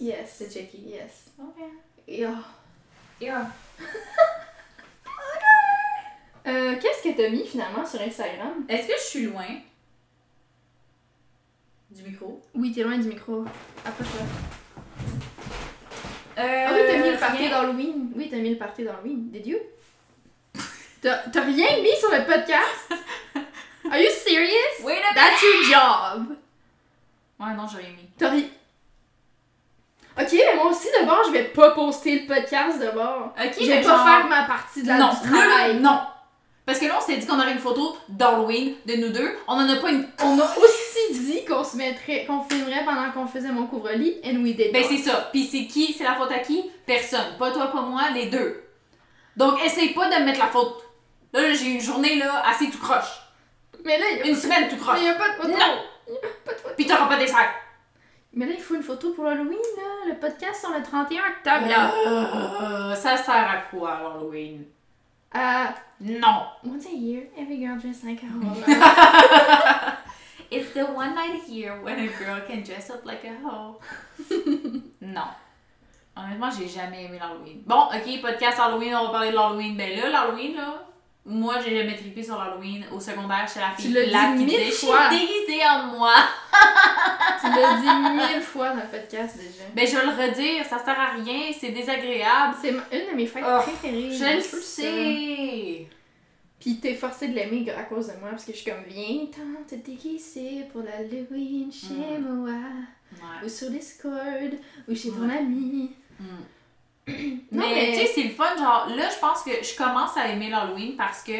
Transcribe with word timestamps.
Yes. 0.00 0.38
de 0.42 0.46
checker. 0.52 0.78
Yes. 0.78 1.30
Ok. 1.38 1.62
Et, 2.08 2.26
oh. 2.26 2.30
Yeah. 3.20 3.46
Euh, 6.46 6.76
Qu'est-ce 6.80 7.02
que 7.02 7.16
t'as 7.16 7.28
mis 7.28 7.44
finalement 7.44 7.84
sur 7.84 8.00
Instagram? 8.00 8.64
Est-ce 8.68 8.86
que 8.86 8.92
je 8.92 9.02
suis 9.02 9.22
loin? 9.24 9.48
Du 11.90 12.04
micro? 12.04 12.40
Oui, 12.54 12.72
t'es 12.72 12.84
loin 12.84 12.96
du 12.98 13.08
micro. 13.08 13.44
Approche-toi. 13.84 14.20
Euh, 16.38 16.64
Ah 16.68 16.72
oui, 16.72 16.80
t'as 16.86 16.98
mis 16.98 17.10
le 17.10 17.16
party 17.18 17.38
rien. 17.38 17.50
d'Halloween. 17.50 18.12
Oui, 18.14 18.28
t'as 18.30 18.36
mis 18.36 18.50
le 18.50 18.58
party 18.58 18.84
d'Halloween. 18.84 19.28
Did 19.32 19.44
you? 19.44 19.58
T'as 21.02 21.16
t'as 21.30 21.40
rien 21.42 21.82
mis 21.82 21.96
sur 21.98 22.10
le 22.12 22.24
podcast? 22.24 22.92
Are 23.90 23.98
you 23.98 24.10
serious? 24.10 24.84
Wait 24.84 24.98
a 24.98 25.00
minute! 25.00 25.14
That's 25.16 25.42
your 25.42 25.64
job! 25.64 26.36
Ouais, 27.40 27.54
non, 27.56 27.66
j'ai 27.66 27.78
rien 27.78 27.90
mis. 27.90 28.08
T'as 28.16 28.30
ri... 28.30 28.50
Ok, 30.18 30.32
mais 30.32 30.54
moi 30.56 30.70
aussi, 30.70 30.88
d'abord, 30.98 31.22
je 31.26 31.32
vais 31.32 31.44
pas 31.44 31.72
poster 31.72 32.20
le 32.20 32.26
podcast 32.26 32.78
d'abord. 32.78 33.34
Ok, 33.38 33.54
Je 33.60 33.66
vais 33.66 33.76
mais 33.76 33.82
pas 33.82 33.88
genre... 33.96 34.04
faire 34.06 34.26
ma 34.28 34.42
partie 34.44 34.82
de 34.82 34.88
la 34.88 34.98
Non, 34.98 35.10
du 35.10 35.28
travail. 35.28 35.76
non. 35.80 36.00
Parce 36.64 36.78
que 36.80 36.86
là, 36.86 36.94
on 36.98 37.00
s'était 37.00 37.18
dit 37.18 37.26
qu'on 37.26 37.38
aurait 37.38 37.52
une 37.52 37.60
photo 37.60 37.96
d'Halloween 38.08 38.74
de 38.86 38.94
nous 38.96 39.10
deux. 39.10 39.36
On 39.46 39.54
en 39.54 39.68
a 39.68 39.76
pas 39.76 39.90
une. 39.90 40.08
On 40.24 40.38
a 40.40 40.44
aussi 40.44 41.12
dit 41.20 41.44
qu'on 41.44 41.62
se 41.62 41.76
mettrait, 41.76 42.24
qu'on 42.26 42.40
filmerait 42.42 42.84
pendant 42.84 43.10
qu'on 43.12 43.26
faisait 43.28 43.52
mon 43.52 43.66
couvre-lit, 43.66 44.16
and 44.24 44.42
we 44.42 44.56
did 44.56 44.72
Ben, 44.72 44.82
c'est 44.88 44.96
ça. 44.96 45.28
Puis 45.32 45.46
c'est 45.46 45.66
qui? 45.66 45.92
C'est 45.92 46.02
la 46.02 46.14
faute 46.14 46.32
à 46.32 46.40
qui? 46.40 46.68
Personne. 46.86 47.36
Pas 47.38 47.52
toi, 47.52 47.68
pas 47.68 47.82
moi, 47.82 48.02
les 48.14 48.26
deux. 48.26 48.64
Donc, 49.36 49.62
essaye 49.64 49.90
pas 49.94 50.08
de 50.08 50.20
me 50.20 50.24
mettre 50.24 50.40
la 50.40 50.46
faute. 50.48 50.82
Là, 51.32 51.42
là, 51.42 51.52
j'ai 51.52 51.66
une 51.66 51.80
journée, 51.80 52.16
là, 52.16 52.42
assez 52.48 52.68
tout 52.70 52.78
croche. 52.78 53.20
Mais 53.84 53.98
là, 53.98 54.06
il 54.12 54.18
y 54.18 54.22
a 54.22 54.26
Une 54.26 54.34
semaine 54.34 54.66
tout 54.68 54.76
croche. 54.76 54.98
Mais 54.98 55.04
y 55.04 55.08
a 55.10 55.14
pas 55.14 55.28
de 55.28 55.34
photo. 55.34 55.48
Non. 55.48 55.56
Y 56.08 56.16
a 56.16 56.20
pas 56.44 56.52
de 56.52 56.58
photo. 56.58 56.74
Puis 56.76 56.86
t'auras 56.86 57.06
pas 57.06 57.16
d'essai. 57.16 57.34
Mais 58.32 58.46
là, 58.46 58.52
il 58.54 58.60
faut 58.60 58.74
une 58.74 58.82
photo 58.82 59.12
pour 59.12 59.26
Halloween, 59.26 59.58
là. 59.76 60.08
Le 60.12 60.18
podcast 60.18 60.60
sur 60.60 60.70
le 60.70 60.82
31 60.82 61.22
octobre, 61.30 61.68
là. 61.68 61.92
Euh, 62.90 62.94
ça 62.94 63.16
sert 63.16 63.34
à 63.50 63.56
quoi, 63.70 63.92
Halloween? 63.96 64.64
Euh, 65.34 65.64
Non. 66.00 66.46
once 66.64 66.86
a 66.86 66.90
year, 66.94 67.24
every 67.38 67.58
girl 67.58 67.78
dressed 67.78 68.04
like 68.04 68.22
a 68.22 68.26
hoe. 68.26 68.62
It's 70.50 70.72
the 70.74 70.84
one 70.94 71.14
night 71.14 71.42
a 71.46 71.50
year 71.50 71.74
when 71.82 71.98
a 71.98 72.06
girl 72.06 72.40
can 72.46 72.62
dress 72.62 72.90
up 72.90 73.04
like 73.04 73.24
a 73.24 73.32
hoe. 73.42 73.80
non. 75.00 75.28
Honnêtement, 76.14 76.50
j'ai 76.50 76.68
jamais 76.68 77.04
aimé 77.04 77.18
l'Halloween. 77.18 77.62
Bon, 77.66 77.88
ok, 77.92 78.20
podcast 78.22 78.58
Halloween, 78.60 78.94
on 78.94 79.04
va 79.06 79.10
parler 79.10 79.30
de 79.30 79.34
l'Halloween. 79.36 79.76
Ben 79.76 79.98
là, 79.98 80.08
l'Halloween, 80.08 80.54
là, 80.56 80.85
moi, 81.26 81.56
j'ai 81.60 81.76
jamais 81.76 81.96
trippé 81.96 82.22
sur 82.22 82.38
l'Halloween. 82.38 82.84
Au 82.92 83.00
secondaire, 83.00 83.44
j'étais 83.48 83.60
la 83.60 83.72
Tu 83.76 83.82
fille 83.82 83.92
l'as 83.92 84.04
plate 84.08 84.36
dit 84.36 84.44
mille 84.44 84.60
je 84.66 84.70
suis 84.72 84.86
déguisée 85.10 85.62
en 85.68 85.86
moi. 85.96 86.14
tu 87.40 87.46
l'as 87.48 87.74
dit 87.80 88.14
mille 88.14 88.42
fois 88.42 88.70
dans 88.70 88.76
le 88.82 88.88
podcast 88.98 89.36
déjà. 89.36 89.64
Ben, 89.74 89.86
je 89.86 89.96
vais 89.96 90.04
le 90.06 90.12
redire, 90.30 90.64
ça 90.64 90.78
sert 90.78 90.98
à 90.98 91.12
rien, 91.14 91.50
c'est 91.58 91.70
désagréable. 91.70 92.54
C'est 92.62 92.70
une 92.70 93.10
de 93.10 93.16
mes 93.16 93.26
fêtes 93.26 93.44
Oh, 93.46 93.60
préférées. 93.62 94.10
Je 94.12 94.36
le 94.36 94.40
sais. 94.40 95.88
Puis 96.60 96.76
t'es 96.80 96.94
forcé 96.94 97.28
de 97.28 97.34
l'aimer 97.34 97.70
à 97.76 97.82
cause 97.82 98.06
de 98.06 98.12
moi 98.20 98.30
parce 98.30 98.44
que 98.44 98.52
je 98.52 98.58
suis 98.58 98.70
comme 98.70 98.82
viens 98.88 99.26
t'en 99.26 99.62
te 99.68 99.74
déguiser 99.74 100.64
pour 100.72 100.82
l'Halloween 100.82 101.70
chez 101.72 102.18
Mm. 102.18 102.34
moi 102.42 102.50
Ouais. 103.12 103.44
ou 103.46 103.48
sur 103.48 103.70
Discord 103.70 104.52
ou 104.88 104.94
chez 104.94 105.10
ton 105.10 105.28
ami. 105.28 105.90
Mm. 106.18 106.24
Non, 107.08 107.14
mais, 107.52 107.74
mais- 107.74 107.92
tu 107.92 108.06
sais, 108.06 108.12
c'est 108.14 108.22
le 108.24 108.30
fun. 108.30 108.56
Genre, 108.56 108.88
là, 108.96 109.08
je 109.10 109.18
pense 109.20 109.42
que 109.42 109.50
je 109.62 109.76
commence 109.76 110.16
à 110.16 110.28
aimer 110.28 110.50
l'Halloween 110.50 110.96
parce 110.96 111.22
que 111.22 111.32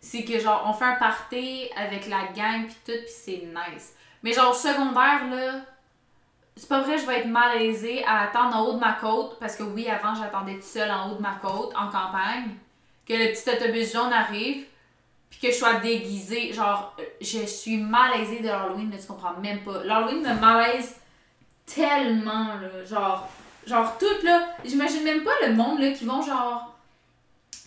c'est 0.00 0.24
que, 0.24 0.38
genre, 0.40 0.64
on 0.66 0.72
fait 0.72 0.84
un 0.86 0.96
party 0.96 1.68
avec 1.76 2.08
la 2.08 2.24
gang 2.34 2.66
pis 2.66 2.74
tout, 2.84 2.92
pis 2.92 3.12
c'est 3.12 3.42
nice. 3.44 3.94
Mais, 4.22 4.32
genre, 4.32 4.50
au 4.50 4.54
secondaire, 4.54 5.26
là, 5.30 5.60
c'est 6.56 6.68
pas 6.68 6.80
vrai, 6.80 6.98
je 6.98 7.06
vais 7.06 7.20
être 7.20 7.28
malaisée 7.28 8.04
à 8.04 8.22
attendre 8.22 8.56
en 8.56 8.64
haut 8.66 8.72
de 8.74 8.78
ma 8.78 8.92
côte 8.94 9.38
parce 9.38 9.56
que, 9.56 9.62
oui, 9.62 9.88
avant, 9.88 10.14
j'attendais 10.14 10.54
toute 10.54 10.64
seule 10.64 10.90
en 10.90 11.10
haut 11.10 11.14
de 11.16 11.22
ma 11.22 11.34
côte, 11.42 11.72
en 11.76 11.86
campagne, 11.88 12.50
que 13.06 13.12
le 13.14 13.32
petit 13.32 13.48
autobus 13.50 13.92
jaune 13.92 14.12
arrive 14.12 14.64
puis 15.30 15.40
que 15.40 15.48
je 15.48 15.56
sois 15.56 15.74
déguisée. 15.74 16.52
Genre, 16.52 16.94
je 17.20 17.46
suis 17.46 17.76
malaisée 17.78 18.40
de 18.40 18.48
l'Halloween, 18.48 18.90
tu 18.98 19.06
comprends 19.06 19.32
même 19.40 19.60
pas. 19.64 19.82
L'Halloween 19.84 20.20
me 20.20 20.34
malaise 20.40 20.96
tellement, 21.66 22.48
là. 22.54 22.84
Genre, 22.84 23.28
genre 23.66 23.96
tout, 23.98 24.24
là. 24.26 24.48
J'imagine 24.64 25.02
même 25.04 25.22
pas 25.24 25.34
le 25.46 25.52
monde, 25.54 25.80
là, 25.80 25.90
qui 25.92 26.04
vont, 26.04 26.22
genre, 26.22 26.74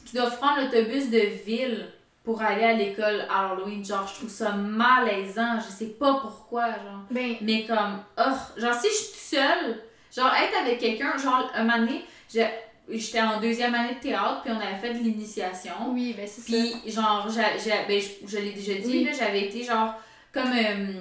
qui 0.06 0.16
doivent 0.16 0.38
prendre 0.38 0.62
l'autobus 0.62 1.10
de 1.10 1.20
ville 1.46 1.88
pour 2.24 2.42
aller 2.42 2.64
à 2.64 2.74
l'école 2.74 3.26
à 3.30 3.52
Halloween. 3.52 3.84
Genre, 3.86 4.08
je 4.08 4.16
trouve 4.16 4.30
ça 4.30 4.52
malaisant. 4.54 5.60
Je 5.60 5.72
sais 5.72 5.90
pas 5.92 6.16
pourquoi, 6.22 6.68
genre. 6.70 7.02
Ben 7.12 7.36
Mais 7.42 7.66
comme, 7.66 8.00
oh, 8.18 8.32
genre 8.58 8.74
si 8.74 8.88
je 8.88 8.94
suis 8.94 9.06
toute 9.08 9.40
seule, 9.40 9.82
genre 10.16 10.34
être 10.34 10.58
avec 10.62 10.80
quelqu'un, 10.80 11.18
genre 11.18 11.52
un 11.54 11.64
moment 11.64 11.80
donné, 11.80 12.04
j'ai- 12.34 12.50
j'étais 12.90 13.22
en 13.22 13.40
deuxième 13.40 13.74
année 13.76 13.96
de 13.96 14.00
théâtre, 14.00 14.42
puis 14.44 14.52
on 14.54 14.60
avait 14.60 14.78
fait 14.82 14.94
de 14.94 15.00
l'initiation. 15.00 15.74
oui, 15.90 16.14
ben 16.18 16.28
c'est 16.28 16.42
ça. 16.42 16.58
Puis 16.84 16.92
genre, 16.92 17.28
ben, 17.28 18.02
je, 18.02 18.28
je 18.28 18.38
l'ai 18.38 18.52
déjà 18.54 18.74
dit, 18.76 18.88
Oui. 18.88 19.04
là, 19.06 19.12
j'avais 19.18 19.46
été 19.46 19.64
genre 19.64 19.94
comme 20.34 20.52
euh, 20.52 20.94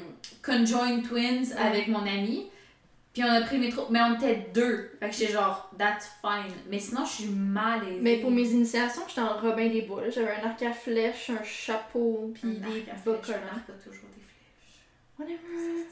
conjoined 0.45 1.07
twins 1.09 1.53
avec 1.59 1.89
mon 1.89 2.03
ami. 2.07 2.47
Puis 3.15 3.23
on 3.23 3.31
a 3.31 3.43
pris 3.43 3.59
le 3.59 3.67
métro, 3.67 3.87
mais 3.91 4.01
on 4.01 4.17
était 4.17 4.49
deux. 4.53 4.91
Fait 4.99 5.09
que 5.09 5.15
j'étais 5.15 5.33
genre, 5.35 5.71
that's 5.79 6.11
fine. 6.21 6.53
Mais 6.69 6.81
sinon, 6.81 7.05
je 7.05 7.23
suis 7.23 7.27
malaisée. 7.27 8.01
Mais 8.01 8.17
pour 8.17 8.33
mes 8.33 8.43
initiations, 8.43 9.03
j'étais 9.07 9.21
en 9.21 9.39
Robin 9.39 9.69
des 9.69 9.83
Bois. 9.83 10.03
J'avais 10.11 10.33
un 10.33 10.49
arc 10.49 10.61
à 10.65 10.73
flèches, 10.73 11.31
un 11.31 11.45
chapeau, 11.45 12.33
puis 12.35 12.43
Un 12.43 12.71
des 12.73 12.81
bas 12.81 12.93
un 13.07 13.57
arc 13.57 13.71
a 13.71 13.73
toujours 13.73 14.09
des 14.17 14.25
flèches. 14.27 14.83
Whatever. 15.17 15.87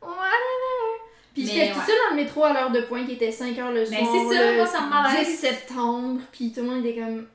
Whatever. 0.00 1.02
Puis 1.34 1.46
j'étais 1.46 1.72
toute 1.72 1.78
ouais. 1.78 1.84
seule 1.84 1.96
dans 2.08 2.16
le 2.16 2.22
métro 2.22 2.44
à 2.44 2.52
l'heure 2.52 2.70
de 2.70 2.80
pointe 2.82 3.06
qui 3.06 3.14
était 3.14 3.30
5h 3.30 3.72
le 3.72 3.84
soir. 3.84 4.00
Mais 4.00 4.06
c'est 4.06 4.36
ça, 4.36 4.54
moi, 4.54 4.66
ça 4.66 4.80
me 4.82 4.88
malaise. 4.88 5.26
10 5.26 5.36
septembre, 5.36 6.20
puis 6.30 6.52
tout 6.52 6.60
le 6.60 6.66
monde 6.68 6.86
était 6.86 7.00
comme. 7.00 7.26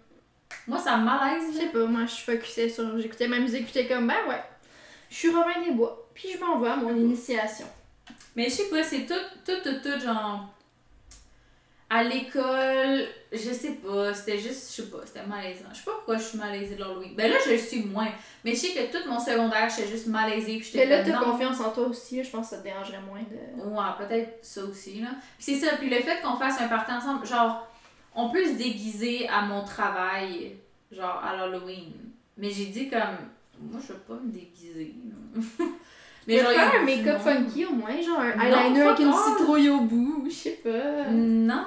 Moi, 0.68 0.80
ça 0.80 0.96
me 0.96 1.04
malaise. 1.04 1.44
Je 1.54 1.58
sais 1.58 1.68
pas, 1.68 1.86
moi 1.86 2.06
je 2.06 2.16
focusais 2.16 2.70
sur. 2.70 2.98
J'écoutais 2.98 3.28
ma 3.28 3.40
musique, 3.40 3.68
j'étais 3.68 3.88
comme, 3.88 4.08
ben 4.08 4.16
ouais, 4.30 4.42
je 5.10 5.16
suis 5.18 5.30
Robin 5.30 5.62
des 5.66 5.72
Bois, 5.72 6.10
puis 6.14 6.30
je 6.34 6.40
m'en 6.40 6.60
vais 6.60 6.70
à 6.70 6.78
mon 6.78 6.96
initiation. 6.96 7.68
Mais 8.36 8.46
je 8.46 8.50
sais 8.50 8.70
pas, 8.70 8.84
c'est 8.84 9.06
tout, 9.06 9.14
tout, 9.46 9.62
tout, 9.64 9.80
tout, 9.84 10.00
genre. 10.00 10.54
À 11.90 12.04
l'école, 12.04 13.06
je 13.34 13.52
sais 13.52 13.74
pas, 13.74 14.14
c'était 14.14 14.40
juste, 14.40 14.74
je 14.74 14.82
sais 14.82 14.90
pas, 14.90 15.00
c'était 15.06 15.26
malaisant. 15.26 15.66
Je 15.74 15.80
sais 15.80 15.84
pas 15.84 15.92
pourquoi 15.92 16.18
je 16.18 16.24
suis 16.24 16.38
malaisée 16.38 16.76
de 16.76 16.80
l'Halloween. 16.80 17.16
Ben 17.16 17.30
là, 17.30 17.36
je 17.46 17.52
le 17.52 17.58
suis 17.58 17.84
moins. 17.84 18.08
Mais 18.46 18.52
je 18.52 18.62
sais 18.62 18.70
que 18.70 18.98
tout 18.98 19.10
mon 19.10 19.20
secondaire, 19.20 19.70
j'étais 19.70 19.90
juste 19.90 20.08
malaisée, 20.08 20.60
puis 20.60 20.72
Mais 20.76 20.86
là, 20.86 21.04
t'as 21.04 21.20
confiance 21.20 21.60
en 21.60 21.72
toi 21.72 21.88
aussi, 21.88 22.24
je 22.24 22.30
pense 22.30 22.50
que 22.50 22.56
ça 22.56 22.62
te 22.62 22.64
dérangerait 22.64 23.02
moins 23.02 23.20
de. 23.20 23.62
Ouais, 23.62 24.08
peut-être 24.08 24.40
ça 24.42 24.64
aussi, 24.64 25.02
là. 25.02 25.10
Puis 25.38 25.54
c'est 25.54 25.66
ça, 25.66 25.76
puis 25.76 25.90
le 25.90 25.98
fait 25.98 26.22
qu'on 26.22 26.38
fasse 26.38 26.62
un 26.62 26.70
party 26.70 26.94
ensemble, 26.94 27.28
genre, 27.28 27.68
on 28.16 28.30
peut 28.30 28.46
se 28.46 28.54
déguiser 28.54 29.28
à 29.28 29.42
mon 29.42 29.66
travail, 29.66 30.56
genre, 30.92 31.22
à 31.22 31.36
l'Halloween. 31.36 31.92
Mais 32.38 32.50
j'ai 32.50 32.68
dit 32.68 32.90
comme, 32.90 33.18
moi, 33.60 33.80
je 33.86 33.94
veux 33.94 34.00
pas 34.00 34.16
me 34.16 34.32
déguiser. 34.32 34.96
Mais 36.28 36.38
genre, 36.40 36.52
faire 36.52 36.74
un 36.82 36.84
make-up 36.86 37.20
funky 37.20 37.66
au 37.66 37.72
moins, 37.74 38.00
genre 38.02 38.20
un 38.20 38.40
eyeliner 38.40 38.82
avec 38.84 39.00
une 39.00 39.14
citrouille 39.14 39.70
au 39.70 39.82
bout, 39.82 40.26
je 40.28 40.34
sais 40.34 40.60
pas. 40.64 41.10
Non! 41.12 41.66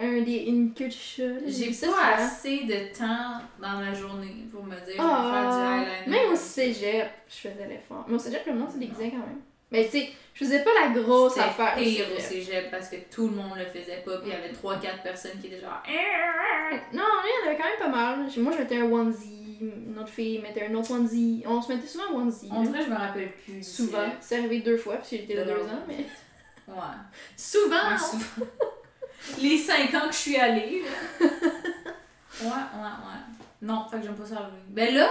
Un, 0.00 0.20
des, 0.22 0.44
une 0.48 0.74
queue 0.74 0.88
de 0.88 0.92
chat. 0.92 1.22
J'ai 1.46 1.70
pas 1.86 2.16
assez 2.16 2.64
de 2.64 2.96
temps 2.96 3.40
dans 3.60 3.78
ma 3.78 3.94
journée 3.94 4.44
pour 4.52 4.64
me 4.64 4.74
dire, 4.74 4.82
je 4.88 4.92
vais 4.92 4.98
Ah, 4.98 5.30
faire 5.32 5.84
du 5.86 5.90
eyeliner. 6.10 6.22
même 6.24 6.32
au 6.32 6.36
cégep, 6.36 7.08
je 7.28 7.34
faisais 7.48 7.68
l'effort. 7.68 8.04
Mais 8.08 8.14
au 8.16 8.18
cégep, 8.18 8.44
le 8.46 8.54
monde 8.54 8.70
se 8.72 8.78
déguisait 8.78 9.10
quand 9.10 9.18
même. 9.18 9.40
Mais 9.70 9.84
tu 9.86 9.92
sais, 10.00 10.10
je 10.34 10.44
faisais 10.44 10.64
pas 10.64 10.70
la 10.82 10.88
grosse 11.00 11.38
affaire. 11.38 11.74
pire 11.76 12.06
au 12.16 12.20
cégep. 12.20 12.70
parce 12.70 12.88
que 12.88 12.96
tout 13.14 13.28
le 13.28 13.36
monde 13.36 13.52
le 13.56 13.64
faisait 13.64 14.02
pas, 14.04 14.18
puis 14.18 14.30
il 14.30 14.32
y 14.32 14.36
avait 14.36 14.52
3-4 14.52 15.02
personnes 15.02 15.38
qui 15.40 15.46
étaient 15.46 15.60
genre. 15.60 15.82
Non, 16.92 17.02
il 17.24 17.44
y 17.44 17.46
en 17.46 17.50
avait 17.50 17.56
quand 17.56 17.68
même 17.68 17.92
pas 17.92 17.96
mal. 17.96 18.18
Moi, 18.38 18.52
je 18.52 18.58
mettais 18.58 18.78
un 18.78 18.90
onesie, 18.90 19.41
une 19.62 19.98
autre 19.98 20.10
fille 20.10 20.40
mettait 20.40 20.66
un 20.66 20.74
autre 20.74 20.90
onesie. 20.92 21.42
On 21.46 21.60
se 21.60 21.72
mettait 21.72 21.86
souvent 21.86 22.14
onesie. 22.14 22.48
On 22.50 22.62
dirait, 22.62 22.82
je 22.84 22.90
me 22.90 22.96
rappelle 22.96 23.32
plus. 23.32 23.62
Souvent. 23.62 24.08
C'est 24.20 24.38
arrivé 24.38 24.60
deux 24.60 24.76
fois, 24.76 24.96
parce 24.96 25.10
que 25.10 25.16
j'étais 25.16 25.34
là 25.34 25.44
De 25.44 25.50
deux 25.50 25.62
ans, 25.62 25.82
mais. 25.86 26.06
Ouais. 26.68 26.74
Souvent! 27.36 27.90
Ouais, 27.90 27.98
souvent. 27.98 28.46
Les 29.40 29.56
5 29.56 29.94
ans 29.94 30.08
que 30.08 30.14
je 30.14 30.18
suis 30.18 30.36
allée, 30.36 30.82
là. 30.82 31.26
Ouais, 32.40 32.48
ouais, 32.48 32.82
ouais. 32.82 33.22
Non, 33.60 33.86
fait 33.88 33.98
que 33.98 34.04
j'aime 34.04 34.16
pas 34.16 34.26
ça 34.26 34.36
Halloween. 34.36 34.64
Ben 34.70 34.94
là, 34.94 35.10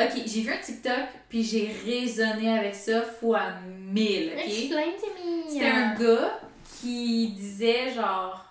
ok, 0.00 0.22
j'ai 0.24 0.40
vu 0.40 0.50
un 0.50 0.56
TikTok, 0.56 1.08
puis 1.28 1.42
j'ai 1.42 1.74
raisonné 1.84 2.58
avec 2.58 2.74
ça 2.74 3.02
fois 3.02 3.42
1000, 3.92 4.32
ok? 4.32 4.44
Explain 4.46 4.92
to 4.98 5.06
me! 5.06 5.50
C'était 5.50 5.66
un 5.66 5.94
gars 5.94 6.40
qui 6.80 7.28
disait 7.32 7.92
genre 7.92 8.46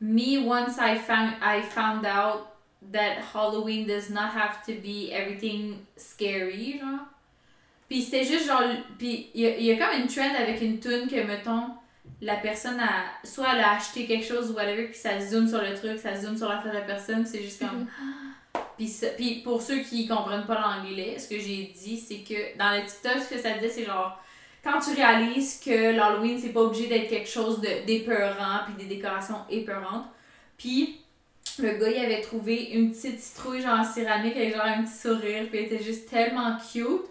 Me 0.00 0.38
once 0.38 0.76
I 0.78 0.96
found 0.96 1.34
I 1.42 1.62
found 1.62 2.06
out 2.06 2.46
that 2.92 3.16
Halloween 3.34 3.86
does 3.86 4.10
not 4.10 4.30
have 4.34 4.64
to 4.66 4.72
be 4.82 5.10
everything 5.12 5.76
scary 5.96 6.78
genre. 6.80 7.06
Puis 7.88 8.02
c'était 8.02 8.24
juste 8.24 8.46
genre 8.46 8.62
puis 8.98 9.30
il 9.34 9.42
y, 9.42 9.46
a- 9.46 9.56
il 9.58 9.64
y 9.64 9.70
a 9.72 9.76
comme 9.76 10.00
une 10.00 10.06
trend 10.08 10.34
avec 10.38 10.60
une 10.62 10.78
tune 10.80 11.08
que 11.08 11.22
mettons 11.26 11.70
la 12.22 12.36
personne 12.36 12.78
a 12.80 13.04
soit 13.26 13.48
elle 13.54 13.60
a 13.60 13.72
acheté 13.76 14.06
quelque 14.06 14.24
chose 14.26 14.50
ou 14.50 14.54
whatever 14.54 14.84
puis 14.86 14.98
ça 14.98 15.20
zoome 15.20 15.48
sur 15.48 15.60
le 15.60 15.74
truc, 15.74 15.98
ça 15.98 16.16
zoome 16.16 16.36
sur 16.36 16.48
la 16.48 16.58
face 16.58 16.72
de 16.72 16.78
la 16.78 16.84
personne, 16.84 17.26
c'est 17.26 17.42
juste 17.42 17.58
comme 17.60 17.86
puis, 18.76 18.88
ça- 18.88 19.08
puis 19.16 19.42
pour 19.42 19.60
ceux 19.62 19.80
qui 19.80 20.06
comprennent 20.08 20.46
pas 20.46 20.60
l'anglais, 20.60 21.18
ce 21.18 21.28
que 21.28 21.38
j'ai 21.38 21.72
dit, 21.78 21.98
c'est 21.98 22.18
que 22.18 22.56
dans 22.58 22.70
le 22.72 22.86
TikTok, 22.86 23.22
ce 23.22 23.34
que 23.34 23.40
ça 23.40 23.50
disait, 23.52 23.68
c'est 23.68 23.84
genre 23.84 24.18
quand 24.64 24.78
tu 24.80 24.94
réalises 24.94 25.60
que 25.64 25.94
l'Halloween, 25.96 26.38
c'est 26.38 26.50
pas 26.52 26.60
obligé 26.60 26.86
d'être 26.86 27.08
quelque 27.08 27.28
chose 27.28 27.60
de- 27.60 27.84
d'épeurant, 27.86 28.60
puis 28.66 28.86
des 28.86 28.94
décorations 28.94 29.40
épeurantes. 29.48 30.04
Puis 30.58 31.00
le 31.62 31.72
gars, 31.72 31.90
il 31.90 32.04
avait 32.04 32.20
trouvé 32.20 32.70
une 32.72 32.90
petite 32.90 33.20
citrouille 33.20 33.62
genre 33.62 33.80
en 33.80 33.84
céramique 33.84 34.36
avec 34.36 34.54
genre 34.54 34.64
un 34.64 34.82
petit 34.82 34.98
sourire, 34.98 35.46
puis 35.50 35.58
elle 35.58 35.66
était 35.66 35.82
juste 35.82 36.08
tellement 36.08 36.56
cute. 36.72 37.06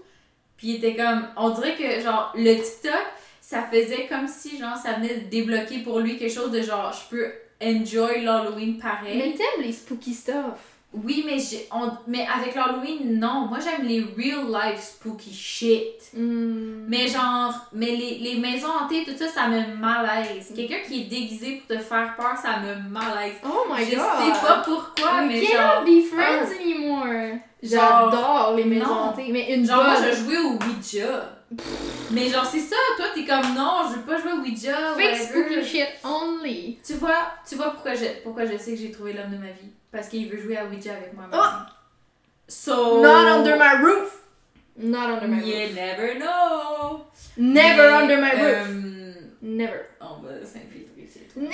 Puis 0.57 0.69
il 0.69 0.75
était 0.75 0.96
comme, 0.96 1.28
on 1.38 1.51
dirait 1.51 1.75
que 1.75 2.01
genre 2.01 2.34
le 2.36 2.56
TikTok, 2.56 3.06
ça 3.42 3.63
faisait 3.63 4.07
comme 4.07 4.28
si 4.28 4.57
genre 4.57 4.78
ça 4.78 4.94
venait 4.94 5.22
de 5.22 5.30
débloquer 5.30 5.80
pour 5.80 6.00
lui 6.00 6.18
quelque 6.18 6.34
chose 6.34 6.51
de 6.51 6.62
genre, 6.62 6.94
je 6.94 7.16
peux 7.16 7.31
enjoy 7.62 8.24
l'Halloween 8.24 8.78
pareil. 8.78 9.18
Mais 9.18 9.34
t'aimes 9.34 9.66
les 9.66 9.74
spooky 9.74 10.13
stuff. 10.13 10.79
Oui, 10.92 11.24
mais, 11.24 11.38
on, 11.72 11.92
mais 12.08 12.26
avec 12.26 12.56
l'Halloween, 12.56 13.20
non. 13.20 13.46
Moi, 13.48 13.60
j'aime 13.64 13.88
les 13.88 14.02
real 14.18 14.48
life 14.52 14.82
spooky 14.82 15.32
shit. 15.32 16.10
Hmm. 16.18 16.86
Mais 16.88 17.08
genre, 17.08 17.54
mais 17.74 17.92
les, 17.96 18.18
les 18.18 18.40
maisons 18.40 18.70
hantées, 18.70 19.04
tout 19.06 19.16
ça, 19.16 19.28
ça 19.28 19.48
me 19.48 19.76
malaise. 19.78 20.50
Mm. 20.50 20.56
Quelqu'un 20.56 20.80
qui 20.88 21.02
est 21.02 21.06
déguisé 21.06 21.58
pour 21.68 21.78
te 21.78 21.82
faire 21.84 22.16
peur, 22.18 22.36
ça 22.42 22.60
me 22.62 22.90
malaise. 22.90 23.36
Oh 23.46 23.66
my 23.72 23.86
je 23.86 23.96
god! 23.98 24.04
sais 24.34 24.42
pas 24.48 24.64
pourquoi, 24.66 25.20
We 25.22 25.28
mais 25.28 25.46
genre. 25.46 25.84
be 25.86 26.02
friends 26.12 26.60
anymore! 26.60 27.38
J'adore 27.62 28.54
les 28.58 28.64
maisons 28.66 28.86
non. 28.88 28.94
hantées, 29.10 29.28
mais 29.32 29.54
une 29.54 29.66
Genre, 29.68 29.84
moi, 29.84 29.94
bonne. 30.02 30.10
je 30.10 30.16
jouais 30.24 30.38
au 30.38 30.54
Ouija. 30.54 31.39
Mais 32.12 32.30
genre, 32.30 32.46
c'est 32.46 32.60
ça, 32.60 32.75
toi, 32.98 33.07
t'es 33.13 33.25
comme 33.25 33.56
non, 33.56 33.81
je 33.90 33.96
veux 33.96 34.01
pas 34.06 34.19
jouer 34.19 34.31
au 34.34 34.42
Ouija. 34.42 34.94
Fake 34.96 35.34
whatever. 35.36 35.63
shit 35.63 35.88
only. 36.04 36.78
Tu 36.86 36.94
vois, 36.94 37.31
tu 37.48 37.56
vois 37.56 37.72
pourquoi 37.72 37.96
je, 37.96 38.06
pourquoi 38.24 38.46
je 38.46 38.57
sais 38.57 38.72
que 38.74 38.78
j'ai 38.80 38.92
trouvé 38.92 39.13
l'homme 39.13 39.31
de 39.31 39.38
ma 39.38 39.48
vie. 39.51 39.72
Parce 39.92 40.07
qu'il 40.07 40.30
veut 40.30 40.40
jouer 40.42 40.57
à 40.57 40.66
Ouija 40.66 40.94
avec 40.94 41.13
moi. 41.13 41.25
Oh! 41.34 41.72
So. 42.48 43.01
Not 43.01 43.28
under 43.28 43.57
my 43.57 43.84
roof! 43.84 44.22
Not 44.78 45.10
under 45.16 45.28
my 45.28 45.40
roof. 45.42 45.48
You 45.48 45.75
never 45.75 46.16
know. 46.19 47.06
Never 47.38 47.90
Mais, 47.90 48.04
under 48.04 48.18
my 48.22 48.31
roof. 48.31 48.68
euh, 48.69 49.13
Never. 49.42 49.81
on 50.02 50.22
va 50.22 50.45
s'infiltrer, 50.45 51.10
c'est 51.12 51.34
tout. 51.34 51.42
Non. 51.42 51.50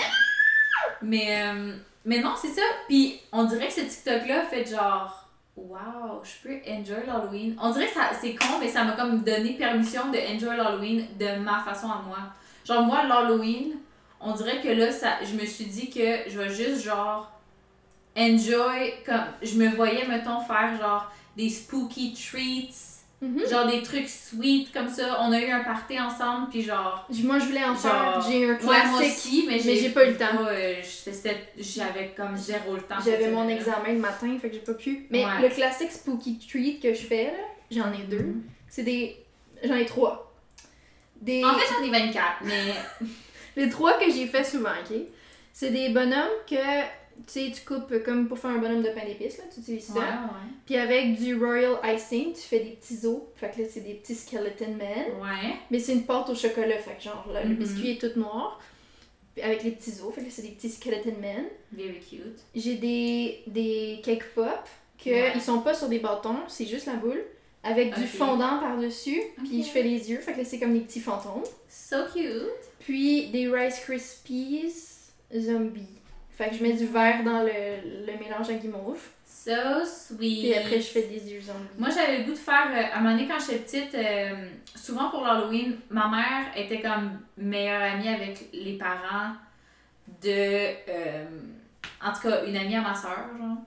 Mais, 1.01 1.41
euh, 1.44 1.74
mais 2.06 2.19
non, 2.19 2.33
c'est 2.39 2.50
ça. 2.50 2.62
Puis 2.88 3.19
on 3.31 3.45
dirait 3.45 3.68
que 3.68 3.74
ce 3.74 3.81
TikTok-là 3.81 4.44
fait 4.44 4.65
genre. 4.65 5.25
Wow, 5.56 6.22
je 6.24 6.48
peux 6.48 6.60
enjoy 6.69 7.06
l'Halloween. 7.06 7.56
On 7.62 7.72
dirait 7.72 7.88
que 7.88 7.94
c'est 8.19 8.36
con, 8.36 8.60
mais 8.60 8.68
ça 8.68 8.84
m'a 8.84 8.92
comme 8.92 9.24
donné 9.24 9.54
permission 9.54 10.12
de 10.12 10.18
enjoy 10.18 10.57
l'Halloween 10.57 11.07
de 11.18 11.40
ma 11.40 11.62
façon 11.62 11.88
à 11.88 12.02
moi. 12.06 12.18
Genre, 12.66 12.84
moi, 12.84 13.06
l'Halloween, 13.06 13.78
on 14.19 14.34
dirait 14.34 14.60
que 14.60 14.68
là, 14.68 14.92
ça, 14.92 15.19
je 15.24 15.34
me 15.34 15.46
suis 15.46 15.66
dit 15.66 15.90
que 15.90 16.30
je 16.30 16.38
vais 16.38 16.54
juste, 16.54 16.84
genre, 16.84 17.31
enjoy. 18.18 18.96
Comme, 19.06 19.28
je 19.42 19.57
me 19.57 19.69
voyais, 19.69 20.06
mettons, 20.06 20.42
faire, 20.42 20.78
genre, 20.78 21.10
des 21.38 21.50
spooky 21.50 22.13
treats. 22.13 22.94
Mhm. 23.25 23.50
Genre, 23.50 23.66
des 23.68 23.81
trucs 23.81 24.07
sweet 24.10 24.72
comme 24.72 24.88
ça. 24.88 25.19
On 25.22 25.31
a 25.31 25.39
eu 25.39 25.50
un 25.50 25.63
party 25.63 26.00
ensemble, 26.00 26.50
puis 26.50 26.62
genre. 26.62 27.07
Moi, 27.24 27.39
je 27.39 27.45
voulais 27.45 27.63
en 27.63 27.74
faire. 27.75 28.22
Genre, 28.22 28.30
J'ai 28.30 28.45
un 28.45 28.54
Ouais, 28.57 28.63
moi 28.63 29.00
classique. 29.00 29.18
aussi, 29.18 29.45
mais 29.48 29.60
j'ai 29.60 29.89
pas 29.89 30.06
eu 30.06 30.12
le 30.12 30.18
temps. 30.18 30.25
J'avais 31.57 32.13
comme 32.16 32.36
zéro 32.36 32.75
le 32.75 32.81
temps. 32.81 32.95
J'avais 33.04 33.30
mon 33.31 33.48
examen 33.48 33.94
le 33.94 34.00
matin, 34.00 34.38
fait 34.42 34.50
que 34.50 34.56
j'ai 34.56 34.62
pas 34.62 34.74
pu. 34.74 35.07
Mais 35.10 35.25
Ouais. 35.25 35.42
le 35.42 35.50
classique 35.50 35.92
spooky 35.92 36.38
treat 36.39 36.81
que 36.81 36.94
je 36.94 37.01
fais, 37.01 37.25
là, 37.25 37.31
j'en 37.72 37.92
ai 37.94 38.04
deux. 38.04 38.19
Mhm. 38.19 38.44
C'est 38.68 38.83
des. 38.83 39.16
J'en 39.63 39.75
ai 39.75 39.86
trois. 39.86 40.33
Des... 41.22 41.44
En 41.44 41.54
fait, 41.56 41.66
j'en 41.74 41.83
ai 41.86 41.89
24, 41.89 42.42
mais. 42.44 42.74
Les 43.57 43.69
trois 43.69 43.94
que 43.94 44.12
j'ai 44.12 44.27
fait 44.27 44.44
souvent, 44.44 44.72
ok? 44.83 44.98
C'est 45.54 45.72
des 45.72 45.88
bonhommes 45.89 46.27
que 46.50 46.56
tu 47.27 47.33
sais, 47.33 47.51
tu 47.51 47.62
coupes 47.65 48.03
comme 48.03 48.27
pour 48.27 48.38
faire 48.39 48.51
un 48.51 48.57
bonhomme 48.57 48.83
de 48.83 48.89
pain 48.89 49.06
d'épices, 49.06 49.38
là, 49.38 49.44
tu 49.53 49.59
utilises 49.62 49.85
ça. 49.88 49.94
Ouais, 49.94 50.00
ouais. 50.01 50.50
Puis 50.65 50.75
avec 50.77 51.15
du 51.19 51.35
royal 51.35 51.77
icing, 51.83 52.33
tu 52.33 52.41
fais 52.41 52.59
des 52.59 52.71
petits 52.71 53.06
os. 53.07 53.19
Fait 53.35 53.50
que 53.51 53.62
là, 53.62 53.67
c'est 53.69 53.81
des 53.81 53.94
petits 53.95 54.15
skeleton 54.15 54.71
men. 54.77 55.19
Ouais. 55.21 55.56
Mais 55.71 55.79
c'est 55.79 55.94
une 55.94 56.03
pâte 56.06 56.29
au 56.29 56.35
chocolat, 56.35 56.77
fait 56.77 56.95
que 56.97 57.03
genre, 57.03 57.25
là, 57.33 57.44
le 57.44 57.50
Mhm. 57.51 57.56
biscuit 57.56 57.91
est 57.91 58.01
tout 58.01 58.19
noir. 58.19 58.59
Avec 59.41 59.63
les 59.63 59.71
petits 59.71 59.91
os, 60.01 60.13
fait 60.13 60.21
que 60.21 60.25
là, 60.27 60.31
c'est 60.31 60.44
des 60.44 60.50
petits 60.50 60.69
skeleton 60.69 61.13
men. 61.19 61.45
Very 61.73 62.00
cute. 62.00 62.39
J'ai 62.56 62.75
des, 62.75 63.41
des 63.47 64.00
cake 64.03 64.33
pop 64.33 64.47
que 65.03 65.09
Ouais. 65.09 65.31
ils 65.35 65.41
sont 65.41 65.59
pas 65.62 65.73
sur 65.73 65.89
des 65.89 66.00
bâtons, 66.00 66.38
c'est 66.47 66.65
juste 66.65 66.85
la 66.85 66.94
boule. 66.94 67.23
Avec 67.67 67.95
du 67.95 68.06
fondant 68.06 68.59
par-dessus, 68.59 69.19
puis 69.44 69.63
je 69.63 69.69
fais 69.69 69.81
les 69.81 70.12
yeux, 70.12 70.19
fait 70.19 70.33
que 70.33 70.38
là 70.38 70.45
c'est 70.45 70.59
comme 70.59 70.73
des 70.73 70.81
petits 70.81 71.00
fantômes. 71.00 71.41
So 71.67 71.95
cute. 72.13 72.44
Puis 72.79 73.29
des 73.29 73.47
Rice 73.50 73.79
Krispies 73.79 74.71
zombies. 75.35 75.88
Fait 76.38 76.50
que 76.50 76.56
je 76.56 76.64
mets 76.64 76.74
du 76.74 76.86
verre 76.86 77.24
dans 77.24 77.42
le, 77.44 78.06
le 78.06 78.20
mélange 78.20 78.50
à 78.50 78.54
guimauve. 78.56 79.00
So 79.26 79.52
sweet. 79.86 80.18
Puis 80.18 80.54
après 80.54 80.82
je 80.82 80.88
fais 80.88 81.04
des 81.04 81.32
yeux 81.32 81.42
zombies. 81.42 81.60
Moi, 81.78 81.90
j'avais 81.90 82.18
le 82.20 82.24
goût 82.26 82.32
de 82.32 82.38
faire. 82.38 82.68
euh, 82.72 82.94
à 82.94 82.98
un 82.98 83.02
moment 83.02 83.16
donné, 83.16 83.28
quand 83.28 83.40
j'étais 83.40 83.60
petite, 83.60 83.96
euh, 83.96 84.50
souvent 84.76 85.10
pour 85.10 85.24
l'Halloween, 85.24 85.78
ma 85.90 86.08
mère 86.10 86.46
était 86.56 86.82
comme 86.82 87.20
meilleure 87.38 87.82
amie 87.82 88.10
avec 88.10 88.50
les 88.54 88.78
parents 88.78 89.34
de. 90.22 90.30
euh, 90.90 91.26
en 92.04 92.12
tout 92.14 92.28
cas, 92.28 92.44
une 92.46 92.58
amie 92.58 92.76
à 92.76 92.82
ma 92.82 92.94
soeur, 92.96 93.30
genre. 93.40 93.58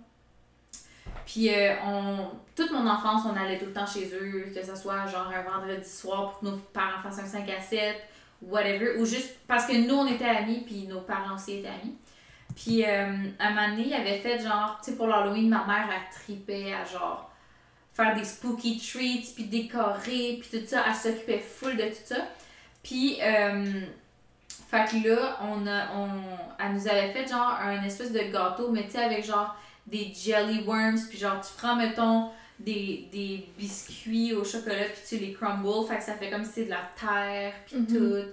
Puis, 1.24 1.50
on, 1.84 2.30
toute 2.54 2.70
mon 2.70 2.86
enfance, 2.86 3.22
on 3.26 3.36
allait 3.36 3.58
tout 3.58 3.66
le 3.66 3.72
temps 3.72 3.86
chez 3.86 4.10
eux, 4.14 4.50
que 4.54 4.62
ce 4.64 4.74
soit 4.74 5.06
genre 5.06 5.30
un 5.34 5.42
vendredi 5.42 5.88
soir 5.88 6.30
pour 6.32 6.40
que 6.40 6.44
nos 6.46 6.56
parents 6.72 7.02
fassent 7.02 7.18
un 7.20 7.26
5 7.26 7.48
à 7.50 7.60
7, 7.60 7.96
whatever, 8.42 8.98
ou 8.98 9.04
juste 9.04 9.36
parce 9.46 9.66
que 9.66 9.72
nous, 9.86 9.94
on 9.94 10.06
était 10.06 10.24
amis, 10.24 10.62
puis 10.66 10.86
nos 10.86 11.00
parents 11.00 11.34
aussi 11.34 11.58
étaient 11.58 11.68
amis. 11.68 11.94
Puis, 12.60 12.84
euh, 12.84 13.06
à 13.38 13.46
un 13.46 13.50
moment 13.50 13.68
donné, 13.68 13.84
il 13.88 13.94
avait 13.94 14.18
fait 14.18 14.40
genre, 14.42 14.80
tu 14.82 14.90
sais, 14.90 14.96
pour 14.96 15.06
l'Halloween, 15.06 15.48
ma 15.48 15.64
mère, 15.64 15.88
elle 15.92 16.20
tripait 16.20 16.72
à 16.72 16.84
genre 16.84 17.30
faire 17.94 18.14
des 18.16 18.24
spooky 18.24 18.78
treats, 18.78 19.32
puis 19.34 19.44
décorer, 19.44 20.40
puis 20.40 20.48
tout 20.60 20.66
ça. 20.66 20.84
Elle 20.88 20.94
s'occupait 20.94 21.38
full 21.38 21.76
de 21.76 21.84
tout 21.84 22.04
ça. 22.04 22.16
Puis, 22.82 23.18
euh, 23.22 23.80
fait 24.70 24.84
que 24.90 25.08
là, 25.08 25.38
on 25.42 25.66
a, 25.66 25.92
on, 25.94 26.08
elle 26.58 26.72
nous 26.74 26.88
avait 26.88 27.12
fait 27.12 27.28
genre 27.28 27.58
un 27.62 27.82
espèce 27.84 28.12
de 28.12 28.20
gâteau, 28.32 28.70
mais 28.70 28.84
tu 28.84 28.92
sais, 28.92 29.02
avec 29.04 29.24
genre 29.24 29.54
des 29.86 30.12
jelly 30.14 30.62
worms, 30.64 30.98
puis 31.08 31.18
genre 31.18 31.40
tu 31.40 31.50
prends, 31.56 31.76
mettons, 31.76 32.30
des, 32.58 33.08
des 33.12 33.46
biscuits 33.56 34.34
au 34.34 34.44
chocolat, 34.44 34.84
puis 34.84 35.00
tu 35.08 35.24
les 35.24 35.32
crumbles, 35.32 35.86
fait 35.88 35.98
que 35.98 36.02
ça 36.04 36.14
fait 36.14 36.28
comme 36.30 36.44
si 36.44 36.50
c'est 36.54 36.64
de 36.64 36.70
la 36.70 36.90
terre, 36.98 37.52
puis 37.66 37.76
Mhm. 37.76 37.86
tout. 37.86 38.28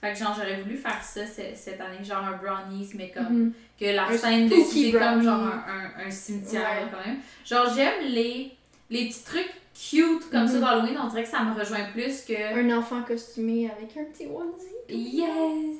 Fait 0.00 0.12
que 0.12 0.18
genre, 0.18 0.34
j'aurais 0.36 0.60
voulu 0.62 0.76
faire 0.76 1.02
ça 1.02 1.26
ce- 1.26 1.54
cette 1.54 1.80
année, 1.80 2.04
genre 2.04 2.24
un 2.24 2.36
brownies, 2.36 2.90
mais 2.94 3.10
comme 3.10 3.32
Mhm. 3.46 3.52
que 3.80 3.84
la 3.86 4.06
Un 4.08 4.16
scène 4.16 4.48
dessus, 4.48 4.84
c'est 4.86 4.92
comme 4.92 5.22
genre 5.22 5.40
un, 5.40 5.64
un, 5.66 6.06
un 6.06 6.10
cimetière 6.10 6.62
Ouais. 6.62 6.88
quand 6.92 7.06
même. 7.08 7.18
Genre, 7.44 7.74
j'aime 7.74 8.04
les, 8.10 8.52
les 8.90 9.06
petits 9.08 9.24
trucs 9.24 9.52
cute 9.74 10.30
comme 10.30 10.46
ça 10.46 10.54
Mhm. 10.54 10.60
d'Halloween, 10.60 10.98
on 11.02 11.08
dirait 11.08 11.22
que 11.24 11.28
ça 11.30 11.42
me 11.42 11.58
rejoint 11.58 11.84
plus 11.92 12.22
que. 12.22 12.54
Un 12.58 12.76
enfant 12.78 13.02
costumé 13.02 13.70
avec 13.70 13.96
un 13.96 14.04
petit 14.04 14.26
onesie. 14.26 15.16
Yes! 15.16 15.76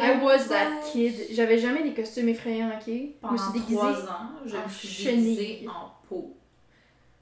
I 0.00 0.16
was 0.22 0.48
that 0.48 0.80
kid. 0.90 1.12
J'avais 1.32 1.58
jamais 1.58 1.82
des 1.82 1.92
costumes 1.92 2.28
effrayants, 2.30 2.68
ok? 2.70 2.86
Je 2.86 2.92
me 2.92 3.08
Pendant 3.20 3.50
suis 3.52 3.74
trois 3.74 3.92
ans, 4.10 4.30
je 4.46 4.56
me 4.56 4.68
suis 4.70 4.88
chenille. 4.88 5.36
déguisée 5.36 5.68
en 5.68 5.92
peau. 6.08 6.34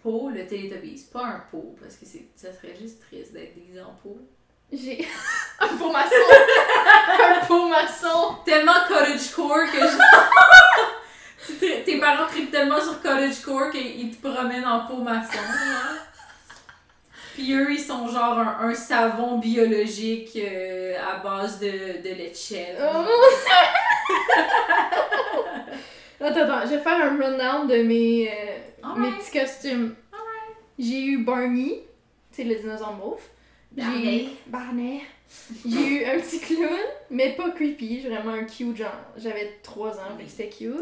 Peau, 0.02 0.30
le 0.30 0.46
Teletubbies. 0.46 1.06
Pas 1.12 1.24
un 1.26 1.42
pot, 1.50 1.74
parce 1.80 1.96
que 1.96 2.04
c'est, 2.06 2.26
ça 2.36 2.52
serait 2.52 2.74
juste 2.80 3.00
triste 3.00 3.32
d'être 3.32 3.54
déguisé 3.56 3.80
en 3.80 3.94
peau. 4.02 4.16
J'ai 4.72 5.06
un 5.60 5.68
pot 5.68 5.92
maçon. 5.92 6.16
un 7.42 7.46
pot 7.46 7.68
maçon. 7.68 8.36
Tellement 8.44 8.72
cottagecore 8.88 9.66
que 9.72 9.80
je... 9.80 9.98
Tes 11.84 11.98
parents 11.98 12.26
tripent 12.28 12.50
tellement 12.50 12.80
sur 12.80 13.00
cottagecore 13.02 13.70
qu'ils 13.70 14.16
te 14.16 14.26
promènent 14.26 14.66
en 14.66 14.86
peau 14.86 14.96
maçon. 14.96 15.32
là. 15.34 15.98
Puis 17.34 17.52
eux, 17.54 17.72
ils 17.72 17.80
sont 17.80 18.08
genre 18.08 18.38
un, 18.38 18.68
un 18.68 18.74
savon 18.74 19.38
biologique 19.38 20.36
euh, 20.36 20.94
à 20.98 21.16
base 21.18 21.58
de, 21.60 21.66
de 22.02 22.14
lait 22.14 22.30
de 22.30 22.36
chèvre. 22.36 22.78
Oh 22.94 22.98
mon 22.98 23.06
Attends, 26.26 26.40
attends, 26.42 26.60
je 26.66 26.70
vais 26.76 26.78
faire 26.78 27.04
un 27.04 27.16
rundown 27.18 27.66
de 27.66 27.82
mes, 27.82 28.30
euh, 28.30 28.94
mes 28.96 29.10
petits 29.12 29.38
costumes. 29.38 29.94
J'ai 30.78 31.02
eu 31.04 31.18
Barney, 31.24 31.82
c'est 32.30 32.44
le 32.44 32.54
dinosaure 32.54 32.92
mauve. 32.92 33.20
J'ai 33.76 33.82
Barney. 33.82 34.28
Barney. 34.46 35.00
J'ai 35.66 35.86
eu 35.86 36.04
un 36.04 36.18
petit 36.20 36.40
clown, 36.40 36.68
mais 37.10 37.32
pas 37.34 37.50
creepy, 37.50 38.00
vraiment 38.00 38.32
un 38.32 38.44
cute, 38.44 38.76
genre 38.76 38.92
j'avais 39.16 39.58
3 39.62 39.90
ans, 39.98 40.16
que 40.18 40.24
c'était 40.28 40.50
cute. 40.50 40.76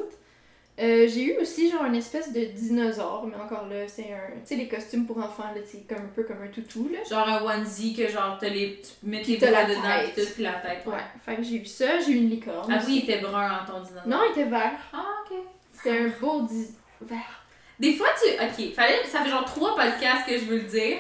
Euh, 0.78 1.06
j'ai 1.06 1.25
eu 1.25 1.37
aussi 1.40 1.70
genre 1.70 1.85
une 1.85 1.94
espèce 1.97 2.32
de 2.32 2.42
dinosaure, 2.47 3.26
mais 3.26 3.37
encore 3.37 3.66
là, 3.68 3.87
c'est 3.87 4.12
un. 4.14 4.30
Tu 4.40 4.47
sais, 4.47 4.56
les 4.56 4.66
costumes 4.66 5.06
pour 5.06 5.18
enfants, 5.18 5.52
là, 5.54 5.61
c'est 5.64 5.87
comme 5.87 6.04
un 6.06 6.11
peu 6.14 6.23
comme 6.25 6.42
un 6.42 6.49
toutou, 6.49 6.88
là. 6.90 6.99
Genre 7.09 7.28
un 7.28 7.42
onesie 7.59 7.94
que 7.94 8.09
genre 8.09 8.38
t'as 8.40 8.49
les, 8.49 8.80
tu 8.80 8.88
mets 9.06 9.20
tes 9.23 9.37
bras 9.37 9.64
dedans 9.64 9.80
pis 10.14 10.20
tout, 10.23 10.28
puis 10.35 10.42
la 10.42 10.52
tête. 10.54 10.85
Ouais, 10.87 10.94
fait 11.25 11.37
que 11.37 11.42
j'ai 11.42 11.56
eu 11.56 11.66
ça, 11.66 12.00
j'ai 12.00 12.12
eu 12.12 12.16
une 12.16 12.30
licorne. 12.30 12.73
Ah 12.75 12.80
oui, 12.87 13.02
il 13.04 13.11
était 13.11 13.20
brun 13.20 13.61
en 13.62 13.66
ton 13.70 13.80
dinosaure. 13.80 14.06
Non, 14.09 14.20
il 14.28 14.32
était 14.40 14.49
vert. 14.50 14.73
Ah, 14.92 15.04
ok. 15.30 15.37
C'était 15.75 15.99
un 15.99 16.09
beau 16.20 16.42
di- 16.42 16.68
vert. 17.02 17.44
Des 17.78 17.94
fois, 17.94 18.09
tu. 18.20 18.30
Ok, 18.42 18.75
fallait... 18.75 19.04
ça 19.04 19.23
fait 19.23 19.30
genre 19.30 19.44
trois 19.44 19.76
podcasts 19.76 20.26
que 20.26 20.38
je 20.38 20.44
veux 20.47 20.56
le 20.56 20.62
dire. 20.64 20.99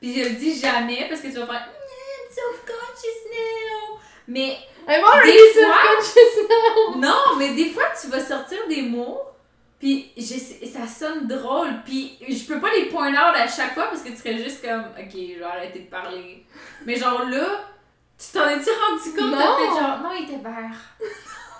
Puis 0.00 0.14
je 0.14 0.28
le 0.28 0.34
dis 0.36 0.58
jamais 0.58 1.06
parce 1.08 1.20
que 1.20 1.26
tu 1.28 1.34
vas 1.34 1.46
faire. 1.46 1.68
"Mm, 1.68 2.34
Self-conscious 2.34 3.30
now. 3.32 3.98
Mais 4.28 4.58
I'm 4.88 5.04
already 5.04 5.38
self-conscious 5.54 6.48
now! 6.48 6.96
non, 6.96 7.36
mais 7.36 7.54
des 7.54 7.70
fois, 7.70 7.84
tu 8.00 8.06
vas 8.08 8.20
sortir 8.24 8.58
des 8.68 8.82
mots. 8.82 9.20
Puis 9.78 10.12
je 10.16 10.34
ça 10.68 10.86
sonne 10.86 11.26
drôle, 11.26 11.70
puis 11.86 12.18
je 12.28 12.44
peux 12.44 12.60
pas 12.60 12.70
les 12.70 12.86
point 12.90 13.12
out 13.12 13.34
à 13.34 13.48
chaque 13.48 13.72
fois 13.72 13.86
parce 13.86 14.02
que 14.02 14.10
tu 14.10 14.16
serais 14.18 14.36
juste 14.36 14.60
comme, 14.62 14.82
ok, 14.98 15.10
je 15.12 15.38
vais 15.38 15.42
arrêter 15.44 15.78
de 15.80 15.90
parler. 15.90 16.44
Mais 16.84 16.96
genre 16.96 17.24
là, 17.24 17.46
tu 18.18 18.26
t'en 18.30 18.46
es-tu 18.50 18.68
rendu 18.68 19.10
compte? 19.16 19.30
Non. 19.40 19.56
Fait 19.56 19.80
genre, 19.80 19.98
non, 20.02 20.10
il 20.18 20.24
était 20.24 20.42
vert. 20.42 20.76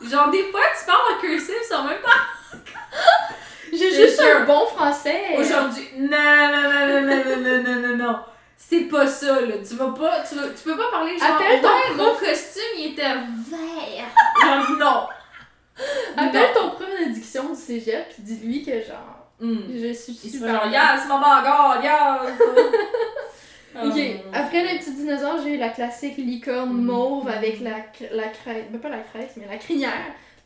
genre 0.02 0.30
des 0.30 0.44
fois, 0.50 0.61
tu 0.78 0.85
parles 0.85 1.14
en 1.16 1.18
cursive 1.20 1.62
sans 1.66 1.85
même 1.85 2.00
pas. 2.02 2.11
J'ai 3.73 3.90
juste 3.95 4.21
un 4.21 4.45
bon 4.45 4.66
français. 4.66 5.37
Aujourd'hui, 5.38 5.88
non, 5.99 6.09
non, 6.09 6.62
non, 6.62 6.87
non, 6.87 7.00
non, 7.02 7.25
non, 7.25 7.37
non, 7.37 7.62
non, 7.62 7.88
non, 7.88 7.97
non. 7.97 8.19
C'est 8.57 8.80
pas 8.88 9.07
ça, 9.07 9.40
là. 9.40 9.54
Tu 9.66 9.75
vas 9.76 9.88
pas, 9.88 10.23
tu, 10.28 10.35
vas, 10.35 10.49
tu 10.49 10.62
peux 10.64 10.76
pas 10.76 10.90
parler 10.90 11.16
genre, 11.19 11.37
Appelle 11.37 11.61
ton 11.61 11.97
mon 11.97 12.14
costume, 12.14 12.62
il 12.78 12.92
était 12.92 13.02
vert. 13.02 14.07
Genre, 14.42 14.71
non. 14.78 15.07
Appelle 16.16 16.52
ton 16.54 16.71
prof 16.71 16.88
d'addiction 17.00 17.49
du 17.50 17.54
cégep 17.57 18.09
puis 18.14 18.23
dis-lui 18.23 18.62
que 18.64 18.73
genre, 18.83 19.16
Hmm. 19.40 19.61
je 19.73 19.90
suis 19.95 20.21
Il 20.25 20.30
super. 20.33 20.50
genre, 20.52 20.66
yes, 20.66 21.07
maman, 21.09 21.26
encore, 21.40 21.78
yes! 21.83 22.33
Ok, 23.83 23.95
Oh. 23.97 24.28
après 24.35 24.62
le 24.64 24.78
petit 24.78 24.92
dinosaure, 24.95 25.38
j'ai 25.42 25.54
eu 25.54 25.57
la 25.57 25.69
classique 25.71 26.16
licorne 26.19 26.71
Mm. 26.73 26.85
mauve 26.85 27.28
avec 27.28 27.61
la, 27.61 27.76
la 28.11 28.28
crête, 28.28 28.71
ben 28.71 28.78
pas 28.80 28.88
la 28.90 28.99
crête, 28.99 29.30
mais 29.37 29.47
la 29.49 29.57
crinière 29.57 29.92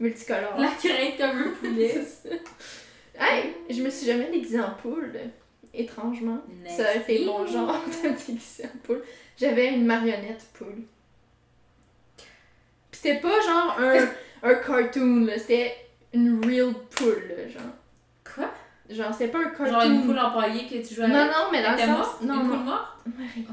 multicolore. 0.00 0.58
La 0.58 0.68
crainte 0.68 1.16
comme 1.18 1.38
un 1.38 1.50
poulet. 1.60 2.00
Hey, 3.16 3.54
je 3.70 3.80
me 3.80 3.90
suis 3.90 4.06
jamais 4.06 4.28
déguisée 4.28 4.58
en 4.58 4.72
poule, 4.72 5.12
étrangement. 5.72 6.40
Ça 6.68 6.82
aurait 6.82 6.98
été 6.98 7.24
mon 7.24 7.46
genre 7.46 7.80
de 8.02 8.08
déguiser 8.08 8.64
en 8.64 8.78
poule. 8.82 9.02
J'avais 9.36 9.68
une 9.68 9.86
marionnette 9.86 10.44
poule. 10.52 10.82
Pis 12.90 12.98
c'était 13.00 13.20
pas 13.20 13.40
genre 13.40 13.76
un, 13.78 14.08
un 14.50 14.54
cartoon, 14.56 15.26
là, 15.26 15.38
c'était 15.38 15.76
une 16.12 16.44
real 16.44 16.74
poule, 16.90 17.22
là, 17.28 17.48
genre. 17.48 17.62
Quoi? 18.34 18.50
Genre, 18.90 19.12
c'était 19.12 19.28
pas 19.28 19.38
un 19.38 19.50
cartoon. 19.50 19.66
Genre 19.70 19.82
une 19.82 20.06
poule 20.06 20.18
empaillée 20.18 20.66
que 20.66 20.86
tu 20.86 20.94
joues 20.94 21.02
avec? 21.02 21.14
Non, 21.14 21.26
non, 21.26 21.52
mais 21.52 21.62
dans 21.62 21.72
le 21.72 21.78
sens. 21.78 22.20
Non, 22.22 22.34
une 22.34 22.42
non. 22.42 22.48
poule 22.48 22.64
morte? 22.64 22.96
Marie. 23.16 23.46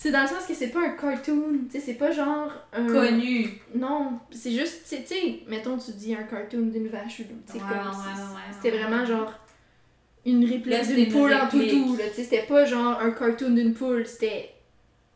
C'est 0.00 0.12
dans 0.12 0.22
le 0.22 0.28
sens 0.28 0.46
que 0.46 0.54
c'est 0.54 0.68
pas 0.68 0.78
un 0.78 0.90
cartoon, 0.90 1.58
tu 1.68 1.72
sais, 1.72 1.84
c'est 1.84 1.94
pas 1.94 2.12
genre 2.12 2.52
un. 2.72 2.86
Connu. 2.86 3.60
Non, 3.74 4.20
c'est 4.30 4.52
juste, 4.52 4.84
tu 4.88 4.94
sais- 5.04 5.40
mettons, 5.48 5.76
tu 5.76 5.90
dis 5.90 6.14
un 6.14 6.22
cartoon 6.22 6.66
d'une 6.66 6.86
vache 6.86 7.18
ou 7.18 7.24
d'une. 7.24 7.38
Ouais, 7.38 7.68
comme, 7.68 7.68
ouais, 7.68 8.06
ouais, 8.06 8.52
C'était 8.52 8.78
vraiment 8.78 9.04
genre 9.04 9.32
une 10.24 10.44
réplique 10.48 10.86
d'une 10.86 10.98
une 10.98 11.12
poule 11.12 11.34
en 11.34 11.48
toutou, 11.48 11.96
là, 11.96 12.04
tu 12.10 12.14
sais, 12.14 12.22
c'était 12.22 12.46
pas 12.46 12.64
genre 12.64 13.00
un 13.00 13.10
cartoon 13.10 13.50
d'une 13.50 13.74
poule, 13.74 14.06
c'était 14.06 14.50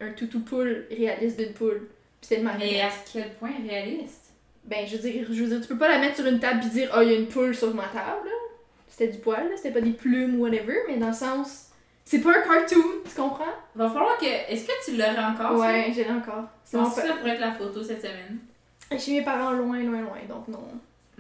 un 0.00 0.10
toutou 0.14 0.40
poule 0.40 0.86
réaliste 0.90 1.38
d'une 1.38 1.52
poule. 1.52 1.86
Puis 2.20 2.30
c'était 2.30 2.42
Mais 2.42 2.80
à 2.80 2.90
quel 3.12 3.32
point 3.34 3.52
réaliste? 3.64 4.32
Ben, 4.64 4.84
je 4.84 4.96
veux 4.96 5.08
dire, 5.08 5.26
je 5.30 5.44
veux 5.44 5.48
dire, 5.48 5.60
tu 5.60 5.68
peux 5.68 5.78
pas 5.78 5.90
la 5.90 6.00
mettre 6.00 6.16
sur 6.16 6.26
une 6.26 6.40
table 6.40 6.60
et 6.66 6.70
dire, 6.70 6.90
oh, 6.96 7.02
il 7.02 7.08
y 7.08 7.14
a 7.14 7.18
une 7.18 7.28
poule 7.28 7.54
sur 7.54 7.72
ma 7.72 7.84
table, 7.84 8.24
là. 8.24 8.32
C'était 8.88 9.12
du 9.12 9.18
poil, 9.18 9.48
là, 9.48 9.56
c'était 9.56 9.70
pas 9.70 9.80
des 9.80 9.92
plumes 9.92 10.40
ou 10.40 10.42
whatever, 10.42 10.74
mais 10.88 10.96
dans 10.96 11.06
le 11.06 11.12
sens. 11.12 11.68
C'est 12.04 12.18
pas 12.20 12.30
un 12.30 12.42
cartoon, 12.42 12.82
tu 13.04 13.14
comprends? 13.20 13.44
Va 13.74 13.88
falloir 13.88 14.18
que. 14.18 14.24
Est-ce 14.26 14.66
que 14.66 14.72
tu 14.84 14.96
l'aurais 14.96 15.16
encore? 15.24 15.58
ouais, 15.58 15.92
j'ai 15.94 16.08
encore. 16.10 16.44
C'est 16.64 16.76
C'est 16.94 17.06
ça 17.08 17.14
pourrait 17.14 17.30
être 17.32 17.40
la 17.40 17.52
photo 17.52 17.82
cette 17.82 18.00
semaine. 18.02 18.38
Chez 18.98 19.12
mes 19.12 19.22
parents, 19.22 19.52
loin, 19.52 19.78
loin, 19.82 20.00
loin, 20.02 20.18
donc 20.28 20.48
non. 20.48 20.62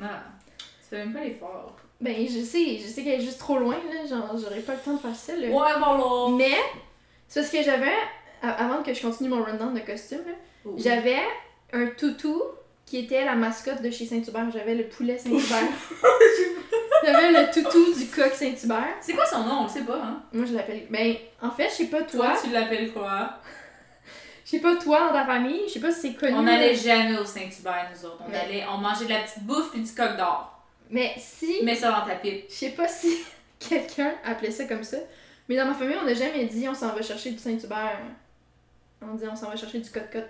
Ah. 0.02 0.22
Tu 0.58 0.64
fais 0.90 0.98
même 0.98 1.12
pas 1.14 1.20
l'effort. 1.20 1.76
Ben, 2.00 2.26
je 2.28 2.40
sais, 2.40 2.76
je 2.78 2.86
sais 2.88 3.02
qu'elle 3.04 3.20
est 3.20 3.24
juste 3.24 3.38
trop 3.38 3.58
loin, 3.58 3.76
là, 3.76 4.04
genre, 4.06 4.36
j'aurais 4.36 4.60
pas 4.60 4.72
le 4.74 4.80
temps 4.80 4.94
de 4.94 4.98
faire 4.98 5.14
ça, 5.14 5.34
là. 5.36 5.46
Ouais, 5.48 5.78
voilà. 5.78 6.36
Mais, 6.36 6.56
c'est 7.28 7.40
parce 7.40 7.52
que 7.52 7.62
j'avais, 7.62 7.94
avant 8.42 8.82
que 8.82 8.92
je 8.92 9.00
continue 9.00 9.28
mon 9.30 9.42
rundown 9.44 9.72
de 9.72 9.80
costume, 9.80 10.18
là, 10.26 10.32
Oh. 10.64 10.74
j'avais 10.76 11.18
un 11.72 11.86
toutou 11.86 12.40
qui 12.86 12.98
était 12.98 13.24
la 13.24 13.34
mascotte 13.34 13.82
de 13.82 13.90
chez 13.90 14.04
Saint-Hubert. 14.06 14.50
J'avais 14.52 14.74
le 14.76 14.84
poulet 14.84 15.16
Saint-Hubert. 15.18 15.68
j'avais 17.04 17.30
le 17.32 17.52
toutou 17.52 17.94
du 17.94 18.06
coq 18.06 18.32
Saint-Hubert. 18.32 18.96
C'est 19.00 19.14
quoi 19.14 19.26
son 19.26 19.44
nom? 19.44 19.60
On 19.60 19.62
le 19.64 19.68
sait 19.68 19.82
pas, 19.82 20.00
hein? 20.02 20.22
Moi, 20.32 20.46
je 20.46 20.54
l'appelle. 20.54 20.86
Ben, 20.90 21.16
en 21.40 21.50
fait, 21.50 21.68
je 21.68 21.74
sais 21.74 21.86
pas 21.86 22.02
toi. 22.02 22.30
Toi, 22.30 22.40
tu 22.44 22.50
l'appelles 22.50 22.92
quoi? 22.92 23.38
Je 24.44 24.50
sais 24.50 24.58
pas 24.60 24.76
toi 24.76 25.08
dans 25.08 25.12
ta 25.12 25.24
famille. 25.24 25.62
Je 25.66 25.74
sais 25.74 25.80
pas 25.80 25.90
si 25.90 26.00
c'est 26.00 26.14
connu. 26.14 26.34
On 26.34 26.46
allait 26.46 26.74
jamais 26.74 27.16
au 27.18 27.24
Saint-Hubert, 27.24 27.90
nous 27.94 28.06
autres. 28.06 28.22
On 28.28 28.34
allait, 28.34 28.64
on 28.70 28.78
mangeait 28.78 29.04
de 29.04 29.10
la 29.10 29.20
petite 29.20 29.44
bouffe 29.44 29.70
puis 29.70 29.80
du 29.80 29.92
coq 29.92 30.16
d'or. 30.16 30.62
Mais 30.90 31.14
si. 31.16 31.62
Mets 31.62 31.76
ça 31.76 31.90
dans 31.90 32.06
ta 32.06 32.16
pipe. 32.16 32.44
Je 32.48 32.54
sais 32.54 32.70
pas 32.70 32.88
si 32.88 33.24
quelqu'un 33.58 34.12
appelait 34.24 34.50
ça 34.50 34.64
comme 34.64 34.84
ça. 34.84 34.98
Mais 35.48 35.56
dans 35.56 35.66
ma 35.66 35.74
famille, 35.74 35.96
on 36.00 36.04
n'a 36.04 36.14
jamais 36.14 36.44
dit 36.44 36.68
on 36.68 36.74
s'en 36.74 36.92
va 36.92 37.02
chercher 37.02 37.30
du 37.30 37.38
Saint-Hubert. 37.38 37.98
On 39.00 39.14
dit 39.14 39.24
on 39.30 39.36
s'en 39.36 39.48
va 39.48 39.56
chercher 39.56 39.78
du 39.78 39.90
cote-cote. 39.90 40.28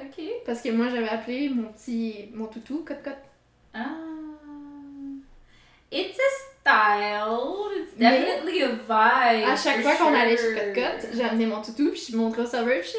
Ok. 0.00 0.24
Parce 0.46 0.62
que 0.62 0.70
moi, 0.70 0.88
j'avais 0.88 1.08
appelé 1.08 1.48
mon 1.48 1.68
petit. 1.72 2.30
mon 2.32 2.46
toutou 2.46 2.84
cote-cote. 2.86 3.18
Ah. 3.74 3.96
It's 5.92 6.18
a 6.18 6.30
style. 6.60 7.68
It's 7.76 7.92
Mais- 7.98 8.18
definitely 8.20 8.62
a 8.62 8.68
vibe. 8.68 9.48
À 9.48 9.56
chaque 9.56 9.82
fois 9.82 9.94
qu'on 9.96 10.14
allait 10.14 10.36
chez 10.36 10.72
j'ai 11.14 11.24
amené 11.24 11.46
mon 11.46 11.60
toutou, 11.60 11.90
puis 11.90 12.08
je 12.10 12.16
montrais 12.16 12.42
au 12.42 12.46
serveur, 12.46 12.74
puis 12.80 12.84
je 12.84 12.88
suis 12.88 12.98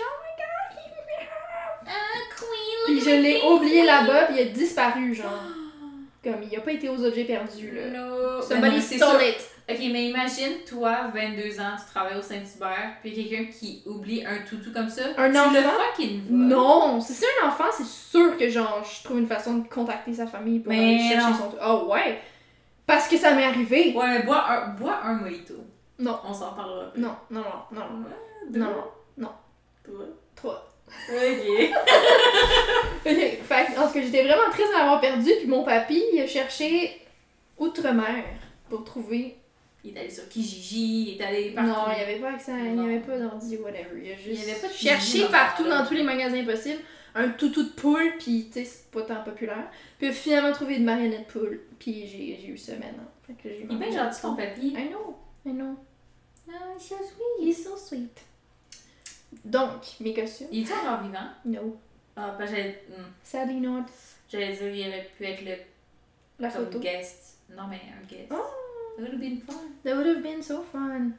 Ah, 1.85 1.89
queen, 2.37 2.85
Puis 2.85 2.99
je 3.01 3.15
l'ai 3.15 3.41
oublié 3.41 3.83
là-bas, 3.83 4.25
puis 4.25 4.35
il 4.37 4.41
a 4.41 4.45
disparu, 4.45 5.13
genre. 5.13 5.29
Comme 6.23 6.41
il 6.49 6.57
a 6.57 6.61
pas 6.61 6.71
été 6.71 6.87
aux 6.87 7.03
objets 7.03 7.25
perdus, 7.25 7.71
là. 7.75 7.87
No. 7.89 8.39
Ben 8.39 8.41
Somebody 8.41 8.75
non, 8.77 8.81
c'est 8.81 8.95
stole 8.95 9.21
it. 9.21 9.49
Ok, 9.69 9.77
mais 9.91 10.05
imagine, 10.09 10.53
toi, 10.67 11.11
22 11.13 11.59
ans, 11.59 11.75
tu 11.77 11.93
travailles 11.93 12.17
au 12.17 12.21
Saint-Hubert, 12.21 12.95
puis 13.01 13.13
quelqu'un 13.13 13.51
qui 13.51 13.81
oublie 13.85 14.25
un 14.25 14.37
toutou 14.47 14.71
comme 14.73 14.89
ça. 14.89 15.03
Un 15.17 15.31
tu 15.31 15.37
enfant? 15.37 15.51
le 15.51 15.61
fucking. 15.61 16.21
Non, 16.29 16.99
si 17.01 17.13
c'est 17.13 17.25
un 17.41 17.47
enfant, 17.47 17.65
c'est 17.71 17.85
sûr 17.85 18.37
que 18.37 18.49
genre 18.49 18.83
je 18.83 19.03
trouve 19.03 19.19
une 19.19 19.27
façon 19.27 19.55
de 19.59 19.67
contacter 19.67 20.13
sa 20.13 20.27
famille 20.27 20.59
pour 20.59 20.71
Mais 20.71 20.79
aller 20.79 20.99
chercher 21.09 21.27
non. 21.31 21.37
son 21.37 21.43
toutou. 21.51 21.57
Oh 21.65 21.91
ouais. 21.93 22.21
Parce 22.85 23.07
que 23.07 23.17
ça 23.17 23.33
m'est 23.33 23.45
arrivé. 23.45 23.93
Ouais, 23.95 24.07
mais 24.07 24.23
bois 24.23 24.45
un, 24.49 24.67
bois 24.69 24.99
un 25.03 25.13
mojito. 25.13 25.53
Non. 25.99 26.19
On 26.25 26.33
s'en 26.33 26.53
parlera. 26.53 26.91
Non, 26.97 27.15
non, 27.31 27.41
non, 27.71 27.81
non. 27.89 28.05
Ouais, 28.05 28.15
Non, 28.45 28.49
deux, 28.49 28.59
non, 28.59 28.83
non. 29.17 29.29
Toi. 29.83 30.05
Trois. 30.35 30.69
Ok. 31.09 31.73
Ok, 33.05 33.09
fait 33.17 33.65
que, 33.65 33.79
en 33.79 33.87
tout 33.87 33.93
cas, 33.95 34.01
j'étais 34.01 34.23
vraiment 34.23 34.49
triste 34.49 34.69
de 34.69 34.77
l'avoir 34.77 35.01
perdu, 35.01 35.29
puis 35.39 35.47
mon 35.47 35.63
papy, 35.65 36.01
il 36.13 36.21
a 36.21 36.27
cherché 36.27 37.01
outre-mer 37.57 38.23
pour 38.69 38.85
trouver. 38.85 39.35
Il 39.83 39.97
est 39.97 39.99
allé 39.99 40.09
sur 40.09 40.29
Kijiji, 40.29 41.15
il 41.15 41.21
est 41.21 41.25
allé 41.25 41.51
partout. 41.51 41.69
Non, 41.69 41.85
il 41.91 41.97
n'y 41.97 42.01
avait 42.01 42.21
pas 42.21 42.29
accès, 42.29 42.53
il 42.57 42.79
n'y 42.79 42.85
avait 42.85 42.99
pas 43.01 43.17
d'ordi, 43.17 43.57
whatever. 43.57 44.01
Il 44.01 44.11
a 44.13 44.15
juste 44.15 44.27
Il 44.41 44.47
y 44.47 44.51
avait 44.51 44.61
pas 44.61 44.69
de 44.69 44.73
cherché 44.73 45.23
dans 45.23 45.31
partout 45.31 45.67
dans 45.67 45.85
tous 45.85 45.93
les 45.95 46.03
magasins 46.03 46.45
possibles 46.45 46.79
un 47.15 47.29
toutou 47.29 47.63
de 47.63 47.69
poule, 47.69 48.13
puis 48.19 48.45
tu 48.47 48.53
sais, 48.53 48.65
c'est 48.65 48.91
pas 48.91 49.01
tant 49.03 49.23
populaire. 49.23 49.69
Puis 49.99 50.11
finalement 50.11 50.51
trouvé 50.51 50.75
une 50.77 50.85
marionnette 50.85 51.27
poule, 51.27 51.61
puis 51.79 52.07
j'ai 52.07 52.37
j'ai 52.41 52.47
eu 52.47 52.57
ça 52.57 52.73
maintenant. 52.73 53.07
Fait 53.27 53.33
que 53.33 53.49
j'ai 53.49 53.65
Il 53.69 53.73
est 53.73 53.89
bien 53.89 53.91
gentil 53.91 54.21
ton 54.21 54.35
papy. 54.35 54.67
I 54.69 54.89
know, 54.89 55.15
I 55.45 55.51
know. 55.51 55.77
Ah, 56.49 56.73
so 56.77 56.95
sweet. 56.97 57.47
He's 57.47 57.63
so 57.63 57.77
sweet. 57.77 58.19
Donc, 59.45 59.81
mes 59.99 60.13
costumes. 60.13 60.47
Il 60.51 60.67
est 60.69 60.73
encore 60.73 61.01
vivant? 61.03 61.29
No. 61.45 61.77
Ah, 62.15 62.35
bah 62.37 62.45
j'allais. 62.45 62.83
hmm. 62.89 63.03
Sadly 63.23 63.59
not. 63.61 63.85
J'allais 64.29 64.53
dire, 64.55 64.75
il 64.75 64.87
aurait 64.89 65.09
pu 65.17 65.25
être 65.25 65.43
le 65.45 65.55
La 66.39 66.49
comme 66.51 66.65
photo. 66.65 66.79
guest. 66.79 67.37
Non, 67.55 67.63
mais 67.69 67.81
un 67.99 68.05
guest. 68.07 68.27
Oh. 68.31 68.35
It 68.97 69.01
would 69.01 69.11
have 69.13 69.19
been 69.19 69.41
fun. 69.41 69.53
That 69.83 69.95
would 69.95 70.05
have 70.07 70.21
been 70.21 70.43
so 70.43 70.61
fun. 70.71 71.11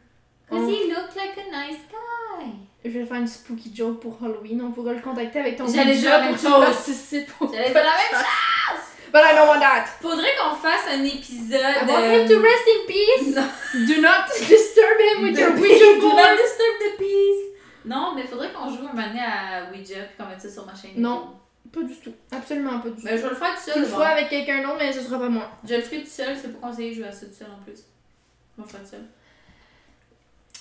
Cause 0.49 0.61
On- 0.63 0.69
he 0.69 0.89
looked 0.93 1.17
like 1.17 1.37
a 1.39 1.51
nice 1.51 1.81
guy. 1.91 2.47
Je 2.85 2.91
vais 2.91 3.07
faire 3.07 3.17
une 3.17 3.27
spooky 3.27 3.75
joke 3.75 4.01
pour 4.01 4.19
Halloween. 4.23 4.61
On 4.63 4.71
pourra 4.73 4.93
le 4.93 5.01
contacter 5.01 5.41
avec 5.41 5.57
ton 5.57 5.67
J'allais 5.67 5.97
dire 5.97 6.11
la 6.11 6.21
même 6.21 6.37
pour 6.37 6.43
chose. 6.43 6.53
au 6.53 7.53
J'allais 7.53 7.71
dire 7.71 7.75
la 7.75 7.83
même 7.83 8.11
podcast. 8.11 8.85
But 9.11 9.23
I 9.23 9.35
don't 9.37 9.47
want 9.49 9.61
that. 9.61 9.87
Faudrait 10.03 10.35
qu'on 10.37 10.57
fasse 10.57 10.87
un 10.93 11.03
épisode. 11.05 11.61
I 11.61 11.87
want 11.89 12.03
euh, 12.03 12.23
him 12.23 12.29
to 12.29 12.43
rest 12.43 12.65
in 12.69 12.87
peace. 12.87 13.35
Non. 13.35 13.87
Do 13.87 14.01
not 14.03 14.27
disturb 14.49 14.99
him 15.01 15.23
with 15.23 15.39
your 15.39 15.53
Do 15.55 15.61
Ouija 15.63 15.95
not 15.95 16.01
board. 16.01 16.37
disturb 16.37 16.75
the 16.81 16.99
peace. 16.99 17.45
Non, 17.87 18.13
mais 18.15 18.25
faudrait 18.25 18.53
qu'on 18.53 18.69
joue 18.69 18.87
un 18.87 18.93
moment 18.93 19.19
à 19.19 19.71
Ouija 19.71 20.01
puis 20.03 20.17
qu'on 20.19 20.29
mette 20.29 20.41
ça 20.41 20.51
sur 20.51 20.67
ma 20.67 20.75
chaîne. 20.75 20.91
Non. 20.97 21.37
Pas 21.73 21.83
du 21.83 21.95
tout. 21.97 22.13
Absolument 22.33 22.81
pas 22.81 22.89
du 22.91 22.97
tout. 22.97 23.03
Mais 23.05 23.17
je 23.17 23.23
vais 23.23 23.31
le 23.31 23.35
faire 23.37 23.55
tout 23.55 23.71
seul. 23.71 23.81
le 23.81 23.87
bon. 23.87 23.93
feras 23.95 24.09
avec 24.11 24.29
quelqu'un 24.29 24.63
d'autre, 24.63 24.77
mais 24.79 24.93
ce 24.93 25.01
sera 25.01 25.19
pas 25.19 25.29
moi. 25.29 25.51
Je 25.67 25.75
le 25.75 25.81
ferai 25.81 26.03
tout 26.03 26.11
seul, 26.11 26.37
c'est 26.37 26.61
pas 26.61 26.69
conseillé 26.69 26.91
de 26.91 26.97
jouer 26.97 27.07
à 27.09 27.13
ça 27.13 27.27
tout 27.27 27.33
seul 27.33 27.49
en 27.51 27.63
plus. 27.65 27.77
Je 27.77 28.63
vais 28.63 28.65
le 28.65 28.69
faire 28.69 28.81
tout 28.83 28.91
seul. 28.91 29.05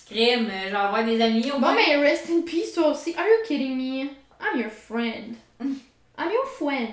Crime, 0.07 0.47
je 0.65 0.69
vais 0.71 0.75
avoir 0.75 1.03
des 1.05 1.21
amis 1.21 1.49
au 1.51 1.55
Bon, 1.55 1.59
moins. 1.61 1.75
mais 1.75 1.95
rest 1.97 2.29
in 2.29 2.41
peace 2.41 2.73
toi 2.73 2.89
aussi. 2.89 3.15
Are 3.15 3.25
you 3.25 3.45
kidding 3.47 3.75
me? 3.77 4.09
I'm 4.41 4.59
your 4.59 4.69
friend. 4.69 5.35
I'm 5.61 6.31
your 6.31 6.45
friend. 6.57 6.89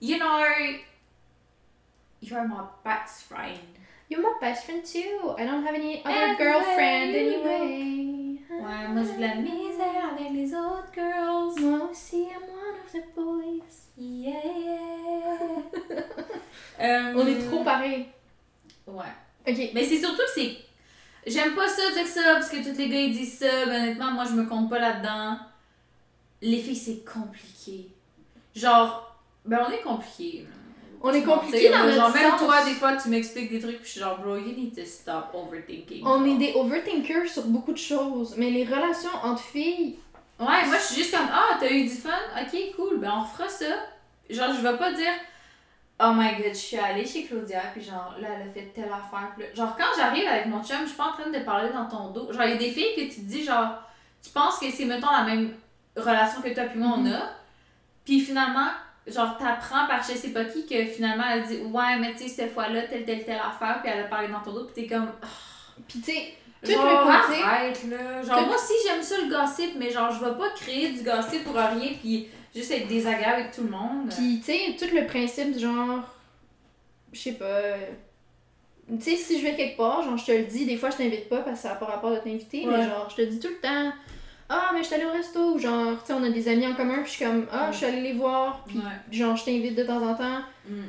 You 0.00 0.18
know, 0.18 0.44
you're 2.20 2.46
my 2.46 2.64
best 2.84 3.24
friend. 3.28 3.58
You're 4.10 4.20
my 4.22 4.34
best 4.40 4.64
friend 4.66 4.84
too. 4.84 5.34
I 5.38 5.44
don't 5.46 5.64
have 5.64 5.74
any 5.74 6.02
other 6.04 6.12
Everywhere 6.14 6.36
girlfriend 6.52 7.14
anyway. 7.14 8.38
Ouais, 8.50 8.88
moi 8.88 9.02
j'ai 9.04 9.16
de 9.16 9.20
la 9.22 9.34
misère 9.36 10.12
avec 10.12 10.32
les 10.34 10.54
autres 10.54 10.92
girls. 10.94 11.54
Moi 11.60 11.88
aussi, 11.90 12.24
I'm 12.24 12.42
one 12.42 12.76
of 12.84 12.92
the 12.92 13.02
boys. 13.16 13.88
Yeah. 13.96 14.42
Euh, 16.80 17.14
On 17.16 17.26
est 17.26 17.48
trop 17.48 17.64
pareils. 17.64 18.06
Ouais. 18.86 19.04
Ok. 19.48 19.70
Mais 19.74 19.84
c'est 19.84 19.98
surtout 19.98 20.22
c'est. 20.34 20.56
J'aime 21.26 21.54
pas 21.54 21.68
ça 21.68 21.90
dire 21.92 22.06
ça 22.06 22.20
parce 22.34 22.48
que 22.48 22.56
tous 22.56 22.76
les 22.76 22.88
gars 22.88 23.00
ils 23.00 23.12
disent 23.12 23.38
ça. 23.38 23.66
Mais 23.66 23.76
honnêtement, 23.76 24.10
moi 24.12 24.24
je 24.24 24.32
me 24.32 24.44
compte 24.46 24.68
pas 24.68 24.78
là-dedans. 24.78 25.38
Les 26.40 26.58
filles, 26.58 26.76
c'est 26.76 27.04
compliqué. 27.04 27.88
Genre, 28.54 29.16
ben 29.44 29.60
on 29.66 29.70
est 29.70 29.82
compliqué. 29.82 30.46
On 31.00 31.12
est 31.12 31.22
compliqué 31.22 31.68
dans 31.70 31.84
notre 31.84 31.94
Genre, 31.96 32.12
même 32.12 32.32
toi, 32.38 32.64
des 32.64 32.74
fois, 32.74 32.96
tu 32.96 33.08
m'expliques 33.08 33.50
des 33.50 33.60
trucs, 33.60 33.78
puis 33.78 33.86
je 33.86 33.90
suis 33.90 34.00
genre, 34.00 34.18
bro, 34.18 34.36
you 34.36 34.54
need 34.56 34.74
to 34.74 34.84
stop 34.84 35.30
overthinking. 35.34 36.04
On 36.04 36.24
est 36.24 36.36
des 36.36 36.52
overthinkers 36.54 37.28
sur 37.28 37.44
beaucoup 37.46 37.72
de 37.72 37.78
choses, 37.78 38.36
mais 38.36 38.50
les 38.50 38.64
relations 38.64 39.10
entre 39.24 39.42
filles, 39.42 39.96
Ouais, 40.42 40.66
moi, 40.66 40.76
je 40.76 40.92
suis 40.92 41.02
juste 41.02 41.16
comme, 41.16 41.28
ah, 41.32 41.56
t'as 41.60 41.70
eu 41.70 41.84
du 41.84 41.94
fun? 41.94 42.10
Ok, 42.40 42.74
cool, 42.76 42.98
ben 42.98 43.12
on 43.16 43.22
refera 43.22 43.48
ça. 43.48 43.66
Genre, 44.28 44.52
je 44.54 44.60
vais 44.60 44.76
pas 44.76 44.92
dire, 44.92 45.12
oh 46.00 46.12
my 46.14 46.36
god, 46.36 46.48
je 46.52 46.58
suis 46.58 46.78
allée 46.78 47.06
chez 47.06 47.24
Claudia, 47.24 47.60
puis 47.72 47.82
genre, 47.82 48.14
là, 48.20 48.28
elle 48.36 48.48
a 48.48 48.52
fait 48.52 48.72
telle 48.74 48.84
affaire. 48.84 49.32
Puis 49.36 49.44
là- 49.46 49.54
genre, 49.54 49.76
quand 49.76 49.84
j'arrive 49.96 50.26
avec 50.26 50.46
mon 50.46 50.62
chum, 50.64 50.78
je 50.82 50.86
suis 50.88 50.96
pas 50.96 51.08
en 51.08 51.12
train 51.12 51.30
de 51.30 51.38
parler 51.40 51.70
dans 51.72 51.86
ton 51.86 52.10
dos. 52.10 52.32
Genre, 52.32 52.42
il 52.44 52.50
y 52.50 52.54
a 52.54 52.56
des 52.56 52.70
filles 52.70 52.94
que 52.96 53.02
tu 53.02 53.20
te 53.20 53.26
dis, 53.26 53.44
genre, 53.44 53.82
tu 54.22 54.30
penses 54.30 54.58
que 54.58 54.70
c'est, 54.70 54.84
mettons, 54.84 55.10
la 55.10 55.22
même 55.24 55.54
relation 55.96 56.40
que 56.42 56.48
toi 56.54 56.64
puis 56.64 56.78
moi, 56.78 56.96
on 56.98 57.06
a. 57.06 57.20
Puis 58.04 58.20
finalement, 58.20 58.68
genre, 59.06 59.36
t'apprends 59.38 59.86
par 59.86 60.02
je 60.02 60.12
sais 60.16 60.30
pas 60.30 60.44
qui 60.44 60.66
que 60.66 60.84
finalement, 60.86 61.24
elle 61.32 61.44
dit, 61.44 61.58
ouais, 61.62 61.98
mais 62.00 62.12
tu 62.12 62.24
sais, 62.24 62.28
cette 62.28 62.52
fois-là, 62.54 62.82
telle, 62.82 63.04
telle, 63.04 63.24
telle 63.24 63.38
affaire, 63.38 63.80
puis 63.82 63.90
elle 63.92 64.00
a 64.04 64.08
parlé 64.08 64.28
dans 64.28 64.40
ton 64.40 64.52
dos, 64.52 64.64
puis 64.64 64.82
t'es 64.82 64.92
comme, 64.92 65.10
pis 65.86 66.00
tu 66.00 66.12
sais, 66.12 66.34
tout 66.64 66.70
Genre, 66.72 66.84
le 66.84 67.26
côté. 67.28 67.42
arrête, 67.42 67.84
là. 67.90 68.22
Genre, 68.22 68.46
moi 68.46 68.54
aussi, 68.56 68.72
j'aime 68.86 69.02
ça 69.02 69.16
le 69.18 69.28
gossip, 69.28 69.74
mais 69.76 69.90
genre, 69.90 70.10
je 70.12 70.24
vais 70.24 70.36
pas 70.36 70.50
créer 70.50 70.90
du 70.90 71.02
gossip 71.02 71.44
pour 71.44 71.54
rien, 71.54 71.92
puis 72.00 72.28
juste 72.54 72.70
être 72.70 72.88
désagréable 72.88 73.40
avec 73.42 73.52
tout 73.52 73.62
le 73.62 73.70
monde. 73.70 74.08
Pis 74.14 74.40
tu 74.44 74.52
sais, 74.52 74.76
tout 74.78 74.94
le 74.94 75.06
principe 75.06 75.52
du 75.52 75.58
genre, 75.60 76.00
je 77.12 77.18
sais 77.20 77.32
pas, 77.32 77.44
euh, 77.44 77.76
tu 78.88 79.00
sais, 79.02 79.16
si 79.16 79.38
je 79.38 79.44
vais 79.44 79.54
quelque 79.54 79.76
part, 79.76 80.02
genre, 80.02 80.16
je 80.16 80.26
te 80.26 80.32
le 80.32 80.44
dis, 80.44 80.66
des 80.66 80.76
fois 80.76 80.90
je 80.90 80.96
t'invite 80.98 81.28
pas 81.28 81.38
parce 81.38 81.56
que 81.56 81.62
ça 81.62 81.68
n'a 81.70 81.74
pas 81.76 81.86
rapport 81.86 82.10
de 82.10 82.16
t'inviter, 82.18 82.64
mais 82.66 82.82
genre, 82.82 83.08
je 83.10 83.16
te 83.16 83.22
dis 83.22 83.38
tout 83.38 83.48
le 83.48 83.60
temps, 83.60 83.92
ah, 84.48 84.70
mais 84.74 84.80
je 84.82 84.86
suis 84.86 84.94
allée 84.96 85.06
au 85.06 85.12
resto, 85.12 85.54
ou 85.54 85.58
genre, 85.58 85.98
tu 86.00 86.08
sais, 86.08 86.12
on 86.12 86.22
a 86.24 86.30
des 86.30 86.48
amis 86.48 86.66
en 86.66 86.74
commun, 86.74 86.96
puis 87.02 87.06
je 87.06 87.10
suis 87.10 87.24
comme, 87.24 87.46
ah, 87.50 87.70
je 87.72 87.76
suis 87.78 87.86
allée 87.86 88.02
les 88.02 88.12
voir, 88.12 88.64
puis 88.66 88.76
Ouais. 88.78 88.84
genre, 89.16 89.36
je 89.36 89.44
t'invite 89.46 89.74
de 89.76 89.84
temps 89.84 90.02
en 90.06 90.14
temps. 90.14 90.40
Mm. 90.68 90.82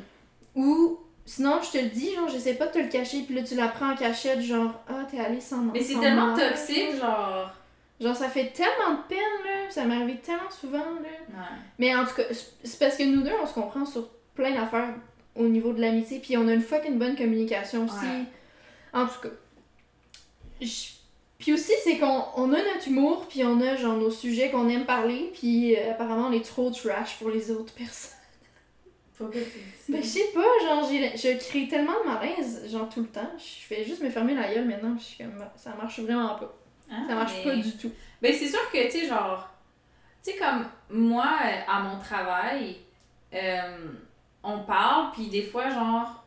Ou 0.55 0.99
sinon, 1.25 1.59
je 1.63 1.71
te 1.77 1.81
le 1.81 1.89
dis, 1.89 2.13
genre, 2.13 2.27
j'essaie 2.27 2.55
pas 2.55 2.67
de 2.67 2.71
te 2.73 2.79
le 2.79 2.89
cacher, 2.89 3.21
puis 3.21 3.35
là, 3.35 3.43
tu 3.43 3.55
l'apprends 3.55 3.91
en 3.91 3.95
cachette, 3.95 4.41
genre, 4.41 4.73
ah, 4.89 5.05
t'es 5.09 5.17
allée 5.19 5.39
sans 5.39 5.61
Mais 5.71 5.81
c'est 5.81 5.97
tellement 5.99 6.35
moi. 6.35 6.39
toxique, 6.39 6.95
genre. 6.99 7.51
Genre, 8.01 8.15
ça 8.15 8.27
fait 8.29 8.47
tellement 8.51 8.97
de 8.97 9.07
peine, 9.07 9.17
là, 9.45 9.69
ça 9.69 9.85
m'est 9.85 9.95
arrivé 9.95 10.17
tellement 10.17 10.49
souvent, 10.51 10.77
là. 10.79 11.09
Ouais. 11.29 11.57
Mais 11.79 11.95
en 11.95 12.03
tout 12.05 12.15
cas, 12.15 12.23
c'est 12.63 12.79
parce 12.79 12.97
que 12.97 13.03
nous 13.03 13.21
deux, 13.21 13.31
on 13.41 13.45
se 13.45 13.53
comprend 13.53 13.85
sur 13.85 14.09
plein 14.35 14.53
d'affaires 14.53 14.95
au 15.35 15.47
niveau 15.47 15.73
de 15.73 15.79
l'amitié, 15.81 16.19
puis 16.19 16.35
on 16.37 16.47
a 16.47 16.53
une 16.53 16.61
fucking 16.61 16.97
bonne 16.99 17.15
communication 17.15 17.85
aussi. 17.85 17.95
Ouais. 18.05 18.23
En 18.93 19.05
tout 19.05 19.19
cas. 19.21 19.29
je- 20.61 20.89
Puis 21.39 21.53
aussi, 21.53 21.71
c'est 21.83 21.97
qu'on 21.97 22.23
on 22.35 22.53
a 22.53 22.57
notre 22.57 22.87
humour, 22.87 23.27
puis 23.27 23.43
on 23.43 23.59
a 23.61 23.75
genre 23.75 23.95
nos 23.97 24.11
sujets 24.11 24.49
qu'on 24.51 24.69
aime 24.69 24.85
parler, 24.85 25.31
puis 25.33 25.75
euh, 25.75 25.91
apparemment 25.91 26.27
on 26.27 26.31
est 26.31 26.45
trop 26.45 26.69
trash 26.71 27.17
pour 27.19 27.29
les 27.29 27.51
autres 27.51 27.73
personnes. 27.77 28.11
Pourquoi 29.17 29.41
tu 29.41 29.47
dis 29.47 29.63
Mais 29.89 30.01
je 30.01 30.07
sais 30.07 30.31
pas, 30.33 30.43
genre, 30.65 30.89
j'ai- 30.89 31.15
je 31.17 31.37
crée 31.37 31.67
tellement 31.67 31.93
de 32.03 32.09
malaise, 32.09 32.69
genre 32.71 32.89
tout 32.89 33.01
le 33.01 33.07
temps. 33.07 33.29
Je 33.37 33.65
fais 33.65 33.83
juste 33.83 34.01
me 34.01 34.09
fermer 34.09 34.33
la 34.35 34.53
gueule 34.53 34.65
maintenant, 34.67 34.95
je 34.97 35.03
suis 35.03 35.17
comme, 35.17 35.43
ça 35.55 35.73
marche 35.75 35.99
vraiment 35.99 36.35
pas. 36.35 36.53
Ah, 36.93 37.07
Ça 37.07 37.15
marche 37.15 37.33
mais- 37.43 37.51
pas 37.51 37.55
du 37.57 37.77
tout. 37.77 37.91
Ben, 38.21 38.33
c'est 38.33 38.47
sûr 38.47 38.69
que, 38.71 38.83
tu 38.85 38.91
sais, 38.91 39.07
genre, 39.07 39.49
tu 40.23 40.31
sais, 40.31 40.37
comme 40.37 40.65
moi, 40.89 41.25
à 41.67 41.79
mon 41.81 41.99
travail, 41.99 42.77
euh, 43.33 43.77
on 44.43 44.59
parle, 44.59 45.11
puis 45.13 45.27
des 45.27 45.41
fois, 45.43 45.69
genre, 45.69 46.23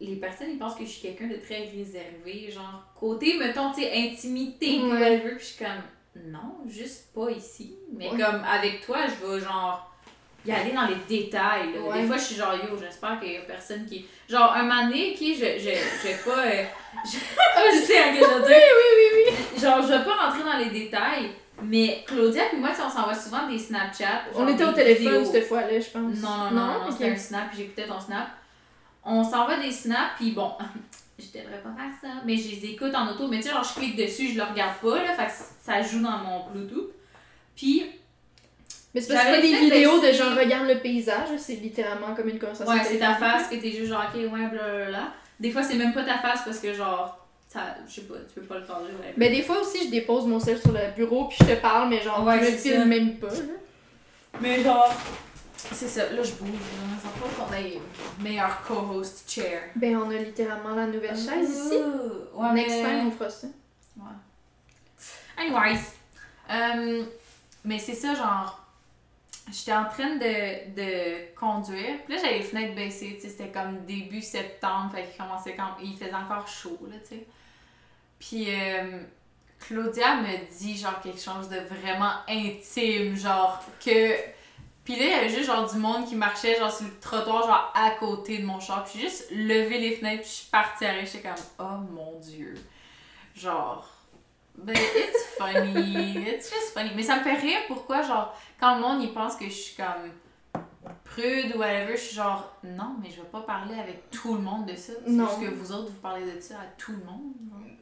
les 0.00 0.16
personnes, 0.16 0.50
ils 0.50 0.58
pensent 0.58 0.74
que 0.74 0.84
je 0.84 0.90
suis 0.90 1.02
quelqu'un 1.02 1.28
de 1.28 1.36
très 1.36 1.68
réservé, 1.68 2.50
genre, 2.50 2.82
côté, 2.98 3.38
mettons, 3.38 3.70
tu 3.72 3.82
sais, 3.82 3.92
intimité, 3.94 4.80
Ouais. 4.82 4.88
whatever, 4.90 5.36
puis 5.36 5.40
je 5.40 5.44
suis 5.52 5.64
comme, 5.64 6.22
non, 6.26 6.56
juste 6.66 7.12
pas 7.14 7.30
ici. 7.30 7.74
Mais 7.92 8.08
comme, 8.10 8.42
avec 8.44 8.80
toi, 8.84 8.98
je 9.06 9.26
vais, 9.26 9.40
genre, 9.40 9.89
y 10.46 10.52
aller 10.52 10.72
dans 10.72 10.86
les 10.86 10.96
détails, 11.08 11.72
là. 11.74 11.80
Ouais. 11.80 12.00
Des 12.02 12.06
fois, 12.06 12.16
je 12.16 12.22
suis 12.22 12.34
genre, 12.36 12.54
yo, 12.54 12.76
j'espère 12.80 13.20
qu'il 13.20 13.32
y 13.32 13.36
a 13.36 13.40
personne 13.42 13.84
qui... 13.86 14.06
Genre, 14.28 14.52
un 14.54 14.62
moment 14.62 14.84
donné, 14.84 15.12
qui, 15.14 15.34
je, 15.34 15.44
je, 15.58 15.70
je 15.70 16.08
vais 16.08 16.18
pas... 16.24 16.38
euh, 16.46 16.64
je- 17.04 17.78
tu 17.78 17.84
sais 17.84 17.98
à 17.98 18.08
que 18.10 18.16
je 18.16 18.24
veux 18.24 18.46
dire? 18.46 19.60
Genre, 19.60 19.82
je 19.82 19.88
vais 19.88 20.04
pas 20.04 20.14
rentrer 20.26 20.42
dans 20.42 20.56
les 20.58 20.70
détails, 20.70 21.30
mais 21.62 22.02
Claudia 22.06 22.44
et 22.52 22.56
moi, 22.56 22.70
tu 22.70 22.76
sais, 22.76 22.82
on 22.86 22.90
s'envoie 22.90 23.14
souvent 23.14 23.46
des 23.48 23.58
Snapchats. 23.58 24.22
On 24.34 24.48
était 24.48 24.64
au 24.64 24.72
téléphone 24.72 25.24
cette 25.26 25.46
fois-là, 25.46 25.78
je 25.78 25.90
pense. 25.90 26.16
Non, 26.16 26.28
non, 26.36 26.50
non, 26.50 26.66
non, 26.66 26.86
ok. 26.86 26.92
c'était 26.92 27.10
un 27.10 27.16
snap, 27.16 27.48
j'écoutais 27.54 27.86
ton 27.86 28.00
snap. 28.00 28.28
On 29.04 29.22
s'envoie 29.24 29.56
des 29.58 29.72
snaps, 29.72 30.12
puis 30.18 30.30
bon, 30.32 30.52
je 31.18 31.26
devrais 31.38 31.60
pas 31.62 31.70
faire 31.76 31.92
ça, 32.00 32.08
mais 32.24 32.36
je 32.36 32.50
les 32.50 32.70
écoute 32.72 32.94
en 32.94 33.08
auto, 33.10 33.28
mais 33.28 33.38
tu 33.38 33.44
sais, 33.44 33.50
genre, 33.50 33.64
je 33.64 33.74
clique 33.78 33.96
dessus, 33.96 34.28
je 34.28 34.36
le 34.38 34.44
regarde 34.44 34.76
pas, 34.82 35.02
là, 35.02 35.14
fait 35.14 35.26
que 35.26 35.32
ça 35.62 35.82
joue 35.82 36.00
dans 36.02 36.18
mon 36.18 36.48
Bluetooth. 36.50 36.90
Puis, 37.56 37.84
Mais 38.94 39.00
c'est 39.00 39.12
parce 39.14 39.26
que 39.26 39.30
pas 39.36 39.40
des 39.40 39.54
vidéos 39.56 39.96
de 39.96 40.00
d'essayer- 40.06 40.14
genre 40.24 40.36
regarde 40.36 40.66
le 40.68 40.78
paysage, 40.80 41.28
c'est 41.38 41.54
littéralement 41.54 42.14
comme 42.14 42.28
une 42.28 42.38
conversation. 42.40 42.72
ouais, 42.72 42.80
c'est 42.84 42.98
ta 42.98 43.14
face 43.14 43.46
que 43.48 43.54
t'es 43.56 43.70
juste 43.70 43.86
genre, 43.88 44.02
ok, 44.12 44.16
ouais, 44.20 44.46
blablabla. 44.48 45.12
Des 45.38 45.50
fois, 45.52 45.62
c'est 45.62 45.76
même 45.76 45.92
pas 45.94 46.02
ta 46.04 46.18
face 46.18 46.40
parce 46.44 46.58
que, 46.58 46.74
genre, 46.74 47.16
ça, 47.48 47.76
je 47.88 47.94
sais 47.94 48.00
pas, 48.02 48.14
tu 48.28 48.40
peux 48.40 48.46
pas 48.46 48.58
le 48.58 48.64
faire, 48.64 48.76
ouais. 48.80 49.14
Mais 49.16 49.30
des 49.30 49.42
fois 49.42 49.60
aussi, 49.60 49.86
je 49.86 49.90
dépose 49.90 50.26
mon 50.26 50.40
sel 50.40 50.58
sur 50.60 50.72
le 50.72 50.92
bureau 50.96 51.26
puis 51.28 51.38
je 51.40 51.46
te 51.54 51.60
parle, 51.60 51.88
mais 51.88 52.00
genre, 52.02 52.24
Ouais, 52.24 52.38
je 52.44 52.50
me 52.50 52.56
filme 52.56 52.84
même 52.84 53.16
pas. 53.18 53.28
là. 53.28 53.34
Mais 54.40 54.62
genre, 54.62 54.92
c'est 55.56 55.88
ça, 55.88 56.10
là 56.12 56.22
je 56.22 56.32
bouge. 56.32 56.58
Ça 57.02 57.08
faut 57.10 57.42
qu'on 57.44 57.52
ait 57.54 57.74
une 57.74 58.24
meilleure 58.24 58.60
co-host 58.66 59.24
chair. 59.30 59.62
Ben, 59.76 59.96
on 59.96 60.10
a 60.10 60.14
littéralement 60.14 60.74
la 60.74 60.86
nouvelle 60.86 61.16
chaise 61.16 61.48
ici. 61.50 61.76
Ouais, 62.34 62.48
mais- 62.52 62.66
time, 62.66 63.06
on 63.06 63.10
fera 63.12 63.30
ça. 63.30 63.46
Anyways. 65.36 65.80
Euh, 66.50 67.04
mais 67.64 67.78
c'est 67.78 67.94
ça, 67.94 68.14
genre. 68.14 68.56
J'étais 69.50 69.72
en 69.72 69.86
train 69.86 70.16
de, 70.16 70.74
de 70.74 71.34
conduire. 71.34 71.96
Puis 72.04 72.14
là, 72.14 72.20
j'avais 72.22 72.38
les 72.38 72.44
fenêtres 72.44 72.74
baissées. 72.74 73.16
Tu 73.16 73.22
sais, 73.22 73.28
c'était 73.28 73.50
comme 73.50 73.84
début 73.84 74.22
septembre. 74.22 74.92
Fait 74.94 75.04
qu'il 75.04 75.16
commençait 75.16 75.54
quand. 75.54 75.76
Il 75.82 75.96
faisait 75.96 76.14
encore 76.14 76.46
chaud, 76.46 76.78
là, 76.90 76.96
tu 77.02 77.16
sais. 77.16 77.26
Puis 78.18 78.46
euh, 78.48 79.02
Claudia 79.58 80.16
me 80.16 80.58
dit, 80.58 80.76
genre, 80.76 81.00
quelque 81.00 81.20
chose 81.20 81.48
de 81.48 81.58
vraiment 81.58 82.12
intime. 82.28 83.16
Genre, 83.16 83.62
que. 83.84 84.14
Puis 84.84 84.96
là, 84.96 85.04
il 85.04 85.10
y 85.10 85.14
avait 85.14 85.28
juste, 85.28 85.46
genre, 85.46 85.70
du 85.70 85.78
monde 85.78 86.06
qui 86.06 86.14
marchait, 86.14 86.58
genre, 86.58 86.72
sur 86.72 86.86
le 86.86 86.98
trottoir, 87.00 87.46
genre, 87.46 87.72
à 87.74 87.90
côté 87.90 88.38
de 88.38 88.46
mon 88.46 88.60
char. 88.60 88.84
Puis 88.84 89.00
j'ai 89.00 89.08
juste 89.08 89.30
levé 89.30 89.78
les 89.78 89.96
fenêtres. 89.96 90.22
Puis 90.22 90.30
je 90.30 90.36
suis 90.36 90.50
partie 90.50 90.84
à. 90.84 91.04
J'étais 91.04 91.20
comme, 91.20 91.44
oh 91.58 91.92
mon 91.92 92.18
dieu. 92.20 92.54
Genre. 93.34 93.99
Ben, 94.56 94.76
it's 94.76 95.24
funny. 95.38 96.16
It's 96.28 96.50
just 96.50 96.72
funny. 96.74 96.90
Mais 96.94 97.02
ça 97.02 97.16
me 97.16 97.22
fait 97.22 97.34
rire 97.36 97.58
pourquoi, 97.68 98.02
genre, 98.02 98.36
quand 98.58 98.76
le 98.76 98.80
monde, 98.82 99.02
il 99.02 99.12
pense 99.12 99.36
que 99.36 99.44
je 99.46 99.50
suis 99.50 99.76
comme 99.76 100.10
prude 101.04 101.54
ou 101.54 101.58
whatever, 101.58 101.96
je 101.96 102.00
suis 102.02 102.16
genre, 102.16 102.54
non, 102.62 102.94
mais 103.02 103.10
je 103.10 103.16
vais 103.16 103.28
pas 103.30 103.40
parler 103.40 103.74
avec 103.78 104.10
tout 104.10 104.34
le 104.34 104.40
monde 104.40 104.66
de 104.66 104.76
ça. 104.76 104.92
C'est 105.04 105.12
Non. 105.12 105.26
juste 105.26 105.40
que 105.40 105.54
vous 105.54 105.72
autres, 105.72 105.90
vous 105.90 106.00
parlez 106.00 106.24
de 106.30 106.40
ça 106.40 106.54
à 106.54 106.66
tout 106.78 106.92
le 106.92 107.04
monde. 107.04 107.32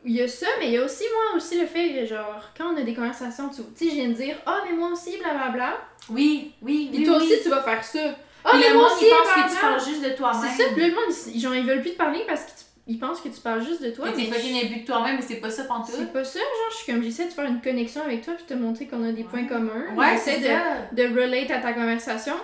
Il 0.04 0.12
y 0.12 0.22
a 0.22 0.28
ça, 0.28 0.46
mais 0.58 0.66
il 0.68 0.72
y 0.72 0.78
a 0.78 0.84
aussi, 0.84 1.04
moi, 1.12 1.36
aussi 1.36 1.60
le 1.60 1.66
fait, 1.66 2.06
genre, 2.06 2.42
quand 2.56 2.72
on 2.72 2.76
a 2.76 2.82
des 2.82 2.94
conversations, 2.94 3.48
tu 3.48 3.62
tu 3.76 3.84
sais, 3.84 3.90
je 3.90 3.94
viens 3.96 4.08
de 4.08 4.14
dire, 4.14 4.36
ah, 4.46 4.60
mais 4.64 4.74
moi 4.76 4.90
aussi, 4.92 5.18
blablabla. 5.18 5.76
Oui, 6.10 6.54
oui, 6.62 6.90
oui. 6.92 7.04
toi 7.04 7.18
oui. 7.18 7.24
aussi, 7.24 7.42
tu 7.42 7.48
vas 7.50 7.62
faire 7.62 7.84
ça. 7.84 7.98
Ah, 8.44 8.50
Puis 8.52 8.60
mais 8.60 8.68
le 8.68 8.74
moi 8.74 8.84
monde, 8.84 8.92
aussi, 8.92 9.04
il 9.06 9.10
pense 9.10 9.44
que 9.44 9.54
tu 9.54 9.60
parles 9.60 9.84
juste 9.84 10.02
de 10.04 10.10
toi-même. 10.16 10.50
C'est 10.56 10.62
ça, 10.64 10.68
puis 10.72 10.86
le 10.88 10.94
monde, 10.94 11.14
ils, 11.26 11.40
genre, 11.40 11.54
ils 11.54 11.66
veulent 11.66 11.80
plus 11.82 11.92
te 11.92 11.96
parler 11.98 12.24
parce 12.26 12.44
qu'ils 12.88 12.98
pensent 12.98 13.20
que 13.20 13.28
tu 13.28 13.40
parles 13.40 13.62
juste 13.62 13.82
de 13.82 13.90
toi. 13.90 14.06
Ouais, 14.06 14.12
t'es 14.14 14.24
fucking 14.24 14.64
imbu 14.64 14.80
de 14.80 14.86
toi-même, 14.86 15.16
mais 15.16 15.22
c'est 15.22 15.36
pas 15.36 15.50
ça 15.50 15.64
pantoute. 15.64 15.94
C'est 15.96 16.12
pas 16.12 16.24
ça, 16.24 16.38
genre, 16.38 16.70
je 16.70 16.76
suis 16.76 16.92
comme, 16.92 17.02
j'essaie 17.02 17.26
de 17.26 17.32
faire 17.32 17.44
une 17.44 17.60
connexion 17.60 18.02
avec 18.02 18.24
toi 18.24 18.34
puis 18.34 18.44
te 18.46 18.54
montrer 18.54 18.86
qu'on 18.86 19.04
a 19.04 19.12
des 19.12 19.24
points 19.24 19.44
communs. 19.44 19.94
Ouais, 19.94 20.12
j'essaie 20.14 20.40
c'est 20.40 20.96
de, 20.96 21.08
de 21.08 21.20
relate 21.20 21.50
à 21.50 21.58
ta 21.58 21.74
conversation. 21.74 22.34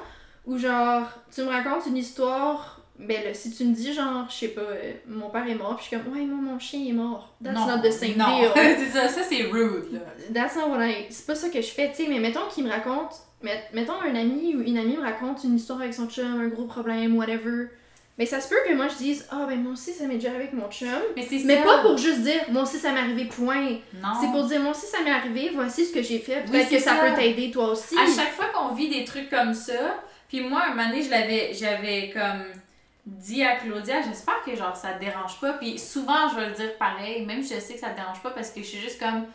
Ou 0.46 0.58
genre, 0.58 1.08
tu 1.34 1.40
me 1.42 1.48
racontes 1.48 1.86
une 1.86 1.96
histoire, 1.96 2.82
ben 2.98 3.24
là, 3.24 3.32
si 3.32 3.50
tu 3.50 3.64
me 3.64 3.74
dis 3.74 3.94
genre, 3.94 4.26
je 4.28 4.34
sais 4.34 4.48
pas, 4.48 4.60
euh, 4.60 4.92
mon 5.08 5.30
père 5.30 5.48
est 5.48 5.54
mort, 5.54 5.76
puis 5.76 5.86
je 5.90 5.96
suis 5.96 6.04
comme, 6.04 6.12
ouais, 6.14 6.26
moi, 6.26 6.52
mon 6.52 6.58
chien 6.58 6.86
est 6.86 6.92
mort. 6.92 7.34
That's 7.42 7.54
non, 7.54 7.66
not 7.66 7.82
the 7.82 7.90
same 7.90 8.18
non. 8.18 8.40
deal. 8.40 8.50
c'est 8.54 8.90
ça, 8.90 9.08
ça 9.08 9.22
c'est 9.22 9.44
rude, 9.44 9.92
là. 9.92 10.00
That's 10.34 10.54
not 10.56 10.68
what 10.68 10.86
I... 10.86 11.06
C'est 11.08 11.26
pas 11.26 11.34
ça 11.34 11.48
que 11.48 11.62
je 11.62 11.68
fais, 11.68 11.90
tu 11.90 12.04
sais, 12.04 12.10
mais 12.10 12.20
mettons 12.20 12.46
qu'il 12.52 12.64
me 12.64 12.70
raconte, 12.70 13.14
met- 13.42 13.64
mettons 13.72 13.94
un 13.94 14.14
ami 14.14 14.54
ou 14.54 14.60
une 14.60 14.76
amie 14.76 14.98
me 14.98 15.02
raconte 15.02 15.42
une 15.44 15.56
histoire 15.56 15.80
avec 15.80 15.94
son 15.94 16.06
chum, 16.08 16.38
un 16.38 16.48
gros 16.48 16.66
problème, 16.66 17.16
whatever. 17.16 17.68
Ben 18.16 18.26
ça 18.26 18.40
se 18.40 18.48
peut 18.48 18.54
que 18.68 18.72
moi 18.74 18.86
je 18.86 18.94
dise, 18.94 19.26
ah 19.32 19.44
ben 19.48 19.60
moi 19.60 19.72
aussi 19.72 19.92
ça 19.92 20.04
m'est 20.06 20.14
déjà 20.14 20.28
arrivé 20.28 20.44
avec 20.44 20.54
mon 20.54 20.70
chum. 20.70 20.88
Mais 21.16 21.26
c'est 21.28 21.40
Mais 21.44 21.62
pas 21.62 21.78
pour 21.82 21.98
juste 21.98 22.20
dire, 22.20 22.42
moi 22.50 22.62
aussi 22.62 22.78
ça 22.78 22.92
m'est 22.92 23.00
arrivé, 23.00 23.24
point. 23.24 23.78
Non. 23.94 24.10
C'est 24.20 24.28
pour 24.30 24.44
dire, 24.44 24.60
moi 24.60 24.70
aussi 24.70 24.86
ça 24.86 24.98
m'est 25.02 25.10
arrivé, 25.10 25.50
voici 25.52 25.84
ce 25.84 25.92
que 25.92 26.00
j'ai 26.02 26.20
fait, 26.20 26.42
Oui, 26.44 26.50
peut-être 26.52 26.70
que 26.70 26.78
ça. 26.78 26.94
peut 26.94 27.12
t'aider 27.14 27.50
toi 27.50 27.70
aussi. 27.70 27.96
à 27.98 28.06
chaque 28.06 28.32
fois 28.32 28.46
qu'on 28.54 28.72
vit 28.74 28.88
des 28.88 29.04
trucs 29.04 29.28
comme 29.30 29.52
ça, 29.52 29.72
puis 30.28 30.40
moi, 30.42 30.62
un 30.66 30.74
moment 30.74 30.88
donné, 30.90 31.02
je 31.02 31.10
l'avais, 31.10 31.52
j'avais 31.54 32.10
comme 32.10 32.44
dit 33.04 33.42
à 33.42 33.56
Claudia, 33.56 34.00
j'espère 34.02 34.42
que 34.44 34.54
genre 34.54 34.76
ça 34.76 34.92
te 34.92 35.00
dérange 35.00 35.38
pas, 35.40 35.54
puis 35.54 35.76
souvent 35.78 36.28
je 36.30 36.36
vais 36.40 36.48
le 36.50 36.54
dire 36.54 36.78
pareil, 36.78 37.26
même 37.26 37.42
si 37.42 37.54
je 37.56 37.60
sais 37.60 37.74
que 37.74 37.80
ça 37.80 37.90
te 37.90 37.96
dérange 37.96 38.22
pas, 38.22 38.30
parce 38.30 38.50
que 38.50 38.60
je 38.60 38.66
suis 38.66 38.78
juste 38.78 39.00
comme, 39.00 39.26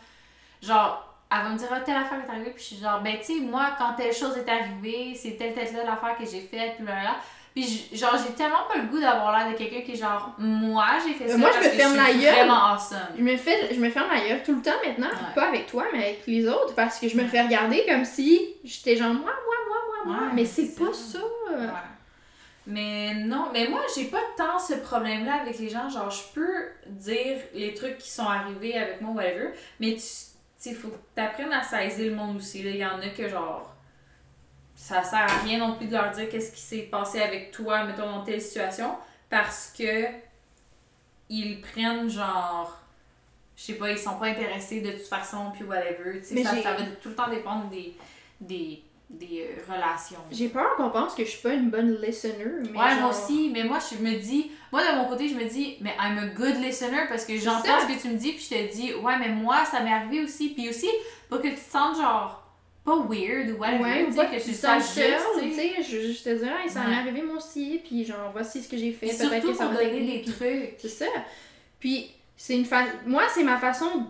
genre, 0.62 1.06
elle 1.30 1.44
va 1.44 1.48
me 1.50 1.58
dire, 1.58 1.68
ah, 1.70 1.80
telle 1.80 1.96
affaire 1.96 2.18
est 2.26 2.30
arrivée, 2.30 2.50
puis 2.50 2.62
je 2.62 2.68
suis 2.74 2.82
genre, 2.82 3.00
ben 3.02 3.16
tu 3.18 3.34
sais, 3.34 3.40
moi, 3.40 3.72
quand 3.78 3.92
telle 3.92 4.14
chose 4.14 4.36
est 4.38 4.48
arrivée, 4.50 5.14
c'est 5.14 5.36
telle, 5.36 5.52
telle, 5.54 5.70
telle 5.70 5.86
affaire 5.88 6.16
que 6.18 6.24
j'ai 6.24 6.40
faite, 6.40 6.76
puis 6.78 6.86
là, 6.86 7.02
là. 7.02 7.16
Puis 7.54 7.88
genre, 7.92 8.16
j'ai 8.16 8.32
tellement 8.34 8.64
pas 8.72 8.78
le 8.78 8.86
goût 8.88 9.00
d'avoir 9.00 9.36
l'air 9.36 9.52
de 9.52 9.58
quelqu'un 9.58 9.80
qui 9.80 9.92
est 9.92 9.96
genre, 9.96 10.34
moi, 10.38 10.86
j'ai 11.04 11.14
fait 11.14 11.24
Euh, 11.24 11.32
ça 11.32 11.36
moi, 11.36 11.48
je 11.50 11.54
parce 11.54 11.66
me 11.66 11.70
que 11.72 11.76
ferme 11.76 11.94
je 11.96 12.00
suis 12.04 12.12
la 12.18 12.22
gueule. 12.24 12.34
vraiment 12.46 12.64
awesome. 12.74 12.98
Je 13.18 13.22
me, 13.22 13.36
fais, 13.36 13.74
je 13.74 13.80
me 13.80 13.90
ferme 13.90 14.08
la 14.12 14.20
gueule 14.28 14.42
tout 14.44 14.54
le 14.54 14.62
temps 14.62 14.70
maintenant, 14.86 15.08
Ouais. 15.08 15.34
pas 15.34 15.48
avec 15.48 15.66
toi, 15.66 15.84
mais 15.92 15.98
avec 16.04 16.22
les 16.28 16.46
autres, 16.48 16.74
parce 16.76 16.98
que 17.00 17.08
je 17.08 17.16
me 17.16 17.26
fais 17.26 17.42
regarder 17.42 17.84
comme 17.88 18.04
si 18.04 18.54
j'étais 18.62 18.94
genre, 18.96 19.12
moi, 19.14 19.32
moi, 19.32 19.56
moi, 19.68 19.76
moi, 20.06 20.14
moi. 20.16 20.26
Ouais, 20.28 20.32
mais 20.34 20.44
c'est 20.44 20.74
pas 20.76 20.92
ça. 20.92 21.18
Ouais. 21.50 21.66
Mais 22.66 23.14
non, 23.14 23.46
mais 23.52 23.66
moi, 23.68 23.80
j'ai 23.96 24.04
pas 24.04 24.20
tant 24.36 24.58
ce 24.58 24.74
problème-là 24.74 25.40
avec 25.42 25.58
les 25.58 25.68
gens. 25.68 25.88
Genre, 25.88 26.10
je 26.10 26.22
peux 26.34 26.68
dire 26.86 27.38
les 27.54 27.74
trucs 27.74 27.98
qui 27.98 28.10
sont 28.10 28.26
arrivés 28.26 28.76
avec 28.76 29.00
moi, 29.00 29.12
whatever, 29.14 29.50
mais 29.80 29.94
tu 29.94 30.00
sais, 30.00 30.74
faut 30.74 30.88
que 30.88 30.98
t'apprennes 31.16 31.52
à 31.52 31.62
saisir 31.62 32.10
le 32.10 32.16
monde 32.16 32.36
aussi. 32.36 32.60
Il 32.60 32.76
y 32.76 32.84
en 32.84 33.00
a 33.00 33.08
que, 33.08 33.28
genre, 33.28 33.69
ça 34.80 35.04
sert 35.04 35.18
à 35.18 35.42
rien 35.44 35.58
non 35.58 35.76
plus 35.76 35.86
de 35.86 35.92
leur 35.92 36.10
dire 36.10 36.28
qu'est-ce 36.30 36.52
qui 36.52 36.60
s'est 36.60 36.88
passé 36.90 37.20
avec 37.20 37.50
toi, 37.50 37.84
mettons, 37.84 38.10
dans 38.10 38.24
telle 38.24 38.40
situation, 38.40 38.96
parce 39.28 39.74
que 39.76 40.06
ils 41.28 41.60
prennent, 41.60 42.08
genre, 42.08 42.80
je 43.56 43.62
sais 43.62 43.74
pas, 43.74 43.90
ils 43.90 43.98
sont 43.98 44.18
pas 44.18 44.26
intéressés 44.26 44.80
de 44.80 44.92
toute 44.92 45.06
façon, 45.06 45.52
puis 45.52 45.64
whatever. 45.64 46.20
Tu 46.20 46.34
sais, 46.34 46.42
ça, 46.42 46.62
ça 46.62 46.72
va 46.72 46.82
tout 47.00 47.10
le 47.10 47.14
temps 47.14 47.28
dépendre 47.28 47.68
des, 47.68 47.94
des 48.40 48.82
des 49.10 49.42
euh, 49.42 49.72
relations. 49.72 50.20
J'ai 50.30 50.48
peur 50.48 50.76
qu'on 50.76 50.90
pense 50.90 51.14
que 51.14 51.24
je 51.24 51.30
suis 51.30 51.42
pas 51.42 51.52
une 51.52 51.68
bonne 51.68 52.00
listener. 52.00 52.62
Mais 52.62 52.78
ouais, 52.78 53.00
moi 53.00 53.10
aussi. 53.10 53.50
Mais 53.52 53.64
moi, 53.64 53.78
je 53.80 53.96
me 54.02 54.20
dis, 54.20 54.52
moi 54.70 54.82
de 54.82 54.96
mon 54.96 55.06
côté, 55.06 55.28
je 55.28 55.34
me 55.34 55.44
dis, 55.44 55.76
mais 55.80 55.94
I'm 56.00 56.16
a 56.16 56.26
good 56.26 56.56
listener 56.62 57.06
parce 57.08 57.24
que 57.24 57.36
j'entends 57.36 57.80
ce 57.80 57.92
que 57.92 58.00
tu 58.00 58.08
me 58.08 58.16
dis, 58.16 58.32
puis 58.32 58.48
je 58.48 58.54
te 58.54 58.72
dis, 58.72 58.94
ouais, 58.94 59.18
mais 59.18 59.28
moi, 59.28 59.64
ça 59.64 59.80
m'est 59.80 59.92
arrivé 59.92 60.22
aussi. 60.22 60.50
Puis 60.50 60.68
aussi, 60.68 60.88
pour 61.28 61.42
que 61.42 61.48
tu 61.48 61.56
te 61.56 61.70
sentes 61.70 61.96
genre 61.96 62.39
pas 62.84 62.96
weird 62.96 63.50
ou 63.50 63.58
whatever, 63.58 63.82
ouais, 63.82 64.06
ou 64.08 64.14
pas 64.14 64.26
que, 64.26 64.42
tu 64.42 64.52
sens 64.52 64.94
seule, 64.94 65.14
tu 65.38 65.52
sais, 65.54 65.74
je 65.82 66.00
juste 66.00 66.24
te 66.24 66.30
dire, 66.30 66.52
ça 66.68 66.84
m'est 66.84 66.96
arrivé 66.96 67.22
moi 67.22 67.36
aussi, 67.36 67.80
puis 67.84 68.04
genre, 68.04 68.30
voici 68.32 68.62
ce 68.62 68.68
que 68.68 68.76
j'ai 68.76 68.92
fait, 68.92 69.06
peut-être 69.06 69.46
que 69.46 69.54
ça 69.54 69.66
va 69.66 69.84
donner 69.84 70.22
des 70.22 70.32
trucs. 70.32 70.74
C'est 70.78 70.88
ça. 70.88 71.06
Puis, 71.78 72.10
c'est 72.36 72.56
une 72.56 72.64
fa... 72.64 72.84
moi, 73.06 73.24
c'est 73.32 73.44
ma 73.44 73.58
façon 73.58 74.06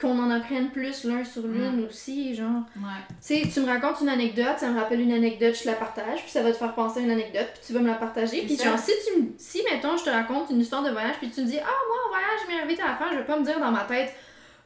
qu'on 0.00 0.18
en 0.18 0.30
apprenne 0.30 0.70
plus 0.70 1.04
l'un 1.04 1.24
sur 1.24 1.46
l'une 1.46 1.84
aussi, 1.84 2.34
genre. 2.34 2.62
Ouais. 2.76 3.02
Tu 3.08 3.42
sais, 3.42 3.48
tu 3.52 3.60
me 3.60 3.66
racontes 3.66 4.00
une 4.00 4.08
anecdote, 4.08 4.58
ça 4.58 4.68
me 4.68 4.80
rappelle 4.80 5.00
une 5.00 5.12
anecdote, 5.12 5.54
je 5.54 5.62
te 5.62 5.68
la 5.68 5.74
partage, 5.74 6.22
puis 6.22 6.30
ça 6.30 6.42
va 6.42 6.52
te 6.52 6.56
faire 6.56 6.74
penser 6.74 7.00
à 7.00 7.02
une 7.02 7.10
anecdote, 7.10 7.48
puis 7.52 7.62
tu 7.66 7.72
vas 7.74 7.80
me 7.80 7.88
la 7.88 7.94
partager. 7.94 8.42
Puis 8.42 8.56
genre, 8.56 8.78
si 8.78 8.92
tu 9.06 9.32
si, 9.36 9.62
mettons, 9.70 9.96
je 9.96 10.04
te 10.04 10.10
raconte 10.10 10.50
une 10.50 10.60
histoire 10.60 10.82
de 10.82 10.90
voyage, 10.90 11.16
puis 11.18 11.30
tu 11.30 11.42
me 11.42 11.46
dis, 11.46 11.58
ah, 11.58 11.64
moi, 11.88 11.96
en 12.06 12.08
voyage, 12.08 12.40
je 12.44 12.50
m'est 12.50 12.60
arrivé 12.62 12.82
à 12.82 12.94
affaire, 12.94 13.08
je 13.12 13.18
vais 13.18 13.24
pas 13.24 13.38
me 13.38 13.44
dire 13.44 13.60
dans 13.60 13.70
ma 13.70 13.84
tête, 13.84 14.14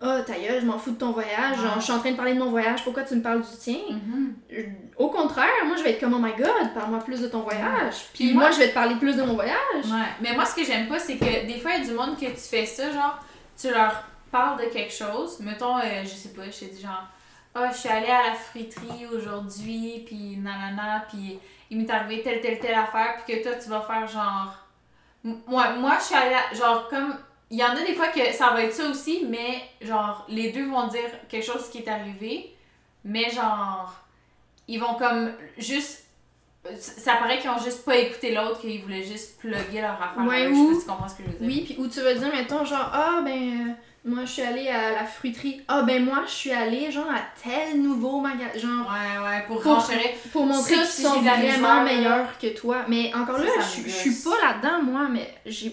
oh, 0.02 0.18
ta 0.26 0.34
gueule, 0.34 0.60
je 0.60 0.66
m'en 0.66 0.78
fous 0.78 0.92
de 0.92 0.98
ton 0.98 1.12
voyage, 1.12 1.56
genre, 1.56 1.76
je 1.76 1.84
suis 1.84 1.92
en 1.92 1.98
train 1.98 2.12
de 2.12 2.16
parler 2.16 2.34
de 2.34 2.38
mon 2.38 2.50
voyage, 2.50 2.84
pourquoi 2.84 3.02
tu 3.02 3.14
me 3.16 3.22
parles 3.22 3.42
du 3.42 3.56
tien? 3.58 3.78
Mm-hmm. 3.90 4.64
Au 4.96 5.08
contraire, 5.08 5.48
moi, 5.66 5.76
je 5.76 5.82
vais 5.82 5.92
être 5.92 6.00
comme, 6.00 6.14
oh 6.14 6.18
my 6.18 6.32
god, 6.36 6.74
parle-moi 6.74 7.00
plus 7.00 7.20
de 7.20 7.28
ton 7.28 7.40
voyage. 7.40 7.94
Puis 8.12 8.32
moi, 8.32 8.50
je 8.50 8.58
vais 8.58 8.68
te 8.68 8.74
parler 8.74 8.96
plus 8.96 9.16
de 9.16 9.22
mon 9.22 9.34
voyage. 9.34 9.84
Ouais, 9.84 10.08
mais 10.20 10.34
moi, 10.34 10.44
ce 10.44 10.54
que 10.54 10.64
j'aime 10.64 10.88
pas, 10.88 10.98
c'est 10.98 11.16
que 11.16 11.46
des 11.46 11.58
fois, 11.58 11.72
il 11.72 11.84
y 11.84 11.86
a 11.86 11.88
du 11.88 11.94
monde 11.94 12.16
que 12.18 12.26
tu 12.26 12.36
fais 12.36 12.66
ça, 12.66 12.90
genre, 12.90 13.18
tu 13.60 13.70
leur 13.70 14.04
parle 14.30 14.58
de 14.58 14.64
quelque 14.64 14.92
chose, 14.92 15.38
mettons, 15.40 15.78
euh, 15.78 16.02
je 16.02 16.08
sais 16.08 16.30
pas, 16.30 16.42
je 16.50 16.58
t'ai 16.58 16.66
dit 16.66 16.82
genre, 16.82 17.04
ah, 17.54 17.70
je 17.70 17.78
suis 17.78 17.88
allée 17.88 18.08
à 18.08 18.30
la 18.30 18.34
friterie 18.34 19.06
aujourd'hui, 19.12 20.02
puis 20.04 20.36
nanana, 20.38 21.04
puis 21.08 21.38
il 21.70 21.78
m'est 21.78 21.90
arrivé 21.90 22.22
telle, 22.22 22.40
telle, 22.40 22.58
telle 22.58 22.74
affaire, 22.74 23.22
puis 23.24 23.36
que 23.36 23.42
toi, 23.42 23.52
tu 23.54 23.68
vas 23.68 23.80
faire 23.80 24.06
genre. 24.08 24.56
Moi, 25.22 25.74
moi 25.74 25.96
je 26.00 26.04
suis 26.04 26.14
allée, 26.16 26.36
genre, 26.52 26.88
comme. 26.88 27.14
Il 27.50 27.58
y 27.58 27.64
en 27.64 27.70
a 27.70 27.84
des 27.84 27.94
fois 27.94 28.08
que 28.08 28.32
ça 28.32 28.50
va 28.50 28.62
être 28.62 28.72
ça 28.72 28.88
aussi, 28.88 29.26
mais 29.28 29.62
genre, 29.80 30.24
les 30.28 30.50
deux 30.50 30.68
vont 30.68 30.86
dire 30.88 31.10
quelque 31.28 31.44
chose 31.44 31.68
qui 31.70 31.78
est 31.78 31.88
arrivé, 31.88 32.54
mais 33.04 33.30
genre, 33.30 33.94
ils 34.66 34.80
vont 34.80 34.94
comme 34.94 35.32
juste 35.58 36.04
ça 36.78 37.16
paraît 37.16 37.38
qu'ils 37.38 37.50
ont 37.50 37.58
juste 37.58 37.84
pas 37.84 37.96
écouté 37.96 38.34
l'autre, 38.34 38.60
qu'ils 38.60 38.82
voulaient 38.82 39.02
juste 39.02 39.38
plugger 39.38 39.80
leur 39.80 40.00
affaire. 40.02 40.24
Ouais, 40.26 40.48
ou... 40.48 40.54
Je 40.54 40.60
sais 40.60 40.66
pas 40.66 40.74
si 40.74 40.80
tu 40.80 40.86
comprends 40.86 41.08
ce 41.08 41.14
que 41.14 41.22
je 41.24 41.28
veux 41.28 41.38
dire. 41.38 41.46
Oui, 41.46 41.62
puis 41.64 41.76
où 41.78 41.88
tu 41.88 42.00
veux 42.00 42.14
dire, 42.14 42.32
mettons, 42.32 42.64
genre, 42.64 42.90
ah, 42.92 43.20
ben, 43.24 43.76
moi, 44.06 44.26
je 44.26 44.32
suis 44.32 44.42
allée 44.42 44.68
à 44.68 44.92
la 44.92 45.04
fruiterie. 45.04 45.62
Ah, 45.66 45.82
ben 45.82 46.04
moi, 46.04 46.24
je 46.26 46.32
suis 46.32 46.50
allée, 46.50 46.90
genre, 46.90 47.10
à 47.10 47.22
tel 47.42 47.80
nouveau 47.80 48.20
magasin. 48.20 48.58
Genre, 48.58 48.86
ouais, 48.86 49.26
ouais, 49.26 49.46
pour, 49.46 49.62
pour, 49.62 49.82
pour 50.30 50.46
montrer 50.46 50.74
qu'ils 50.74 50.84
sont 50.84 51.22
vraiment 51.22 51.82
meilleurs 51.82 52.38
que 52.38 52.54
toi. 52.54 52.84
Mais 52.86 53.14
encore 53.14 53.38
là, 53.38 53.46
je, 53.60 53.88
suis 53.88 54.14
pas 54.22 54.36
là-dedans, 54.42 54.82
moi, 54.82 55.08
mais 55.08 55.34
j'ai 55.46 55.70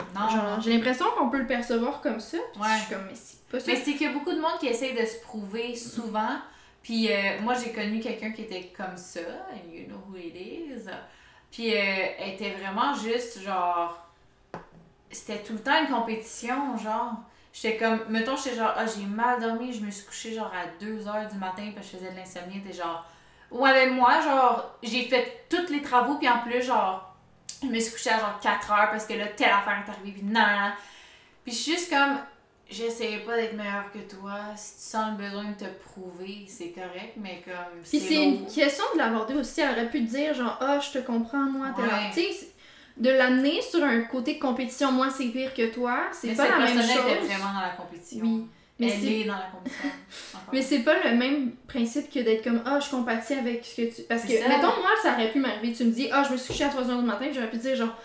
j'ai 0.64 0.74
l'impression 0.74 1.08
qu'on 1.18 1.30
peut 1.30 1.40
le 1.40 1.48
percevoir 1.48 2.00
comme 2.00 2.22
ça. 2.22 2.38
Ouais. 2.38 2.68
Je 2.76 2.86
suis 2.86 2.94
comme, 2.94 3.06
mais 3.06 3.16
c'est 3.16 3.48
pas 3.50 3.60
ça. 3.60 3.66
Mais 3.68 3.76
c'est 3.76 3.92
qu'il 3.92 4.04
y 4.04 4.10
a 4.10 4.14
beaucoup 4.14 4.32
de 4.32 4.40
monde 4.40 4.60
qui 4.62 4.68
essaie 4.68 4.94
de 4.94 5.06
se 5.06 5.20
prouver 5.22 5.76
souvent. 5.76 6.38
Puis 6.82 7.12
euh, 7.12 7.42
moi, 7.42 7.54
j'ai 7.54 7.74
connu 7.74 8.00
quelqu'un 8.00 8.32
qui 8.32 8.44
était 8.44 8.72
comme 8.76 8.96
ça, 8.96 9.20
you 9.70 9.88
know 9.88 9.98
who 10.10 10.16
it 10.16 10.36
is. 10.36 10.90
Puis 11.52 11.76
euh, 11.76 12.06
elle 12.18 12.30
était 12.36 12.52
vraiment 12.52 12.94
juste, 12.94 13.42
genre. 13.42 14.08
C'était 15.12 15.44
tout 15.44 15.52
le 15.52 15.60
temps 15.60 15.84
une 15.86 15.94
compétition, 15.94 16.78
genre 16.78 17.16
J'étais 17.54 17.78
comme, 17.78 18.06
mettons, 18.10 18.36
j'étais 18.38 18.56
genre, 18.56 18.74
ah, 18.76 18.86
j'ai 18.86 19.06
mal 19.06 19.42
dormi, 19.42 19.74
je 19.74 19.84
me 19.84 19.92
suis 19.92 20.06
couchée 20.06 20.34
genre 20.34 20.52
à 20.54 20.84
2h 20.84 21.32
du 21.32 21.38
matin 21.38 21.72
parce 21.76 21.88
que 21.88 21.94
je 21.94 21.98
faisais 21.98 22.12
de 22.12 22.18
l'insomnie. 22.18 22.62
T'es 22.62 22.74
genre, 22.74 23.06
ouais, 23.52 23.74
mais 23.74 23.92
moi, 23.92 24.22
genre, 24.22 24.78
j'ai 24.82 25.04
fait 25.04 25.46
tous 25.50 25.72
les 25.72 25.82
travaux, 25.82 26.16
puis 26.16 26.30
en 26.30 26.40
plus, 26.40 26.62
genre, 26.62 27.16
je 27.62 27.68
me 27.68 27.80
suis 27.80 27.92
couchée 27.92 28.12
à 28.12 28.20
genre 28.20 28.40
4h 28.42 28.92
parce 28.92 29.06
que 29.06 29.14
là, 29.14 29.28
telle 29.28 29.52
affaire 29.52 29.84
est 29.86 29.90
arrivée, 29.90 30.14
puis 30.14 30.24
non, 30.24 30.72
Puis 31.44 31.54
je 31.54 31.58
suis 31.58 31.72
juste 31.74 31.90
comme, 31.90 32.20
j'essayais 32.70 33.20
pas 33.20 33.36
d'être 33.36 33.54
meilleure 33.54 33.92
que 33.92 34.00
toi. 34.00 34.40
Si 34.56 34.76
tu 34.76 34.82
sens 34.92 35.12
le 35.12 35.24
besoin 35.24 35.44
de 35.44 35.56
te 35.56 35.66
prouver, 35.66 36.46
c'est 36.48 36.70
correct, 36.70 37.14
mais 37.18 37.44
comme. 37.44 37.82
Puis 37.84 38.00
c'est 38.00 38.24
une 38.24 38.48
question 38.48 38.86
de 38.94 39.00
l'aborder 39.00 39.34
aussi. 39.36 39.62
Elle 39.62 39.72
aurait 39.72 39.90
pu 39.90 40.06
te 40.06 40.10
dire, 40.10 40.34
genre, 40.34 40.58
ah, 40.62 40.80
je 40.80 40.98
te 40.98 41.06
comprends, 41.06 41.44
moi, 41.44 41.74
t'es 41.76 41.82
ouais 41.82 42.46
de 42.98 43.10
l'amener 43.10 43.62
sur 43.62 43.84
un 43.84 44.02
côté 44.02 44.38
compétition, 44.38 44.92
moi 44.92 45.10
c'est 45.10 45.26
pire 45.26 45.54
que 45.54 45.74
toi, 45.74 46.00
c'est 46.12 46.36
pas 46.36 46.50
la 46.50 46.60
même 46.60 46.78
chose. 46.78 46.90
était 46.90 47.26
vraiment 47.26 47.54
dans 47.54 47.62
la 47.62 47.74
compétition. 47.78 48.26
Oui. 48.26 48.46
Mais 48.80 48.94
Elle 48.98 49.08
est... 49.08 49.24
dans 49.26 49.36
la 49.36 49.50
compétition. 49.52 49.90
mais 50.54 50.62
c'est 50.62 50.80
pas 50.80 50.96
le 51.04 51.16
même 51.16 51.52
principe 51.68 52.12
que 52.12 52.20
d'être 52.20 52.44
comme 52.44 52.62
ah, 52.66 52.80
je 52.80 52.90
compatis 52.90 53.34
avec 53.34 53.64
ce 53.64 53.82
que 53.82 53.96
tu. 53.96 54.02
Parce 54.04 54.24
que, 54.24 54.34
mettons, 54.34 54.82
moi, 54.82 54.90
ça 55.04 55.14
aurait 55.14 55.32
pu 55.32 55.40
m'arriver. 55.40 55.72
Tu 55.72 55.84
me 55.84 55.92
dis, 55.92 56.10
ah, 56.12 56.24
je 56.24 56.34
me 56.34 56.38
suis 56.38 56.52
couchée 56.52 56.64
à 56.64 56.70
3h 56.70 57.00
du 57.00 57.06
matin, 57.06 57.28
j'aurais 57.32 57.50
pu 57.50 57.58
dire 57.58 57.76
genre, 57.76 57.96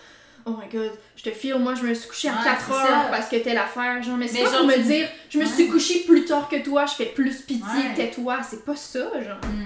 oh 0.45 0.51
my 0.51 0.69
god, 0.71 0.91
je 1.15 1.23
te 1.23 1.31
file, 1.31 1.55
moi, 1.55 1.73
je 1.73 1.83
me 1.83 1.93
suis 1.95 2.07
couchée 2.07 2.29
à 2.29 2.33
4h 2.33 3.09
parce 3.09 3.27
que 3.27 3.37
telle 3.37 3.57
affaire. 3.57 4.03
Genre, 4.03 4.17
mais 4.17 4.27
c'est 4.27 4.43
pas 4.43 4.51
pour 4.51 4.67
me 4.67 4.77
dire, 4.77 5.07
je 5.29 5.39
me 5.39 5.45
suis 5.45 5.67
couchée 5.67 6.01
plus 6.01 6.25
tard 6.25 6.47
que 6.47 6.57
toi, 6.63 6.85
je 6.85 6.93
fais 6.93 7.07
plus 7.07 7.41
pitié 7.41 7.83
que 7.95 8.13
toi. 8.13 8.41
C'est 8.47 8.63
pas 8.63 8.75
ça, 8.75 9.09
genre. 9.19 9.37
Mm. 9.43 9.65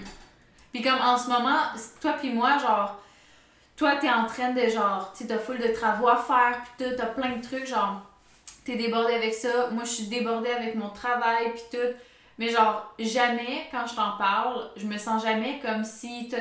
Puis 0.73 0.81
comme 0.81 0.99
en 1.01 1.17
ce 1.17 1.27
moment, 1.27 1.59
toi 1.99 2.13
puis 2.13 2.31
moi, 2.31 2.57
genre 2.57 3.00
toi, 3.75 3.95
t'es 3.95 4.09
en 4.09 4.25
train 4.25 4.51
de 4.51 4.67
genre, 4.69 5.13
tu 5.17 5.25
t'as 5.25 5.37
full 5.37 5.57
de 5.59 5.69
travaux 5.69 6.07
à 6.07 6.17
faire, 6.17 6.61
pis 6.77 6.85
t'as 6.95 7.05
plein 7.07 7.37
de 7.37 7.41
trucs, 7.41 7.65
genre, 7.65 8.01
t'es 8.65 8.75
débordé 8.75 9.13
avec 9.13 9.33
ça. 9.33 9.69
Moi, 9.71 9.83
je 9.83 9.89
suis 9.89 10.07
débordée 10.07 10.51
avec 10.51 10.75
mon 10.75 10.89
travail, 10.89 11.53
pis 11.53 11.61
tout. 11.71 11.93
Mais 12.37 12.49
genre, 12.49 12.93
jamais, 12.97 13.67
quand 13.71 13.85
je 13.87 13.95
t'en 13.95 14.17
parle, 14.17 14.71
je 14.75 14.85
me 14.87 14.97
sens 14.97 15.21
jamais 15.23 15.59
comme 15.63 15.83
si 15.83 16.27
toi, 16.27 16.39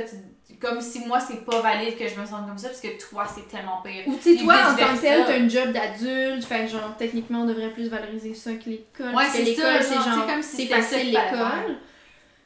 comme 0.61 0.81
si 0.81 1.01
moi, 1.07 1.21
c'est 1.21 1.45
pas 1.45 1.61
valide 1.61 1.97
que 1.97 2.07
je 2.09 2.19
me 2.21 2.27
sente 2.27 2.47
comme 2.47 2.59
ça, 2.59 2.69
parce 2.69 2.81
que 2.81 2.99
toi, 2.99 3.27
c'est 3.27 3.49
tellement 3.49 3.83
pire. 3.83 4.05
Ou 4.07 4.17
tu 4.17 4.37
sais, 4.37 4.43
toi, 4.43 4.55
en 4.55 4.77
tant 4.77 4.95
que 4.95 5.01
tel, 5.01 5.25
t'as 5.27 5.39
un 5.39 5.49
job 5.49 5.73
d'adulte, 5.73 6.45
fait 6.45 6.69
genre, 6.69 6.95
techniquement, 6.99 7.41
on 7.43 7.47
devrait 7.47 7.71
plus 7.71 7.89
valoriser 7.89 8.35
ça 8.35 8.53
que 8.53 8.69
l'école. 8.71 9.15
Ouais, 9.15 9.25
c'est 9.31 9.55
ça, 9.55 9.83
c'est 9.83 9.95
genre, 9.95 10.27
c'est 10.43 10.67
facile 10.67 11.11
l'école. 11.11 11.77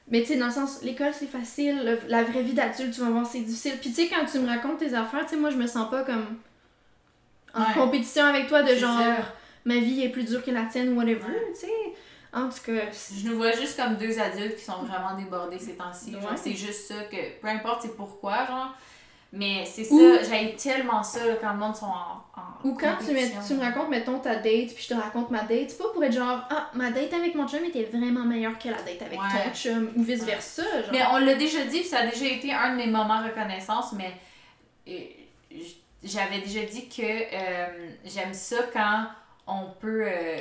Mais 0.09 0.21
tu 0.21 0.29
sais, 0.29 0.37
dans 0.37 0.47
le 0.47 0.53
sens, 0.53 0.83
l'école 0.83 1.13
c'est 1.15 1.27
facile, 1.27 1.99
la 2.09 2.23
vraie 2.25 2.43
vie 2.43 2.53
d'adulte, 2.53 2.95
tu 2.95 3.01
vas 3.01 3.11
voir, 3.11 3.27
c'est 3.27 3.41
difficile. 3.41 3.79
Puis 3.81 3.91
tu 3.91 3.97
sais, 3.97 4.09
quand 4.09 4.27
tu 4.27 4.39
me 4.39 4.47
racontes 4.47 4.79
tes 4.79 4.95
affaires, 4.95 5.25
tu 5.25 5.31
sais, 5.31 5.37
moi 5.37 5.51
je 5.51 5.57
me 5.57 5.67
sens 5.67 5.89
pas 5.91 6.05
comme 6.05 6.27
en 7.55 7.73
compétition 7.73 8.25
avec 8.25 8.47
toi 8.49 8.63
de 8.63 8.75
genre, 8.75 9.01
ma 9.65 9.77
vie 9.77 10.03
est 10.03 10.11
plus 10.11 10.25
dure 10.25 10.45
que 10.45 10.51
la 10.51 10.65
tienne 10.65 10.91
ou 10.91 10.97
whatever, 10.97 11.33
tu 11.55 11.61
sais. 11.67 11.73
En 12.33 12.49
tout 12.49 12.59
cas. 12.67 12.91
Je 13.17 13.29
nous 13.29 13.37
vois 13.37 13.53
juste 13.53 13.81
comme 13.81 13.97
deux 13.97 14.19
adultes 14.19 14.57
qui 14.57 14.65
sont 14.65 14.83
vraiment 14.83 15.17
débordés 15.17 15.59
ces 15.59 15.77
temps-ci. 15.77 16.17
C'est 16.37 16.53
juste 16.53 16.89
ça 16.89 17.05
que, 17.05 17.41
peu 17.41 17.47
importe 17.49 17.83
c'est 17.83 17.97
pourquoi, 17.97 18.45
genre, 18.47 18.77
mais 19.37 19.65
c'est 19.65 19.83
ça, 19.83 20.23
j'ai 20.23 20.55
tellement 20.55 21.03
ça 21.03 21.19
quand 21.41 21.53
le 21.53 21.59
monde 21.59 21.75
sont 21.75 21.87
en. 21.87 22.23
Ou 22.63 22.75
quand 22.75 22.97
tu, 22.99 23.07
tu, 23.47 23.55
me 23.55 23.61
racontes, 23.61 23.91
mettons, 23.91 24.19
ta 24.19 24.37
date, 24.37 24.75
puis 24.75 24.85
je 24.85 24.89
te 24.89 24.95
raconte 24.95 25.31
ma 25.31 25.43
date, 25.43 25.71
c'est 25.71 25.79
pas 25.79 25.91
pour 25.93 26.03
être 26.03 26.15
genre, 26.15 26.41
ah, 26.49 26.71
ma 26.75 26.91
date 26.91 27.13
avec 27.13 27.35
mon 27.35 27.47
chum 27.47 27.63
était 27.65 27.83
vraiment 27.85 28.25
meilleure 28.25 28.59
que 28.59 28.69
la 28.69 28.81
date 28.81 29.03
avec 29.03 29.19
ton 29.19 29.55
chum, 29.55 29.91
ou 29.97 30.03
vice-versa. 30.03 30.63
Genre. 30.63 30.93
Mais 30.93 31.03
on 31.13 31.19
l'a 31.19 31.35
déjà 31.35 31.65
dit, 31.65 31.81
puis 31.81 31.89
ça 31.89 31.99
a 31.99 32.07
déjà 32.07 32.27
été 32.27 32.53
un 32.53 32.73
de 32.73 32.77
mes 32.77 32.87
moments 32.87 33.23
reconnaissance, 33.23 33.93
mais 33.93 34.13
euh, 34.89 35.59
j'avais 36.03 36.39
déjà 36.39 36.63
dit 36.63 36.89
que 36.89 37.03
euh, 37.03 37.91
j'aime 38.05 38.33
ça 38.33 38.57
quand 38.73 39.07
on 39.47 39.67
peut. 39.81 40.05
Euh, 40.07 40.39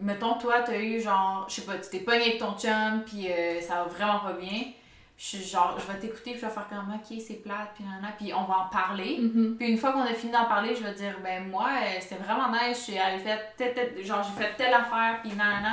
mettons, 0.00 0.34
toi, 0.34 0.62
t'as 0.62 0.78
eu 0.78 1.00
genre, 1.00 1.46
je 1.48 1.54
sais 1.54 1.62
pas, 1.62 1.78
tu 1.78 1.88
t'es 1.90 2.00
pogné 2.00 2.22
avec 2.22 2.38
ton 2.38 2.58
chum, 2.58 3.02
puis 3.06 3.28
ça 3.62 3.76
va 3.76 3.84
vraiment 3.84 4.18
pas 4.18 4.32
bien 4.32 4.72
je 5.18 5.38
genre, 5.38 5.78
je 5.78 5.90
vais 5.90 5.98
t'écouter, 5.98 6.32
puis 6.32 6.40
je 6.40 6.46
vais 6.46 6.52
faire 6.52 6.68
comme, 6.68 6.94
ok, 6.94 7.18
c'est 7.26 7.42
plate, 7.42 7.70
puis 7.74 7.84
nan, 7.84 8.06
puis 8.18 8.34
on 8.34 8.44
va 8.44 8.66
en 8.66 8.68
parler. 8.68 9.18
Mm-hmm. 9.18 9.56
Puis 9.56 9.68
une 9.68 9.78
fois 9.78 9.92
qu'on 9.92 10.02
a 10.02 10.12
fini 10.12 10.30
d'en 10.30 10.44
parler, 10.44 10.74
je 10.74 10.82
vais 10.82 10.92
dire, 10.92 11.16
ben 11.22 11.48
moi, 11.48 11.68
euh, 11.82 11.98
c'était 12.00 12.22
vraiment 12.22 12.48
nice, 12.50 12.84
j'ai 12.86 12.98
fait 13.18 14.04
genre, 14.04 14.22
j'ai 14.22 14.44
fait 14.44 14.54
telle 14.56 14.74
affaire, 14.74 15.20
puis 15.22 15.32
nan, 15.34 15.64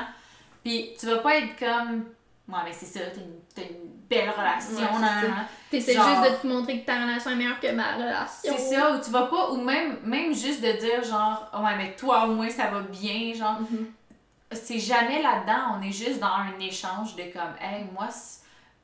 Puis 0.63 0.91
tu 0.97 1.07
vas 1.07 1.17
pas 1.17 1.35
être 1.39 1.59
comme, 1.59 2.05
ouais, 2.47 2.61
mais 2.63 2.71
c'est 2.71 2.85
ça, 2.85 3.01
t'as 3.13 3.61
une, 3.61 3.67
une, 3.69 3.89
belle 4.09 4.29
relation, 4.29 4.77
ouais, 4.77 5.01
nan, 5.01 5.45
T'essaies 5.69 5.93
juste 5.93 6.31
de 6.31 6.41
te 6.41 6.47
montrer 6.47 6.79
que 6.79 6.85
ta 6.85 7.01
relation 7.01 7.31
est 7.31 7.35
meilleure 7.35 7.59
que 7.59 7.71
ma 7.73 7.95
relation. 7.95 8.55
C'est 8.55 8.75
ça, 8.75 8.95
ou 8.95 9.01
tu 9.01 9.11
vas 9.11 9.23
pas, 9.23 9.51
ou 9.51 9.57
même, 9.57 9.97
même 10.05 10.33
juste 10.33 10.61
de 10.61 10.71
dire, 10.71 11.03
genre, 11.03 11.51
ouais, 11.53 11.75
mais 11.77 11.95
toi, 11.97 12.27
au 12.27 12.33
moins, 12.33 12.49
ça 12.49 12.67
va 12.67 12.79
bien, 12.79 13.33
genre. 13.33 13.59
Mm-hmm. 13.59 14.55
C'est 14.55 14.79
jamais 14.79 15.21
là-dedans, 15.21 15.77
on 15.77 15.81
est 15.81 15.91
juste 15.91 16.19
dans 16.19 16.27
un 16.27 16.57
échange 16.61 17.15
de 17.15 17.23
comme, 17.23 17.55
hey, 17.59 17.85
moi, 17.91 18.07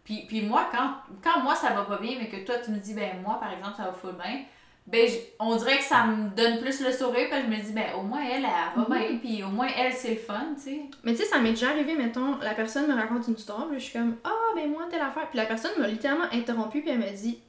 puis, 0.09 0.25
puis 0.27 0.41
moi, 0.41 0.67
quand, 0.71 0.95
quand 1.23 1.41
moi 1.41 1.53
ça 1.53 1.69
va 1.73 1.83
pas 1.83 1.97
bien, 1.97 2.17
mais 2.19 2.29
que 2.29 2.43
toi 2.43 2.55
tu 2.65 2.71
me 2.71 2.77
dis, 2.79 2.95
ben 2.95 3.21
moi 3.23 3.39
par 3.39 3.53
exemple 3.53 3.75
ça 3.77 3.83
va 3.83 3.93
full 3.93 4.13
bien, 4.13 4.41
ben, 4.87 5.07
on 5.39 5.55
dirait 5.55 5.77
que 5.77 5.83
ça 5.83 6.03
me 6.07 6.29
donne 6.35 6.59
plus 6.61 6.81
le 6.81 6.91
sourire, 6.91 7.29
que 7.29 7.35
je 7.35 7.45
me 7.45 7.57
dis, 7.63 7.73
ben, 7.73 7.93
au 7.95 8.01
moins 8.01 8.23
elle, 8.23 8.43
elle 8.43 8.75
va 8.75 8.87
Mhm. 8.89 8.97
bien, 8.97 9.17
puis 9.19 9.43
au 9.43 9.49
moins 9.49 9.67
elle, 9.77 9.93
c'est 9.93 10.09
le 10.15 10.19
fun, 10.19 10.47
tu 10.55 10.61
sais. 10.61 10.81
Mais 11.03 11.11
tu 11.11 11.19
sais, 11.19 11.25
ça 11.25 11.37
m'est 11.37 11.51
déjà 11.51 11.69
arrivé, 11.69 11.93
mettons, 11.95 12.37
la 12.39 12.55
personne 12.55 12.87
me 12.87 12.95
raconte 12.95 13.27
une 13.27 13.35
histoire, 13.35 13.67
puis 13.67 13.77
je 13.79 13.83
suis 13.83 13.93
comme, 13.93 14.15
ah, 14.23 14.31
ben 14.55 14.67
moi, 14.71 14.87
telle 14.89 15.01
affaire. 15.01 15.29
Puis 15.29 15.37
la 15.37 15.45
personne 15.45 15.71
m'a 15.77 15.87
littéralement 15.87 16.25
interrompu, 16.31 16.81
puis 16.81 16.89
elle 16.89 16.97
m'a 16.99 17.11
dit, 17.11 17.39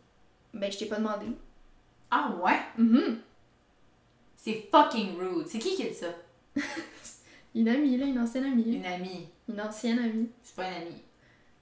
ben 0.53 0.71
je 0.71 0.77
t'ai 0.79 0.85
pas 0.85 0.97
demandé. 0.97 1.27
Ah 2.11 2.31
ouais? 2.43 2.59
Mhm. 2.77 3.21
C'est 4.37 4.69
fucking 4.71 5.17
rude. 5.19 5.47
C'est 5.47 5.59
qui 5.61 5.75
qui 5.77 5.85
a 5.85 5.89
dit 5.89 5.95
ça? 5.95 6.09
Une 7.55 7.69
amie, 7.69 7.97
là, 7.97 8.07
une 8.07 8.19
ancienne 8.19 8.45
amie. 8.45 8.77
Une 8.77 8.87
amie. 8.87 9.29
Une 9.49 9.61
ancienne 9.61 9.99
amie. 9.99 10.29
C'est 10.43 10.55
pas 10.57 10.69
une 10.69 10.75
amie. 10.83 11.03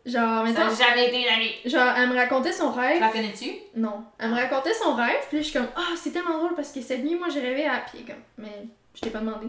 Genre, 0.08 0.38
Ça 0.38 0.42
mettons, 0.44 0.64
n'a 0.64 0.74
jamais 0.74 1.08
été 1.08 1.20
une 1.22 1.28
amie. 1.28 1.52
genre, 1.66 1.92
elle 1.96 2.08
me 2.08 2.14
racontait 2.16 2.52
son 2.52 2.72
Tu 2.72 2.78
rêve. 2.78 3.00
la 3.00 3.08
connais-tu? 3.10 3.50
Non. 3.76 4.04
Elle 4.18 4.30
me 4.30 4.34
racontait 4.36 4.72
son 4.72 4.94
rêve, 4.94 5.20
puis 5.28 5.36
là, 5.36 5.42
je 5.42 5.48
suis 5.50 5.58
comme, 5.58 5.68
ah, 5.76 5.94
c'est 5.96 6.10
tellement 6.12 6.38
drôle 6.38 6.54
parce 6.54 6.72
que 6.72 6.80
cette 6.80 7.04
nuit, 7.04 7.14
moi, 7.16 7.28
j'ai 7.28 7.40
rêvé 7.40 7.66
à. 7.66 7.84
Est 7.94 8.06
comme, 8.06 8.22
mais 8.38 8.66
je 8.94 9.00
t'ai 9.00 9.10
pas 9.10 9.18
demandé. 9.18 9.48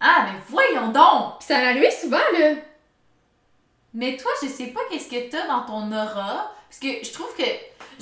Ah, 0.00 0.26
mais 0.26 0.38
voyons 0.48 0.88
donc! 0.88 1.34
Ça 1.40 1.58
m'arrivait 1.60 1.90
souvent, 1.90 2.18
là. 2.38 2.54
Mais 3.94 4.16
toi, 4.16 4.30
je 4.42 4.48
sais 4.48 4.66
pas 4.68 4.80
qu'est-ce 4.90 5.08
que 5.08 5.30
t'as 5.30 5.46
dans 5.46 5.62
ton 5.62 5.92
aura. 5.92 6.51
Parce 6.72 6.80
que 6.80 7.04
je 7.06 7.12
trouve 7.12 7.28
que, 7.36 7.44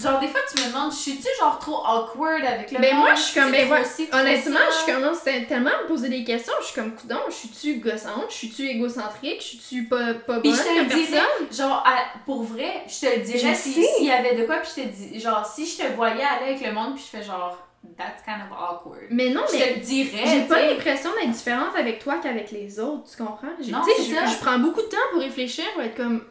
genre, 0.01 0.21
des 0.21 0.29
fois, 0.29 0.39
tu 0.55 0.63
me 0.63 0.69
demandes, 0.69 0.93
je 0.93 0.97
suis-tu 0.99 1.27
genre 1.41 1.59
trop 1.59 1.85
awkward 1.85 2.45
avec 2.45 2.71
le 2.71 2.79
Ben, 2.79 2.95
monde? 2.95 3.05
moi, 3.05 3.15
je 3.17 3.21
suis 3.21 3.41
comme, 3.41 3.51
ben, 3.51 3.69
ouais, 3.69 3.83
Honnêtement, 4.13 4.61
je 4.87 4.93
commence 4.95 5.25
tellement 5.25 5.71
à 5.71 5.83
me 5.83 5.89
poser 5.89 6.09
des 6.09 6.23
questions. 6.23 6.53
Je 6.61 6.67
suis 6.67 6.75
comme, 6.77 6.95
coudon, 6.95 7.19
je 7.29 7.35
suis-tu 7.35 7.75
gossante? 7.81 8.27
Je 8.29 8.35
suis-tu 8.37 8.69
égocentrique? 8.69 9.41
Je 9.41 9.47
suis-tu 9.59 9.85
pas, 9.89 10.15
pas 10.15 10.39
Puis 10.39 10.51
bonne 10.51 10.59
je 10.59 10.63
te 10.63 10.69
comme 10.69 10.77
le 10.79 10.85
dirais, 10.85 11.21
personne? 11.21 11.53
genre, 11.67 11.83
à- 11.85 12.17
pour 12.25 12.45
vrai, 12.45 12.85
je 12.87 13.07
te 13.09 13.17
le 13.17 13.23
dirais 13.23 13.55
Je 13.55 13.59
si- 13.59 13.85
s'il 13.85 14.07
y 14.07 14.11
avait 14.13 14.37
de 14.37 14.45
quoi, 14.45 14.59
puis 14.59 14.71
je 14.77 14.83
te 14.83 14.87
dis, 14.89 15.19
genre, 15.19 15.45
si 15.45 15.67
je 15.67 15.79
te 15.79 15.93
voyais 15.95 16.23
aller 16.23 16.53
avec 16.55 16.65
le 16.65 16.73
monde, 16.73 16.95
puis 16.95 17.03
je 17.13 17.19
fais 17.19 17.25
genre, 17.25 17.59
that's 17.99 18.23
kind 18.25 18.37
of 18.49 18.57
awkward. 18.57 19.09
Mais 19.11 19.31
non, 19.31 19.41
Je 19.49 19.57
te 19.57 19.59
mais 19.59 19.75
le 19.75 19.81
dirais, 19.81 20.23
j'ai 20.27 20.43
pas 20.43 20.65
l'impression 20.65 21.11
d'être 21.21 21.33
différente 21.33 21.75
avec 21.77 21.99
toi 21.99 22.19
qu'avec 22.23 22.53
les 22.53 22.79
autres, 22.79 23.11
tu 23.11 23.17
comprends? 23.17 23.49
Tu 23.59 23.65
sais, 23.65 23.73
je, 23.99 24.31
je 24.33 24.39
prends 24.41 24.61
beaucoup 24.61 24.81
de 24.83 24.87
temps 24.87 24.97
pour 25.11 25.21
réfléchir, 25.23 25.65
pour 25.75 25.83
être 25.83 25.97
comme, 25.97 26.23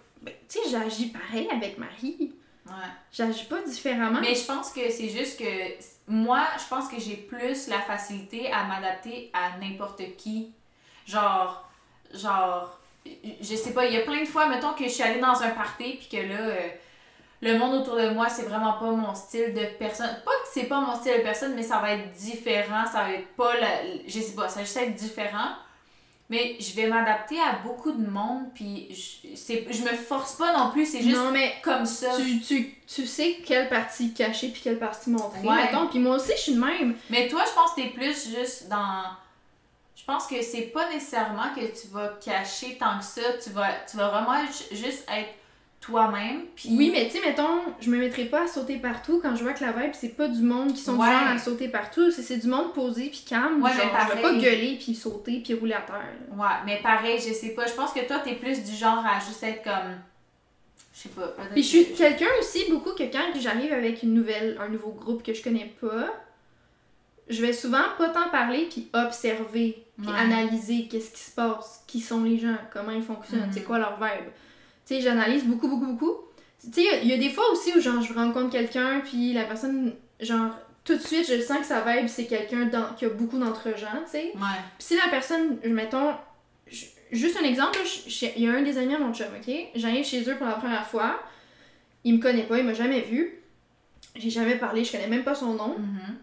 tu 0.50 0.60
sais, 0.60 0.70
j'agis 0.70 1.08
pareil 1.08 1.48
avec 1.52 1.78
Marie. 1.78 2.34
Ouais. 2.66 2.74
J'agis 3.12 3.46
pas 3.46 3.62
différemment. 3.62 4.20
Mais 4.22 4.36
je 4.36 4.46
pense 4.46 4.72
que 4.72 4.90
c'est 4.90 5.10
juste 5.10 5.40
que 5.40 5.46
moi, 6.08 6.44
je 6.58 6.68
pense 6.68 6.88
que 6.88 7.00
j'ai 7.00 7.16
plus 7.16 7.68
la 7.68 7.80
facilité 7.80 8.52
à 8.52 8.66
m'adapter 8.66 9.32
à 9.34 9.58
n'importe 9.58 10.02
qui. 10.18 10.52
Genre, 11.06 11.70
genre, 12.14 12.80
je 13.06 13.56
sais 13.56 13.74
pas, 13.74 13.86
il 13.86 13.94
y 13.94 13.98
a 13.98 14.02
plein 14.02 14.22
de 14.22 14.28
fois, 14.28 14.48
mettons 14.48 14.74
que 14.74 14.84
je 14.84 14.90
suis 14.90 15.04
allée 15.04 15.20
dans 15.20 15.42
un 15.42 15.50
party 15.50 16.00
puis 16.00 16.08
que 16.12 16.28
là, 16.28 16.40
euh, 16.40 16.70
le 17.42 17.58
monde 17.58 17.82
autour 17.82 17.96
de 17.96 18.10
moi, 18.10 18.28
c'est 18.30 18.44
vraiment 18.44 18.74
pas 18.74 18.92
mon 18.92 19.16
style 19.16 19.54
de 19.54 19.66
personne. 19.78 20.10
Pas 20.26 20.32
que 20.32 20.48
c'est 20.52 20.66
pas 20.66 20.82
mon 20.82 20.96
style 20.96 21.18
de 21.18 21.22
personne, 21.22 21.56
mais 21.56 21.64
ça 21.64 21.80
va 21.80 21.94
être 21.94 22.12
différent, 22.12 22.86
ça 22.86 23.04
va 23.04 23.14
être 23.14 23.28
pas 23.36 23.56
la. 23.60 23.68
Je 24.08 24.20
sais 24.20 24.36
pas, 24.36 24.50
ça 24.50 24.60
va 24.60 24.66
juste 24.66 24.78
être 24.78 24.96
différent. 24.96 25.56
Mais 26.30 26.58
je 26.60 26.76
vais 26.76 26.86
m'adapter 26.88 27.39
à 27.39 27.54
beaucoup 27.63 27.92
de 27.92 28.08
monde, 28.08 28.54
puis 28.54 28.88
je, 28.92 29.54
je 29.74 29.82
me 29.82 29.96
force 29.98 30.36
pas 30.36 30.56
non 30.56 30.70
plus, 30.70 30.86
c'est 30.86 31.02
juste 31.02 31.15
non, 31.18 31.32
mais 31.32 31.56
comme 31.63 31.88
ça. 31.88 32.15
tu, 32.18 32.39
tu, 32.39 32.76
tu 32.88 33.08
sais 33.08 33.39
quelle 33.44 33.68
partie 33.68 34.13
cacher 34.13 34.50
puis 34.50 34.62
quelle 34.63 34.78
partie 34.78 35.10
montrer, 35.10 35.39
Ouais. 35.42 35.56
mettons. 35.65 35.88
Puis 35.88 35.98
moi 35.98 36.18
aussi, 36.18 36.32
je 36.36 36.42
suis 36.42 36.54
de 36.54 36.60
même. 36.63 36.96
Mais 37.10 37.28
toi, 37.28 37.44
je 37.48 37.54
pense 37.54 37.72
que 37.72 37.82
t'es 37.82 37.88
plus 37.89 38.30
juste 38.30 38.68
dans. 38.70 39.06
Je 39.96 40.04
pense 40.06 40.28
que 40.28 40.39
c'est 40.44 40.68
pas 40.72 40.88
nécessairement 40.94 41.50
que 41.56 41.62
tu 41.62 41.88
vas 41.88 42.10
cacher 42.24 42.78
tant 42.80 43.00
que 43.00 43.06
ça. 43.06 43.22
Tu 43.44 43.50
vas, 43.50 43.70
tu 43.89 43.98
vas 43.98 44.10
vraiment 44.10 44.39
ju- 44.46 44.76
juste 44.78 45.06
être 45.12 45.30
toi-même. 45.82 46.42
Puis... 46.56 46.70
Oui, 46.78 46.89
mais 46.92 47.08
tu 47.08 47.18
sais, 47.18 47.26
mettons, 47.26 47.62
je 47.80 47.89
me 47.89 47.98
mettrai 47.98 48.26
pas 48.26 48.44
à 48.44 48.48
sauter 48.48 48.78
partout 48.78 49.20
quand 49.22 49.36
je 49.36 49.44
vois 49.44 49.54
que 49.54 49.63
la 49.63 49.72
vibe, 49.72 49.92
c'est 49.94 50.10
pas 50.15 50.28
du 50.28 50.42
monde 50.42 50.74
qui 50.74 50.82
sont 50.82 50.98
Ouais. 50.98 51.08
du 51.08 51.13
genre 51.13 51.28
à 51.30 51.38
sauter 51.38 51.70
partout. 51.70 52.12
C'est 52.12 52.38
du 52.38 52.48
monde 52.48 52.74
posé 52.74 53.10
puis 53.10 53.24
calme. 53.28 53.62
Ouais, 53.63 53.72
genre, 53.72 53.86
mais 53.86 54.00
je 54.02 54.15
vais 54.15 54.22
pas 54.22 54.28
pareil. 54.34 54.42
gueuler 54.42 54.78
puis 54.82 54.94
sauter 54.94 55.42
puis 55.44 55.54
rouler 55.54 55.74
à 55.74 55.82
terre. 55.82 55.96
là. 55.96 56.36
Ouais, 56.36 56.56
mais 56.65 56.80
pareil, 56.84 57.18
je 57.18 57.34
sais 57.34 57.50
pas. 57.50 57.65
Je 57.65 57.74
pense 57.74 57.94
que 57.94 58.06
toi, 58.06 58.20
t'es 58.20 58.36
plus 58.36 58.63
du 58.63 58.76
genre 58.76 59.04
à 59.06 59.20
juste 59.20 59.42
être 59.44 59.63
comme. 59.63 59.96
Je 60.94 61.00
sais 61.04 61.10
pas. 61.10 61.34
Puis 61.54 61.63
je 61.63 61.68
suis 61.68 61.86
que- 61.94 61.98
quelqu'un 61.98 62.28
aussi, 62.42 62.70
beaucoup, 62.70 62.92
que 62.92 63.04
quand 63.04 63.32
j'arrive 63.39 63.72
avec 63.72 64.04
une 64.04 64.13
nouvelle, 64.13 64.58
un 64.60 64.68
nouveau 64.68 64.89
groupe 64.92 65.24
que 65.24 65.34
je 65.34 65.42
connais 65.42 65.74
pas, 65.80 66.13
je 67.30 67.42
vais 67.42 67.54
souvent 67.54 67.84
pas 67.98 68.10
tant 68.10 68.28
parler 68.30 68.68
puis 68.70 68.89
observer, 68.94 69.86
puis 69.98 70.08
Ouais. 70.08 70.13
analyser 70.18 70.88
qu'est-ce 70.89 71.12
qui 71.12 71.22
se 71.22 71.32
passe, 71.32 71.84
qui 71.88 72.02
sont 72.02 72.24
les 72.24 72.38
gens, 72.38 72.56
comment 72.74 72.92
ils 72.92 73.04
fonctionnent, 73.04 73.46
Mhm. 73.48 73.54
c'est 73.54 73.63
quoi 73.63 73.78
leur 73.80 73.96
vibe. 73.98 74.30
Tu 74.89 74.95
sais, 74.95 75.02
j'analyse 75.02 75.43
beaucoup, 75.43 75.67
beaucoup, 75.67 75.86
beaucoup. 75.86 76.15
Tu 76.60 76.71
sais, 76.73 76.82
il 76.82 76.84
y 76.84 76.89
a- 76.89 77.02
il 77.04 77.08
y, 77.10 77.13
a 77.13 77.17
des 77.17 77.30
fois 77.30 77.43
aussi 77.52 77.71
où 77.78 77.80
genre 77.80 78.02
je 78.02 78.12
rencontre 78.12 78.49
quelqu'un 78.49 79.02
puis 79.06 79.34
la 79.34 79.43
personne, 79.43 79.93
genre, 80.19 80.58
tout 80.84 80.95
de 80.95 80.99
suite, 81.02 81.28
je 81.30 81.39
sens 81.41 81.60
que 81.60 81.65
sa 81.65 81.82
vibe, 81.82 82.08
c'est 82.08 82.25
quelqu'un 82.25 82.67
qui 82.97 83.06
a 83.06 83.10
beaucoup 83.10 83.38
d'entre-gens, 83.38 84.02
tu 84.06 84.12
sais. 84.12 84.23
Ouais. 84.34 84.60
Puis 84.80 84.88
si 84.88 84.95
la 84.95 85.08
personne, 85.12 85.60
mettons, 85.63 86.15
juste 87.12 87.38
un 87.39 87.45
exemple, 87.45 87.78
il 88.36 88.43
y 88.43 88.47
a 88.47 88.52
un 88.54 88.63
des 88.63 88.80
amis 88.80 88.95
à 88.95 88.97
mon 88.97 89.13
chum, 89.13 89.28
ok? 89.39 89.54
J'arrive 89.75 90.04
chez 90.04 90.28
eux 90.28 90.36
pour 90.38 90.47
la 90.47 90.54
première 90.54 90.88
fois, 90.88 91.19
il 92.04 92.15
me 92.15 92.19
connaît 92.19 92.47
pas, 92.47 92.58
il 92.58 92.65
m'a 92.65 92.73
jamais 92.73 93.02
vu, 93.02 93.36
j'ai 94.15 94.32
jamais 94.32 94.56
parlé, 94.56 94.84
je 94.84 94.91
connais 94.91 95.08
même 95.08 95.23
pas 95.23 95.36
son 95.36 95.54
nom. 95.54 95.75
Mhm. 95.78 96.15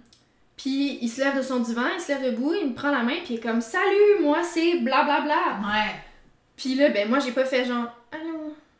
Puis 0.56 0.98
il 1.00 1.08
se 1.08 1.20
lève 1.20 1.36
de 1.36 1.42
son 1.42 1.60
divan, 1.60 1.84
il 1.94 2.00
se 2.00 2.08
lève 2.10 2.32
debout, 2.32 2.52
il 2.60 2.70
me 2.70 2.74
prend 2.74 2.90
la 2.90 3.04
main, 3.04 3.14
puis 3.24 3.34
il 3.34 3.36
est 3.36 3.40
comme 3.40 3.60
Salut, 3.60 4.22
moi 4.22 4.42
c'est 4.42 4.80
blablabla. 4.80 5.60
Ouais. 5.62 5.94
Puis 6.56 6.74
là, 6.74 6.88
ben 6.88 7.08
moi 7.08 7.20
j'ai 7.20 7.30
pas 7.32 7.44
fait 7.44 7.64
genre. 7.64 7.95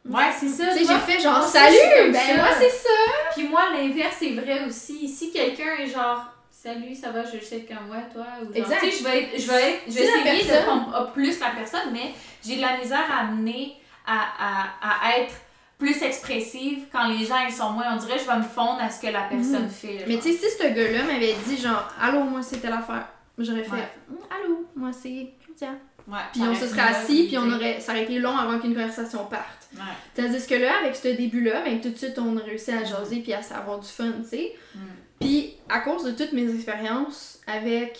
Ouais, 0.09 0.31
c'est 0.39 0.49
ça. 0.49 0.67
Tu 0.69 0.85
sais, 0.85 0.93
j'ai 0.93 1.13
fait 1.13 1.21
genre 1.21 1.39
Moi 1.39 1.49
Salut, 1.49 2.13
ben 2.13 2.37
moi 2.37 2.49
c'est 2.59 2.71
ça. 2.71 2.89
Puis 3.35 3.49
moi, 3.49 3.63
l'inverse 3.73 4.23
est 4.23 4.33
vrai 4.33 4.65
aussi. 4.67 5.09
Si 5.09 5.33
quelqu'un 5.33 5.77
est 5.81 5.87
genre, 5.89 6.25
salut, 6.51 6.95
ça 6.95 7.11
va, 7.11 7.25
je 7.25 7.37
être 7.37 7.69
comme 7.69 7.91
ouais, 7.91 8.05
toi. 8.13 8.27
Ou 8.43 8.45
genre, 8.47 8.57
Exact. 8.57 8.81
Tu 8.81 8.91
sais, 8.91 8.99
je 8.99 9.05
vais, 9.05 9.23
être, 9.23 9.41
je 9.41 9.51
vais, 9.51 9.73
être, 9.73 9.83
je 9.89 9.93
vais 9.93 10.39
essayer 10.39 10.45
de 10.45 10.97
up 10.97 11.13
plus 11.13 11.39
la 11.41 11.51
personne, 11.51 11.93
mais 11.93 12.13
j'ai 12.45 12.57
de 12.57 12.61
la 12.63 12.77
misère 12.79 13.05
à 13.11 13.23
amener 13.23 13.77
à, 14.07 14.21
à, 14.39 15.09
à 15.09 15.19
être 15.19 15.35
plus 15.79 16.03
expressive 16.03 16.87
quand 16.91 17.09
les 17.09 17.25
gens 17.25 17.45
ils 17.47 17.53
sont 17.53 17.71
moins. 17.71 17.95
On 17.95 17.97
dirait 17.97 18.19
je 18.19 18.27
vais 18.27 18.37
me 18.39 18.43
fondre 18.43 18.81
à 18.81 18.91
ce 18.91 19.01
que 19.01 19.09
la 19.09 19.23
personne 19.23 19.69
fait. 19.69 19.99
Mhm. 19.99 20.05
Mais 20.09 20.17
tu 20.17 20.33
sais, 20.33 20.33
si 20.33 20.57
ce 20.57 20.63
gars-là 20.63 21.05
m'avait 21.05 21.35
dit 21.47 21.57
genre 21.59 21.89
Allô, 22.01 22.21
moi 22.25 22.43
c'est 22.43 22.59
telle 22.59 22.73
affaire, 22.73 23.07
j'aurais 23.39 23.65
fait 23.65 23.73
Ouais. 23.73 23.89
Allô, 24.31 24.67
moi 24.75 24.91
c'est 24.93 25.33
Claudia. 25.45 25.75
Ouais, 26.09 26.19
Puis 26.33 26.43
on 26.43 26.55
se 26.55 26.69
serait 26.69 26.83
assis, 26.83 27.25
puis 27.27 27.37
on 27.37 27.51
aurait, 27.53 27.81
ça 27.81 27.93
aurait 27.93 28.05
été 28.05 28.19
long 28.21 28.37
avant 28.37 28.59
qu'une 28.61 28.75
conversation 28.75 29.25
parte. 29.27 29.69
Ouais. 29.75 29.81
Tandis 30.15 30.47
que 30.47 30.55
là, 30.55 30.79
avec 30.81 30.95
ce 30.95 31.09
début-là, 31.09 31.63
ben, 31.65 31.81
tout 31.81 31.91
de 31.91 31.97
suite, 31.97 32.17
on 32.19 32.37
a 32.37 32.43
réussi 32.43 32.71
à 32.71 32.85
jaser 32.85 33.17
puis 33.21 33.33
à 33.33 33.41
avoir 33.57 33.81
du 33.81 33.89
fun, 33.89 34.13
tu 34.23 34.29
sais. 34.29 34.53
Mm. 34.75 34.79
Puis 35.21 35.55
à 35.69 35.81
cause 35.81 36.05
de 36.05 36.13
toutes 36.13 36.33
mes 36.33 36.49
expériences 36.55 37.41
avec 37.49 37.99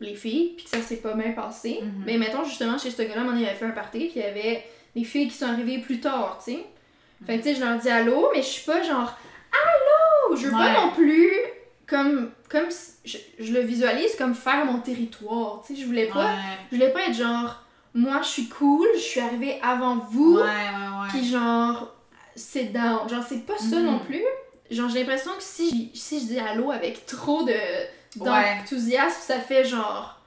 les 0.00 0.14
filles, 0.14 0.52
puis 0.56 0.64
que 0.66 0.70
ça 0.70 0.80
s'est 0.80 0.98
pas 0.98 1.14
bien 1.14 1.32
passé, 1.32 1.80
Mhm. 1.82 2.04
ben 2.06 2.18
mettons 2.20 2.44
justement 2.44 2.78
chez 2.78 2.92
ce 2.92 3.02
gars-là, 3.02 3.22
on 3.26 3.30
avait 3.36 3.46
fait 3.54 3.64
un 3.64 3.70
party, 3.70 3.98
puis 4.10 4.12
il 4.16 4.22
y 4.22 4.24
avait 4.24 4.64
des 4.94 5.02
filles 5.04 5.26
qui 5.28 5.34
sont 5.36 5.46
arrivées 5.46 5.78
plus 5.78 5.98
tard, 5.98 6.40
tu 6.44 6.52
sais. 6.52 6.64
Fait 7.26 7.38
que 7.38 7.42
tu 7.42 7.48
sais, 7.48 7.54
je 7.56 7.64
leur 7.64 7.76
dis 7.78 7.88
allô, 7.90 8.30
mais 8.32 8.40
je 8.42 8.46
suis 8.46 8.64
pas 8.64 8.80
genre 8.84 9.18
allô, 9.52 10.36
je 10.36 10.46
veux 10.46 10.52
Ouais. 10.54 10.58
pas 10.74 10.80
non 10.82 10.92
plus 10.92 11.28
comme 11.88 12.30
comme 12.48 12.66
je, 13.04 13.18
je 13.38 13.52
le 13.52 13.60
visualise 13.60 14.14
comme 14.16 14.34
faire 14.34 14.64
mon 14.66 14.80
territoire, 14.80 15.62
tu 15.66 15.74
sais, 15.74 15.80
je 15.80 15.86
voulais 15.86 16.06
pas 16.06 16.26
Ouais. 16.26 16.40
je 16.70 16.76
voulais 16.76 16.92
pas 16.92 17.06
être 17.06 17.14
genre, 17.16 17.62
moi 17.94 18.20
je 18.22 18.28
suis 18.28 18.48
cool, 18.48 18.86
je 18.94 19.00
suis 19.00 19.20
arrivée 19.20 19.58
avant 19.62 19.96
vous, 19.96 20.36
Ouais, 20.38 20.44
puis 21.08 21.26
genre, 21.28 21.94
c'est 22.36 22.66
down. 22.72 23.08
Genre, 23.08 23.24
c'est 23.28 23.44
pas 23.46 23.58
ça 23.58 23.76
Mhm. 23.76 23.84
non 23.86 23.98
plus. 24.00 24.22
Genre, 24.70 24.88
j'ai 24.90 25.00
l'impression 25.00 25.30
que 25.36 25.42
si, 25.42 25.70
j- 25.70 25.90
si 25.94 26.20
je 26.20 26.24
dis 26.26 26.38
allô 26.38 26.70
avec 26.70 27.06
trop 27.06 27.42
de 27.42 27.54
d'enthousiasme, 28.16 29.20
ça 29.22 29.40
fait 29.40 29.64
genre. 29.64 30.20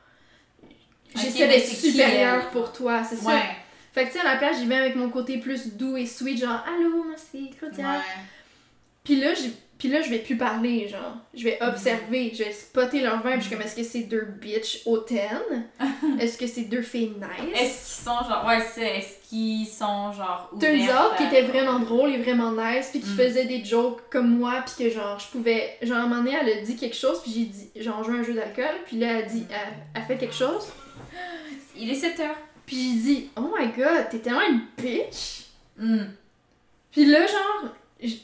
J'essaie 1.16 1.48
d'être 1.48 1.68
qui, 1.68 1.76
supérieure 1.76 2.50
pour 2.50 2.72
toi, 2.72 3.04
c'est 3.04 3.18
ça. 3.18 3.32
Fait 3.94 4.06
que 4.08 4.12
tu 4.14 4.18
sais, 4.20 4.26
à 4.26 4.34
la 4.34 4.38
place, 4.38 4.58
j'y 4.60 4.66
vais 4.66 4.76
avec 4.78 4.96
mon 4.96 5.10
côté 5.10 5.38
plus 5.40 5.76
doux 5.76 5.98
et 5.98 6.06
sweet, 6.06 6.40
genre, 6.40 6.64
allô, 6.68 7.04
moi 7.04 7.16
c'est 7.18 7.50
Claudia. 7.58 8.02
Puis 9.04 9.18
là, 9.20 9.34
j'ai- 9.34 9.54
puis 9.82 9.90
là, 9.90 10.00
je 10.04 10.12
vais 10.12 10.20
plus 10.20 10.38
parler, 10.38 10.88
genre. 10.88 11.18
Je 11.34 11.44
vais 11.44 11.58
observer, 11.60 12.32
je 12.36 12.44
vais 12.44 12.52
spotter 12.52 13.02
leur 13.02 13.26
vibe. 13.26 13.38
Je 13.38 13.48
suis 13.48 13.50
comme, 13.50 13.64
est-ce 13.66 13.76
que 13.76 13.82
c'est 13.84 14.02
deux 14.04 14.26
bitches 14.40 14.84
hautaines? 14.86 15.66
Est-ce 16.20 16.38
que 16.38 16.46
c'est 16.46 16.66
deux 16.66 16.84
filles 16.84 17.14
nice? 17.20 17.60
Est-ce 17.60 17.96
qu'ils 17.96 18.06
sont 18.06 18.30
genre. 18.30 18.46
Ouais, 18.46 18.60
c'est. 18.62 18.98
Est-ce 19.00 19.28
qu'ils 19.28 19.66
sont 19.66 20.12
genre. 20.14 20.52
Out 20.54 20.64
à- 20.64 21.16
qui 21.18 21.24
était 21.24 21.42
vraiment 21.42 21.80
drôle 21.80 22.12
et 22.12 22.18
vraiment 22.22 22.52
nice, 22.52 22.90
puis 22.92 23.00
qui 23.00 23.10
Mm. 23.10 23.18
faisait 23.18 23.46
des 23.46 23.64
jokes 23.66 24.02
comme 24.12 24.38
moi, 24.38 24.64
puis 24.68 24.86
que 24.86 24.94
genre, 24.94 25.18
je 25.18 25.28
pouvais. 25.30 25.78
Genre, 25.82 25.98
à 25.98 26.02
un 26.02 26.08
moment 26.08 26.22
donné, 26.22 26.38
elle 26.40 26.60
a 26.60 26.62
dit 26.62 26.76
quelque 26.76 26.96
chose, 26.96 27.20
puis 27.24 27.32
j'ai 27.34 27.46
dit. 27.46 27.72
Genre, 27.84 27.98
on 28.00 28.04
joue 28.04 28.14
un 28.14 28.24
jeu 28.24 28.36
d'alcool, 28.36 28.76
puis 28.86 29.00
là, 29.00 29.20
elle 29.20 29.26
dit. 29.26 29.48
Elle, 29.50 29.74
elle 29.96 30.04
fait 30.04 30.18
quelque 30.18 30.36
chose, 30.36 30.68
Il 31.76 31.90
est 31.90 31.96
7 31.96 32.20
heures. 32.20 32.36
puis 32.68 32.76
j'ai 32.76 33.00
dit, 33.14 33.30
oh 33.36 33.50
my 33.60 33.68
god, 33.76 34.10
t'es 34.12 34.20
tellement 34.20 34.42
une 34.48 34.62
bitch! 34.78 35.46
Hmm. 35.78 36.04
Puis 36.92 37.06
là, 37.06 37.26
genre, 37.26 37.72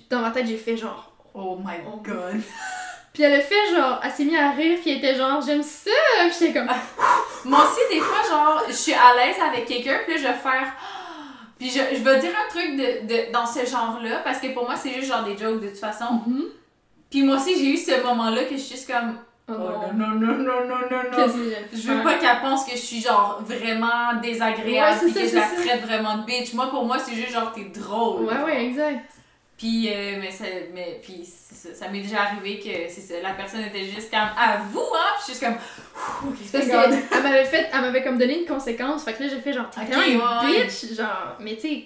dans 0.09 0.19
ma 0.21 0.31
tête, 0.31 0.45
j'ai 0.47 0.57
fait 0.57 0.77
genre. 0.77 1.06
Oh 1.37 1.55
my 1.63 1.75
Oh. 1.87 1.97
god. 2.03 2.41
Puis 3.13 3.23
elle 3.23 3.33
a 3.33 3.41
fait 3.41 3.75
genre, 3.75 3.99
elle 4.03 4.11
s'est 4.11 4.25
mise 4.25 4.35
à 4.37 4.51
rire, 4.51 4.77
puis 4.79 4.91
elle 4.91 4.97
était 4.97 5.15
genre, 5.15 5.41
j'aime 5.41 5.63
ça! 5.63 5.89
Puis 6.29 6.33
j'étais 6.39 6.53
comme, 6.59 6.67
Moi 7.45 7.59
aussi, 7.63 7.79
des 7.95 7.99
fois, 7.99 8.17
genre, 8.29 8.63
je 8.67 8.73
suis 8.73 8.93
à 8.93 9.15
l'aise 9.15 9.37
avec 9.43 9.65
quelqu'un, 9.65 9.99
puis 10.05 10.13
là, 10.15 10.21
je 10.21 10.27
vais 10.27 10.33
faire. 10.39 10.73
Puis 11.57 11.69
je, 11.71 11.79
je 11.97 12.03
vais 12.03 12.19
dire 12.19 12.29
un 12.29 12.49
truc 12.49 12.75
de, 12.75 13.07
de, 13.07 13.31
dans 13.31 13.47
ce 13.47 13.65
genre-là, 13.65 14.17
parce 14.23 14.37
que 14.37 14.53
pour 14.53 14.65
moi, 14.65 14.75
c'est 14.75 14.91
juste 14.93 15.07
genre 15.11 15.23
des 15.23 15.35
jokes 15.35 15.59
de 15.61 15.67
toute 15.69 15.79
façon. 15.79 16.21
Mhm. 16.27 16.43
Puis 17.09 17.23
moi 17.23 17.37
aussi, 17.37 17.57
j'ai 17.57 17.71
eu 17.73 17.77
ce 17.77 18.03
moment-là 18.03 18.43
que 18.43 18.51
je 18.55 18.61
suis 18.61 18.75
juste 18.75 18.91
comme. 18.91 19.17
Oh, 19.49 19.53
Oh 19.57 19.91
non, 19.95 20.09
non, 20.09 20.35
non, 20.35 20.37
non, 20.43 20.67
non, 20.67 20.77
non, 20.91 21.17
non. 21.17 21.33
Je 21.73 21.77
fait? 21.77 21.93
veux 21.93 22.03
pas 22.03 22.15
qu'elle 22.19 22.41
pense 22.41 22.65
que 22.65 22.71
je 22.73 22.81
suis 22.81 23.01
genre 23.01 23.39
vraiment 23.43 24.13
désagréable 24.21 24.91
Ouais, 24.91 24.97
c'est 24.99 25.05
puis 25.05 25.13
ça, 25.13 25.21
que 25.21 25.27
je 25.29 25.35
la 25.63 25.63
traite 25.65 25.85
vraiment 25.87 26.17
de 26.17 26.25
bitch. 26.25 26.53
Moi, 26.53 26.69
pour 26.69 26.85
moi, 26.85 26.99
c'est 26.99 27.15
juste 27.15 27.31
genre 27.31 27.51
t'es 27.51 27.63
drôle. 27.63 28.25
Ouais, 28.25 28.35
genre. 28.35 28.45
ouais, 28.45 28.65
exact. 28.65 29.05
Puis, 29.57 29.89
euh, 29.91 30.17
mais 30.21 30.29
ça, 30.31 30.45
mais, 30.75 30.99
puis 31.01 31.25
ça, 31.25 31.69
ça 31.73 31.87
m'est 31.89 32.01
déjà 32.01 32.21
arrivé 32.23 32.59
que 32.59 32.93
c'est 32.93 33.01
ça, 33.01 33.15
la 33.23 33.31
personne 33.33 33.61
était 33.61 33.85
juste 33.85 34.11
comme 34.11 34.19
à 34.19 34.57
vous, 34.71 34.79
hein? 34.79 35.15
Puis 35.15 35.19
je 35.19 35.23
suis 35.23 35.33
juste 35.33 35.43
comme. 35.45 35.55
Ouh, 35.55 36.31
ok, 36.31 36.37
Parce 36.51 36.65
qu'elle 36.67 37.23
m'avait 37.23 37.45
fait, 37.45 37.67
elle 37.73 37.81
m'avait 37.81 38.03
comme 38.03 38.19
donné 38.19 38.41
une 38.41 38.45
conséquence. 38.47 39.03
Fait 39.03 39.13
que 39.13 39.23
là, 39.23 39.29
j'ai 39.29 39.39
fait 39.39 39.53
genre, 39.53 39.67
t'es 39.71 39.81
Ok, 39.81 39.89
tellement 39.89 40.05
une 40.43 40.47
ouais, 40.51 40.63
bitch. 40.65 40.93
Genre, 40.95 41.37
mais 41.39 41.55
tu 41.55 41.61
sais, 41.61 41.83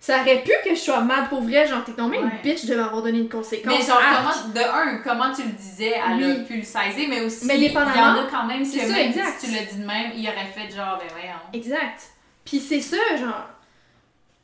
ça 0.00 0.20
aurait 0.20 0.42
pu 0.42 0.50
que 0.68 0.74
je 0.74 0.80
sois 0.80 1.00
mad 1.00 1.30
pour 1.30 1.40
vrai. 1.40 1.66
Genre, 1.66 1.82
t'es 1.82 1.92
tombée 1.92 2.18
Ouais. 2.18 2.24
une 2.24 2.42
bitch 2.42 2.66
de 2.66 2.74
m'avoir 2.74 3.00
donné 3.02 3.16
une 3.20 3.30
conséquence. 3.30 3.72
Mais 3.72 3.86
genre, 3.86 4.02
comment, 4.02 4.52
de 4.52 4.60
un, 4.60 4.98
comment 4.98 5.32
tu 5.34 5.44
le 5.44 5.52
disais, 5.52 5.94
elle 6.06 6.22
a 6.24 6.26
Oui. 6.26 6.44
pu 6.44 6.56
le 6.58 6.62
saisir, 6.62 7.08
mais 7.08 7.22
aussi, 7.22 7.46
Mais 7.46 7.56
il 7.58 7.72
y 7.72 7.78
en 7.78 7.86
a 7.86 8.26
quand 8.30 8.44
même 8.44 8.62
c'est 8.66 8.80
que 8.80 8.86
ça, 8.86 8.92
même 8.92 9.08
exact. 9.08 9.40
si 9.40 9.46
tu 9.46 9.54
l'as 9.54 9.62
dit 9.62 9.78
de 9.78 9.86
même, 9.86 10.12
il 10.14 10.28
aurait 10.28 10.52
fait 10.54 10.70
genre, 10.76 10.98
ben 10.98 11.08
voyons. 11.10 11.38
Exact. 11.54 12.02
Puis 12.44 12.60
c'est 12.60 12.82
ça, 12.82 12.98
genre, 13.18 13.48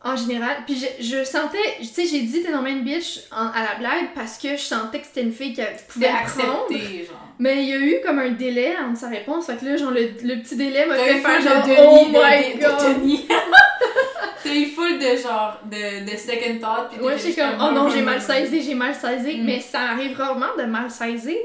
en 0.02 0.16
général. 0.16 0.58
Puis 0.66 0.76
je, 1.00 1.02
je 1.04 1.24
sentais, 1.24 1.58
tu 1.78 1.84
sais, 1.84 2.06
j'ai 2.06 2.20
dit 2.22 2.42
t'es 2.42 2.52
tombée 2.52 2.70
une 2.70 2.82
bitch 2.84 3.20
en- 3.32 3.48
à 3.48 3.62
la 3.62 3.74
blague 3.78 4.14
parce 4.14 4.38
que 4.38 4.50
je 4.56 4.62
sentais 4.62 5.00
que 5.00 5.06
c'était 5.06 5.22
une 5.22 5.32
fille 5.32 5.52
qui 5.54 5.62
pouvait 5.88 6.08
prendre. 6.08 6.68
genre. 6.72 7.26
Mais 7.38 7.62
il 7.62 7.68
y 7.70 7.72
a 7.72 7.78
eu 7.78 8.00
comme 8.04 8.18
un 8.18 8.30
délai 8.30 8.74
entre 8.76 8.98
sa 8.98 9.08
réponse. 9.08 9.46
Fait 9.46 9.56
que 9.56 9.64
là, 9.64 9.76
genre, 9.76 9.90
le, 9.92 10.00
le 10.22 10.42
petit 10.42 10.56
délai 10.56 10.84
m'a 10.86 10.96
fait 10.96 11.20
faire 11.20 11.40
genre, 11.40 11.66
de 11.66 11.72
oh 11.78 11.98
Denis, 12.04 12.12
de, 12.12 12.18
my 12.18 12.54
de, 12.58 12.60
god. 12.66 13.00
Denis. 13.00 13.28
T'as 14.42 14.54
eu 14.54 14.66
full 14.66 14.98
de 14.98 15.16
genre, 15.16 15.58
de, 15.64 16.10
de 16.10 16.16
second 16.16 16.58
thought. 16.60 16.90
puis 16.90 17.00
Ouais, 17.00 17.18
j'étais 17.18 17.42
comme, 17.42 17.56
oh 17.60 17.72
non, 17.72 17.90
j'ai 17.90 18.00
mal 18.02 18.14
Ouais. 18.16 18.20
saisi, 18.20 18.62
j'ai 18.62 18.74
mal 18.74 18.94
saisi. 18.94 19.36
Mm. 19.38 19.44
Mais 19.44 19.60
ça 19.60 19.80
arrive 19.90 20.16
rarement 20.16 20.54
de 20.58 20.64
mal 20.64 20.90
saisir. 20.90 21.36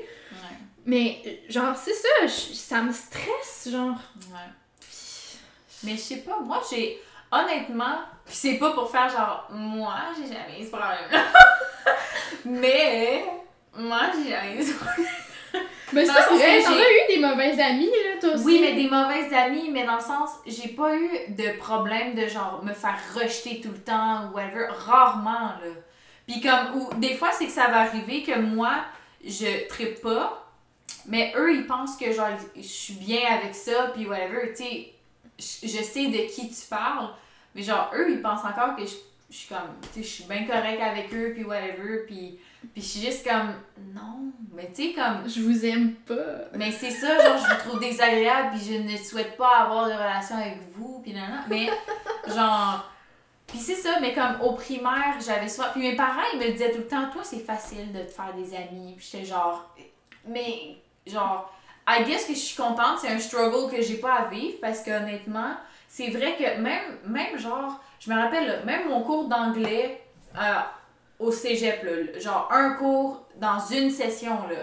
Mais, 0.85 1.17
euh, 1.25 1.29
genre, 1.49 1.75
c'est 1.75 1.93
ça, 1.93 2.27
ça 2.53 2.81
me 2.81 2.93
stresse, 2.93 3.69
genre. 3.71 3.97
Ouais. 4.31 4.37
Mais 5.83 5.91
je 5.93 5.97
sais 6.01 6.17
pas, 6.17 6.39
moi 6.43 6.61
j'ai. 6.69 6.99
Honnêtement, 7.39 7.97
pis 8.25 8.35
c'est 8.35 8.57
pas 8.57 8.71
pour 8.71 8.89
faire 8.89 9.09
genre, 9.09 9.47
moi 9.51 9.95
j'ai 10.17 10.33
jamais 10.33 10.61
eu 10.61 10.65
ce 10.65 10.71
problème-là. 10.71 11.23
mais, 12.45 13.25
moi 13.75 14.01
j'ai 14.13 14.29
jamais 14.29 14.55
eu 14.57 14.63
ce 14.63 14.73
problème. 14.73 15.07
Mais 15.93 16.05
Dans 16.05 16.13
c'est 16.13 16.35
vrai, 16.35 16.65
as 16.65 16.71
eu 16.71 17.15
des 17.15 17.19
mauvaises 17.19 17.59
amies, 17.59 17.85
là, 17.85 18.19
toi 18.19 18.33
aussi. 18.33 18.45
Oui, 18.45 18.59
mais 18.61 18.73
des 18.73 18.89
mauvaises 18.89 19.31
amies, 19.33 19.69
mais 19.71 19.85
dans 19.85 19.95
le 19.95 20.01
sens, 20.01 20.29
j'ai 20.45 20.69
pas 20.69 20.95
eu 20.95 21.09
de 21.29 21.57
problème 21.57 22.15
de 22.15 22.27
genre 22.27 22.63
me 22.63 22.73
faire 22.73 22.97
rejeter 23.13 23.61
tout 23.61 23.69
le 23.69 23.79
temps 23.79 24.25
ou 24.25 24.35
whatever. 24.35 24.67
Rarement, 24.69 25.53
là. 25.61 25.71
Puis 26.27 26.41
comme, 26.41 26.75
ou 26.75 26.93
des 26.95 27.15
fois, 27.15 27.31
c'est 27.31 27.45
que 27.45 27.51
ça 27.51 27.67
va 27.67 27.81
arriver 27.81 28.23
que 28.23 28.37
moi, 28.39 28.73
je 29.23 29.67
trippe 29.67 30.01
pas, 30.01 30.51
mais 31.07 31.33
eux, 31.37 31.55
ils 31.55 31.67
pensent 31.67 31.97
que 31.97 32.11
genre, 32.11 32.29
je 32.55 32.61
suis 32.61 32.95
bien 32.95 33.21
avec 33.31 33.53
ça, 33.53 33.91
puis 33.93 34.07
whatever. 34.07 34.53
Tu 34.55 34.63
sais, 34.63 34.93
je 35.39 35.83
sais 35.83 36.07
de 36.07 36.33
qui 36.33 36.49
tu 36.49 36.67
parles, 36.67 37.09
mais 37.55 37.63
genre, 37.63 37.89
eux, 37.95 38.11
ils 38.11 38.21
pensent 38.21 38.43
encore 38.43 38.75
que 38.75 38.85
je, 38.85 38.95
je 39.29 39.35
suis 39.35 39.47
comme, 39.47 39.75
tu 39.81 40.03
sais, 40.03 40.03
je 40.03 40.13
suis 40.13 40.23
bien 40.25 40.45
correct 40.45 40.81
avec 40.81 41.13
eux, 41.13 41.31
puis 41.33 41.45
whatever, 41.45 42.05
puis, 42.05 42.37
puis 42.73 42.81
je 42.81 42.87
suis 42.87 42.99
juste 42.99 43.25
comme, 43.25 43.53
non, 43.93 44.31
mais 44.53 44.69
tu 44.75 44.89
sais, 44.89 44.93
comme, 44.93 45.27
Je 45.27 45.41
vous 45.41 45.65
aime 45.65 45.93
pas. 45.93 46.49
mais 46.53 46.71
c'est 46.71 46.91
ça, 46.91 47.17
genre, 47.17 47.37
je 47.37 47.53
vous 47.53 47.69
trouve 47.69 47.79
désagréable, 47.79 48.55
puis 48.55 48.73
je 48.73 48.81
ne 48.81 48.97
souhaite 48.97 49.37
pas 49.37 49.63
avoir 49.63 49.87
de 49.87 49.93
relation 49.93 50.35
avec 50.35 50.57
vous, 50.73 50.99
puis 51.01 51.13
nan, 51.13 51.29
nan. 51.29 51.43
Mais, 51.49 51.69
genre. 52.27 52.91
Puis 53.47 53.59
c'est 53.59 53.75
ça, 53.75 53.99
mais 54.01 54.13
comme 54.13 54.41
au 54.41 54.53
primaire, 54.53 55.15
j'avais 55.23 55.47
souvent. 55.47 55.67
Puis 55.71 55.81
mes 55.81 55.95
parents, 55.95 56.23
ils 56.33 56.39
me 56.39 56.51
disaient 56.51 56.71
tout 56.71 56.79
le 56.79 56.87
temps, 56.87 57.09
toi, 57.11 57.21
c'est 57.23 57.39
facile 57.39 57.93
de 57.93 57.99
te 57.99 58.11
faire 58.11 58.33
des 58.33 58.55
amis. 58.55 58.95
Puis 58.97 59.07
j'étais 59.11 59.23
genre. 59.23 59.69
Mais, 60.27 60.77
genre, 61.05 61.53
I 61.87 62.03
guess 62.03 62.25
que 62.25 62.33
je 62.33 62.39
suis 62.39 62.57
contente, 62.57 62.99
c'est 62.99 63.09
un 63.09 63.19
struggle 63.19 63.71
que 63.71 63.81
j'ai 63.81 63.97
pas 63.97 64.13
à 64.15 64.25
vivre, 64.25 64.57
parce 64.59 64.81
que 64.81 64.89
honnêtement, 64.89 65.53
c'est 65.95 66.09
vrai 66.09 66.35
que 66.35 66.59
même, 66.59 66.97
même 67.05 67.39
genre, 67.39 67.79
je 68.01 68.11
me 68.11 68.19
rappelle, 68.19 68.63
même 68.65 68.89
mon 68.89 69.01
cours 69.03 69.29
d'anglais 69.29 70.01
euh, 70.37 70.59
au 71.19 71.31
cégep, 71.31 71.83
là, 71.85 72.19
genre 72.19 72.49
un 72.51 72.71
cours 72.71 73.23
dans 73.37 73.59
une 73.71 73.89
session, 73.89 74.45
là. 74.49 74.57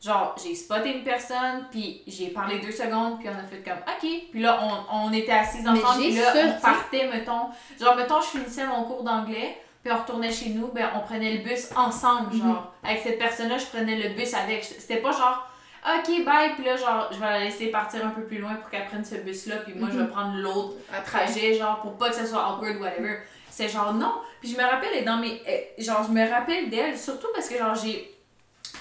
Genre, 0.00 0.34
j'ai 0.42 0.56
spoté 0.56 0.96
une 0.96 1.04
personne, 1.04 1.68
puis 1.70 2.02
j'ai 2.08 2.30
parlé 2.30 2.58
deux 2.58 2.72
secondes, 2.72 3.20
puis 3.20 3.28
on 3.28 3.38
a 3.38 3.44
fait 3.44 3.62
comme 3.62 3.78
OK. 3.78 4.10
Puis 4.32 4.42
là, 4.42 4.58
on, 4.60 5.06
on 5.06 5.12
était 5.12 5.30
assis 5.30 5.60
ensemble, 5.60 6.02
puis 6.02 6.16
là, 6.16 6.32
on 6.34 6.60
partait, 6.60 7.06
mettons. 7.06 7.50
Genre, 7.80 7.94
mettons, 7.94 8.20
je 8.20 8.38
finissais 8.38 8.66
mon 8.66 8.82
cours 8.82 9.04
d'anglais, 9.04 9.56
puis 9.84 9.92
on 9.92 9.98
retournait 9.98 10.32
chez 10.32 10.48
nous, 10.48 10.66
ben 10.66 10.90
on 10.96 11.00
prenait 11.06 11.34
le 11.34 11.44
bus 11.44 11.68
ensemble, 11.76 12.34
genre. 12.34 12.72
Avec 12.82 13.02
cette 13.04 13.20
personne-là, 13.20 13.58
je 13.58 13.66
prenais 13.66 13.94
le 13.94 14.08
bus 14.16 14.34
avec. 14.34 14.64
C'était 14.64 14.96
pas 14.96 15.12
genre 15.12 15.48
OK, 15.84 16.24
bye, 16.24 16.54
puis 16.54 16.64
là, 16.64 16.76
genre, 16.76 17.08
je 17.12 17.18
vais 17.18 17.26
la 17.26 17.40
laisser 17.40 17.66
partir 17.68 18.06
un 18.06 18.10
peu 18.10 18.22
plus 18.22 18.38
loin 18.38 18.54
pour 18.54 18.70
qu'elle 18.70 18.86
prenne 18.86 19.04
ce 19.04 19.16
bus-là, 19.16 19.56
puis 19.58 19.74
moi, 19.74 19.88
je 19.92 19.98
vais 19.98 20.06
prendre 20.06 20.36
l'autre 20.36 20.74
trajet, 21.04 21.54
genre, 21.54 21.80
pour 21.80 21.98
pas 21.98 22.10
que 22.10 22.14
ça 22.14 22.24
soit 22.26 22.52
awkward, 22.54 22.76
whatever. 22.80 23.18
C'est 23.50 23.68
genre, 23.68 23.92
non. 23.92 24.14
Puis 24.40 24.50
je 24.52 24.56
me 24.56 24.62
rappelle, 24.62 24.90
elle 24.92 25.00
est 25.02 25.04
dans 25.04 25.16
mes. 25.18 25.42
euh, 25.48 25.58
Genre, 25.82 26.04
je 26.04 26.12
me 26.12 26.28
rappelle 26.30 26.70
d'elle, 26.70 26.96
surtout 26.96 27.26
parce 27.34 27.48
que, 27.48 27.58
genre, 27.58 27.74
j'ai. 27.74 28.08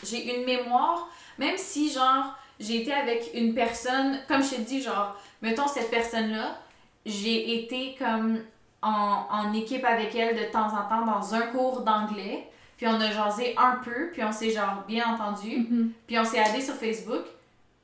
J'ai 0.04 0.36
une 0.38 0.46
mémoire, 0.46 1.08
même 1.38 1.58
si, 1.58 1.92
genre, 1.92 2.36
j'ai 2.60 2.82
été 2.82 2.94
avec 2.94 3.32
une 3.34 3.54
personne, 3.54 4.20
comme 4.28 4.44
je 4.44 4.56
te 4.56 4.62
dis, 4.62 4.82
genre, 4.82 5.16
mettons 5.42 5.68
cette 5.68 5.90
personne-là, 5.92 6.58
j'ai 7.06 7.64
été 7.64 7.96
comme 8.00 8.40
en, 8.82 9.26
en 9.30 9.54
équipe 9.54 9.84
avec 9.86 10.16
elle 10.16 10.36
de 10.36 10.46
temps 10.52 10.68
en 10.74 10.88
temps 10.90 11.06
dans 11.06 11.36
un 11.36 11.42
cours 11.48 11.82
d'anglais, 11.82 12.48
puis 12.82 12.89
on 12.89 13.00
a 13.00 13.12
jasé 13.12 13.54
un 13.58 13.76
peu, 13.84 14.10
puis 14.12 14.24
on 14.24 14.32
s'est, 14.32 14.50
genre, 14.50 14.84
bien 14.88 15.06
entendu, 15.13 15.56
Mhm. 15.70 15.91
puis 16.08 16.17
on 16.17 16.26
s'est 16.26 16.39
addé 16.39 16.60
sur 16.60 16.74
Facebook, 16.74 17.26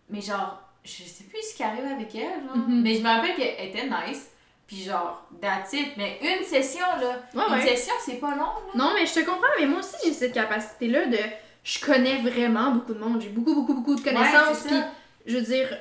mais 0.09 0.21
genre, 0.21 0.59
je 0.83 1.03
sais 1.03 1.23
plus 1.25 1.39
ce 1.51 1.55
qui 1.55 1.61
arrive 1.61 1.85
avec 1.85 2.15
elle, 2.15 2.43
genre. 2.47 2.57
Mhm. 2.57 2.81
Mais 2.81 2.95
je 2.95 3.01
me 3.03 3.07
rappelle 3.07 3.35
qu'elle 3.35 3.67
était 3.67 3.83
nice, 3.85 4.31
puis 4.65 4.77
genre, 4.77 5.23
that's 5.39 5.71
it. 5.73 5.89
Mais 5.97 6.17
une 6.23 6.43
session, 6.43 6.81
là, 6.99 7.21
Ouais, 7.35 7.43
une 7.47 7.53
ouais. 7.63 7.75
session, 7.75 7.93
c'est 8.03 8.15
pas 8.19 8.31
long, 8.31 8.37
là. 8.39 8.71
Non, 8.73 8.91
mais 8.95 9.05
je 9.05 9.13
te 9.13 9.19
comprends, 9.19 9.53
mais 9.59 9.67
moi 9.67 9.79
aussi 9.81 9.95
j'ai 10.03 10.13
cette 10.13 10.33
capacité-là 10.33 11.05
de. 11.05 11.19
Je 11.63 11.79
connais 11.85 12.17
vraiment 12.21 12.71
beaucoup 12.71 12.95
de 12.95 12.99
monde, 12.99 13.21
j'ai 13.21 13.29
beaucoup, 13.29 13.53
beaucoup, 13.53 13.75
beaucoup 13.75 13.95
de 13.95 14.01
connaissances. 14.01 14.63
puis, 14.65 14.77
je 15.27 15.37
veux 15.37 15.43
dire, 15.43 15.77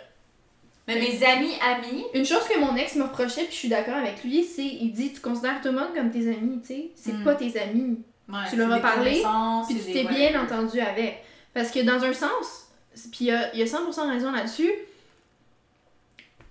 Mais 0.87 1.01
mes 1.01 1.25
amis, 1.25 1.55
amis, 1.63 2.05
une 2.13 2.27
chose 2.27 2.45
que 2.47 2.59
mon 2.59 2.77
ex 2.77 2.95
me 2.97 3.05
reprochait, 3.05 3.45
puis 3.45 3.53
je 3.53 3.57
suis 3.61 3.69
d'accord 3.71 3.95
avec 3.97 4.23
lui, 4.23 4.45
c'est 4.45 4.63
il 4.67 4.93
dit 4.93 5.13
Tu 5.15 5.21
considères 5.21 5.61
tout 5.63 5.69
le 5.69 5.75
monde 5.79 5.95
comme 5.95 6.11
tes 6.11 6.29
amis, 6.29 6.61
tu 6.61 6.67
sais. 6.69 6.91
C'est 6.97 7.13
Mm. 7.15 7.25
pas 7.25 7.35
tes 7.35 7.59
amis. 7.59 7.99
Ouais, 8.29 8.39
Tu 8.51 8.57
leur 8.57 8.73
as 8.73 8.81
parlé, 8.81 9.23
Puis 9.69 9.77
tu 9.77 9.93
t'es 9.93 10.05
ouais. 10.07 10.15
bien 10.15 10.43
entendu 10.43 10.81
avec. 10.81 11.25
Parce 11.55 11.71
que 11.71 11.81
dans 11.81 12.03
un 12.05 12.13
sens, 12.13 12.69
puis 13.11 13.19
il 13.21 13.27
y 13.27 13.31
a, 13.33 13.55
y 13.57 13.63
a 13.63 13.67
100% 13.67 14.09
raison 14.11 14.31
là-dessus, 14.33 14.71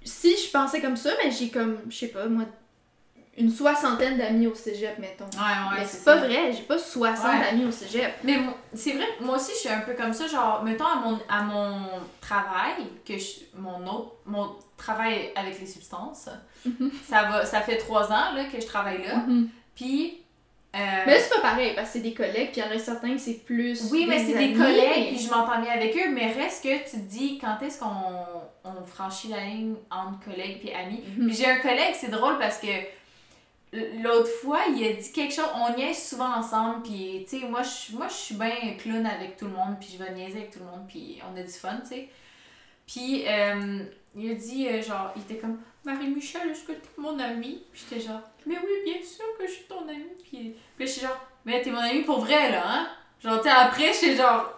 si 0.04 0.36
je 0.38 0.52
pensais 0.52 0.82
comme 0.82 0.96
ça, 0.98 1.12
mais 1.24 1.32
j'ai 1.32 1.50
comme, 1.50 1.80
je 1.90 1.96
sais 1.98 2.08
pas, 2.10 2.26
moi, 2.28 2.44
une 3.38 3.52
soixantaine 3.52 4.18
d'amis 4.18 4.48
au 4.48 4.56
cégep, 4.56 4.98
mettons. 5.00 5.26
Ouais, 5.26 5.40
ouais, 5.42 5.80
mais 5.80 5.86
c'est 5.86 6.06
pas 6.06 6.20
ça. 6.20 6.26
vrai, 6.26 6.54
j'ai 6.54 6.62
pas 6.64 6.78
60 6.78 7.26
Ouais. 7.26 7.48
amis 7.50 7.66
au 7.66 7.72
cégep. 7.72 8.14
Mais 8.24 8.40
c'est 8.74 8.94
vrai, 8.94 9.08
moi 9.20 9.36
aussi, 9.36 9.52
je 9.54 9.58
suis 9.58 9.70
un 9.70 9.82
peu 9.82 9.94
comme 9.94 10.14
ça. 10.14 10.26
Genre, 10.28 10.64
mettons 10.64 10.86
à 10.86 10.96
mon, 10.98 11.20
à 11.28 11.42
mon 11.44 11.82
travail, 12.22 12.86
que 13.06 13.18
je, 13.18 13.40
mon 13.58 13.86
autre, 13.88 14.14
mon 14.26 14.56
travail 14.78 15.32
avec 15.36 15.60
les 15.60 15.66
substances, 15.68 16.30
Mhm. 16.66 16.92
ça 17.08 17.24
va, 17.24 17.46
ça 17.46 17.62
fait 17.62 17.78
trois 17.78 18.06
ans, 18.12 18.34
là, 18.34 18.46
que 18.46 18.60
je 18.62 18.66
travaille 18.66 19.04
là. 19.06 19.24
Puis, 19.76 20.20
euh, 20.76 21.04
Mais 21.06 21.14
là, 21.14 21.20
c'est 21.20 21.36
pas 21.36 21.42
pareil, 21.42 21.74
parce 21.74 21.88
que 21.88 21.94
c'est 21.94 22.00
des 22.02 22.14
collègues, 22.14 22.52
puis 22.52 22.62
il 22.62 22.66
y 22.66 22.68
en 22.68 22.76
a 22.76 22.80
certains 22.80 23.14
que 23.14 23.22
c'est 23.22 23.46
plus. 23.46 23.90
Oui, 23.92 24.06
mais 24.08 24.20
c'est 24.20 24.38
des 24.38 24.54
collègues, 24.54 25.16
puis 25.16 25.20
je 25.20 25.30
m'entends 25.30 25.62
bien 25.62 25.72
avec 25.72 25.96
eux, 25.96 26.10
mais 26.12 26.34
reste 26.34 26.64
que 26.64 26.84
tu 26.84 26.98
te 26.98 27.10
dis 27.10 27.38
quand 27.38 27.58
est-ce 27.62 27.80
qu'on 27.80 27.88
on 28.66 28.86
franchit 28.86 29.30
la 29.30 29.46
ligne 29.46 29.76
entre 29.90 30.26
collègues 30.26 30.60
puis 30.60 30.72
amis? 30.74 31.02
Mhm. 31.18 31.28
Puis 31.28 31.36
j'ai 31.38 31.50
un 31.50 31.60
collègue, 31.60 31.94
c'est 31.94 32.12
drôle 32.12 32.38
parce 32.40 32.58
que 32.58 32.68
l'autre 34.04 34.30
fois, 34.42 34.62
il 34.76 34.86
a 34.86 34.94
dit 34.94 35.12
quelque 35.12 35.34
chose, 35.34 35.50
on 35.56 35.78
niaise 35.78 36.10
souvent 36.10 36.36
ensemble, 36.36 36.84
puis 36.84 37.26
tu 37.30 37.40
sais, 37.40 37.46
moi 37.48 37.62
je 37.64 37.96
moi, 37.96 38.08
je 38.10 38.14
suis 38.14 38.36
bien 38.36 38.74
clown 38.78 39.06
avec 39.06 39.38
tout 39.38 39.46
le 39.46 39.52
monde, 39.52 39.78
puis 39.80 39.90
je 39.94 40.04
vais 40.04 40.12
niaiser 40.12 40.40
avec 40.40 40.52
tout 40.52 40.60
le 40.60 40.66
monde, 40.66 40.88
puis 40.88 41.20
on 41.32 41.40
a 41.40 41.44
du 41.44 41.54
fun, 41.54 41.78
tu 41.84 41.96
sais. 41.96 42.10
Puis 42.88 43.26
euh, 43.28 43.80
il 44.16 44.32
a 44.32 44.34
dit, 44.36 44.68
euh, 44.68 44.82
genre, 44.82 45.12
il 45.16 45.22
était 45.24 45.38
comme 45.38 45.60
Marie-Michel, 45.84 46.50
est-ce 46.52 46.64
que 46.64 46.72
t'es 46.74 46.90
mon 46.98 47.18
amie? 47.20 47.64
Puis 47.72 47.84
j'étais 47.90 48.02
genre, 48.06 48.22
mais 48.46 48.56
oui, 48.58 48.92
bien 48.92 49.02
sûr 49.04 49.26
que 49.40 49.46
je 49.48 49.52
suis 49.52 49.64
ton 49.66 49.88
amie. 49.88 50.06
Puis, 50.24 50.56
puis 50.78 50.88
suis 50.88 51.02
genre, 51.02 51.18
mais 51.46 51.62
t'es 51.62 51.72
mon 51.72 51.80
amie 51.80 52.02
pour 52.02 52.20
vrai, 52.20 52.52
là, 52.52 52.64
hein? 52.66 52.88
Genre, 53.24 53.42
tu 53.42 53.50
sais, 53.50 53.56
après, 53.56 53.88
je 53.88 53.98
suis 53.98 54.16
genre, 54.16 54.52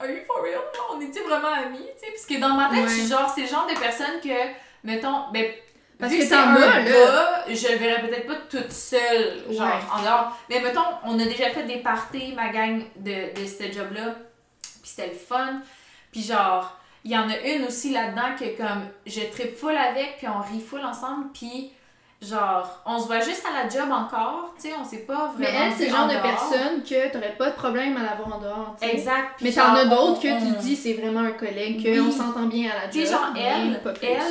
are 0.00 0.08
you 0.08 0.18
for 0.26 0.42
real? 0.42 0.60
On 0.92 1.00
est-tu 1.00 1.20
vraiment 1.22 1.48
amis? 1.52 1.78
Tu 1.98 2.06
sais, 2.06 2.12
parce 2.12 2.26
que 2.26 2.40
dans 2.40 2.54
ma 2.54 2.70
tête, 2.70 2.84
je 2.88 2.92
suis 2.94 3.02
Ouais. 3.02 3.08
genre, 3.08 3.30
c'est 3.34 3.42
le 3.42 3.48
genre 3.48 3.66
de 3.66 3.78
personne 3.78 4.20
que, 4.22 4.52
mettons, 4.82 5.30
ben, 5.32 5.52
Parce 5.98 6.12
vu 6.12 6.18
que 6.18 6.24
c'est 6.24 6.34
un 6.34 6.54
là. 6.54 7.44
je 7.48 7.68
le 7.68 7.76
verrais 7.76 8.02
peut-être 8.08 8.26
pas 8.26 8.36
toute 8.50 8.72
seule, 8.72 9.42
genre, 9.50 9.66
Ouais. 9.66 9.72
en 9.92 10.02
dehors. 10.02 10.36
Mais 10.50 10.60
mettons, 10.60 10.80
on 11.04 11.18
a 11.18 11.24
déjà 11.24 11.50
fait 11.50 11.64
des 11.64 11.78
parties, 11.78 12.32
ma 12.34 12.48
gang 12.50 12.82
de, 12.96 13.32
de 13.40 13.46
ce 13.46 13.70
job-là, 13.72 14.16
puis 14.62 14.90
c'était 14.90 15.08
le 15.08 15.14
fun. 15.14 15.60
Puis 16.12 16.22
genre, 16.22 16.78
il 17.04 17.10
y 17.10 17.16
en 17.18 17.28
a 17.28 17.38
une 17.38 17.64
aussi 17.66 17.90
là-dedans 17.92 18.34
que 18.38 18.56
comme, 18.56 18.82
je 19.06 19.20
tripe 19.30 19.56
full 19.56 19.76
avec, 19.76 20.16
puis 20.18 20.26
on 20.28 20.40
rit 20.40 20.60
full 20.60 20.84
ensemble, 20.84 21.26
puis 21.34 21.72
genre, 22.22 22.80
on 22.86 22.98
se 22.98 23.06
voit 23.06 23.20
juste 23.20 23.44
à 23.46 23.62
la 23.64 23.68
job 23.68 23.90
encore, 23.92 24.54
tu 24.56 24.68
sais, 24.68 24.74
on 24.80 24.84
sait 24.84 25.00
pas 25.00 25.26
vraiment. 25.36 25.38
Mais 25.40 25.66
elle, 25.66 25.72
c'est 25.74 25.84
le 25.86 25.90
genre 25.90 26.04
en 26.04 26.08
de 26.08 26.12
dehors. 26.12 26.22
personne 26.22 26.82
que 26.82 27.12
t'aurais 27.12 27.34
pas 27.36 27.50
de 27.50 27.54
problème 27.56 27.98
à 27.98 28.02
l'avoir 28.02 28.34
en 28.36 28.40
dehors. 28.40 28.76
tu 28.80 28.86
sais. 28.88 28.94
Exact. 28.94 29.32
Mais 29.42 29.52
t'en 29.52 29.74
as 29.74 29.84
d'autres 29.84 30.22
que 30.22 30.28
tu 30.28 30.56
on- 30.56 30.60
dis 30.60 30.74
c'est 30.76 30.94
vraiment 30.94 31.20
un 31.20 31.32
collègue, 31.32 31.82
Oui. 31.84 31.98
qu'on 31.98 32.10
s'entend 32.10 32.46
bien 32.46 32.70
à 32.70 32.74
la 32.74 32.80
job. 32.84 32.92
Tu 32.92 33.00
sais, 33.04 33.12
genre, 33.12 33.28
elle 33.36 33.80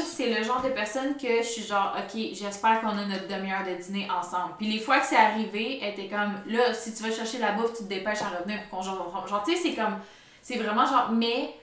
c'est 0.04 0.30
le 0.34 0.44
genre 0.44 0.62
de 0.64 0.70
personne 0.70 1.16
que 1.18 1.38
je 1.38 1.44
suis 1.48 1.62
genre, 1.64 1.96
ok, 1.96 2.20
j'espère 2.34 2.82
qu'on 2.82 2.88
a 2.98 3.06
notre 3.06 3.28
demi-heure 3.28 3.64
de 3.70 3.80
dîner 3.80 4.08
ensemble. 4.10 4.54
Puis 4.58 4.68
les 4.68 4.80
fois 4.80 4.98
que 5.00 5.06
c'est 5.06 5.16
arrivé, 5.18 5.80
elle 5.84 5.90
était 5.94 6.08
comme, 6.08 6.34
là, 6.48 6.74
si 6.74 6.96
tu 6.96 7.04
vas 7.04 7.12
chercher 7.12 7.38
la 7.38 7.52
bouffe, 7.52 7.74
tu 7.78 7.84
te 7.84 7.90
dépêches 7.90 8.24
à 8.24 8.40
revenir 8.40 8.58
pour 8.70 8.80
qu'on 8.80 8.84
genre, 8.86 9.28
genre, 9.28 9.44
tu 9.44 9.56
sais, 9.56 9.62
c'est 9.70 9.76
comme, 9.76 9.98
c'est 10.42 10.58
vraiment 10.58 10.86
genre, 10.88 11.10
mais 11.12 11.54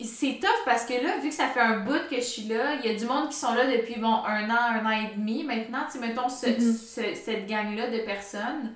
c'est 0.00 0.38
tough 0.40 0.64
parce 0.64 0.86
que 0.86 0.94
là, 0.94 1.18
vu 1.18 1.28
que 1.28 1.34
ça 1.34 1.48
fait 1.48 1.60
un 1.60 1.80
bout 1.80 2.08
que 2.08 2.16
je 2.16 2.20
suis 2.22 2.42
là, 2.44 2.74
il 2.82 2.90
y 2.90 2.94
a 2.94 2.98
du 2.98 3.04
monde 3.04 3.28
qui 3.28 3.36
sont 3.36 3.52
là 3.54 3.66
depuis, 3.66 3.98
bon, 4.00 4.14
un 4.24 4.48
an, 4.50 4.56
un 4.80 4.86
an 4.86 4.90
et 4.90 5.14
demi 5.14 5.44
maintenant, 5.44 5.80
tu 5.90 5.98
sais, 5.98 6.06
mettons, 6.06 6.28
ce- 6.28 6.46
Mhm. 6.46 6.72
ce- 6.76 7.14
cette 7.14 7.46
gang-là 7.46 7.88
de 7.88 7.98
personnes, 7.98 8.74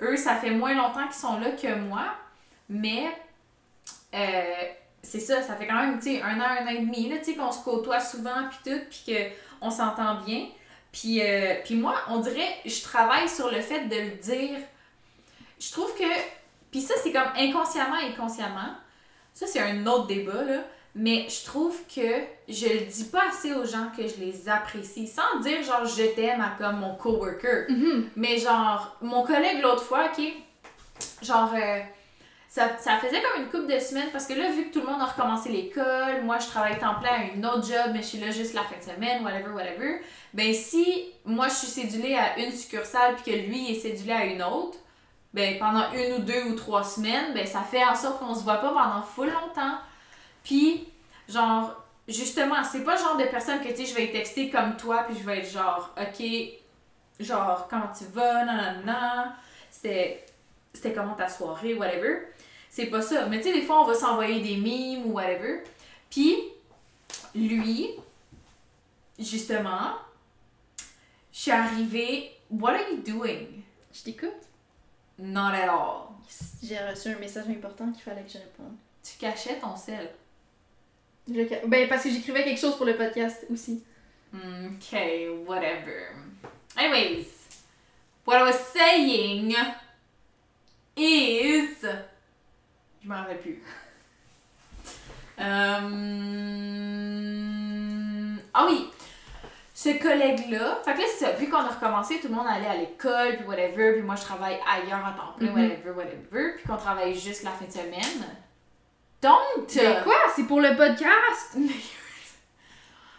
eux, 0.00 0.16
ça 0.16 0.34
fait 0.36 0.50
moins 0.50 0.74
longtemps 0.74 1.04
qu'ils 1.04 1.14
sont 1.14 1.38
là 1.38 1.50
que 1.52 1.72
moi, 1.76 2.06
mais 2.68 3.06
euh, 4.14 4.42
c'est 5.02 5.20
ça, 5.20 5.42
ça 5.42 5.54
fait 5.56 5.66
quand 5.66 5.80
même, 5.80 5.98
tu 5.98 6.16
sais, 6.16 6.22
un 6.22 6.40
an, 6.40 6.44
un 6.60 6.66
an 6.66 6.70
et 6.70 6.78
demi, 6.80 7.08
là, 7.08 7.18
tu 7.18 7.24
sais, 7.26 7.34
qu'on 7.34 7.52
se 7.52 7.62
côtoie 7.62 8.00
souvent, 8.00 8.48
puis 8.48 8.72
tout, 8.72 8.80
puis 8.90 9.04
qu'on 9.60 9.70
s'entend 9.70 10.20
bien. 10.22 10.46
Puis, 10.92 11.20
euh, 11.22 11.56
puis 11.64 11.74
moi, 11.76 11.94
on 12.08 12.18
dirait, 12.18 12.56
je 12.64 12.82
travaille 12.82 13.28
sur 13.28 13.50
le 13.50 13.60
fait 13.60 13.86
de 13.88 13.96
le 13.96 14.10
dire. 14.22 14.58
Je 15.60 15.70
trouve 15.72 15.92
que, 15.96 16.04
puis 16.70 16.80
ça, 16.80 16.94
c'est 17.02 17.12
comme 17.12 17.28
inconsciemment 17.36 17.98
et 17.98 18.14
consciemment. 18.14 18.74
Ça, 19.34 19.46
c'est 19.46 19.60
un 19.60 19.84
autre 19.86 20.06
débat, 20.06 20.42
là. 20.44 20.60
Mais 20.94 21.26
je 21.28 21.44
trouve 21.44 21.76
que 21.92 22.22
je 22.48 22.66
le 22.68 22.86
dis 22.86 23.04
pas 23.04 23.24
assez 23.28 23.52
aux 23.52 23.64
gens 23.64 23.88
que 23.96 24.06
je 24.06 24.14
les 24.20 24.48
apprécie. 24.48 25.08
Sans 25.08 25.40
dire, 25.40 25.60
genre, 25.64 25.84
je 25.84 26.04
t'aime 26.14 26.40
à 26.40 26.54
comme 26.56 26.78
mon 26.78 26.94
coworker. 26.94 27.66
Mhm. 27.68 28.10
Mais 28.14 28.38
genre, 28.38 28.96
mon 29.02 29.24
collègue 29.24 29.60
l'autre 29.60 29.82
fois, 29.82 30.06
ok, 30.16 30.24
genre, 31.20 31.50
euh, 31.52 31.80
ça, 32.54 32.78
ça 32.78 32.98
faisait 32.98 33.20
comme 33.20 33.42
une 33.42 33.48
couple 33.48 33.74
de 33.74 33.80
semaines 33.80 34.10
parce 34.12 34.26
que 34.26 34.34
là, 34.34 34.48
vu 34.52 34.68
que 34.68 34.74
tout 34.74 34.86
le 34.86 34.86
monde 34.86 35.00
a 35.00 35.06
recommencé 35.06 35.48
l'école, 35.48 36.22
moi 36.22 36.38
je 36.38 36.46
travaille 36.46 36.78
temps 36.78 36.94
plein 37.00 37.10
à 37.10 37.34
une 37.34 37.44
autre 37.44 37.66
job, 37.66 37.90
mais 37.92 38.00
je 38.00 38.06
suis 38.06 38.18
là 38.18 38.30
juste 38.30 38.54
la 38.54 38.62
fin 38.62 38.76
de 38.78 38.94
semaine, 38.94 39.24
whatever, 39.24 39.52
whatever. 39.52 40.00
Ben 40.32 40.54
si 40.54 41.06
moi 41.24 41.48
je 41.48 41.54
suis 41.54 41.66
cédulée 41.66 42.14
à 42.14 42.38
une 42.38 42.52
succursale 42.52 43.16
puis 43.16 43.32
que 43.32 43.36
lui 43.36 43.72
est 43.72 43.80
cédulé 43.80 44.12
à 44.12 44.24
une 44.26 44.40
autre, 44.40 44.78
ben 45.34 45.58
pendant 45.58 45.92
une 45.92 46.14
ou 46.14 46.18
deux 46.20 46.44
ou 46.44 46.54
trois 46.54 46.84
semaines, 46.84 47.34
ben 47.34 47.44
ça 47.44 47.62
fait 47.62 47.84
en 47.84 47.96
sorte 47.96 48.20
qu'on 48.20 48.34
se 48.34 48.44
voit 48.44 48.58
pas 48.58 48.68
pendant 48.68 49.02
full 49.02 49.30
longtemps. 49.30 49.78
Puis, 50.44 50.86
genre, 51.28 51.84
justement, 52.06 52.62
c'est 52.62 52.84
pas 52.84 52.94
le 52.94 53.00
genre 53.00 53.16
de 53.16 53.24
personne 53.24 53.60
que, 53.60 53.74
tu 53.74 53.84
je 53.84 53.94
vais 53.94 54.12
texter 54.12 54.48
comme 54.48 54.76
toi, 54.76 55.04
puis 55.08 55.18
je 55.18 55.24
vais 55.24 55.40
être 55.40 55.50
genre, 55.50 55.92
ok, 56.00 56.24
genre, 57.18 57.66
comment 57.68 57.90
tu 57.96 58.04
vas, 58.12 58.44
non, 58.44 58.52
non, 58.52 58.92
non, 58.92 59.24
c'était, 59.72 60.24
c'était 60.72 60.92
comment 60.92 61.14
ta 61.14 61.28
soirée, 61.28 61.74
whatever. 61.74 62.28
C'est 62.70 62.86
pas 62.86 63.02
ça. 63.02 63.26
Mais 63.26 63.38
tu 63.38 63.44
sais, 63.44 63.52
des 63.52 63.62
fois, 63.62 63.82
on 63.82 63.86
va 63.86 63.94
s'envoyer 63.94 64.40
des 64.40 64.56
mimes 64.56 65.06
ou 65.06 65.14
whatever. 65.14 65.64
Puis, 66.10 66.36
lui, 67.34 67.90
justement, 69.18 69.94
je 71.32 71.38
suis 71.40 71.50
arrivée, 71.50 72.30
what 72.50 72.70
are 72.70 72.88
you 72.92 72.98
doing? 72.98 73.46
Je 73.92 74.02
t'écoute. 74.02 74.30
Not 75.18 75.54
at 75.54 75.68
all. 75.68 76.08
J'ai 76.62 76.78
reçu 76.78 77.08
un 77.08 77.18
message 77.18 77.48
important 77.48 77.90
qu'il 77.92 78.02
fallait 78.02 78.22
que 78.22 78.30
je 78.30 78.38
réponde. 78.38 78.74
Tu 79.02 79.18
cachais 79.18 79.58
ton 79.58 79.76
sel. 79.76 80.10
Je 81.28 81.66
Ben, 81.66 81.88
parce 81.88 82.02
que 82.04 82.10
j'écrivais 82.10 82.44
quelque 82.44 82.60
chose 82.60 82.76
pour 82.76 82.86
le 82.86 82.96
podcast 82.96 83.46
aussi. 83.50 83.82
Ok, 84.34 84.98
whatever. 85.46 86.08
Anyways, 86.76 87.26
what 88.26 88.38
I 88.38 88.42
was 88.42 88.58
saying 88.72 89.54
is. 90.96 91.80
Je 93.02 93.08
m'en 93.08 93.16
rappelle 93.16 93.40
plus. 93.40 93.62
Euh, 95.38 96.24
Ah 98.56 98.66
oui! 98.68 98.88
Ce 99.84 100.02
collègue-là, 100.02 100.78
fait 100.84 100.94
que 100.94 100.98
là, 101.00 101.04
c'est 101.10 101.24
ça, 101.26 101.32
vu 101.32 101.48
qu'on 101.50 101.58
a 101.58 101.68
recommencé, 101.68 102.18
tout 102.20 102.28
le 102.28 102.34
monde 102.34 102.46
allait 102.48 102.66
à 102.68 102.76
l'école, 102.76 103.36
puis 103.36 103.46
whatever, 103.46 103.92
puis 103.92 104.02
moi 104.02 104.14
je 104.16 104.22
travaille 104.22 104.58
ailleurs 104.66 105.04
à 105.04 105.10
temps 105.12 105.32
plein, 105.36 105.50
Mhm. 105.50 105.54
whatever, 105.70 105.90
whatever, 105.90 106.54
puis 106.56 106.64
qu'on 106.66 106.76
travaille 106.78 107.14
juste 107.18 107.42
la 107.42 107.50
fin 107.50 107.66
de 107.66 107.70
semaine. 107.72 108.24
Don't! 109.20 109.66
Mais 109.76 110.02
quoi? 110.02 110.14
C'est 110.34 110.44
pour 110.46 110.60
le 110.60 110.74
podcast? 110.76 111.56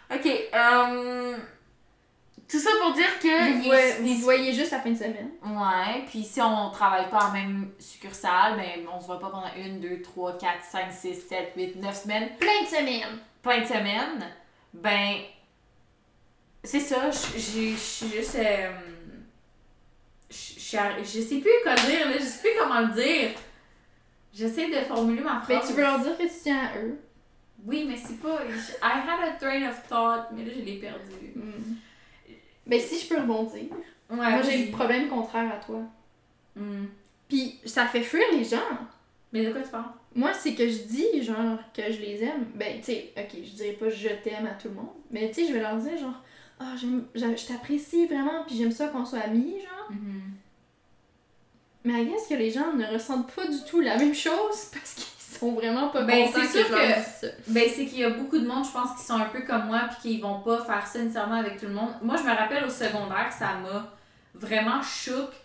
Ok, 0.08 0.24
euh, 0.24 1.36
tout 2.48 2.58
ça 2.60 2.70
pour 2.80 2.92
dire 2.92 3.18
que. 3.20 3.64
Voyez, 3.66 4.14
vous 4.14 4.20
voyez 4.22 4.52
juste 4.52 4.70
la 4.70 4.78
fin 4.78 4.90
de 4.90 4.96
semaine? 4.96 5.30
Ouais, 5.44 6.04
puis 6.08 6.22
si 6.22 6.40
on 6.40 6.70
travaille 6.70 7.10
pas 7.10 7.24
en 7.24 7.32
même 7.32 7.72
succursale, 7.80 8.56
ben 8.56 8.86
on 8.94 9.00
se 9.00 9.06
voit 9.06 9.18
pas 9.18 9.30
pendant 9.30 9.50
une, 9.56 9.80
deux, 9.80 10.00
trois, 10.02 10.38
quatre, 10.38 10.62
cinq, 10.62 10.92
six, 10.92 11.16
sept, 11.28 11.54
huit, 11.56 11.74
neuf 11.76 12.02
semaines, 12.04 12.28
Plein 12.38 12.62
de 12.62 12.68
semaines. 12.68 13.18
plein 13.42 13.60
de 13.62 13.66
semaines, 13.66 14.26
ben. 14.72 15.16
C'est 16.66 16.80
ça, 16.80 17.10
je 17.10 17.38
suis 17.38 17.76
juste. 18.10 18.34
euh, 18.36 18.70
je 20.28 21.20
sais 21.20 21.38
plus 21.38 21.50
quoi 21.62 21.74
dire, 21.76 22.08
là, 22.08 22.18
je 22.18 22.24
sais 22.24 22.40
plus 22.40 22.50
comment 22.58 22.80
le 22.80 22.92
dire. 22.94 23.30
J'essaie 24.34 24.68
de 24.68 24.84
formuler 24.84 25.22
ma 25.22 25.40
phrase. 25.40 25.48
Ben, 25.48 25.66
tu 25.66 25.72
veux 25.74 25.82
leur 25.82 25.98
dire 26.00 26.18
que 26.18 26.24
tu 26.24 26.28
tiens 26.42 26.58
à 26.74 26.78
eux. 26.78 26.98
Oui, 27.64 27.86
mais 27.88 27.96
c'est 27.96 28.20
pas. 28.20 28.40
je- 28.48 28.72
I 28.84 29.00
had 29.08 29.28
a 29.28 29.32
train 29.38 29.68
of 29.68 29.80
thought, 29.88 30.26
mais 30.32 30.44
là 30.44 30.50
je 30.54 30.62
l'ai 30.62 30.76
perdu. 30.78 31.32
Hmm. 31.34 31.74
Ben, 32.66 32.80
si 32.80 32.98
je 33.00 33.08
peux 33.08 33.20
rebondir. 33.20 33.62
Ouais, 34.10 34.16
Moi, 34.16 34.42
j'ai 34.42 34.66
le 34.66 34.72
problème 34.72 35.08
contraire 35.08 35.52
à 35.54 35.64
toi. 35.64 35.80
Hmm. 36.54 36.86
Puis, 37.28 37.58
ça 37.64 37.86
fait 37.86 38.02
fuir 38.02 38.24
les 38.32 38.44
gens. 38.44 38.58
Mais 39.32 39.44
de 39.44 39.52
quoi 39.52 39.62
tu 39.62 39.68
parles? 39.70 39.84
Moi, 40.14 40.32
c'est 40.34 40.54
que 40.54 40.68
je 40.68 40.82
dis, 40.84 41.22
genre, 41.22 41.58
que 41.74 41.82
je 41.92 42.00
les 42.00 42.22
aime. 42.22 42.46
Ben, 42.54 42.78
tu 42.78 42.84
sais, 42.86 43.12
ok, 43.16 43.30
je 43.42 43.50
dirais 43.50 43.72
pas 43.72 43.88
je 43.88 44.08
t'aime 44.22 44.46
à 44.46 44.54
tout 44.60 44.68
le 44.68 44.74
monde. 44.74 44.90
Mais, 45.10 45.28
tu 45.28 45.34
sais, 45.42 45.48
je 45.48 45.52
vais 45.54 45.60
leur 45.60 45.76
dire, 45.76 45.96
genre, 45.98 46.22
j'aime- 46.80 47.04
j'a- 47.14 47.36
je 47.36 47.46
t'apprécie 47.46 48.06
vraiment, 48.06 48.44
puis 48.46 48.56
j'aime 48.56 48.72
ça 48.72 48.88
qu'on 48.88 49.04
soit 49.04 49.20
amis, 49.20 49.54
genre. 49.62 49.90
Mhm. 49.90 50.22
Mais 51.84 52.02
I 52.02 52.06
guess 52.06 52.26
que 52.28 52.34
les 52.34 52.50
gens 52.50 52.72
ne 52.72 52.84
ressentent 52.86 53.30
pas 53.32 53.46
du 53.46 53.58
tout 53.68 53.80
la 53.80 53.96
même 53.96 54.14
chose 54.14 54.64
parce 54.72 54.94
qu'ils 54.94 55.38
sont 55.38 55.52
vraiment 55.52 55.88
pas 55.90 56.02
Ben, 56.02 56.26
contents 56.26 56.40
c'est 56.50 56.64
sûr 56.64 56.68
que- 56.68 56.76
ça. 57.20 57.26
Ben, 57.48 57.64
c'est 57.72 57.86
qu'il 57.86 57.98
y 58.00 58.04
a 58.04 58.10
beaucoup 58.10 58.38
de 58.38 58.46
monde, 58.46 58.64
je 58.64 58.72
pense, 58.72 58.98
qui 58.98 59.04
sont 59.06 59.14
un 59.16 59.26
peu 59.26 59.42
comme 59.42 59.66
moi, 59.66 59.82
puis 59.90 59.96
qui 60.16 60.20
vont 60.20 60.40
pas 60.40 60.64
faire 60.64 60.86
ça 60.86 60.98
nécessairement 60.98 61.36
avec 61.36 61.58
tout 61.60 61.66
le 61.66 61.72
monde. 61.74 61.92
Moi, 62.02 62.16
je 62.16 62.22
me 62.24 62.34
rappelle 62.34 62.64
au 62.64 62.70
secondaire, 62.70 63.32
ça 63.36 63.54
m'a 63.54 63.92
vraiment 64.34 64.82
choqué 64.82 65.36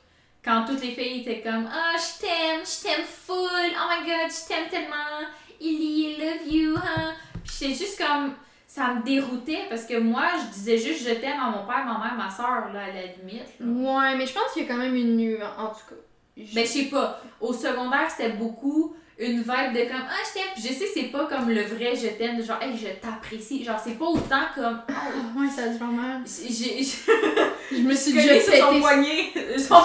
quand 0.44 0.66
toutes 0.66 0.82
les 0.82 0.92
filles 0.92 1.22
étaient 1.22 1.42
comme 1.42 1.70
Ah, 1.72 1.96
je 1.98 2.22
t'aime, 2.22 2.62
je 2.66 2.82
t'aime 2.84 3.06
full, 3.06 3.36
oh 3.38 3.90
my 3.90 4.06
god, 4.08 4.32
je 4.32 4.48
t'aime 4.48 4.68
tellement, 4.70 5.28
Illy, 5.60 6.14
I 6.14 6.18
love 6.18 6.52
you, 6.52 6.76
hein. 6.78 7.14
Puis 7.44 7.54
j'étais 7.60 7.76
juste 7.76 7.98
comme. 8.04 8.34
Ça 8.74 8.94
me 8.94 9.04
déroutait 9.04 9.64
parce 9.70 9.84
que 9.84 10.00
moi, 10.00 10.28
je 10.40 10.54
disais 10.54 10.78
juste 10.78 11.06
je 11.06 11.14
t'aime 11.16 11.40
à 11.42 11.50
mon 11.50 11.66
père, 11.68 11.84
ma 11.84 11.98
mère, 12.06 12.16
ma 12.18 12.30
soeur, 12.30 12.72
là, 12.74 12.84
à 12.86 12.88
la 12.88 13.02
limite. 13.18 13.44
là. 13.60 13.66
Ouais, 13.66 14.16
mais 14.16 14.26
je 14.26 14.32
pense 14.34 14.54
qu'il 14.54 14.64
y 14.64 14.66
a 14.66 14.70
quand 14.70 14.78
même 14.80 14.96
une 14.96 15.18
nuance, 15.18 15.44
en 15.58 15.68
tout 15.68 15.90
cas. 15.90 16.02
Je- 16.38 16.56
Ben, 16.56 16.66
je 16.66 16.70
sais 16.72 16.84
pas. 16.86 17.20
Au 17.42 17.52
secondaire, 17.52 18.10
c'était 18.10 18.30
beaucoup 18.32 18.96
une 19.20 19.40
vibe 19.42 19.74
de 19.74 19.90
comme 19.92 20.02
Ah, 20.10 20.24
je 20.26 20.34
t'aime. 20.40 20.54
Je 20.56 20.74
sais, 20.74 20.88
c'est 20.94 21.12
pas 21.12 21.26
comme 21.26 21.50
le 21.50 21.64
vrai 21.64 21.94
je 21.98 22.08
t'aime, 22.18 22.42
genre, 22.42 22.62
hey, 22.62 22.78
je 22.78 22.88
t'apprécie. 23.06 23.66
Genre, 23.66 23.78
c'est 23.84 24.00
pas 24.00 24.06
autant 24.06 24.46
comme. 24.56 24.82
Oh, 24.88 24.94
Ah, 24.96 25.40
ouais, 25.42 25.50
ça 25.50 25.64
a 25.64 25.72
faire 25.74 25.88
mal. 25.88 26.22
j'ai. 26.26 26.82
Je 27.74 27.78
me 27.82 27.94
suis 27.94 28.14
déjà 28.14 28.40
sur 28.40 28.54
son 28.54 28.68
pété. 28.70 28.80
poignet. 28.80 29.34
Son... 29.58 29.76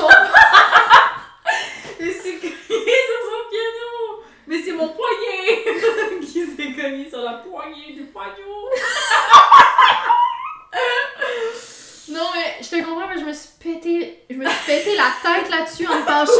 je 2.00 2.10
suis 2.10 2.38
cogné 2.38 2.54
sur 3.08 3.20
son 3.26 3.42
piano. 3.50 4.22
Mais 4.46 4.62
c'est 4.62 4.72
mon 4.72 4.88
poignet 4.88 5.64
qui 6.20 6.46
s'est 6.46 6.72
cogné 6.72 7.08
sur 7.08 7.22
la 7.22 7.34
poignée 7.34 7.94
du 7.94 8.04
poignot. 8.04 8.70
Non, 12.08 12.22
mais 12.34 12.56
je 12.62 12.68
te 12.68 12.76
comprends, 12.84 13.08
mais 13.08 13.18
je 13.20 13.24
me 13.24 13.32
suis 13.32 13.48
pété, 13.62 14.22
je 14.30 14.36
me 14.36 14.46
suis 14.46 14.64
pété 14.66 14.90
la 14.96 15.10
tête 15.22 15.50
là-dessus 15.50 15.86
en 15.88 15.96
me 16.00 16.04
penchant. 16.04 16.32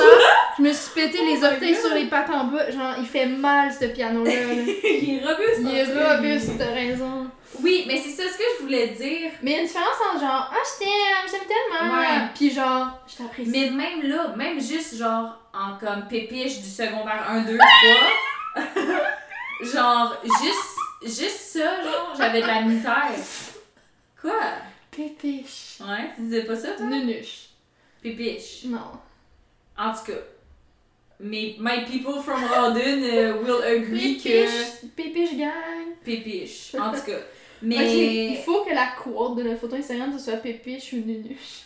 Je 0.58 0.62
me 0.62 0.72
suis 0.72 0.90
pété 0.94 1.18
les 1.24 1.38
Oh 1.42 1.46
orteils 1.46 1.72
God. 1.74 1.80
sur 1.82 1.94
les 1.94 2.04
pattes 2.06 2.30
en 2.30 2.44
bas. 2.44 2.70
Genre, 2.70 2.94
il 2.98 3.06
fait 3.06 3.26
mal 3.26 3.72
ce 3.72 3.86
piano-là. 3.86 4.30
là. 4.32 4.40
Il 4.84 5.14
est 5.20 5.24
robuste. 5.26 5.60
Il 5.60 5.76
est 5.76 5.84
robuste, 5.84 6.50
t'as 6.58 6.72
raison. 6.72 7.26
Oui, 7.62 7.84
mais 7.88 7.96
c'est 7.96 8.10
ça 8.10 8.22
ce 8.30 8.36
que 8.38 8.44
je 8.58 8.62
voulais 8.64 8.88
dire. 8.88 9.30
Mais 9.42 9.50
il 9.52 9.54
y 9.54 9.56
a 9.56 9.60
une 9.62 9.66
différence 9.66 9.96
entre 10.12 10.20
genre, 10.20 10.52
ah, 10.52 10.56
je 10.62 10.84
t'aime, 10.84 11.30
j'aime 11.30 11.48
tellement. 11.48 11.98
Ouais. 11.98 12.28
Puis 12.34 12.50
genre, 12.52 12.88
je 13.08 13.16
t'apprécie. 13.22 13.50
Mais 13.50 13.70
même 13.70 14.02
là, 14.02 14.34
même 14.36 14.60
juste 14.60 14.96
genre 14.96 15.38
en 15.54 15.78
comme 15.78 16.06
pépiche 16.08 16.60
du 16.60 16.68
secondaire 16.68 17.24
1, 17.28 17.40
2, 17.40 17.56
3, 17.58 18.94
genre 19.62 20.16
juste, 20.42 21.18
juste 21.20 21.40
ça, 21.40 21.82
genre 21.82 22.12
j'avais 22.16 22.42
de 22.42 22.46
la 22.46 22.60
misère. 22.62 23.10
Quoi? 24.20 24.32
Pépiche. 24.96 25.78
Ouais, 25.80 26.10
tu 26.16 26.22
disais 26.22 26.44
pas 26.44 26.56
ça 26.56 26.68
toi? 26.72 26.86
Nunuche. 26.86 27.50
Pépiche. 28.02 28.64
Non. 28.64 28.92
En 29.76 29.92
tout 29.92 30.06
cas, 30.06 30.18
mes 31.20 31.56
my 31.58 31.84
people 31.84 32.22
from 32.22 32.42
Rawdon 32.44 33.02
euh, 33.02 33.42
will 33.42 33.62
agree 33.62 34.16
que 34.16 34.86
Pépiche. 34.96 35.36
Gang. 35.36 35.94
pépiche. 36.02 36.74
En 36.74 36.92
tout 36.92 37.02
cas. 37.02 37.18
Mais. 37.62 37.76
Ok, 37.76 37.92
il 37.94 38.42
faut 38.44 38.64
que 38.64 38.74
la 38.74 38.88
quote 39.02 39.36
de 39.36 39.42
notre 39.42 39.60
photo 39.60 39.76
Instagram, 39.76 40.12
ce 40.16 40.24
soit 40.24 40.38
pépiche 40.38 40.92
ou 40.94 40.96
nunuche. 40.96 41.64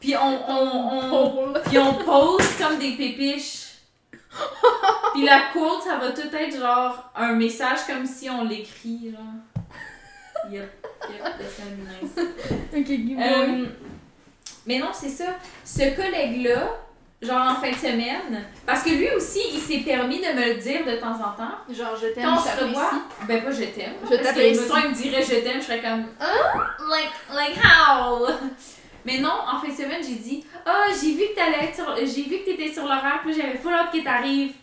Puis 0.00 0.14
on, 0.16 0.50
on, 0.50 1.12
on, 1.12 1.52
puis 1.68 1.78
on 1.78 1.94
pose 1.94 2.56
comme 2.58 2.78
des 2.78 2.92
pépiches. 2.92 3.68
Puis 5.12 5.24
la 5.24 5.50
quote, 5.52 5.82
ça 5.82 5.98
va 5.98 6.12
tout 6.12 6.34
être 6.34 6.58
genre 6.58 7.12
un 7.14 7.34
message 7.34 7.80
comme 7.86 8.06
si 8.06 8.30
on 8.30 8.44
l'écrit, 8.44 9.10
genre. 9.10 9.51
Yep, 10.50 10.86
yep, 11.10 11.22
that's 11.38 11.58
gonna 11.58 11.76
be 11.76 11.82
nice. 11.86 12.26
Ok, 12.76 12.86
give 12.86 13.16
me 13.16 13.22
Euh, 13.22 13.66
mais 14.66 14.78
non, 14.78 14.90
c'est 14.92 15.08
ça. 15.08 15.36
Ce 15.64 15.94
collègue-là, 15.94 16.76
genre 17.20 17.50
en 17.52 17.54
fin 17.60 17.70
de 17.70 17.76
semaine, 17.76 18.44
parce 18.66 18.82
que 18.82 18.90
lui 18.90 19.10
aussi, 19.10 19.40
il 19.54 19.60
s'est 19.60 19.78
permis 19.84 20.18
de 20.18 20.32
me 20.32 20.54
le 20.54 20.60
dire 20.60 20.84
de 20.84 20.96
temps 20.96 21.14
en 21.14 21.32
temps. 21.36 21.54
Genre, 21.70 21.96
je 22.00 22.08
t'aime, 22.08 22.24
Quand 22.24 22.36
on 22.36 22.40
se 22.40 22.64
revoit, 22.64 22.90
ben 23.28 23.42
pas 23.44 23.50
je 23.52 23.64
t'aime. 23.64 23.94
Je 24.10 24.16
parce 24.16 24.32
que 24.32 24.40
mettons, 24.40 24.76
il 24.84 24.90
me 24.90 24.94
dirait 24.94 25.22
je 25.22 25.34
t'aime, 25.36 25.60
je 25.60 25.66
serais 25.66 25.80
comme 25.80 26.06
like 26.88 27.10
like 27.32 27.56
how? 27.64 28.26
Mais 29.04 29.18
non, 29.18 29.30
en 29.52 29.58
fin 29.60 29.68
de 29.68 29.74
semaine, 29.76 30.00
j'ai 30.02 30.14
dit 30.14 30.44
"Ah, 30.64 30.86
j'ai 30.90 31.12
vu 31.12 31.22
que 31.30 31.34
t'allais 31.34 31.64
être 31.66 31.74
sur 31.74 31.96
j'ai 31.96 32.22
vu 32.22 32.38
que 32.38 32.44
t'étais 32.44 32.72
sur 32.72 32.84
l'horaire, 32.84 33.20
puis 33.24 33.32
j'avais 33.34 33.58
full 33.58 33.72
hâte 33.74 33.92
que 33.92 34.02
t'arrives." 34.02 34.54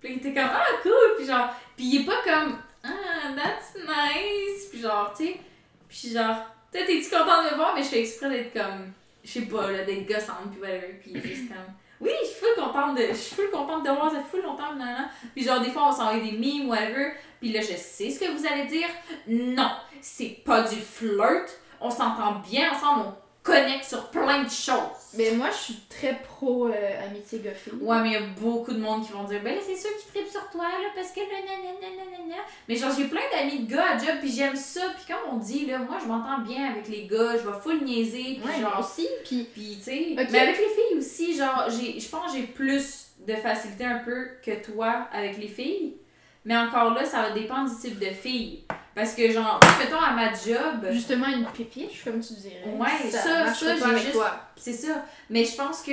Puis 0.00 0.12
il 0.12 0.16
était 0.18 0.32
comme 0.32 0.50
"Ah, 0.52 0.64
cool." 0.82 1.16
Puis 1.16 1.26
genre, 1.26 1.48
puis 1.76 1.84
il 1.86 2.00
est 2.02 2.04
pas 2.04 2.22
comme 2.24 2.56
"Ah, 2.84 3.32
that's 3.34 3.74
nice." 3.76 4.66
Puis 4.70 4.80
genre, 4.80 5.12
tu 5.16 5.26
sais, 5.26 5.40
puis 5.88 6.10
genre, 6.10 6.36
toi 6.72 6.82
t'es-tu 6.86 7.10
content 7.10 7.44
de 7.44 7.50
me 7.50 7.56
voir, 7.56 7.74
mais 7.74 7.82
je 7.82 7.88
fais 7.88 8.00
exprès 8.00 8.28
d'être 8.28 8.52
comme 8.52 8.92
je 9.24 9.30
sais 9.30 9.46
pas 9.46 9.70
là, 9.70 9.84
d'être 9.84 10.06
gossante 10.06 10.50
puis 10.52 10.60
whatever, 10.60 11.00
puis 11.00 11.12
juste 11.14 11.48
comme 11.48 11.74
oui, 12.00 12.10
je 12.22 12.26
suis 12.28 12.40
full 12.40 12.62
contente 12.62 12.98
de 12.98 13.06
je 13.08 13.14
suis 13.14 13.36
full 13.36 13.50
contente 13.50 13.84
de 13.84 13.90
voir 13.90 14.10
ça 14.10 14.18
fait 14.18 14.30
full 14.30 14.42
longtemps 14.42 14.74
nanana. 14.74 15.08
Puis 15.34 15.44
genre 15.44 15.60
des 15.60 15.70
fois 15.70 15.88
on 15.88 15.92
s'envoie 15.92 16.20
des 16.20 16.32
memes 16.32 16.68
whatever, 16.68 17.12
puis 17.40 17.52
là 17.52 17.60
je 17.60 17.76
sais 17.76 18.10
ce 18.10 18.20
que 18.20 18.30
vous 18.30 18.46
allez 18.46 18.66
dire. 18.66 18.88
Non, 19.26 19.70
c'est 20.00 20.42
pas 20.44 20.62
du 20.62 20.76
flirt. 20.76 21.48
On 21.80 21.90
s'entend 21.90 22.42
bien 22.50 22.72
ensemble, 22.72 23.06
on 23.08 23.14
connecte 23.42 23.84
sur 23.84 24.10
plein 24.10 24.42
de 24.42 24.50
choses. 24.50 25.03
Mais 25.16 25.30
moi, 25.32 25.50
je 25.50 25.56
suis 25.56 25.80
très 25.88 26.20
pro 26.22 26.68
euh, 26.68 27.06
amitié 27.06 27.38
goffée. 27.38 27.72
Ouais, 27.80 28.00
mais 28.02 28.08
il 28.08 28.12
y 28.12 28.16
a 28.16 28.26
beaucoup 28.40 28.72
de 28.72 28.78
monde 28.78 29.06
qui 29.06 29.12
vont 29.12 29.24
dire, 29.24 29.40
ben 29.42 29.54
là, 29.54 29.60
c'est 29.64 29.76
sûr 29.76 29.90
qu'ils 29.96 30.12
trippent 30.12 30.30
sur 30.30 30.48
toi, 30.50 30.64
là, 30.64 30.88
parce 30.94 31.12
que 31.12 31.20
là, 31.20 31.40
nanana. 31.46 32.34
Mais 32.68 32.76
genre, 32.76 32.92
j'ai 32.96 33.04
plein 33.04 33.20
d'amis 33.32 33.60
de 33.64 33.74
gars 33.74 33.92
à 33.92 33.98
job, 33.98 34.16
puis 34.20 34.30
j'aime 34.30 34.56
ça. 34.56 34.82
Puis 34.96 35.12
comme 35.12 35.34
on 35.34 35.36
dit, 35.38 35.66
là, 35.66 35.78
moi, 35.78 35.98
je 36.02 36.06
m'entends 36.06 36.42
bien 36.42 36.70
avec 36.70 36.88
les 36.88 37.06
gars, 37.06 37.36
je 37.36 37.46
vais 37.48 37.60
full 37.62 37.82
niaiser, 37.84 38.40
puis 38.40 38.44
Ouais, 38.44 38.60
genre, 38.60 38.80
aussi. 38.80 39.08
Puis, 39.24 39.48
puis, 39.52 39.76
tu 39.78 39.84
sais, 39.84 40.06
mais 40.14 40.38
avec 40.38 40.58
les 40.58 40.68
filles 40.68 40.98
aussi, 40.98 41.36
genre, 41.36 41.68
j'ai, 41.68 41.98
je 41.98 42.08
pense 42.08 42.32
que 42.32 42.38
j'ai 42.38 42.46
plus 42.46 43.08
de 43.26 43.34
facilité 43.34 43.84
un 43.84 43.98
peu 43.98 44.28
que 44.44 44.64
toi 44.64 45.08
avec 45.12 45.38
les 45.38 45.48
filles. 45.48 45.96
Mais 46.44 46.56
encore 46.56 46.92
là, 46.92 47.04
ça 47.04 47.22
va 47.22 47.30
dépendre 47.30 47.70
du 47.70 47.76
type 47.80 47.98
de 47.98 48.06
fille. 48.06 48.64
Parce 48.94 49.14
que, 49.14 49.30
genre, 49.30 49.58
mettons 49.78 49.98
à 50.00 50.12
ma 50.12 50.32
job, 50.32 50.86
justement, 50.92 51.26
une 51.26 51.46
pépiche, 51.46 52.04
comme 52.04 52.20
tu 52.20 52.34
dirais. 52.34 52.62
Ouais, 52.66 53.10
ça, 53.10 53.44
marcherait 53.44 53.76
ça, 53.78 53.88
pas 53.88 53.96
j'ai 53.96 54.04
juste- 54.06 54.18
c'est 54.56 54.72
ça. 54.72 55.04
Mais 55.30 55.44
je 55.44 55.56
pense 55.56 55.82
que 55.82 55.92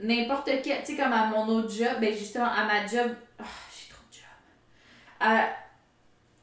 n'importe 0.00 0.50
quel, 0.62 0.80
tu 0.84 0.94
sais, 0.94 0.96
comme 1.02 1.12
à 1.12 1.26
mon 1.26 1.48
autre 1.48 1.70
job, 1.72 1.96
ben 2.00 2.12
justement, 2.14 2.44
à 2.50 2.64
ma 2.64 2.86
job, 2.86 3.10
ah, 3.38 3.44
j'ai 3.74 3.88
trop 3.90 4.02
de 4.10 4.14
job. 4.14 4.24
À, 5.20 5.48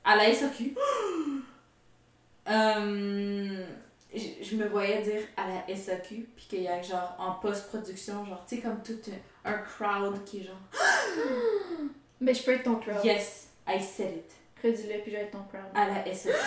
à 0.04 0.16
la 0.16 0.34
SAQ, 0.34 0.76
euh, 2.50 3.66
je, 4.14 4.28
je 4.44 4.56
me 4.56 4.68
voyais 4.68 5.02
dire 5.02 5.22
à 5.38 5.48
la 5.48 5.76
SAQ, 5.76 6.28
puis 6.36 6.46
qu'il 6.50 6.64
y 6.64 6.68
a 6.68 6.82
genre 6.82 7.16
en 7.20 7.34
post-production, 7.34 8.26
genre, 8.26 8.44
tu 8.48 8.56
sais, 8.56 8.62
comme 8.62 8.82
tout 8.84 9.00
un, 9.46 9.52
un 9.54 9.58
crowd 9.60 10.24
qui 10.26 10.40
est 10.42 10.44
genre, 10.44 10.58
Mais 12.22 12.34
je 12.34 12.44
peux 12.44 12.52
être 12.54 12.64
ton 12.64 12.76
crowd. 12.76 13.04
yes, 13.04 13.50
I 13.68 13.80
said 13.82 14.14
it, 14.18 14.32
Redis-le, 14.64 15.00
puis 15.02 15.12
je 15.12 15.18
vais 15.18 15.24
être 15.24 15.32
ton 15.32 15.44
crowd. 15.44 15.64
à 15.76 15.88
la 15.88 16.14
SAQ. 16.14 16.36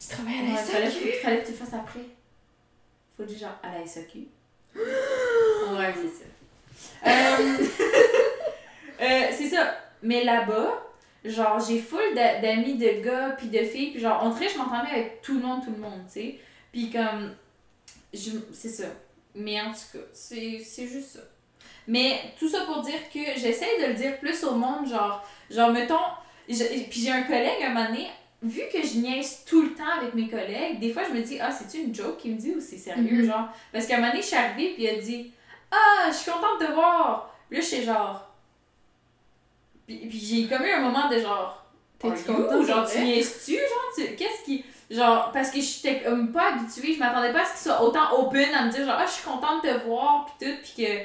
Tu 0.00 0.06
travailles 0.08 0.34
Ouais, 0.42 0.50
à 0.50 0.52
la 0.52 0.56
fallait, 0.58 0.90
SAQ? 0.90 1.12
fallait 1.22 1.40
que 1.40 1.46
tu 1.46 1.50
le 1.52 1.56
fasses 1.58 1.74
après. 1.74 2.00
Faut 3.16 3.24
dire 3.24 3.38
genre 3.38 3.58
à 3.62 3.78
la 3.78 3.86
SAQ. 3.86 4.18
ouais, 4.76 5.94
c'est 5.96 6.24
ça. 7.04 7.10
Euh, 7.10 7.64
euh, 9.00 9.22
c'est 9.32 9.48
ça. 9.48 9.76
Mais 10.02 10.22
là-bas, 10.24 10.84
genre, 11.24 11.58
j'ai 11.60 11.80
full 11.80 12.14
d'a- 12.14 12.40
d'amis 12.40 12.74
de 12.76 13.00
gars 13.02 13.30
puis 13.30 13.48
de 13.48 13.58
filles. 13.64 13.90
Puis 13.92 14.00
genre, 14.00 14.20
on 14.22 14.30
dirait 14.30 14.46
que 14.46 14.52
je 14.52 14.58
m'entends 14.58 14.82
bien 14.84 14.92
avec 14.92 15.20
tout 15.22 15.34
le 15.34 15.40
monde, 15.40 15.64
tout 15.64 15.72
le 15.72 15.78
monde, 15.78 16.02
tu 16.06 16.20
sais. 16.20 16.38
Puis 16.72 16.90
comme, 16.90 17.34
je- 18.14 18.38
c'est 18.52 18.68
ça. 18.68 18.84
Mais 19.34 19.60
en 19.60 19.72
tout 19.72 19.98
cas, 19.98 20.04
c'est 20.12 20.60
c'est 20.64 20.86
juste 20.86 21.10
ça. 21.14 21.20
Mais 21.88 22.20
tout 22.38 22.48
ça 22.48 22.60
pour 22.66 22.82
dire 22.82 23.00
que 23.12 23.18
j'essaie 23.36 23.80
de 23.80 23.86
le 23.86 23.94
dire 23.94 24.18
plus 24.20 24.44
au 24.44 24.54
monde, 24.54 24.86
genre, 24.88 25.26
genre 25.50 25.70
mettons, 25.70 25.96
je- 26.54 26.84
puis 26.90 27.00
j'ai 27.00 27.10
un 27.10 27.22
collègue 27.22 27.62
un 27.62 27.68
moment 27.70 27.86
donné, 27.86 28.08
vu 28.42 28.62
que 28.72 28.80
je 28.82 28.98
niaise 28.98 29.40
tout 29.46 29.62
le 29.62 29.74
temps 29.74 29.98
avec 30.00 30.14
mes 30.14 30.28
collègues, 30.28 30.78
des 30.80 30.92
fois 30.92 31.02
je 31.08 31.12
me 31.14 31.22
dis, 31.22 31.38
ah, 31.40 31.50
c'est-tu 31.50 31.84
une 31.84 31.94
joke 31.94 32.18
qu'il 32.18 32.34
me 32.34 32.38
dit 32.38 32.52
ou 32.56 32.60
c'est 32.60 32.78
sérieux, 32.78 33.22
Mhm. 33.22 33.26
genre? 33.26 33.48
Parce 33.72 33.86
qu'à 33.86 33.94
un 33.94 33.98
moment 33.98 34.10
donné, 34.10 34.22
je 34.22 34.26
suis 34.28 34.36
arrivée 34.36 34.74
puis 34.74 34.84
il 34.84 34.88
a 34.88 34.94
dit, 35.00 35.30
ah, 35.70 36.08
je 36.08 36.14
suis 36.16 36.30
contente 36.30 36.60
de 36.60 36.66
te 36.66 36.72
voir. 36.72 37.34
Là, 37.50 37.60
j'étais 37.60 37.82
genre. 37.82 38.24
Puis, 39.86 39.96
puis 40.08 40.18
j'ai 40.18 40.46
comme 40.46 40.64
eu 40.64 40.70
un 40.70 40.80
moment 40.80 41.08
de 41.08 41.18
genre. 41.18 41.64
You? 42.04 42.10
contente, 42.26 42.64
Genre, 42.66 42.88
tu 42.88 43.00
niaises-tu? 43.00 43.54
Genre, 43.54 43.92
tu- 43.96 44.14
qu'est-ce 44.14 44.44
qui. 44.44 44.64
Genre, 44.90 45.32
parce 45.32 45.50
que 45.50 45.60
j'étais 45.60 46.00
comme 46.02 46.30
pas 46.32 46.52
habituée, 46.54 46.94
je 46.94 46.98
m'attendais 47.00 47.32
pas 47.32 47.42
à 47.42 47.44
ce 47.44 47.50
qu'il 47.52 47.70
soit 47.72 47.82
autant 47.82 48.12
open 48.18 48.54
à 48.54 48.66
me 48.66 48.70
dire, 48.70 48.86
genre, 48.86 48.96
ah, 48.98 49.04
je 49.06 49.12
suis 49.12 49.24
contente 49.24 49.64
de 49.64 49.70
te 49.70 49.84
voir, 49.86 50.26
puis 50.38 50.46
tout, 50.48 50.56
puis 50.62 50.84
que. 50.84 51.02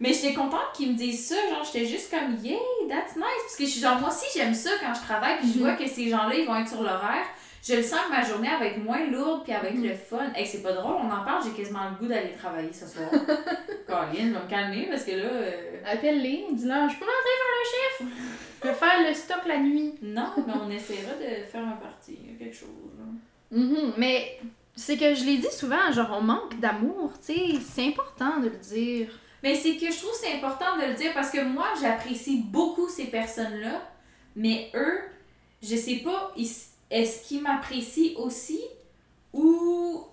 Mais 0.00 0.12
j'étais 0.14 0.32
contente 0.34 0.72
qu'il 0.74 0.92
me 0.92 0.96
dise 0.96 1.26
ça, 1.28 1.34
genre, 1.50 1.62
j'étais 1.62 1.84
juste 1.86 2.10
comme, 2.10 2.34
yay, 2.42 2.58
that's 2.88 3.16
nice. 3.16 3.24
Parce 3.42 3.56
que 3.56 3.64
je 3.66 3.70
suis 3.70 3.80
genre, 3.80 4.00
moi 4.00 4.08
aussi, 4.08 4.26
j'aime 4.34 4.54
ça 4.54 4.70
quand 4.80 4.94
je 4.94 5.00
travaille, 5.02 5.38
puis 5.38 5.48
je 5.52 5.58
Mhm. 5.58 5.64
vois 5.64 5.74
que 5.74 5.86
ces 5.86 6.08
gens-là, 6.08 6.34
ils 6.34 6.46
vont 6.46 6.56
être 6.56 6.68
sur 6.68 6.82
l'horaire. 6.82 7.26
Je 7.62 7.74
le 7.74 7.82
sens 7.82 8.00
que 8.06 8.10
ma 8.10 8.24
journée 8.24 8.48
va 8.58 8.64
être 8.64 8.82
moins 8.82 9.04
lourde, 9.04 9.42
puis 9.44 9.52
avec 9.52 9.74
Mhm. 9.74 9.84
le 9.88 9.94
fun. 9.94 10.32
Hey, 10.34 10.46
c'est 10.46 10.62
pas 10.62 10.72
drôle, 10.72 10.94
on 10.94 11.10
en 11.10 11.22
parle, 11.22 11.44
j'ai 11.44 11.50
quasiment 11.62 11.90
le 11.90 11.96
goût 11.98 12.06
d'aller 12.06 12.32
travailler 12.32 12.72
ce 12.72 12.86
soir. 12.86 13.10
Caroline, 13.86 14.28
je 14.28 14.38
vais 14.38 14.44
me 14.44 14.48
calmer 14.48 14.86
parce 14.90 15.04
que 15.04 15.10
là. 15.12 15.24
euh, 15.24 15.52
Appelle-les, 15.92 16.46
dis-leur, 16.52 16.88
je 16.88 16.96
peux 16.98 17.04
rentrer 17.04 17.36
faire 17.40 17.56
le 17.58 17.66
chiffre. 18.06 18.16
Je 18.62 18.68
vais 18.68 18.74
faire 18.74 19.08
le 19.08 19.14
stock 19.14 19.40
la 19.46 19.58
nuit. 19.58 19.94
Non, 20.02 20.30
mais 20.46 20.52
on 20.66 20.70
essaiera 20.70 21.12
de 21.14 21.44
faire 21.46 21.66
un 21.66 21.72
party, 21.76 22.18
quelque 22.38 22.54
chose. 22.56 22.68
là. 22.98 23.58
Mhm, 23.58 23.92
Mais 23.98 24.38
c'est 24.76 24.96
que 24.96 25.14
je 25.14 25.24
l'ai 25.24 25.36
dit 25.38 25.50
souvent, 25.52 25.90
genre 25.92 26.16
on 26.18 26.22
manque 26.22 26.58
d'amour, 26.60 27.12
tu 27.24 27.34
sais, 27.34 27.58
c'est 27.66 27.86
important 27.86 28.38
de 28.40 28.48
le 28.48 28.56
dire. 28.56 29.08
Mais 29.42 29.54
c'est 29.54 29.76
que 29.76 29.90
je 29.90 29.98
trouve 29.98 30.12
c'est 30.20 30.34
important 30.34 30.76
de 30.76 30.86
le 30.86 30.94
dire 30.94 31.12
parce 31.14 31.30
que 31.30 31.42
moi, 31.42 31.68
j'apprécie 31.80 32.42
beaucoup 32.46 32.88
ces 32.88 33.06
personnes-là, 33.06 33.82
mais 34.36 34.70
eux, 34.74 35.00
je 35.62 35.76
sais 35.76 35.96
pas, 35.96 36.32
est-ce 36.90 37.26
qu'ils 37.26 37.42
m'apprécient 37.42 38.18
aussi 38.18 38.60
ou. 39.32 40.04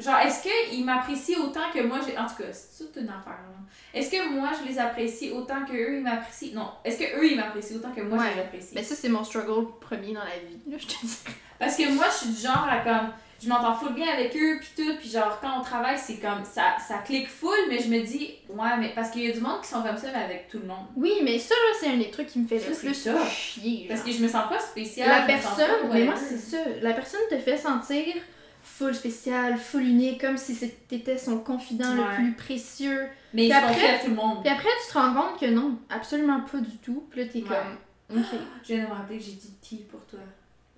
Genre, 0.00 0.18
est-ce 0.18 0.42
qu'ils 0.42 0.84
m'apprécient 0.84 1.38
autant 1.44 1.70
que 1.72 1.80
moi 1.80 2.00
j'ai. 2.04 2.18
En 2.18 2.26
tout 2.26 2.42
cas, 2.42 2.52
c'est 2.52 2.84
toute 2.84 2.96
une 2.96 3.08
affaire, 3.08 3.38
là. 3.38 3.58
Est-ce 3.94 4.10
que 4.10 4.30
moi, 4.30 4.50
je 4.60 4.68
les 4.68 4.78
apprécie 4.78 5.30
autant 5.30 5.64
que 5.64 5.74
eux 5.74 5.98
ils 5.98 6.02
m'apprécient? 6.02 6.54
Non. 6.54 6.70
Est-ce 6.84 6.98
que 6.98 7.18
eux 7.18 7.30
ils 7.30 7.36
m'apprécient 7.36 7.76
autant 7.76 7.92
que 7.92 8.00
moi 8.00 8.18
je 8.18 8.34
les 8.34 8.40
apprécie? 8.40 8.72
Mais 8.74 8.82
ça, 8.82 8.96
c'est 8.96 9.08
mon 9.08 9.22
struggle 9.22 9.66
premier 9.80 10.12
dans 10.12 10.24
la 10.24 10.38
vie, 10.38 10.58
là, 10.66 10.76
je 10.78 10.86
te 10.86 11.06
dis. 11.06 11.18
Parce 11.58 11.76
que 11.76 11.94
moi, 11.94 12.06
je 12.08 12.24
suis 12.24 12.34
du 12.34 12.40
genre 12.40 12.66
à 12.68 12.78
comme. 12.78 13.12
Je 13.42 13.48
m'entends 13.48 13.74
full 13.74 13.94
bien 13.94 14.06
avec 14.12 14.36
eux, 14.36 14.58
puis 14.60 14.68
tout, 14.76 14.96
puis 15.00 15.08
genre, 15.10 15.38
quand 15.40 15.58
on 15.58 15.62
travaille, 15.62 15.98
c'est 15.98 16.16
comme. 16.18 16.44
Ça, 16.44 16.76
ça 16.86 16.98
clique 16.98 17.28
full, 17.28 17.56
mais 17.68 17.80
je 17.80 17.88
me 17.88 18.00
dis, 18.00 18.30
ouais, 18.48 18.76
mais. 18.78 18.92
Parce 18.94 19.10
qu'il 19.10 19.22
y 19.24 19.30
a 19.30 19.32
du 19.32 19.40
monde 19.40 19.60
qui 19.62 19.68
sont 19.68 19.82
comme 19.82 19.96
ça, 19.96 20.08
mais 20.14 20.22
avec 20.22 20.48
tout 20.48 20.58
le 20.60 20.66
monde. 20.66 20.86
Oui, 20.96 21.14
mais 21.24 21.38
ça, 21.38 21.54
là, 21.54 21.76
c'est 21.80 21.88
un 21.88 21.96
des 21.96 22.10
trucs 22.10 22.28
qui 22.28 22.38
me 22.38 22.46
fait 22.46 22.60
Ça, 22.60 22.68
le 22.70 22.76
plus 22.76 23.02
tough. 23.04 23.28
chier. 23.28 23.86
Parce 23.88 24.02
que 24.02 24.12
je 24.12 24.22
me 24.22 24.28
sens 24.28 24.48
pas 24.48 24.60
spéciale. 24.60 25.08
La 25.08 25.20
pas 25.20 25.26
personne, 25.26 25.90
mais 25.92 26.04
moi, 26.04 26.14
c'est 26.16 26.38
ça. 26.38 26.58
La 26.80 26.92
personne 26.92 27.20
te 27.30 27.36
fait 27.38 27.56
sentir 27.56 28.14
full 28.62 28.94
spécial, 28.94 29.58
full 29.58 29.82
unique, 29.82 30.20
comme 30.20 30.36
si 30.36 30.56
t'étais 30.88 31.18
son 31.18 31.38
confident 31.38 31.96
Ouais. 31.96 32.04
le 32.10 32.14
plus 32.16 32.32
précieux. 32.34 33.08
Mais 33.34 33.48
je 33.48 33.52
après- 33.54 34.00
tout 34.04 34.10
le 34.10 34.14
monde. 34.14 34.42
Puis 34.44 34.52
après, 34.52 34.68
tu 34.86 34.92
te 34.92 34.98
rends 34.98 35.14
compte 35.14 35.40
que 35.40 35.46
non, 35.46 35.78
absolument 35.90 36.40
pas 36.42 36.58
du 36.58 36.76
tout. 36.78 37.04
Puis 37.10 37.22
là, 37.22 37.26
t'es 37.32 37.40
Ouais. 37.42 37.48
comme, 37.48 38.18
ok, 38.20 38.26
Je 38.62 38.74
viens 38.74 38.84
de 38.84 38.88
me 38.88 38.94
rappeler 38.94 39.18
que 39.18 39.24
j'ai 39.24 39.32
dit 39.32 39.52
T 39.68 39.76
pour 39.90 40.04
toi. 40.06 40.20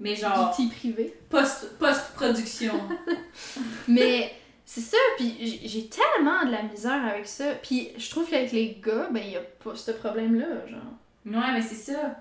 Mais 0.00 0.14
genre, 0.16 0.50
du 0.56 0.56
petit 0.68 0.68
privé. 0.74 1.14
post- 1.30 1.78
post-production. 1.78 2.74
Mais 3.88 4.34
c'est 4.66 4.80
ça, 4.80 4.96
puis 5.16 5.60
j'ai- 5.64 5.88
tellement 5.88 6.44
de 6.44 6.50
la 6.50 6.62
misère 6.62 7.04
avec 7.06 7.26
ça. 7.26 7.44
Puis 7.62 7.90
je 7.96 8.10
trouve 8.10 8.28
qu'avec 8.28 8.52
les 8.52 8.80
gars, 8.84 9.08
ben, 9.10 9.22
y 9.22 9.36
a 9.36 9.40
pas 9.40 9.74
ce 9.74 9.90
problème-là, 9.92 10.66
genre. 10.68 10.80
ouais, 11.26 11.52
mais 11.52 11.62
c'est 11.62 11.74
ça. 11.92 12.16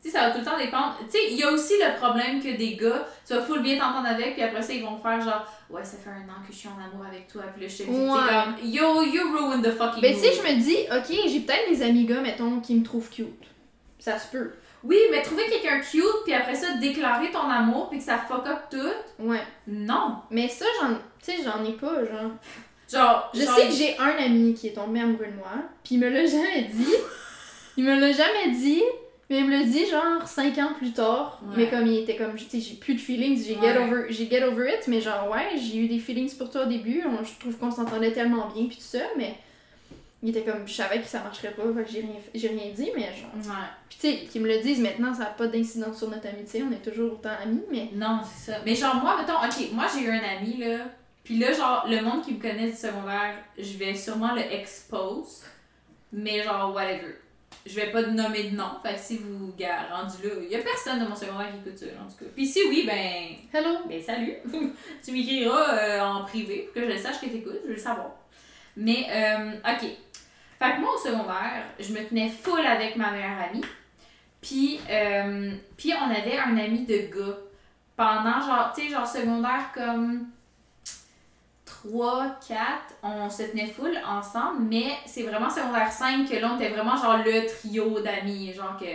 Tu 0.00 0.10
sais, 0.10 0.16
ça 0.16 0.28
va 0.28 0.30
tout 0.30 0.38
le 0.38 0.44
temps 0.44 0.56
dépendre. 0.56 0.96
Tu 1.06 1.10
sais, 1.10 1.18
il 1.32 1.36
y 1.36 1.42
a 1.42 1.50
aussi 1.50 1.72
le 1.74 1.96
problème 1.98 2.40
que 2.40 2.56
des 2.56 2.76
gars, 2.76 3.04
tu 3.26 3.34
vas 3.34 3.42
full 3.42 3.62
bien 3.62 3.76
t'entendre 3.78 4.06
avec, 4.06 4.34
puis 4.34 4.42
après 4.44 4.62
ça, 4.62 4.72
ils 4.72 4.82
vont 4.84 4.96
faire 4.96 5.20
genre, 5.20 5.44
ouais, 5.70 5.82
ça 5.84 5.96
fait 5.96 6.10
un 6.10 6.22
an 6.28 6.38
que 6.46 6.52
je 6.52 6.58
suis 6.58 6.68
en 6.68 6.78
amour 6.80 7.04
avec 7.04 7.26
toi, 7.26 7.42
puis 7.52 7.62
là, 7.64 7.68
je 7.68 7.78
te 7.78 7.82
dis, 7.82 7.90
Ouais. 7.90 8.06
comme, 8.06 8.54
yo, 8.70 9.02
you 9.02 9.22
ruined 9.36 9.64
the 9.64 9.72
fucking 9.76 10.00
Ben, 10.00 10.14
tu 10.14 10.20
sais, 10.20 10.32
je 10.34 10.42
me 10.42 10.60
dis, 10.60 10.76
ok, 10.88 11.28
j'ai 11.28 11.40
peut-être 11.40 11.68
des 11.68 11.82
amis 11.82 12.04
gars, 12.06 12.20
mettons, 12.20 12.60
qui 12.60 12.76
me 12.76 12.84
trouvent 12.84 13.10
cute. 13.10 13.26
Ça 13.98 14.16
se 14.20 14.28
peut. 14.30 14.52
Oui, 14.84 14.96
mais 15.10 15.22
trouver 15.22 15.44
quelqu'un 15.46 15.80
cute, 15.80 16.04
puis 16.24 16.34
après 16.34 16.54
ça, 16.54 16.74
déclarer 16.76 17.30
ton 17.30 17.48
amour, 17.50 17.88
puis 17.90 17.98
que 17.98 18.04
ça 18.04 18.18
fuck 18.18 18.46
up 18.46 18.58
tout, 18.70 19.24
Ouais. 19.24 19.42
non. 19.66 20.16
Mais 20.30 20.48
ça, 20.48 20.64
j'en, 20.80 20.94
tu 20.94 20.98
sais, 21.22 21.36
j'en 21.44 21.64
ai 21.64 21.72
pas, 21.72 22.04
genre. 22.04 22.30
Genre, 22.90 23.30
Je 23.34 23.42
genre, 23.42 23.54
sais 23.56 23.66
que 23.66 23.72
j'ai 23.74 23.98
un 23.98 24.16
ami 24.24 24.54
qui 24.54 24.68
est 24.68 24.72
tombé 24.72 25.00
amoureux 25.00 25.26
de 25.26 25.36
moi, 25.36 25.50
puis 25.84 25.96
il 25.96 25.98
me 26.00 26.08
l'a 26.08 26.24
jamais 26.24 26.62
dit. 26.72 26.94
il 27.76 27.84
me 27.84 27.98
l'a 28.00 28.12
jamais 28.12 28.50
dit, 28.52 28.82
Mais 29.30 29.40
il 29.40 29.44
me 29.44 29.50
l'a 29.58 29.62
dit 29.62 29.84
genre 29.90 30.26
5 30.26 30.56
ans 30.56 30.72
plus 30.78 30.92
tard. 30.92 31.38
Ouais. 31.42 31.54
Mais 31.58 31.68
comme 31.68 31.86
il 31.86 31.98
était 31.98 32.16
comme, 32.16 32.34
tu 32.34 32.44
sais, 32.48 32.60
j'ai 32.60 32.76
plus 32.76 32.94
de 32.94 33.00
feelings, 33.00 33.44
j'ai 33.44 33.56
Ouais. 33.56 33.74
get, 33.74 33.78
over, 33.78 34.06
j'ai 34.08 34.26
get 34.26 34.42
over 34.42 34.72
it. 34.72 34.88
Mais 34.88 35.02
genre, 35.02 35.28
ouais, 35.30 35.50
j'ai 35.58 35.76
eu 35.80 35.86
des 35.86 35.98
feelings 35.98 36.34
pour 36.38 36.48
toi 36.50 36.62
au 36.62 36.66
début. 36.66 37.02
On- 37.04 37.22
je 37.22 37.38
trouve 37.38 37.54
qu'on 37.58 37.70
s'entendait 37.70 38.12
tellement 38.12 38.46
bien, 38.54 38.64
puis 38.68 38.76
tout 38.76 38.82
ça. 38.82 39.00
Mais 39.18 39.34
il 40.22 40.30
était 40.30 40.50
comme, 40.50 40.66
je 40.66 40.72
savais 40.72 41.00
que 41.02 41.06
ça 41.06 41.20
marcherait 41.20 41.50
pas, 41.50 41.62
fait 41.76 41.84
que 41.84 41.90
j'ai 41.90 42.00
rien, 42.00 42.14
j'ai 42.34 42.48
rien 42.48 42.72
dit. 42.74 42.88
Mais 42.96 43.02
genre, 43.02 43.34
Ouais. 43.34 43.66
Tu 44.00 44.06
sais, 44.06 44.16
qu'ils 44.30 44.42
me 44.42 44.48
le 44.48 44.60
disent 44.60 44.80
maintenant, 44.80 45.12
ça 45.12 45.24
n'a 45.24 45.30
pas 45.30 45.48
d'incidence 45.48 45.98
sur 45.98 46.08
notre 46.08 46.28
amitié. 46.28 46.62
On 46.62 46.70
est 46.70 46.88
toujours 46.88 47.14
autant 47.14 47.32
amis, 47.42 47.62
mais. 47.70 47.90
Non, 47.94 48.20
c'est 48.22 48.52
ça. 48.52 48.58
Mais 48.64 48.76
genre, 48.76 48.94
moi, 48.96 49.16
mettons, 49.16 49.34
ok, 49.34 49.72
moi 49.72 49.86
j'ai 49.92 50.04
eu 50.04 50.10
un 50.10 50.22
ami, 50.22 50.58
là. 50.58 50.84
Puis 51.24 51.36
là, 51.36 51.52
genre, 51.52 51.84
le 51.88 52.00
monde 52.00 52.24
qui 52.24 52.34
me 52.34 52.40
connaît 52.40 52.70
du 52.70 52.76
secondaire, 52.76 53.34
je 53.58 53.76
vais 53.76 53.94
sûrement 53.94 54.34
le 54.34 54.40
expose. 54.40 55.42
Mais 56.12 56.42
genre, 56.42 56.72
whatever. 56.72 57.16
Je 57.66 57.74
vais 57.74 57.90
pas 57.90 58.04
te 58.04 58.10
nommer 58.10 58.44
de 58.44 58.56
nom. 58.56 58.70
Fait 58.82 58.94
que 58.94 59.00
si 59.00 59.18
vous, 59.18 59.52
gars, 59.58 59.88
rendu 59.92 60.22
là, 60.22 60.34
il 60.42 60.48
y 60.48 60.54
a 60.54 60.60
personne 60.60 61.00
de 61.00 61.06
mon 61.06 61.16
secondaire 61.16 61.50
qui 61.50 61.68
écoute 61.68 61.78
ça, 61.78 61.86
en 62.00 62.08
tout 62.08 62.24
cas. 62.24 62.30
Puis 62.34 62.46
si 62.46 62.60
oui, 62.68 62.84
ben. 62.86 63.36
Hello! 63.52 63.80
Ben 63.88 64.00
salut! 64.00 64.34
tu 65.04 65.12
m'écriras 65.12 65.76
euh, 65.76 66.00
en 66.00 66.24
privé 66.24 66.70
pour 66.72 66.74
que 66.74 66.88
je 66.88 66.92
le 66.92 66.96
sache 66.96 67.20
que 67.20 67.26
t'écoutes, 67.26 67.60
je 67.64 67.68
veux 67.68 67.74
le 67.74 67.80
savoir. 67.80 68.12
Mais, 68.76 69.06
euh, 69.10 69.52
ok. 69.70 69.88
Fait 70.60 70.74
que 70.76 70.80
moi, 70.80 70.94
au 70.94 70.98
secondaire, 70.98 71.64
je 71.78 71.92
me 71.92 72.08
tenais 72.08 72.28
full 72.28 72.64
avec 72.64 72.96
ma 72.96 73.10
meilleure 73.10 73.38
amie. 73.50 73.64
Puis, 74.48 74.80
euh, 74.88 75.52
puis 75.76 75.92
on 75.92 76.10
avait 76.10 76.38
un 76.38 76.56
ami 76.56 76.86
de 76.86 77.14
gars. 77.14 77.36
Pendant, 77.96 78.40
genre, 78.40 78.72
tu 78.74 78.82
sais, 78.82 78.88
genre 78.88 79.06
secondaire 79.06 79.70
comme 79.74 80.28
3, 81.66 82.38
4, 82.48 82.60
on 83.02 83.28
se 83.28 83.42
tenait 83.42 83.66
full 83.66 83.98
ensemble, 84.06 84.62
mais 84.62 84.92
c'est 85.04 85.24
vraiment 85.24 85.50
secondaire 85.50 85.92
5 85.92 86.26
que 86.30 86.36
là, 86.36 86.52
on 86.52 86.56
était 86.56 86.70
vraiment 86.70 86.96
genre 86.96 87.18
le 87.18 87.46
trio 87.46 88.00
d'amis. 88.00 88.54
Genre 88.54 88.78
que 88.78 88.86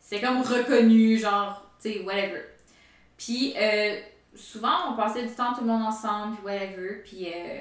c'est 0.00 0.20
comme 0.20 0.42
reconnu, 0.42 1.16
genre, 1.16 1.64
tu 1.80 1.92
sais, 1.92 2.00
whatever. 2.00 2.42
Puis, 3.16 3.54
euh, 3.56 4.00
souvent, 4.34 4.90
on 4.90 4.96
passait 4.96 5.22
du 5.22 5.34
temps 5.34 5.54
tout 5.54 5.62
le 5.62 5.68
monde 5.68 5.82
ensemble, 5.82 6.36
puis 6.36 6.44
whatever. 6.44 7.02
Puis, 7.06 7.26
euh, 7.26 7.60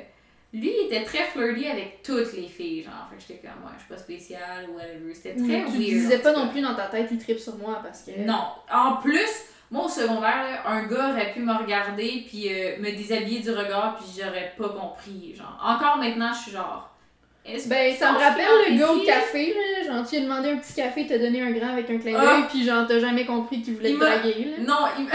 lui, 0.54 0.72
il 0.82 0.86
était 0.88 1.04
très 1.04 1.26
flirty 1.26 1.68
avec 1.68 2.02
toutes 2.04 2.34
les 2.34 2.48
filles, 2.48 2.84
genre. 2.84 3.08
Fait 3.10 3.18
que 3.18 3.22
j'étais 3.22 3.48
comme, 3.48 3.64
ouais, 3.66 3.72
je 3.78 3.84
suis 3.84 3.90
pas 3.94 3.98
spéciale, 4.00 4.68
ou 4.70 4.76
whatever. 4.78 5.14
C'était 5.14 5.36
très 5.36 5.46
tu 5.66 5.72
weird. 5.72 5.72
disais 5.78 6.18
en 6.18 6.22
pas 6.22 6.34
non 6.34 6.48
plus 6.50 6.62
dans 6.62 6.74
ta 6.76 6.88
tête, 6.88 7.08
il 7.12 7.20
tripe 7.20 7.40
sur 7.40 7.56
moi 7.58 7.80
parce 7.84 8.02
que. 8.04 8.12
Non. 8.22 8.46
En 8.74 8.96
plus, 8.98 9.30
moi, 9.70 9.86
au 9.86 9.90
secondaire, 9.90 10.22
là, 10.44 10.68
un 10.68 10.88
gars 10.88 11.12
aurait 11.12 11.32
pu 11.34 11.42
me 11.42 11.54
regarder, 11.54 12.26
puis 12.28 12.48
euh, 12.52 12.78
me 12.80 12.90
déshabiller 12.92 13.40
du 13.42 13.52
regard, 13.52 13.98
puis 13.98 14.08
j'aurais 14.18 14.54
pas 14.58 14.70
compris, 14.70 15.36
genre. 15.36 15.60
Encore 15.64 15.98
maintenant, 15.98 16.32
je 16.34 16.40
suis 16.42 16.52
genre. 16.52 16.90
Ben, 17.68 17.92
tu 17.94 17.98
ça 17.98 18.12
me 18.12 18.18
rappelle 18.20 18.46
le 18.74 18.78
gars 18.80 18.92
au 18.92 19.00
café, 19.06 19.54
là. 19.54 19.84
Genre, 19.96 20.06
tu 20.08 20.16
lui 20.16 20.22
as 20.22 20.26
demandé 20.26 20.50
un 20.52 20.58
petit 20.58 20.74
café, 20.74 21.02
il 21.02 21.08
t'a 21.08 21.18
donné 21.18 21.42
un 21.42 21.52
grand 21.52 21.70
avec 21.74 21.90
un 21.90 21.98
clin 21.98 22.16
Ah. 22.20 22.26
d'œil, 22.36 22.44
puis 22.50 22.64
genre, 22.66 22.86
t'as 22.88 23.00
jamais 23.00 23.26
compris 23.26 23.62
qu'il 23.62 23.76
voulait 23.76 23.92
Il 23.92 23.96
te 23.98 24.00
draguer, 24.04 24.46
là. 24.46 24.64
Non, 24.68 24.86
il 25.00 25.06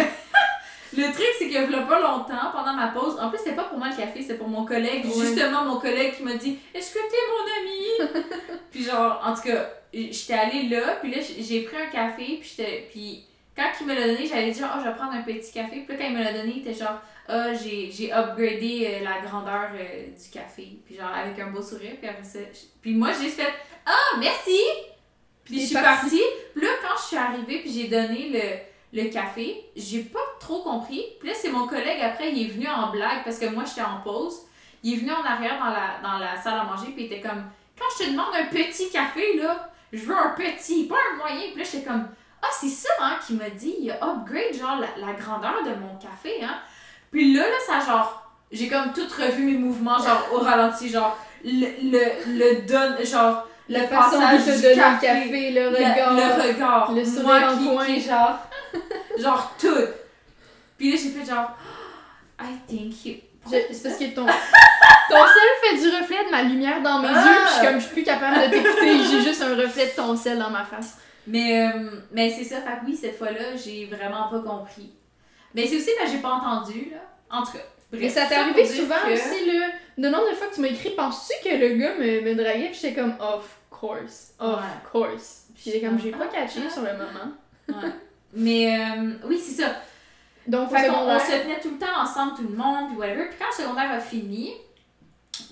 le 0.96 1.12
truc, 1.12 1.26
c'est 1.38 1.48
que 1.48 1.66
v'là 1.66 1.82
pas 1.82 2.00
longtemps, 2.00 2.50
pendant 2.52 2.74
ma 2.74 2.88
pause, 2.88 3.18
en 3.20 3.28
plus, 3.28 3.38
c'était 3.38 3.54
pas 3.56 3.64
pour 3.64 3.78
moi 3.78 3.88
le 3.90 3.96
café, 3.96 4.22
c'était 4.22 4.34
pour 4.34 4.48
mon 4.48 4.64
collègue. 4.64 5.04
Ouais. 5.04 5.26
Justement, 5.26 5.64
mon 5.64 5.78
collègue 5.80 6.16
qui 6.16 6.22
m'a 6.22 6.34
dit 6.34 6.58
Est-ce 6.74 6.94
que 6.94 6.98
t'es 6.98 7.16
mon 7.30 8.12
ami 8.12 8.24
Puis, 8.70 8.84
genre, 8.84 9.22
en 9.24 9.34
tout 9.34 9.42
cas, 9.42 9.70
j'étais 9.92 10.34
allée 10.34 10.68
là, 10.68 10.96
puis 11.00 11.14
là, 11.14 11.18
j'ai 11.38 11.62
pris 11.62 11.76
un 11.76 11.86
café, 11.86 12.38
puis 12.40 12.54
j'étais. 12.56 12.88
Puis, 12.90 13.24
quand 13.56 13.70
il 13.80 13.86
me 13.86 13.94
l'a 13.94 14.06
donné, 14.08 14.26
j'avais 14.26 14.50
dit 14.50 14.60
Oh, 14.64 14.78
je 14.82 14.88
vais 14.88 14.94
prendre 14.96 15.12
un 15.12 15.22
petit 15.22 15.52
café. 15.52 15.84
Puis 15.86 15.96
là, 15.96 16.02
quand 16.02 16.10
il 16.10 16.16
me 16.16 16.24
l'a 16.24 16.32
donné, 16.32 16.54
il 16.56 16.68
était 16.68 16.74
genre 16.74 17.00
Ah, 17.28 17.54
j'ai 17.54 17.90
j'ai 17.90 18.12
upgradé 18.12 18.86
euh, 19.00 19.04
la 19.04 19.20
grandeur 19.26 19.70
euh, 19.74 20.06
du 20.08 20.30
café. 20.32 20.78
Puis, 20.84 20.96
genre, 20.96 21.12
avec 21.14 21.38
un 21.38 21.46
beau 21.50 21.62
sourire, 21.62 21.92
puis 22.00 22.08
après 22.08 22.24
ça. 22.24 22.40
Puis, 22.82 22.94
moi, 22.94 23.10
j'ai 23.20 23.28
fait 23.28 23.52
Ah, 23.86 24.16
merci 24.18 24.58
Puis, 25.44 25.60
je 25.60 25.66
suis 25.66 25.74
partie. 25.74 26.00
partie. 26.00 26.22
Puis 26.54 26.64
là, 26.66 26.72
quand 26.82 26.96
je 27.00 27.06
suis 27.06 27.16
arrivée, 27.16 27.60
puis 27.60 27.72
j'ai 27.72 27.88
donné 27.88 28.30
le, 28.32 28.73
le 28.94 29.04
café, 29.10 29.64
j'ai 29.76 30.00
pas 30.02 30.20
trop 30.40 30.62
compris. 30.62 31.04
Puis 31.18 31.28
là, 31.28 31.34
c'est 31.36 31.50
mon 31.50 31.66
collègue 31.66 32.00
après, 32.02 32.30
il 32.32 32.46
est 32.46 32.50
venu 32.52 32.66
en 32.68 32.90
blague 32.90 33.24
parce 33.24 33.38
que 33.38 33.46
moi, 33.46 33.64
j'étais 33.66 33.82
en 33.86 34.00
pause. 34.02 34.36
Il 34.82 34.94
est 34.94 34.96
venu 34.98 35.10
en 35.12 35.24
arrière 35.24 35.58
dans 35.58 35.70
la, 35.70 35.98
dans 36.02 36.18
la 36.18 36.40
salle 36.40 36.60
à 36.60 36.64
manger, 36.64 36.92
puis 36.94 37.04
il 37.04 37.12
était 37.12 37.20
comme 37.20 37.44
Quand 37.78 37.84
je 37.98 38.04
te 38.04 38.10
demande 38.10 38.34
un 38.38 38.46
petit 38.46 38.90
café, 38.90 39.36
là, 39.36 39.70
je 39.92 39.98
veux 40.04 40.16
un 40.16 40.30
petit, 40.36 40.84
pas 40.84 40.96
un 41.12 41.16
moyen. 41.16 41.48
Puis 41.52 41.62
là, 41.62 41.68
j'étais 41.70 41.84
comme 41.86 42.06
Ah, 42.42 42.46
c'est 42.60 42.68
ça, 42.68 42.90
hein, 43.00 43.16
qui 43.26 43.32
m'a 43.34 43.50
dit 43.50 43.74
Il 43.80 43.90
a 43.90 43.96
upgrade, 44.04 44.54
genre, 44.54 44.78
la, 44.78 45.06
la 45.06 45.12
grandeur 45.14 45.62
de 45.64 45.70
mon 45.80 45.96
café, 45.98 46.42
hein. 46.44 46.54
Puis 47.10 47.32
là, 47.34 47.42
là, 47.42 47.56
ça, 47.66 47.80
genre, 47.84 48.30
j'ai 48.52 48.68
comme 48.68 48.92
tout 48.92 49.06
revu 49.18 49.42
mes 49.44 49.56
mouvements, 49.58 49.98
genre, 49.98 50.28
au 50.34 50.38
ralenti, 50.38 50.88
genre, 50.88 51.16
le, 51.44 51.66
le, 51.82 52.38
le 52.38 52.62
donne, 52.66 53.04
genre, 53.04 53.48
le 53.68 53.80
passage 53.88 54.44
de 54.44 54.52
du 54.70 54.74
café, 54.74 54.74
le 54.74 55.00
café, 55.00 55.50
le 55.50 55.70
le- 55.70 55.76
regard. 55.76 56.12
le, 56.14 56.42
regard, 56.52 56.92
le 56.92 57.04
sourire 57.04 57.24
moi 57.24 57.52
en 57.52 57.56
qui, 57.58 57.64
coin. 57.66 57.84
qui 57.86 58.00
genre, 58.02 58.38
genre 59.18 59.54
tout. 59.58 59.68
Puis 60.78 60.90
là, 60.92 60.98
j'ai 61.02 61.10
fait 61.10 61.24
genre, 61.30 61.50
I 62.40 62.54
thank 62.68 63.04
you. 63.06 63.14
C'est 63.50 63.82
parce 63.82 63.96
que 63.98 64.14
ton, 64.14 64.24
ton 64.26 64.28
sel 65.26 65.50
fait 65.62 65.76
du 65.76 65.94
reflet 65.96 66.24
de 66.26 66.30
ma 66.30 66.42
lumière 66.42 66.80
dans 66.82 67.00
mes 67.00 67.08
Ah! 67.10 67.24
yeux, 67.24 67.40
puis 67.40 67.48
je 67.48 67.52
suis 67.58 67.66
comme, 67.66 67.74
je 67.80 67.84
suis 67.84 67.92
plus 67.94 68.02
capable 68.04 68.36
de 68.36 68.50
t'écouter, 68.50 68.98
j'ai 69.10 69.20
juste 69.22 69.42
un 69.42 69.54
reflet 69.54 69.86
de 69.86 69.90
ton 69.96 70.16
sel 70.16 70.38
dans 70.38 70.50
ma 70.50 70.64
face. 70.64 70.96
Mais, 71.26 71.68
euh, 71.68 71.90
mais 72.12 72.30
c'est 72.30 72.44
ça, 72.44 72.56
fait 72.62 72.80
que 72.80 72.86
oui, 72.86 72.96
cette 72.96 73.16
fois-là, 73.18 73.54
j'ai 73.62 73.86
vraiment 73.86 74.28
pas 74.30 74.40
compris. 74.40 74.92
Mais 75.54 75.66
c'est 75.66 75.76
aussi 75.76 75.90
parce 75.98 76.10
que 76.10 76.16
j'ai 76.16 76.22
pas 76.22 76.32
entendu, 76.32 76.90
là. 76.90 76.98
En 77.30 77.42
tout 77.44 77.52
cas, 77.52 77.58
bref. 77.92 78.02
Et 78.02 78.08
ça 78.08 78.26
t'est 78.26 78.34
arrivé 78.34 78.66
souvent 78.66 78.94
que- 79.06 79.12
aussi, 79.12 79.46
là. 79.46 79.66
Le 79.98 80.08
nombre 80.08 80.28
de 80.30 80.34
fois 80.34 80.46
que 80.48 80.54
tu 80.54 80.60
m'as 80.62 80.68
écrit, 80.68 80.90
penses-tu 80.90 81.48
que 81.48 81.54
le 81.54 81.68
gars 81.76 81.94
me, 81.94 82.20
me 82.22 82.34
draguait? 82.34 82.70
Puis 82.70 82.78
j'étais 82.82 82.94
comme, 83.00 83.14
of 83.20 83.44
course, 83.70 84.32
of 84.38 84.56
Ouais. 84.58 84.62
course. 84.90 85.44
Puis 85.54 85.64
j'étais 85.66 85.86
comme, 85.86 85.98
j'ai 86.00 86.10
pas 86.10 86.24
Ah, 86.30 86.34
catché 86.34 86.60
ah. 86.66 86.70
sur 86.70 86.82
le 86.82 86.92
moment. 86.92 87.32
Ouais. 87.82 87.90
Mais 88.34 88.78
euh, 88.78 89.12
oui, 89.24 89.40
c'est 89.42 89.62
ça. 89.62 89.70
Donc, 90.46 90.70
Fait 90.70 90.90
on 90.90 91.18
se 91.18 91.42
tenait 91.42 91.60
tout 91.60 91.70
le 91.70 91.78
temps 91.78 92.02
ensemble, 92.02 92.34
tout 92.36 92.42
le 92.42 92.56
monde, 92.56 92.90
puis 92.90 92.98
whatever. 92.98 93.28
Puis 93.28 93.38
quand 93.38 93.46
le 93.56 93.64
secondaire 93.64 93.90
a 93.92 94.00
fini, 94.00 94.52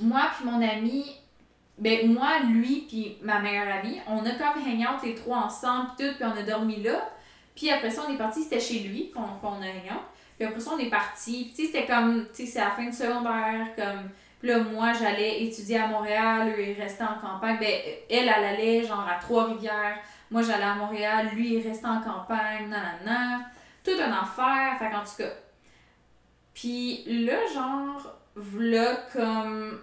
moi 0.00 0.22
puis 0.36 0.44
mon 0.44 0.60
ami, 0.60 1.06
ben 1.78 2.12
moi, 2.12 2.40
lui 2.50 2.84
puis 2.88 3.16
ma 3.22 3.38
meilleure 3.38 3.74
amie, 3.74 4.00
on 4.06 4.18
a 4.26 4.30
comme 4.32 4.62
hang 4.62 4.80
out 4.80 5.02
les 5.02 5.14
trois 5.14 5.38
ensemble, 5.38 5.90
puis 5.96 6.06
tout, 6.06 6.14
puis 6.16 6.24
on 6.24 6.38
a 6.38 6.42
dormi 6.42 6.82
là. 6.82 7.08
Puis 7.54 7.70
après 7.70 7.90
ça, 7.90 8.02
on 8.06 8.12
est 8.12 8.18
parti, 8.18 8.42
c'était 8.42 8.60
chez 8.60 8.80
lui 8.80 9.10
qu'on 9.10 9.22
a 9.22 9.24
hang 9.24 9.90
out. 9.90 10.02
Puis 10.38 10.46
après 10.46 10.60
ça, 10.60 10.72
on 10.74 10.78
est 10.78 10.90
parti. 10.90 11.44
Puis 11.44 11.52
tu 11.54 11.62
sais, 11.66 11.72
c'était 11.72 11.86
comme, 11.86 12.26
tu 12.34 12.44
sais, 12.44 12.46
c'est 12.46 12.60
la 12.60 12.70
fin 12.70 12.84
du 12.84 12.92
secondaire, 12.92 13.68
comme... 13.76 14.10
Puis 14.40 14.50
là, 14.50 14.58
moi, 14.58 14.92
j'allais 14.92 15.44
étudier 15.44 15.78
à 15.78 15.86
Montréal, 15.86 16.52
lui, 16.56 16.72
il 16.72 16.82
restait 16.82 17.04
en 17.04 17.14
campagne. 17.14 17.58
Ben, 17.60 17.70
elle, 18.10 18.28
elle 18.28 18.28
allait 18.28 18.82
genre 18.82 19.06
à 19.08 19.20
Trois-Rivières. 19.20 19.98
Moi, 20.32 20.42
j'allais 20.42 20.64
à 20.64 20.74
Montréal, 20.74 21.28
lui, 21.34 21.54
il 21.56 21.68
restait 21.68 21.86
en 21.86 22.00
campagne, 22.00 22.68
nanana. 22.68 23.40
Tout 23.84 23.90
un 24.00 24.10
affaire, 24.12 24.78
fait 24.78 24.90
qu'en 24.90 25.04
tout 25.04 25.16
cas. 25.18 25.32
Puis 26.54 27.04
là, 27.26 27.46
genre, 27.52 28.14
v'là 28.36 28.96
comme 29.12 29.80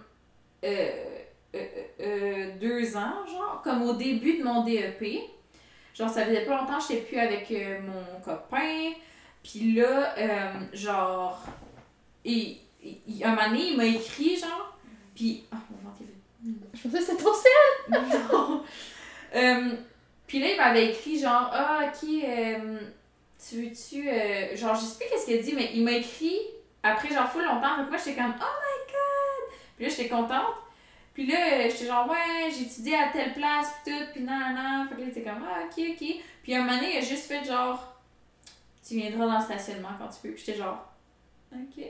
euh, 0.64 0.90
euh, 1.54 1.66
euh, 2.00 2.50
deux 2.60 2.96
ans, 2.96 3.26
genre, 3.26 3.60
comme 3.62 3.82
au 3.82 3.92
début 3.94 4.38
de 4.38 4.44
mon 4.44 4.64
DEP. 4.64 5.20
Genre, 5.94 6.08
ça 6.08 6.24
faisait 6.24 6.44
pas 6.44 6.56
longtemps 6.60 6.78
que 6.78 6.84
j'étais 6.88 7.02
plus 7.06 7.18
avec 7.18 7.50
euh, 7.52 7.80
mon 7.82 8.20
copain. 8.20 8.92
Puis 9.42 9.72
là, 9.74 10.14
euh, 10.18 10.52
genre, 10.72 11.42
il, 12.24 12.58
il- 12.82 13.24
un 13.24 13.30
moment 13.34 13.48
donné, 13.50 13.68
il 13.70 13.76
m'a 13.76 13.84
écrit, 13.84 14.36
genre, 14.36 14.76
puis... 15.14 15.44
Ah, 15.52 15.56
mon 15.70 15.90
ventre 15.90 16.02
vide. 16.42 16.56
je 16.74 16.82
pensais 16.88 16.98
que 16.98 17.04
c'était 17.04 17.22
ton 17.22 17.34
sel. 17.34 18.30
Non. 18.32 18.64
Puis 20.30 20.38
là, 20.38 20.46
il 20.52 20.56
m'avait 20.56 20.90
écrit 20.90 21.18
genre, 21.18 21.50
ah, 21.52 21.80
ok, 21.88 22.08
euh, 22.22 22.78
tu 23.48 23.62
veux-tu. 23.62 24.08
euh, 24.08 24.54
genre, 24.54 24.76
je 24.76 24.82
sais 24.82 24.96
plus 24.96 25.10
qu'est-ce 25.10 25.26
qu'il 25.26 25.36
a 25.36 25.42
dit, 25.42 25.54
mais 25.56 25.72
il 25.74 25.82
m'a 25.82 25.90
écrit 25.90 26.38
après, 26.84 27.08
genre, 27.08 27.28
full 27.28 27.42
longtemps. 27.42 27.78
Donc, 27.78 27.88
moi, 27.88 27.98
j'étais 27.98 28.14
comme, 28.14 28.32
oh 28.38 28.44
my 28.62 28.92
god! 28.92 29.58
Puis 29.74 29.86
là, 29.86 29.90
j'étais 29.90 30.08
contente. 30.08 30.54
Puis 31.14 31.26
là, 31.26 31.68
j'étais 31.68 31.86
genre, 31.86 32.08
ouais, 32.08 32.48
étudié 32.48 32.94
à 32.94 33.08
telle 33.08 33.32
place, 33.32 33.72
pis 33.82 33.90
tout, 33.90 34.04
pis 34.14 34.20
nan, 34.20 34.54
nan. 34.54 34.88
Fait 34.88 34.94
que 34.94 35.00
là, 35.00 35.06
il 35.06 35.10
était 35.10 35.28
comme, 35.28 35.44
ah, 35.44 35.64
ok, 35.64 35.84
ok. 36.00 36.08
Puis 36.44 36.54
un 36.54 36.60
moment 36.60 36.76
donné, 36.76 36.92
il 36.92 36.98
a 36.98 37.00
juste 37.00 37.26
fait 37.26 37.44
genre, 37.44 38.00
tu 38.86 38.94
viendras 38.94 39.26
dans 39.26 39.38
le 39.38 39.44
stationnement 39.44 39.90
quand 39.98 40.06
tu 40.10 40.20
peux. 40.22 40.30
Puis 40.30 40.44
j'étais 40.46 40.58
genre, 40.58 40.92
ok. 41.52 41.84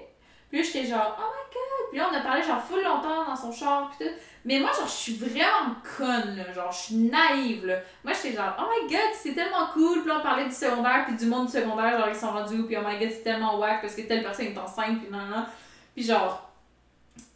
Puis 0.51 0.59
là, 0.59 0.65
j'étais 0.65 0.87
genre, 0.87 1.17
oh 1.19 1.23
my 1.23 1.55
god! 1.55 1.89
Puis 1.91 1.99
là, 1.99 2.09
on 2.11 2.15
a 2.15 2.21
parlé 2.21 2.43
genre 2.43 2.63
full 2.63 2.83
longtemps 2.83 3.25
dans 3.25 3.37
son 3.37 3.53
char, 3.53 3.91
pis 3.91 4.05
tout. 4.05 4.11
Mais 4.45 4.59
moi, 4.59 4.71
genre, 4.73 4.87
je 4.87 4.93
suis 4.93 5.15
vraiment 5.15 5.75
conne, 5.97 6.37
là. 6.37 6.53
Genre, 6.53 6.73
je 6.73 6.79
suis 6.79 6.95
naïve, 6.97 7.67
là. 7.67 7.77
Moi, 8.03 8.13
j'étais 8.15 8.37
genre, 8.37 8.57
oh 8.59 8.65
my 8.69 8.91
god, 8.93 9.11
c'est 9.15 9.35
tellement 9.35 9.69
cool. 9.73 10.01
Puis 10.01 10.09
là, 10.09 10.19
on 10.19 10.23
parlait 10.23 10.47
du 10.47 10.55
secondaire, 10.55 11.05
puis 11.07 11.17
du 11.17 11.27
monde 11.27 11.47
du 11.47 11.53
secondaire, 11.53 11.99
genre, 11.99 12.09
ils 12.09 12.15
sont 12.15 12.31
rendus 12.31 12.65
puis 12.65 12.77
oh 12.77 12.83
my 12.85 12.99
god, 12.99 13.11
c'est 13.11 13.23
tellement 13.23 13.59
whack 13.59 13.81
parce 13.81 13.95
que 13.95 14.03
telle 14.03 14.23
personne 14.23 14.47
est 14.47 14.59
enceinte, 14.59 15.01
puis 15.01 15.11
nan, 15.11 15.31
nan. 15.31 15.47
Puis 15.95 16.05
genre, 16.05 16.51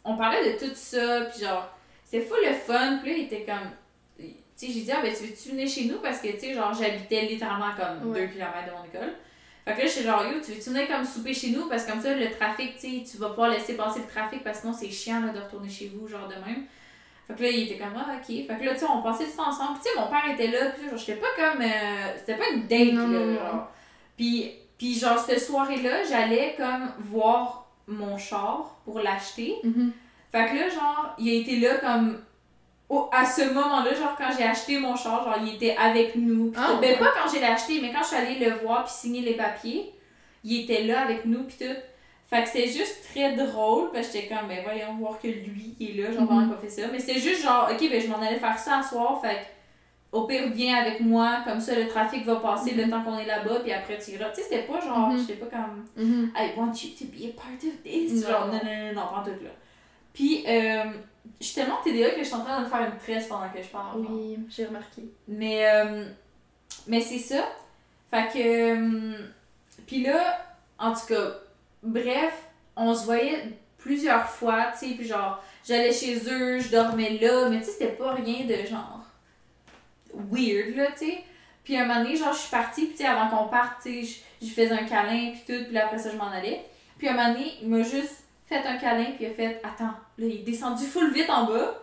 on 0.03 0.17
parlait 0.17 0.53
de 0.53 0.59
tout 0.59 0.73
ça, 0.75 1.21
puis 1.21 1.45
genre, 1.45 1.69
c'était 2.03 2.25
full 2.25 2.39
le 2.45 2.53
fun. 2.53 2.97
Puis 3.01 3.11
là, 3.11 3.17
il 3.17 3.23
était 3.25 3.45
comme, 3.45 3.71
tu 4.17 4.25
sais, 4.55 4.67
j'ai 4.71 4.81
dit, 4.81 4.91
ah, 4.91 5.01
ben, 5.01 5.13
tu 5.13 5.25
veux-tu 5.25 5.49
venir 5.49 5.67
chez 5.67 5.85
nous? 5.85 5.99
Parce 5.99 6.19
que, 6.19 6.29
tu 6.29 6.39
sais, 6.39 6.53
genre, 6.53 6.73
j'habitais 6.73 7.21
littéralement 7.21 7.71
comme 7.75 8.11
Ouais. 8.11 8.27
2 8.27 8.33
km 8.33 8.65
de 8.65 8.71
mon 8.71 8.83
école. 8.85 9.13
Fait 9.65 9.73
que 9.73 9.79
là, 9.81 9.87
j'étais 9.87 10.03
genre, 10.03 10.23
yo, 10.25 10.39
tu 10.45 10.51
veux-tu 10.51 10.69
venir 10.69 10.87
comme 10.87 11.03
souper 11.03 11.33
chez 11.33 11.49
nous? 11.49 11.67
Parce 11.67 11.85
que 11.85 11.91
comme 11.91 12.01
ça, 12.01 12.13
le 12.13 12.29
trafic, 12.29 12.75
tu 12.77 12.81
sais, 12.99 13.03
tu 13.11 13.17
vas 13.17 13.29
pouvoir 13.29 13.49
laisser 13.49 13.75
passer 13.75 13.99
le 14.01 14.05
trafic 14.07 14.43
parce 14.43 14.57
que 14.59 14.61
sinon, 14.67 14.77
c'est 14.77 14.91
chiant, 14.91 15.21
là, 15.25 15.33
de 15.33 15.39
retourner 15.39 15.69
chez 15.69 15.91
vous, 15.95 16.07
genre, 16.07 16.27
de 16.27 16.35
même. 16.35 16.65
Fait 17.27 17.33
que 17.33 17.41
là, 17.41 17.49
il 17.49 17.63
était 17.63 17.79
comme, 17.79 17.93
ah, 17.97 18.11
ok. 18.15 18.25
Fait 18.27 18.45
que 18.59 18.63
là, 18.63 18.73
tu 18.73 18.79
sais, 18.81 18.85
on 18.87 19.01
passait 19.01 19.25
du 19.25 19.31
temps 19.31 19.47
ensemble. 19.49 19.79
Puis, 19.79 19.89
tu 19.89 19.95
sais, 19.95 19.99
mon 19.99 20.07
père 20.07 20.31
était 20.31 20.47
là. 20.47 20.69
Puis, 20.77 20.87
genre, 20.87 20.97
j'étais 20.99 21.15
pas 21.19 21.27
comme. 21.35 21.61
euh, 21.61 22.13
c'était 22.19 22.35
pas 22.37 22.49
une 22.53 22.67
date, 22.67 22.93
Non, 22.93 23.07
là. 23.07 23.19
non, 23.19 23.25
non. 23.25 23.33
genre. 23.39 23.71
Puis, 24.15 24.51
puis, 24.77 24.93
genre, 24.99 25.17
cette 25.17 25.41
soirée-là, 25.41 26.03
j'allais 26.03 26.53
comme 26.57 26.91
voir 26.99 27.65
mon 27.87 28.17
char 28.19 28.77
pour 28.85 28.99
l'acheter. 28.99 29.55
Mhm. 29.63 29.91
Fait 30.31 30.45
que 30.49 30.55
là, 30.55 30.69
genre, 30.69 31.15
il 31.17 31.29
a 31.29 31.33
été 31.41 31.55
là 31.59 31.77
comme. 31.77 32.19
Au- 32.89 33.09
à 33.11 33.25
ce 33.25 33.53
moment-là, 33.53 33.93
genre, 33.93 34.15
quand 34.17 34.29
j'ai 34.37 34.43
acheté 34.43 34.77
mon 34.79 34.95
char, 34.95 35.23
genre, 35.23 35.37
il 35.41 35.55
était 35.55 35.75
avec 35.75 36.15
nous. 36.15 36.51
Pis 36.51 36.57
Ah, 36.61 36.77
ben, 36.81 36.91
ouais. 36.91 36.97
pas 36.99 37.11
quand 37.15 37.29
j'ai 37.31 37.43
acheté, 37.43 37.79
mais 37.81 37.91
quand 37.91 38.01
je 38.03 38.07
suis 38.07 38.15
allée 38.15 38.39
le 38.39 38.51
voir 38.55 38.83
puis 38.85 38.93
signer 38.93 39.21
les 39.21 39.33
papiers, 39.35 39.91
il 40.43 40.61
était 40.61 40.83
là 40.83 41.01
avec 41.01 41.25
nous 41.25 41.43
pis 41.43 41.57
tout. 41.57 41.73
Fait 42.27 42.41
que 42.43 42.49
c'était 42.49 42.67
juste 42.67 43.05
très 43.11 43.33
drôle, 43.33 43.91
parce 43.91 44.07
que 44.07 44.13
j'étais 44.13 44.33
comme, 44.35 44.47
ben 44.47 44.63
voyons 44.63 44.95
voir 44.95 45.19
que 45.19 45.27
lui, 45.27 45.75
il 45.79 45.99
est 45.99 46.03
là, 46.03 46.11
genre, 46.11 46.21
Mhm. 46.23 46.27
pendant 46.27 46.49
qu'on 46.55 46.61
fait 46.61 46.69
ça. 46.69 46.87
Mais 46.91 46.99
c'est 46.99 47.19
juste 47.19 47.43
genre, 47.43 47.69
ok, 47.71 47.79
ben 47.89 48.01
je 48.01 48.07
m'en 48.07 48.17
allais 48.21 48.39
faire 48.39 48.57
ça 48.57 48.79
à 48.79 48.83
soir, 48.83 49.19
fait 49.21 49.35
que, 49.35 50.17
au 50.17 50.25
pire, 50.25 50.43
viens 50.53 50.77
avec 50.77 51.01
moi, 51.01 51.39
comme 51.45 51.59
ça, 51.59 51.75
le 51.75 51.87
trafic 51.87 52.23
va 52.25 52.37
passer 52.37 52.71
le 52.73 52.85
Mhm. 52.85 52.89
temps 52.91 53.03
qu'on 53.03 53.17
est 53.19 53.25
là-bas, 53.25 53.59
puis 53.61 53.71
après, 53.73 53.97
tu 53.99 54.11
iras. 54.11 54.29
Tu 54.29 54.35
sais, 54.37 54.41
c'était 54.43 54.63
pas 54.63 54.79
genre, 54.79 55.09
Mhm. 55.09 55.19
j'étais 55.19 55.33
pas 55.45 55.57
comme. 55.57 55.85
Mhm. 55.97 56.31
I 56.35 56.51
want 56.57 56.71
you 56.83 56.89
to 56.97 57.05
be 57.05 57.29
a 57.29 57.33
part 57.35 57.51
of 57.53 57.83
this. 57.83 58.23
Non. 58.23 58.29
Genre, 58.29 58.47
non, 58.47 58.53
non, 58.53 58.59
non, 58.63 58.93
non, 58.93 59.07
pas 59.07 59.17
en 59.19 59.23
tout 59.23 59.43
là. 59.43 59.49
Puis, 60.13 60.43
euh, 60.47 60.83
je 61.39 61.45
suis 61.45 61.55
tellement 61.55 61.77
TDA 61.83 62.11
que 62.11 62.19
je 62.19 62.23
suis 62.25 62.33
en 62.35 62.43
train 62.43 62.59
de 62.59 62.65
me 62.65 62.69
faire 62.69 62.81
une 62.81 62.97
tresse 62.97 63.27
pendant 63.27 63.49
que 63.49 63.61
je 63.61 63.67
parle. 63.67 64.01
Oui, 64.09 64.37
j'ai 64.49 64.65
remarqué. 64.65 65.03
Mais, 65.27 65.65
euh, 65.69 66.05
mais 66.87 67.01
c'est 67.01 67.19
ça. 67.19 67.47
Fait 68.11 68.27
que. 68.31 68.39
euh, 68.39 69.17
Puis 69.87 70.03
là, 70.03 70.45
en 70.79 70.93
tout 70.93 71.05
cas, 71.07 71.31
bref, 71.83 72.43
on 72.75 72.93
se 72.95 73.05
voyait 73.05 73.43
plusieurs 73.77 74.27
fois, 74.27 74.71
tu 74.77 74.87
sais, 74.89 74.95
puis 74.95 75.05
genre, 75.07 75.43
j'allais 75.67 75.93
chez 75.93 76.17
eux, 76.29 76.59
je 76.59 76.69
dormais 76.69 77.17
là, 77.19 77.49
mais 77.49 77.59
tu 77.59 77.65
sais, 77.65 77.71
c'était 77.71 77.91
pas 77.93 78.13
rien 78.13 78.45
de 78.45 78.55
genre. 78.67 79.01
weird, 80.13 80.75
là, 80.75 80.87
tu 80.97 81.05
sais. 81.07 81.23
Puis 81.63 81.77
un 81.77 81.85
moment 81.85 82.03
donné, 82.03 82.15
genre, 82.15 82.33
je 82.33 82.39
suis 82.39 82.51
partie, 82.51 82.85
puis 82.85 82.95
tu 82.95 83.03
sais, 83.03 83.07
avant 83.07 83.27
qu'on 83.29 83.47
parte, 83.49 83.81
tu 83.83 84.03
sais, 84.05 84.21
je, 84.41 84.47
je 84.47 84.51
faisais 84.51 84.71
un 84.71 84.85
câlin, 84.85 85.31
puis 85.31 85.41
tout, 85.47 85.63
puis 85.65 85.73
là, 85.73 85.85
après 85.85 85.97
ça, 85.97 86.09
je 86.11 86.17
m'en 86.17 86.29
allais. 86.29 86.65
Puis 86.97 87.07
un 87.09 87.13
moment 87.13 87.33
donné, 87.33 87.53
il 87.61 87.69
m'a 87.69 87.81
juste 87.83 88.23
fait 88.47 88.63
un 88.65 88.77
câlin, 88.77 89.05
puis 89.15 89.25
il 89.25 89.27
a 89.27 89.33
fait, 89.33 89.61
attends, 89.63 89.93
là, 90.17 90.25
il 90.25 90.41
est 90.41 90.43
descendu 90.43 90.85
full 90.85 91.11
vite 91.13 91.29
en 91.29 91.45
bas, 91.45 91.81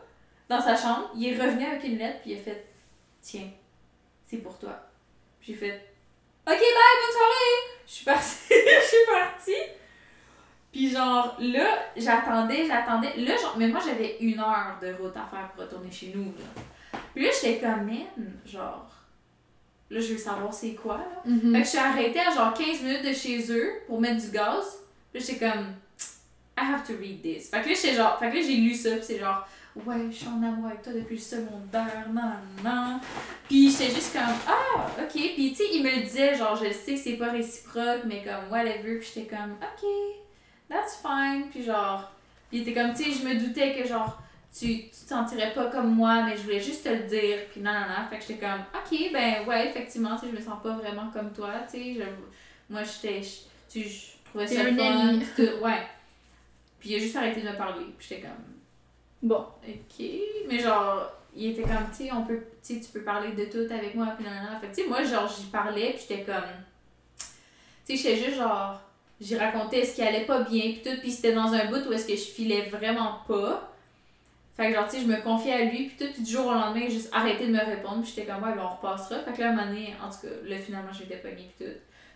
dans 0.48 0.60
sa 0.60 0.76
chambre, 0.76 1.10
il 1.16 1.28
est 1.28 1.40
revenu 1.40 1.64
avec 1.64 1.84
une 1.84 1.98
lettre, 1.98 2.20
puis 2.22 2.32
il 2.32 2.38
a 2.38 2.42
fait, 2.42 2.66
tiens, 3.20 3.48
c'est 4.26 4.38
pour 4.38 4.58
toi. 4.58 4.78
J'ai 5.40 5.54
fait, 5.54 5.92
ok, 6.46 6.52
bye, 6.52 6.58
bonne 6.58 7.12
soirée! 7.12 7.72
Je 7.86 7.92
suis 7.92 8.04
partie, 8.04 8.48
je 8.50 8.86
suis 8.86 9.06
partie. 9.12 9.72
Puis 10.72 10.90
genre, 10.90 11.36
là, 11.38 11.90
j'attendais, 11.96 12.66
j'attendais. 12.66 13.14
Là, 13.18 13.36
genre, 13.36 13.54
mais 13.58 13.68
moi, 13.68 13.80
j'avais 13.84 14.16
une 14.20 14.38
heure 14.38 14.78
de 14.80 14.94
route 14.94 15.16
à 15.16 15.26
faire 15.26 15.50
pour 15.54 15.64
retourner 15.64 15.90
chez 15.90 16.12
nous, 16.14 16.24
là. 16.24 17.00
Puis 17.14 17.24
là, 17.24 17.30
j'étais 17.30 17.60
comme, 17.60 17.84
man, 17.84 18.32
genre, 18.46 18.90
là, 19.90 20.00
je 20.00 20.12
veux 20.12 20.18
savoir 20.18 20.52
c'est 20.54 20.74
quoi, 20.74 20.98
là. 20.98 21.22
Mhm. 21.26 21.52
Fait 21.52 21.58
que 21.58 21.64
je 21.64 21.70
suis 21.70 21.78
arrêtée 21.78 22.20
à 22.20 22.34
genre 22.34 22.54
15 22.54 22.80
minutes 22.82 23.04
de 23.04 23.12
chez 23.12 23.52
eux 23.52 23.72
pour 23.86 24.00
mettre 24.00 24.22
du 24.22 24.30
gaz. 24.30 24.80
Puis 25.12 25.20
là, 25.20 25.26
j'étais 25.26 25.50
comme, 25.50 25.74
I 26.58 26.64
have 26.64 26.86
to 26.86 26.92
read 27.00 27.22
this. 27.22 27.48
Fait 27.50 27.62
que 27.62 27.68
là, 27.68 27.74
j'étais 27.74 27.94
genre, 27.94 28.18
fait 28.18 28.30
que 28.30 28.36
là, 28.36 28.42
j'ai 28.42 28.56
lu 28.56 28.74
ça, 28.74 28.90
puis 28.96 29.02
c'est 29.02 29.18
genre, 29.18 29.46
ouais, 29.86 29.96
je 30.10 30.16
suis 30.16 30.28
en 30.28 30.42
amour 30.42 30.66
avec 30.66 30.82
toi 30.82 30.92
depuis 30.92 31.16
le 31.16 31.20
secondaire, 31.20 32.06
non, 32.12 32.32
non. 32.62 33.00
Puis 33.48 33.70
j'étais 33.70 33.94
juste 33.94 34.12
comme, 34.12 34.34
ah, 34.46 34.86
ok. 34.98 35.12
Puis 35.12 35.50
tu 35.50 35.54
sais, 35.56 35.64
il 35.72 35.82
me 35.82 35.90
le 35.90 36.02
disait, 36.02 36.34
genre, 36.34 36.54
je 36.56 36.70
sais 36.72 36.94
que 36.94 37.00
c'est 37.00 37.14
pas 37.16 37.30
réciproque, 37.30 38.02
mais 38.06 38.22
comme, 38.22 38.50
whatever. 38.50 38.98
Puis 38.98 39.08
j'étais 39.14 39.34
comme, 39.34 39.52
ok, 39.52 39.88
that's 40.68 41.00
fine. 41.02 41.44
Puis 41.50 41.62
genre, 41.64 42.10
puis 42.50 42.58
il 42.58 42.68
était 42.68 42.78
comme, 42.80 42.92
tu 42.92 43.04
sais, 43.04 43.10
je 43.12 43.26
me 43.26 43.34
doutais 43.40 43.74
que 43.74 43.88
genre, 43.88 44.20
tu, 44.56 44.66
tu 44.66 44.90
te 44.90 45.08
sentirais 45.08 45.54
pas 45.54 45.66
comme 45.70 45.94
moi, 45.94 46.24
mais 46.24 46.36
je 46.36 46.42
voulais 46.42 46.60
juste 46.60 46.84
te 46.84 46.90
le 46.90 47.04
dire. 47.04 47.38
Puis 47.50 47.62
non, 47.62 47.72
non, 47.72 47.80
non. 47.80 48.08
Fait 48.10 48.18
que 48.18 48.22
j'étais 48.28 48.46
comme, 48.46 48.60
ok, 48.74 49.12
ben 49.12 49.46
ouais, 49.48 49.68
effectivement, 49.68 50.16
tu 50.16 50.26
sais, 50.26 50.32
je 50.32 50.36
me 50.36 50.42
sens 50.42 50.62
pas 50.62 50.72
vraiment 50.76 51.08
comme 51.10 51.32
toi, 51.32 51.48
tu 51.70 51.78
sais. 51.78 51.94
je- 51.94 52.72
Moi, 52.72 52.82
j'étais, 52.84 53.22
tu 53.70 53.80
je 53.82 54.28
trouvais 54.28 54.46
ça 54.46 54.60
un 54.60 54.76
fun. 54.76 55.18
tout, 55.34 55.64
ouais. 55.64 55.82
Puis 56.82 56.90
il 56.90 56.96
a 56.96 56.98
juste 56.98 57.14
arrêté 57.14 57.40
de 57.42 57.48
me 57.48 57.56
parler. 57.56 57.84
Puis 57.96 58.08
j'étais 58.10 58.22
comme, 58.22 58.52
Bon. 59.22 59.46
Ok, 59.68 60.04
mais 60.48 60.58
genre, 60.58 61.12
il 61.36 61.50
était 61.52 61.62
comme, 61.62 61.88
tu 61.96 62.06
sais, 62.06 62.12
on 62.12 62.24
peut, 62.24 62.40
tu 62.60 62.80
tu 62.80 62.88
peux 62.92 63.02
parler 63.02 63.32
de 63.32 63.44
tout 63.44 63.72
avec 63.72 63.94
moi, 63.94 64.08
puis 64.16 64.24
nan, 64.24 64.34
nan, 64.34 64.44
nan. 64.46 64.60
Fait 64.60 64.66
que, 64.66 64.74
tu 64.74 64.82
sais, 64.82 64.88
moi, 64.88 65.04
genre, 65.04 65.32
j'y 65.32 65.46
parlais, 65.46 65.90
puis 65.90 66.04
j'étais 66.08 66.24
comme, 66.24 66.42
tu 67.86 67.96
sais, 67.96 68.02
j'étais 68.02 68.24
juste 68.24 68.38
genre, 68.38 68.80
j'y 69.20 69.36
racontais 69.36 69.84
ce 69.84 69.94
qui 69.94 70.02
allait 70.02 70.26
pas 70.26 70.40
bien, 70.40 70.72
puis 70.72 70.82
tout, 70.84 71.00
puis 71.00 71.12
c'était 71.12 71.34
dans 71.34 71.52
un 71.52 71.66
bout 71.66 71.88
où 71.88 71.92
est-ce 71.92 72.08
que 72.08 72.16
je 72.16 72.22
filais 72.22 72.62
vraiment 72.62 73.20
pas. 73.28 73.72
Fait 74.56 74.70
que, 74.70 74.74
genre, 74.74 74.88
tu 74.88 74.96
sais, 74.96 75.02
je 75.02 75.06
me 75.06 75.22
confiais 75.22 75.52
à 75.52 75.64
lui, 75.66 75.86
puis 75.86 75.96
tout, 76.04 76.12
puis 76.12 76.24
du 76.24 76.32
jour 76.32 76.46
au 76.46 76.52
lendemain, 76.52 76.80
il 76.80 76.86
a 76.86 76.90
juste 76.90 77.10
arrêté 77.12 77.46
de 77.46 77.52
me 77.52 77.64
répondre, 77.64 78.02
puis 78.02 78.12
j'étais 78.14 78.26
comme, 78.26 78.42
ouais, 78.42 78.56
ben, 78.56 78.68
on 78.68 78.74
repassera. 78.74 79.20
Fait 79.20 79.32
que 79.32 79.40
là, 79.40 79.50
à 79.50 79.50
un 79.50 79.54
moment 79.54 79.68
donné, 79.68 79.94
en 80.02 80.10
tout 80.10 80.26
cas, 80.26 80.34
là, 80.44 80.58
finalement, 80.58 80.92
j'étais 80.92 81.16
pognée, 81.18 81.48
puis 81.56 81.66
tout. 81.66 81.72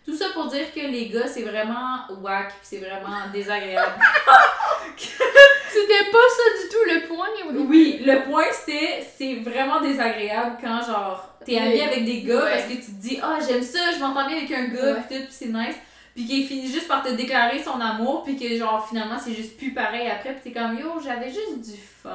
Tout 0.07 0.15
ça 0.15 0.27
pour 0.33 0.45
dire 0.47 0.73
que 0.73 0.79
les 0.79 1.09
gars, 1.09 1.27
c'est 1.27 1.41
vraiment 1.43 1.97
whack, 2.21 2.47
puis 2.49 2.57
c'est 2.63 2.77
vraiment 2.77 3.27
désagréable. 3.33 3.91
C'était 4.97 6.11
pas 6.11 6.27
ça 6.29 6.61
du 6.61 6.69
tout 6.69 6.83
le 6.87 7.07
point 7.07 7.27
au 7.47 7.51
début? 7.51 7.65
Oui, 7.67 8.01
le 8.05 8.23
point 8.23 8.45
c'était 8.51 9.05
c'est 9.17 9.35
vraiment 9.35 9.81
désagréable 9.81 10.57
quand 10.61 10.81
genre 10.81 11.27
t'es 11.45 11.57
ami 11.57 11.73
Oui. 11.75 11.81
avec 11.81 12.05
des 12.05 12.21
gars 12.21 12.43
Ouais. 12.45 12.51
parce 12.51 12.63
que 12.63 12.73
tu 12.73 12.85
te 12.85 12.91
dis 13.01 13.19
ah 13.21 13.37
j'aime 13.47 13.61
ça, 13.61 13.91
je 13.93 13.99
m'entends 13.99 14.27
bien 14.27 14.37
avec 14.37 14.51
un 14.51 14.65
gars 14.69 14.93
Ouais. 14.93 15.01
pis 15.07 15.15
tout 15.15 15.21
pis 15.27 15.31
c'est 15.33 15.47
nice 15.47 15.75
puis 16.15 16.25
qu'il 16.25 16.47
finit 16.47 16.67
juste 16.71 16.87
par 16.87 17.03
te 17.03 17.09
déclarer 17.09 17.61
son 17.61 17.79
amour 17.79 18.23
puis 18.23 18.35
que 18.37 18.57
genre 18.57 18.87
finalement 18.87 19.19
c'est 19.23 19.33
juste 19.33 19.55
plus 19.57 19.71
pareil 19.73 20.07
après 20.09 20.33
pis 20.33 20.41
t'es 20.45 20.51
comme 20.59 20.79
yo 20.79 20.99
j'avais 21.03 21.29
juste 21.29 21.59
du 21.61 21.77
fun. 21.77 22.09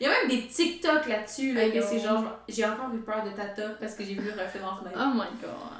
Il 0.00 0.06
y 0.06 0.10
a 0.10 0.12
même 0.12 0.28
des 0.28 0.46
TikTok 0.46 1.06
là-dessus 1.08 1.54
là 1.54 1.64
I 1.64 1.72
que 1.72 1.80
c'est 1.80 2.00
genre 2.00 2.24
j'ai 2.48 2.64
encore 2.66 2.90
eu 2.94 2.98
peur 2.98 3.22
de 3.24 3.30
ta 3.30 3.44
top 3.46 3.78
parce 3.80 3.94
que 3.94 4.04
j'ai 4.04 4.14
vu 4.14 4.22
le 4.26 4.32
reflet 4.32 4.60
dans 4.60 4.72
la 4.72 4.76
fenêtre. 4.82 4.98
Oh 5.00 5.14
my 5.14 5.40
god. 5.40 5.77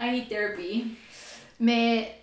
I 0.00 0.10
need 0.10 0.28
therapy. 0.28 0.86
Mais 1.60 2.18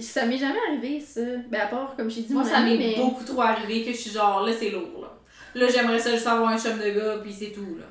ça 0.00 0.26
m'est 0.26 0.38
jamais 0.38 0.58
arrivé 0.68 1.00
ça. 1.00 1.20
Ben 1.48 1.62
à 1.62 1.66
part 1.66 1.96
comme 1.96 2.10
j'ai 2.10 2.22
dit 2.22 2.32
Moi 2.32 2.42
mon 2.42 2.48
ça 2.48 2.60
m'est 2.60 2.76
mais 2.76 2.96
beaucoup 2.96 3.24
trop 3.24 3.40
arrivé 3.42 3.84
que 3.84 3.92
je 3.92 3.96
suis 3.96 4.10
genre 4.10 4.44
là 4.44 4.52
c'est 4.52 4.70
lourd 4.70 5.00
là. 5.02 5.12
Là 5.54 5.68
j'aimerais 5.68 5.98
ça 5.98 6.10
juste 6.10 6.26
avoir 6.26 6.50
un 6.50 6.58
chum 6.58 6.78
de 6.78 6.90
gars 6.90 7.18
puis 7.22 7.32
c'est 7.32 7.52
tout 7.52 7.76
là. 7.78 7.86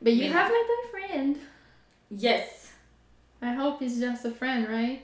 But 0.00 0.12
you 0.12 0.20
Mais 0.20 0.28
have 0.28 0.50
like 0.50 0.70
a 0.84 1.08
friend. 1.08 1.36
Yes. 2.10 2.72
I 3.42 3.54
hope 3.54 3.80
he's 3.80 3.98
just 4.00 4.24
a 4.24 4.30
friend, 4.30 4.68
right? 4.68 5.02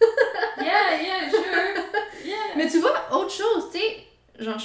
Yeah, 0.58 1.00
yeah, 1.02 1.30
sure. 1.30 1.84
Yeah. 2.24 2.54
Mais 2.56 2.68
tu 2.68 2.78
vois, 2.78 2.94
autre 3.12 3.30
chose, 3.30 3.70
tu 3.72 3.78
sais, 3.78 4.06
genre, 4.38 4.58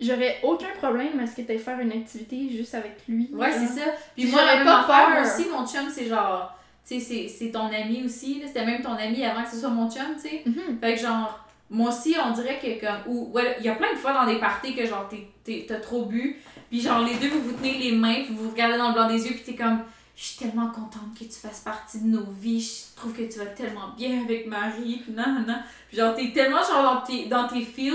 j'aurais 0.00 0.40
aucun 0.42 0.70
problème 0.78 1.18
à 1.20 1.26
ce 1.26 1.36
que 1.36 1.42
tu 1.42 1.58
faire 1.58 1.78
une 1.78 1.92
activité 1.92 2.48
juste 2.50 2.74
avec 2.74 2.96
lui. 3.08 3.30
Ouais, 3.32 3.52
c'est 3.52 3.66
ça. 3.66 3.86
Puis 4.14 4.24
Puis 4.24 4.32
moi, 4.32 4.40
j'aurais 4.42 4.64
pas 4.64 4.84
peur. 4.84 5.22
aussi, 5.22 5.48
mon 5.48 5.66
chum, 5.66 5.88
c'est 5.90 6.06
genre, 6.06 6.54
tu 6.86 7.00
sais, 7.00 7.28
c'est- 7.28 7.50
ton 7.50 7.66
ami 7.66 8.02
aussi. 8.04 8.42
C'était 8.46 8.66
même 8.66 8.82
ton 8.82 8.92
ami 8.94 9.24
avant 9.24 9.42
que 9.44 9.50
ce 9.50 9.58
soit 9.60 9.68
mon 9.70 9.90
chum, 9.90 10.14
tu 10.14 10.28
sais. 10.28 10.42
Mhm. 10.46 10.78
Fait 10.80 10.94
que 10.94 11.00
genre, 11.00 11.38
moi 11.70 11.88
aussi, 11.90 12.14
on 12.24 12.30
dirait 12.32 12.58
que 12.58 12.80
comme, 12.84 13.00
ou, 13.06 13.30
ouais, 13.32 13.56
il 13.60 13.64
y 13.64 13.68
a 13.68 13.74
plein 13.74 13.92
de 13.92 13.98
fois 13.98 14.12
dans 14.12 14.26
des 14.26 14.38
parties 14.38 14.74
que 14.74 14.84
genre, 14.86 15.08
t'as 15.44 15.80
trop 15.80 16.04
bu, 16.06 16.36
puis 16.70 16.80
genre, 16.80 17.00
les 17.04 17.14
deux, 17.14 17.28
vous 17.28 17.42
vous 17.42 17.52
tenez 17.56 17.78
les 17.78 17.92
mains, 17.92 18.24
puis 18.24 18.34
vous 18.34 18.44
vous 18.44 18.50
regardez 18.50 18.78
dans 18.78 18.88
le 18.88 18.94
blanc 18.94 19.08
des 19.08 19.24
yeux, 19.26 19.34
puis 19.34 19.42
t'es 19.44 19.54
comme, 19.54 19.80
je 20.14 20.24
suis 20.24 20.38
tellement 20.38 20.66
contente 20.68 21.14
que 21.18 21.24
tu 21.24 21.30
fasses 21.40 21.60
partie 21.60 22.00
de 22.00 22.06
nos 22.08 22.26
vies, 22.38 22.60
je 22.60 22.96
trouve 23.00 23.14
que 23.14 23.22
tu 23.22 23.38
vas 23.38 23.46
tellement 23.46 23.88
bien 23.96 24.22
avec 24.24 24.46
Marie, 24.46 25.00
puis 25.02 25.12
non, 25.12 25.42
non. 25.46 25.56
Puis 25.88 25.96
genre, 25.96 26.14
t'es 26.14 26.32
tellement 26.32 26.62
genre 26.62 26.82
dans 26.82 27.00
tes, 27.00 27.26
dans 27.26 27.48
tes 27.48 27.62
feels, 27.62 27.94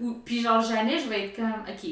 ou, 0.00 0.12
puis 0.24 0.40
genre, 0.40 0.60
jamais 0.60 0.98
je 0.98 1.08
vais 1.08 1.24
être 1.26 1.36
comme, 1.36 1.64
ok, 1.68 1.90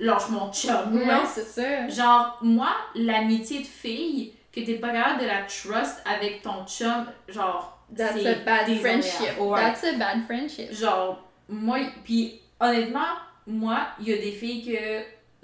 lâche 0.00 0.28
mon 0.28 0.52
chum, 0.52 0.94
Ouais, 0.94 1.06
c'est 1.26 1.44
ça. 1.46 1.88
Genre, 1.88 2.38
moi, 2.42 2.68
l'amitié 2.94 3.60
de 3.60 3.66
fille, 3.66 4.32
que 4.60 4.66
t'es 4.66 4.78
pas 4.78 4.90
capable 4.90 5.22
de 5.22 5.26
la 5.26 5.42
trust 5.42 6.02
avec 6.04 6.42
ton 6.42 6.66
chum, 6.66 7.06
genre, 7.28 7.78
That's 7.96 8.14
c'est 8.20 8.26
a 8.26 8.34
bad 8.44 8.78
friendship. 8.80 9.38
Ouais. 9.40 9.60
That's 9.60 9.84
a 9.84 9.92
bad 9.92 10.24
friendship. 10.26 10.72
Genre, 10.72 11.22
moi, 11.48 11.78
puis 12.04 12.40
honnêtement, 12.60 13.16
moi, 13.46 13.88
il 14.00 14.08
y 14.08 14.12
a 14.12 14.16
des 14.16 14.32
filles 14.32 14.64
que, 14.64 15.02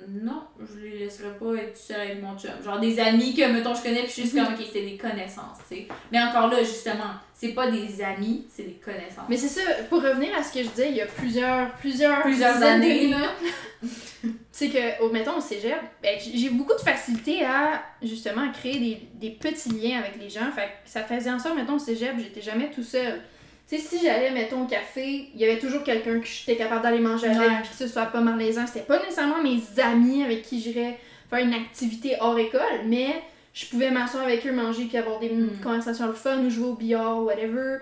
non, 0.09 0.43
je 0.61 0.81
les 0.81 0.99
laisserais 1.01 1.33
pas 1.39 1.55
être 1.55 1.77
seule 1.77 2.01
avec 2.01 2.21
mon 2.23 2.37
chum. 2.37 2.51
Genre, 2.65 2.81
des 2.81 2.99
amis 2.99 3.33
que, 3.35 3.49
mettons, 3.51 3.75
je 3.75 3.83
connais, 3.83 4.01
puis 4.01 4.09
je 4.09 4.13
suis 4.13 4.23
juste 4.23 4.35
Mhm. 4.35 4.45
comme, 4.45 4.55
ok, 4.55 4.61
c'est 4.73 4.83
des 4.83 4.97
connaissances, 4.97 5.59
tu 5.69 5.77
sais. 5.77 5.89
Mais 6.11 6.21
encore 6.21 6.49
là, 6.49 6.59
justement, 6.59 7.13
c'est 7.33 7.51
pas 7.55 7.71
des 7.71 8.03
amis, 8.03 8.45
c'est 8.51 8.65
des 8.65 8.81
connaissances. 8.85 9.25
Mais 9.29 9.37
c'est 9.37 9.49
ça, 9.49 9.61
pour 9.89 10.03
revenir 10.03 10.37
à 10.37 10.43
ce 10.43 10.53
que 10.53 10.63
je 10.65 10.69
disais, 10.69 10.89
il 10.91 10.97
y 10.97 11.01
a 11.01 11.07
plusieurs, 11.07 11.71
plusieurs, 11.77 12.23
Plusieurs 12.23 12.61
années, 12.63 13.09
là. 13.09 13.31
c'est 14.53 14.69
que, 14.69 15.03
au, 15.03 15.11
mettons, 15.13 15.37
au 15.37 15.41
cégep, 15.41 15.79
ben, 16.03 16.19
j'ai 16.19 16.51
beaucoup 16.51 16.75
de 16.75 16.81
facilité 16.81 17.45
à, 17.45 17.83
justement, 18.03 18.43
à 18.49 18.53
créer 18.53 18.79
des, 18.79 19.09
des 19.15 19.31
petits 19.31 19.69
liens 19.71 19.99
avec 20.01 20.21
les 20.21 20.29
gens. 20.29 20.51
Fait 20.55 20.67
que 20.85 20.91
ça 20.91 21.03
faisait 21.05 21.31
en 21.31 21.39
sorte, 21.39 21.57
mettons, 21.57 21.75
au 21.75 21.79
cégep, 21.79 22.15
j'étais 22.19 22.43
jamais 22.43 22.71
tout 22.71 22.83
seul. 22.83 23.21
Tu 23.69 23.79
sais, 23.79 23.83
si 23.97 24.05
j'allais, 24.05 24.31
mettons, 24.31 24.65
au 24.65 24.67
café, 24.67 25.31
il 25.35 25.41
y 25.41 25.45
avait 25.45 25.59
toujours 25.59 25.83
quelqu'un 25.83 26.21
que 26.21 26.27
j'étais 26.27 26.57
capable 26.57 26.83
d'aller 26.83 26.99
manger 26.99 27.29
avec, 27.29 27.41
Ouais. 27.41 27.61
puis 27.63 27.71
que 27.71 27.77
ce 27.77 27.89
soit 27.89 28.07
pas 28.07 28.21
malaisant. 28.21 28.67
C'était 28.67 28.81
pas 28.85 28.99
nécessairement 28.99 29.43
mes 29.43 29.61
amis 29.83 30.23
avec 30.23 30.43
qui 30.43 30.61
j'irais 30.61 30.99
faire 31.31 31.39
une 31.39 31.55
activité 31.55 32.17
hors 32.21 32.39
école, 32.39 32.61
mais 32.85 33.23
je 33.55 33.67
pouvais 33.67 33.91
m'asseoir 33.91 34.25
avec 34.25 34.47
eux, 34.47 34.53
manger, 34.53 34.85
puis 34.85 34.99
avoir 34.99 35.19
des 35.19 35.31
Mm. 35.31 35.61
conversations 35.63 36.07
le 36.09 36.13
fun, 36.13 36.39
ou 36.41 36.51
jouer 36.51 36.67
au 36.67 36.75
billard, 36.75 37.23
whatever. 37.23 37.79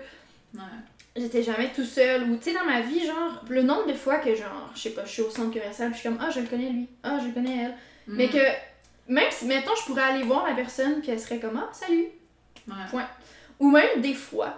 Ouais. 0.55 0.61
j'étais 1.15 1.43
jamais 1.43 1.69
tout 1.75 1.83
seul. 1.83 2.23
Ou, 2.23 2.37
tu 2.37 2.43
sais, 2.45 2.53
dans 2.53 2.65
ma 2.65 2.81
vie, 2.81 3.05
genre, 3.05 3.43
le 3.49 3.61
nombre 3.61 3.85
de 3.87 3.93
fois 3.93 4.15
que, 4.17 4.33
genre, 4.35 4.71
je 4.73 4.81
sais 4.81 4.89
pas, 4.91 5.03
je 5.05 5.11
suis 5.11 5.21
au 5.21 5.29
centre 5.29 5.51
commercial, 5.51 5.89
puis 5.89 5.95
je 5.97 5.99
suis 5.99 6.09
comme, 6.09 6.17
ah, 6.19 6.31
je 6.31 6.39
le 6.39 6.47
connais 6.47 6.69
lui, 6.69 6.87
ah, 7.03 7.19
je 7.21 7.27
le 7.27 7.33
connais 7.33 7.55
elle. 7.65 7.73
Mais 8.07 8.25
Mm. 8.27 8.29
que, 8.29 8.39
même 9.09 9.29
si, 9.31 9.45
mettons, 9.45 9.75
je 9.79 9.83
pourrais 9.85 10.01
aller 10.03 10.23
voir 10.23 10.47
la 10.47 10.53
personne, 10.55 11.01
puis 11.01 11.11
elle 11.11 11.19
serait 11.19 11.37
comme, 11.39 11.57
ah, 11.61 11.69
salut. 11.73 12.05
Ouais. 12.67 13.03
Ou 13.59 13.69
même 13.69 14.01
des 14.01 14.13
fois, 14.15 14.57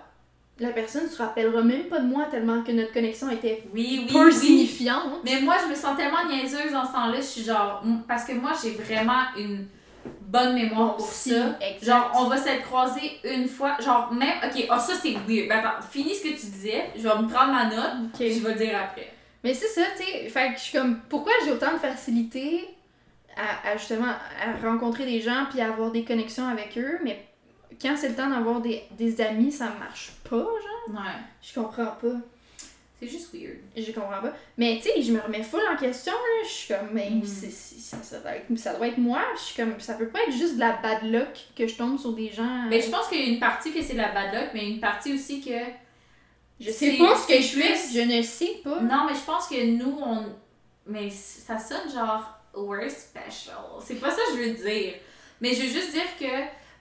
la 0.60 0.70
personne 0.70 1.08
se 1.10 1.18
rappellera 1.22 1.62
même 1.62 1.84
pas 1.86 2.00
de 2.00 2.06
moi 2.08 2.28
tellement 2.32 2.64
que 2.64 2.72
notre 2.72 2.94
connexion 2.94 3.30
était 3.30 3.64
Oui, 3.74 4.04
oui, 4.08 4.14
peu 4.14 4.28
oui. 4.28 4.34
signifiante. 4.34 5.20
Mais 5.26 5.42
moi, 5.42 5.56
je 5.64 5.70
me 5.70 5.76
sens 5.76 5.98
tellement 5.98 6.26
niaiseuse 6.30 6.72
dans 6.72 6.86
ce 6.86 6.94
temps-là. 6.94 7.18
Je 7.18 7.22
suis 7.26 7.44
genre. 7.44 7.84
Parce 8.08 8.24
que 8.24 8.32
moi, 8.34 8.52
j'ai 8.64 8.72
vraiment 8.72 9.24
une 9.38 9.68
bonne 10.22 10.54
mémoire 10.56 10.96
pour 10.96 11.06
ça. 11.06 11.58
exact. 11.62 11.84
Genre, 11.86 12.12
on 12.16 12.26
va 12.30 12.38
s'être 12.38 12.64
croisés 12.64 13.20
une 13.26 13.48
fois. 13.48 13.76
Genre, 13.84 14.14
même. 14.14 14.38
Ok, 14.44 14.66
oh, 14.70 14.76
ça 14.80 14.94
c'est 15.02 15.12
weird. 15.28 15.50
Ben, 15.50 15.60
attends, 15.60 15.82
finis 15.92 16.16
ce 16.16 16.24
que 16.24 16.30
tu 16.30 16.46
disais. 16.46 16.86
Je 16.96 17.02
vais 17.02 17.16
me 17.22 17.28
prendre 17.28 17.52
ma 17.52 17.66
note. 17.66 18.06
Ok. 18.06 18.18
puis 18.20 18.34
Je 18.36 18.40
vais 18.48 18.54
le 18.54 18.60
dire 18.60 18.80
après. 18.82 19.12
Mais 19.44 19.54
c'est 19.54 19.68
ça, 19.68 19.82
tu 19.98 20.04
sais. 20.04 20.30
Fait 20.30 20.54
que 20.54 20.58
je 20.58 20.64
suis 20.64 20.78
comme, 20.78 21.00
pourquoi 21.10 21.34
j'ai 21.44 21.52
autant 21.52 21.74
de 21.74 21.78
facilité 21.80 22.68
à, 23.36 23.72
à 23.72 23.78
justement 23.78 24.06
à 24.08 24.68
rencontrer 24.68 25.06
des 25.06 25.20
gens 25.20 25.46
puis 25.52 25.60
à 25.62 25.68
avoir 25.68 25.92
des 25.92 26.04
connexions 26.06 26.48
avec 26.48 26.78
eux, 26.78 27.00
mais 27.04 27.28
quand 27.82 27.96
c'est 27.98 28.10
le 28.10 28.16
temps 28.16 28.30
d'avoir 28.30 28.62
des, 28.62 28.84
des 28.92 29.22
amis, 29.22 29.52
ça 29.52 29.70
marche 29.80 30.12
pas, 30.30 30.38
genre. 30.38 30.90
Ouais. 30.90 31.12
Je 31.42 31.54
comprends 31.54 31.86
pas. 32.02 32.16
C'est 33.00 33.08
juste 33.10 33.34
weird. 33.34 33.58
Je 33.76 33.92
comprends 33.92 34.22
pas. 34.22 34.34
Mais 34.58 34.78
tu 34.78 34.84
sais, 34.90 35.02
je 35.02 35.12
me 35.12 35.20
remets 35.20 35.44
full 35.44 35.60
en 35.72 35.76
question, 35.76 36.14
là. 36.14 36.44
Je 36.48 36.50
suis 36.50 36.74
comme, 36.74 36.90
mais 36.94 37.12
c'est- 37.26 37.52
c'est- 37.52 37.80
ça, 37.80 37.98
ça, 38.02 38.20
doit 38.20 38.36
être, 38.38 38.56
ça 38.58 38.74
doit 38.74 38.88
être 38.88 38.98
moi. 38.98 39.22
Je 39.36 39.42
suis 39.42 39.56
comme, 39.56 39.80
ça 39.80 39.96
peut 39.96 40.08
pas 40.08 40.20
être 40.24 40.32
juste 40.32 40.56
de 40.56 40.60
la 40.62 40.78
bad 40.78 41.04
luck 41.04 41.28
que 41.56 41.68
je 41.68 41.76
tombe 41.76 42.00
sur 42.00 42.14
des 42.14 42.32
gens. 42.32 42.64
Mais 42.70 42.82
je 42.82 42.90
pense 42.90 43.08
qu'il 43.10 43.20
y 43.20 43.24
a 43.24 43.34
une 43.34 43.40
partie 43.40 43.72
que 43.74 43.82
c'est 43.82 43.94
de 43.94 43.98
la 43.98 44.12
bad 44.14 44.34
luck, 44.34 44.50
mais 44.54 44.70
une 44.70 44.80
partie 44.80 45.14
aussi 45.14 45.42
que. 45.42 45.52
je 46.60 46.72
sais 46.72 46.92
c'est- 46.92 46.98
pas 46.98 47.18
ce 47.18 47.28
que 47.28 47.42
je 47.42 47.52
plus- 47.54 47.94
je 47.94 48.00
ne 48.02 48.22
sais 48.22 48.62
pas. 48.64 48.80
Non, 48.80 49.06
mais 49.08 49.14
je 49.14 49.26
pense 49.26 49.48
que 49.48 49.62
nous, 49.66 50.00
on. 50.02 50.26
Mais 50.88 51.10
ça 51.10 51.58
sonne 51.60 51.92
genre. 51.94 52.32
We're 52.58 52.90
special. 52.90 53.58
C'est 53.84 53.96
pas 54.00 54.10
ça 54.12 54.22
que 54.32 54.38
je 54.38 54.44
veux 54.44 54.54
dire. 54.54 54.94
Mais 55.42 55.54
je 55.54 55.64
veux 55.64 55.68
juste 55.68 55.92
dire 55.92 56.06
que 56.18 56.26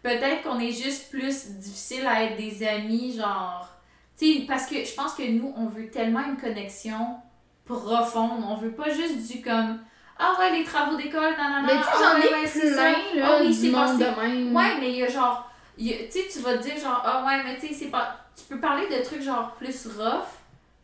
peut-être 0.04 0.42
qu'on 0.42 0.60
est 0.60 0.70
juste 0.70 1.10
plus 1.10 1.46
difficile 1.52 2.06
à 2.06 2.22
être 2.22 2.36
des 2.36 2.64
amis, 2.64 3.16
genre. 3.16 3.68
Tu 4.16 4.32
sais, 4.34 4.40
parce 4.46 4.66
que 4.66 4.84
je 4.84 4.94
pense 4.94 5.14
que 5.14 5.28
nous, 5.28 5.52
on 5.56 5.66
veut 5.66 5.90
tellement 5.90 6.24
une 6.24 6.36
connexion 6.36 7.16
profonde. 7.64 8.44
On 8.48 8.54
veut 8.56 8.70
pas 8.70 8.90
juste 8.90 9.26
du 9.32 9.42
comme. 9.42 9.80
Ah 10.18 10.36
ouais, 10.38 10.56
les 10.56 10.62
travaux 10.64 10.94
d'école, 10.96 11.34
non, 11.36 11.48
non, 11.50 11.60
non. 11.62 11.66
Mais 11.66 11.72
tu 11.80 11.88
ah 11.92 11.98
j'en 11.98 12.20
ouais, 12.20 12.28
ai 12.28 12.34
ouais, 12.42 12.46
c'est 12.46 12.72
ça. 12.72 12.82
plein, 12.92 13.20
là, 13.20 13.28
Ah 13.32 13.38
oui, 13.40 13.48
du 13.48 13.54
c'est 13.54 13.70
monde 13.70 13.98
passé. 13.98 14.10
de 14.12 14.20
même. 14.20 14.54
Ouais, 14.56 14.78
mais 14.78 14.90
il 14.92 14.96
y 14.98 15.02
a 15.02 15.08
genre. 15.08 15.50
Tu 15.76 15.88
sais, 15.88 16.28
tu 16.32 16.38
vas 16.38 16.56
te 16.56 16.62
dire 16.62 16.76
genre, 16.78 17.02
ah 17.04 17.24
ouais, 17.26 17.42
mais 17.42 17.58
tu 17.58 17.66
sais, 17.66 17.74
c'est 17.74 17.86
pas. 17.90 18.16
Tu 18.36 18.44
peux 18.44 18.60
parler 18.60 18.86
de 18.86 19.02
trucs 19.02 19.22
genre 19.22 19.54
plus 19.54 19.88
rough, 19.88 20.22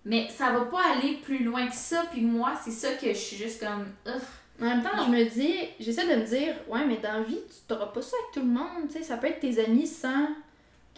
mais 0.04 0.28
ça 0.36 0.50
va 0.50 0.62
pas 0.64 0.82
aller 0.96 1.18
plus 1.22 1.44
loin 1.44 1.68
que 1.68 1.76
ça. 1.76 2.04
Puis 2.10 2.22
moi, 2.22 2.54
c'est 2.64 2.72
ça 2.72 2.92
que 2.94 3.06
je 3.08 3.18
suis 3.18 3.36
juste 3.36 3.60
comme. 3.64 3.86
Ugh. 4.06 4.20
En 4.60 4.64
même 4.64 4.82
temps, 4.82 4.90
je 5.06 5.10
me 5.10 5.24
dis, 5.24 5.54
j'essaie 5.78 6.06
de 6.06 6.20
me 6.20 6.26
dire, 6.26 6.54
ouais, 6.68 6.84
mais 6.86 6.96
dans 6.98 7.14
la 7.14 7.22
vie, 7.22 7.40
tu 7.48 7.56
t'auras 7.66 7.86
pas 7.86 8.02
ça 8.02 8.16
avec 8.20 8.32
tout 8.34 8.40
le 8.40 8.52
monde, 8.52 8.88
tu 8.88 8.98
sais, 8.98 9.02
ça 9.02 9.16
peut 9.16 9.26
être 9.28 9.40
tes 9.40 9.58
amis 9.64 9.86
sans 9.86 10.28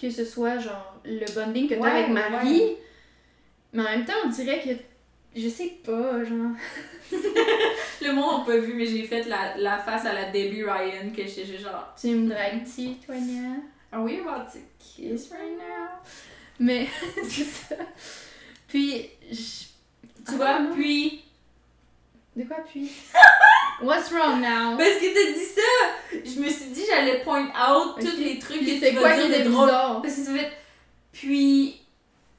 que 0.01 0.11
ce 0.11 0.25
soit 0.25 0.59
genre 0.59 0.97
le 1.05 1.25
bonding 1.35 1.69
que 1.69 1.75
t'as 1.75 1.81
Ouais, 1.81 1.91
avec 1.91 2.09
Marie. 2.09 2.61
ouais. 2.61 2.77
Mais 3.73 3.83
en 3.83 3.85
même 3.85 4.05
temps, 4.05 4.15
on 4.25 4.29
dirait 4.31 4.61
que, 4.63 5.41
je 5.41 5.49
sais 5.49 5.79
pas, 5.85 6.25
genre. 6.25 6.53
Le 8.03 8.13
monde 8.13 8.41
n'a 8.41 8.45
pas 8.47 8.57
vu, 8.59 8.75
mais 8.75 8.85
j'ai 8.85 9.05
fait 9.05 9.23
la, 9.29 9.57
la 9.57 9.79
face 9.79 10.05
à 10.05 10.13
la 10.13 10.25
Debbie 10.33 10.65
Ryan 10.65 11.11
que 11.17 11.23
juste 11.23 11.59
genre. 11.61 11.95
Tu 11.99 12.09
me 12.09 12.29
dragues-tu, 12.29 12.95
Tonya? 13.07 13.57
Are 13.93 14.03
we 14.03 14.19
about 14.19 14.51
to 14.53 14.59
Kiss 14.79 15.31
right 15.31 15.57
now? 15.57 15.89
Mais, 16.59 16.89
c'est 17.23 17.45
ça. 17.45 17.77
Puis, 18.67 19.09
je- 19.31 19.67
Tu 20.27 20.33
Ah, 20.33 20.37
vois, 20.37 20.59
non. 20.61 20.75
puis. 20.75 21.23
De 22.35 22.45
quoi 22.45 22.57
puis? 22.69 22.91
What's 23.81 24.11
wrong 24.13 24.41
now? 24.41 24.77
Parce 24.77 24.97
que 24.97 25.15
t'as 25.15 25.33
dit 25.33 25.45
ça! 25.45 25.63
Je 26.13 26.41
me 26.41 26.49
suis 26.49 26.67
dit, 26.67 26.83
j'allais 26.87 27.21
point 27.21 27.47
out 27.47 27.97
tous 28.01 28.17
les 28.19 28.39
trucs 28.39 28.59
Puis 28.59 28.81
que 28.81 28.87
tu 28.91 28.97
quoi 28.97 29.09
vas 29.11 29.17
dire? 29.17 30.01
Parce 30.03 30.15
que 30.17 30.25
tu 30.27 30.39
fait. 30.39 30.53
Puis. 31.13 31.79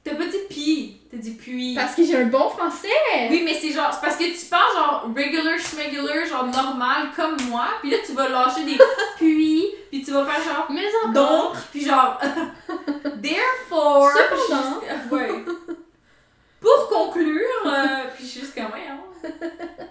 T'as 0.04 0.16
pas 0.16 0.26
dit 0.26 0.36
puis, 0.50 1.00
t'as 1.10 1.16
dit 1.16 1.30
puis. 1.30 1.74
Parce 1.74 1.94
que 1.94 2.04
j'ai 2.04 2.14
un 2.18 2.26
bon 2.26 2.50
français! 2.50 2.88
Oui, 3.30 3.40
mais 3.42 3.54
c'est 3.54 3.70
genre, 3.70 3.90
c'est 3.90 4.02
parce 4.02 4.16
que 4.16 4.24
tu 4.24 4.44
parles 4.50 4.76
genre 4.76 5.08
regular, 5.16 5.58
schmegular, 5.58 6.26
genre 6.26 6.44
normal 6.44 7.08
comme 7.16 7.36
moi, 7.48 7.68
puis 7.80 7.90
là 7.90 7.96
tu 8.04 8.12
vas 8.12 8.28
lâcher 8.28 8.64
des 8.64 8.76
puis, 9.16 9.64
puis 9.90 10.04
tu 10.04 10.10
vas 10.10 10.26
faire 10.26 10.42
genre 10.44 10.66
Mais 10.68 10.82
encore! 11.06 11.12
donc, 11.54 11.56
puis 11.72 11.86
genre 11.86 12.20
therefore. 13.22 14.10
Cependant. 14.12 14.80
puis 14.80 14.88
je- 15.08 15.14
ouais. 15.14 15.44
Pour 16.60 16.88
conclure, 16.90 17.40
euh, 17.66 18.04
puis 18.14 18.24
je 18.26 18.28
suis 18.30 18.40
juste 18.40 18.54
comme 18.54 18.64
hein. 18.66 18.98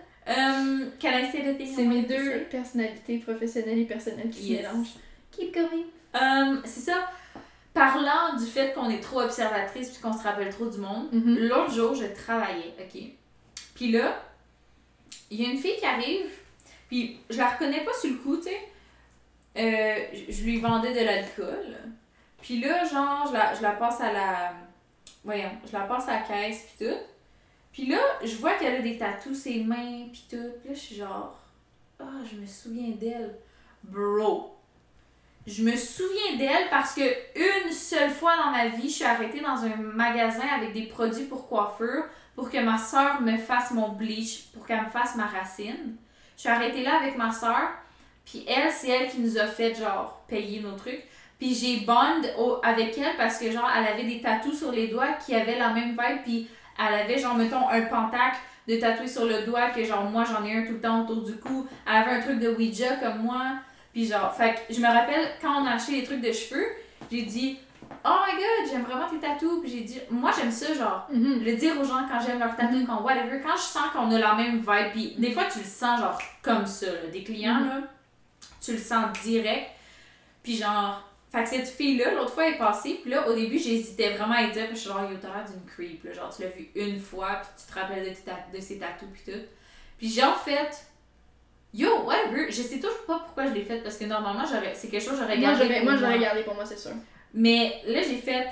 Um, 0.63 0.91
can 0.99 1.09
I 1.11 1.31
say 1.31 1.41
the 1.41 1.57
thing 1.57 1.67
I 1.67 1.75
C'est 1.75 1.83
mes 1.85 2.01
deux 2.03 2.43
personnalités 2.49 3.17
professionnelles 3.19 3.79
et 3.79 3.85
personnelles 3.85 4.29
qui 4.29 4.43
Yes. 4.53 4.61
se 4.61 4.67
mélangent. 4.71 4.93
Keep 5.31 5.53
going. 5.53 5.83
Um, 6.13 6.61
c'est 6.65 6.91
ça. 6.91 7.09
Parlant 7.73 8.35
du 8.37 8.45
fait 8.45 8.73
qu'on 8.73 8.89
est 8.89 8.99
trop 9.01 9.21
observatrice 9.21 9.89
puis 9.89 10.01
qu'on 10.01 10.13
se 10.13 10.23
rappelle 10.23 10.49
trop 10.53 10.67
du 10.67 10.77
monde, 10.77 11.09
Mhm. 11.11 11.37
L'autre 11.47 11.71
jour, 11.73 11.95
je 11.95 12.05
travaillais, 12.05 12.73
ok? 12.79 13.01
Puis 13.75 13.91
là, 13.91 14.21
il 15.31 15.41
y 15.41 15.45
a 15.45 15.49
une 15.49 15.57
fille 15.57 15.77
qui 15.77 15.85
arrive, 15.85 16.29
puis 16.87 17.17
je 17.31 17.37
la 17.37 17.49
reconnais 17.49 17.83
pas 17.83 17.91
sur 17.99 18.11
le 18.11 18.17
coup, 18.17 18.37
tu 18.37 18.43
sais. 18.43 18.61
Euh, 19.57 19.95
je- 20.13 20.31
je 20.31 20.43
lui 20.43 20.59
vendais 20.59 20.93
de 20.93 21.03
l'alcool. 21.05 21.77
Puis 22.41 22.59
là, 22.59 22.83
genre, 22.85 23.27
je 23.27 23.33
la, 23.33 23.53
je 23.55 23.61
la 23.63 23.71
passe 23.71 24.01
à 24.01 24.11
la. 24.11 24.53
Voyons, 25.23 25.51
je 25.65 25.73
la 25.73 25.81
passe 25.85 26.07
à 26.09 26.13
la 26.13 26.21
caisse, 26.21 26.67
puis 26.77 26.87
tout. 26.87 26.95
Puis 27.73 27.87
là, 27.87 27.97
je 28.23 28.35
vois 28.37 28.53
qu'elle 28.53 28.75
a 28.75 28.81
des 28.81 28.97
tatous 28.97 29.35
ses 29.35 29.63
mains, 29.63 30.07
puis 30.11 30.25
tout. 30.29 30.37
Là, 30.37 30.73
je 30.73 30.79
suis 30.79 30.95
genre. 30.95 31.35
Ah, 31.99 32.05
je 32.31 32.39
me 32.39 32.45
souviens 32.45 32.91
d'elle. 32.91 33.35
Bro. 33.83 34.55
Je 35.45 35.61
me 35.63 35.75
souviens 35.75 36.37
d'elle 36.37 36.69
parce 36.69 36.93
que 36.93 37.01
une 37.35 37.71
seule 37.73 38.11
fois 38.11 38.35
dans 38.37 38.51
ma 38.51 38.67
vie, 38.67 38.87
je 38.89 38.95
suis 38.95 39.03
arrêtée 39.03 39.41
dans 39.41 39.63
un 39.65 39.75
magasin 39.75 40.47
avec 40.55 40.71
des 40.71 40.83
produits 40.83 41.25
pour 41.25 41.49
coiffure 41.49 42.05
pour 42.35 42.49
que 42.49 42.57
ma 42.59 42.77
soeur 42.77 43.21
me 43.21 43.37
fasse 43.37 43.71
mon 43.71 43.89
bleach, 43.89 44.45
pour 44.53 44.65
qu'elle 44.65 44.81
me 44.81 44.89
fasse 44.89 45.15
ma 45.17 45.25
racine. 45.27 45.95
Je 46.35 46.41
suis 46.41 46.49
arrêtée 46.49 46.81
là 46.83 46.95
avec 46.97 47.17
ma 47.17 47.31
soeur, 47.31 47.69
puis 48.25 48.45
elle, 48.47 48.71
c'est 48.71 48.89
elle 48.89 49.09
qui 49.11 49.19
nous 49.19 49.37
a 49.37 49.45
fait 49.45 49.75
genre 49.75 50.23
payer 50.27 50.61
nos 50.61 50.75
trucs. 50.77 51.03
Puis 51.37 51.53
j'ai 51.53 51.81
bond 51.85 52.21
au- 52.37 52.59
avec 52.63 52.97
elle 52.97 53.15
parce 53.17 53.37
que 53.37 53.51
genre 53.51 53.69
elle 53.77 53.85
avait 53.85 54.05
des 54.05 54.21
tatous 54.21 54.57
sur 54.57 54.71
les 54.71 54.87
doigts 54.87 55.11
qui 55.25 55.35
avaient 55.35 55.59
la 55.59 55.73
même 55.73 55.89
vibe, 55.91 56.23
puis 56.23 56.47
elle 56.79 56.93
avait 57.01 57.17
genre 57.17 57.35
mettons 57.35 57.67
un 57.69 57.81
pentacle 57.83 58.37
de 58.67 58.75
tatoué 58.77 59.07
sur 59.07 59.25
le 59.25 59.43
doigt 59.45 59.69
que 59.69 59.83
genre 59.83 60.03
moi 60.05 60.23
j'en 60.25 60.43
ai 60.45 60.57
un 60.57 60.63
tout 60.65 60.73
le 60.73 60.81
temps 60.81 61.01
autour 61.03 61.23
du 61.23 61.35
cou. 61.37 61.67
Elle 61.87 61.95
avait 61.95 62.11
un 62.11 62.21
truc 62.21 62.39
de 62.39 62.49
Ouija 62.49 62.95
comme 62.95 63.19
moi. 63.23 63.41
Puis 63.93 64.07
genre, 64.07 64.33
fait 64.33 64.55
que 64.67 64.73
je 64.73 64.79
me 64.81 64.87
rappelle 64.87 65.27
quand 65.41 65.61
on 65.61 65.65
a 65.65 65.71
acheté 65.73 65.93
les 65.93 66.03
trucs 66.03 66.21
de 66.21 66.31
cheveux, 66.31 66.65
j'ai 67.11 67.23
dit 67.23 67.59
Oh 68.05 68.09
my 68.27 68.33
god, 68.35 68.69
j'aime 68.71 68.81
vraiment 68.83 69.07
tes 69.07 69.17
tatous. 69.19 69.61
Puis 69.61 69.71
j'ai 69.71 69.81
dit, 69.81 69.99
moi 70.09 70.31
j'aime 70.37 70.51
ça, 70.51 70.73
genre, 70.73 71.07
Mhm. 71.11 71.43
le 71.43 71.55
dire 71.55 71.73
aux 71.79 71.83
gens 71.85 72.01
quand 72.09 72.19
j'aime 72.25 72.39
leur 72.39 72.55
tatou, 72.55 72.85
quand 72.85 73.01
whatever, 73.01 73.39
quand 73.41 73.55
je 73.55 73.61
sens 73.61 73.83
qu'on 73.93 74.09
a 74.11 74.17
la 74.19 74.33
même 74.35 74.57
vibe. 74.57 74.91
Puis 74.93 75.15
des 75.17 75.31
fois 75.31 75.43
tu 75.51 75.59
le 75.59 75.65
sens 75.65 75.99
genre 75.99 76.17
comme 76.41 76.65
ça, 76.65 76.87
là. 76.87 77.07
des 77.11 77.23
clients 77.23 77.59
Mhm. 77.61 77.67
là, 77.67 77.75
tu 78.61 78.71
le 78.71 78.77
sens 78.79 79.05
direct. 79.23 79.69
Puis 80.41 80.57
genre, 80.57 81.01
fait 81.33 81.43
que 81.43 81.49
cette 81.49 81.67
fille-là, 81.67 82.13
l'autre 82.13 82.31
fois 82.31 82.45
elle 82.47 82.53
est 82.53 82.57
passée, 82.57 82.99
puis 83.01 83.09
là 83.09 83.27
au 83.27 83.33
début 83.33 83.57
j'hésitais 83.57 84.11
vraiment 84.11 84.35
à 84.35 84.43
dire, 84.43 84.67
puis 84.67 84.75
je 84.75 84.81
suis 84.81 84.89
genre, 84.89 85.01
t'as 85.19 85.27
l'air 85.29 85.45
d'une 85.45 85.65
creep, 85.65 86.03
là. 86.03 86.13
genre 86.13 86.31
tu 86.35 86.43
l'as 86.43 86.49
vu 86.49 86.69
une 86.75 86.99
fois, 86.99 87.41
puis 87.41 87.49
tu 87.65 87.73
te 87.73 87.79
rappelles 87.79 88.07
de, 88.53 88.59
ses 88.61 88.77
tatous, 88.77 89.07
puis 89.11 89.33
tout. 89.33 89.39
Puis 89.97 90.09
j'ai 90.09 90.23
en 90.23 90.35
fait. 90.35 90.85
Yo, 91.73 92.03
whatever, 92.03 92.51
je 92.51 92.61
sais 92.61 92.75
toujours 92.79 93.03
pas 93.07 93.17
pourquoi 93.25 93.47
je 93.47 93.53
l'ai 93.53 93.63
fait 93.63 93.77
parce 93.81 93.97
que 93.97 94.05
normalement 94.05 94.43
j'aurais 94.45 94.75
c'est 94.75 94.89
quelque 94.89 95.01
chose 95.01 95.13
que 95.13 95.23
j'aurais 95.23 95.37
Moi, 95.37 95.49
gardé 95.53 95.73
pour 95.73 95.83
moi, 95.85 95.95
j'aurais 95.97 96.19
gardé 96.19 96.43
pour 96.43 96.53
moi, 96.53 96.65
c'est 96.67 96.77
sûr. 96.77 96.91
mais 97.33 97.81
là, 97.87 98.01
j'ai 98.03 98.17
fait. 98.17 98.47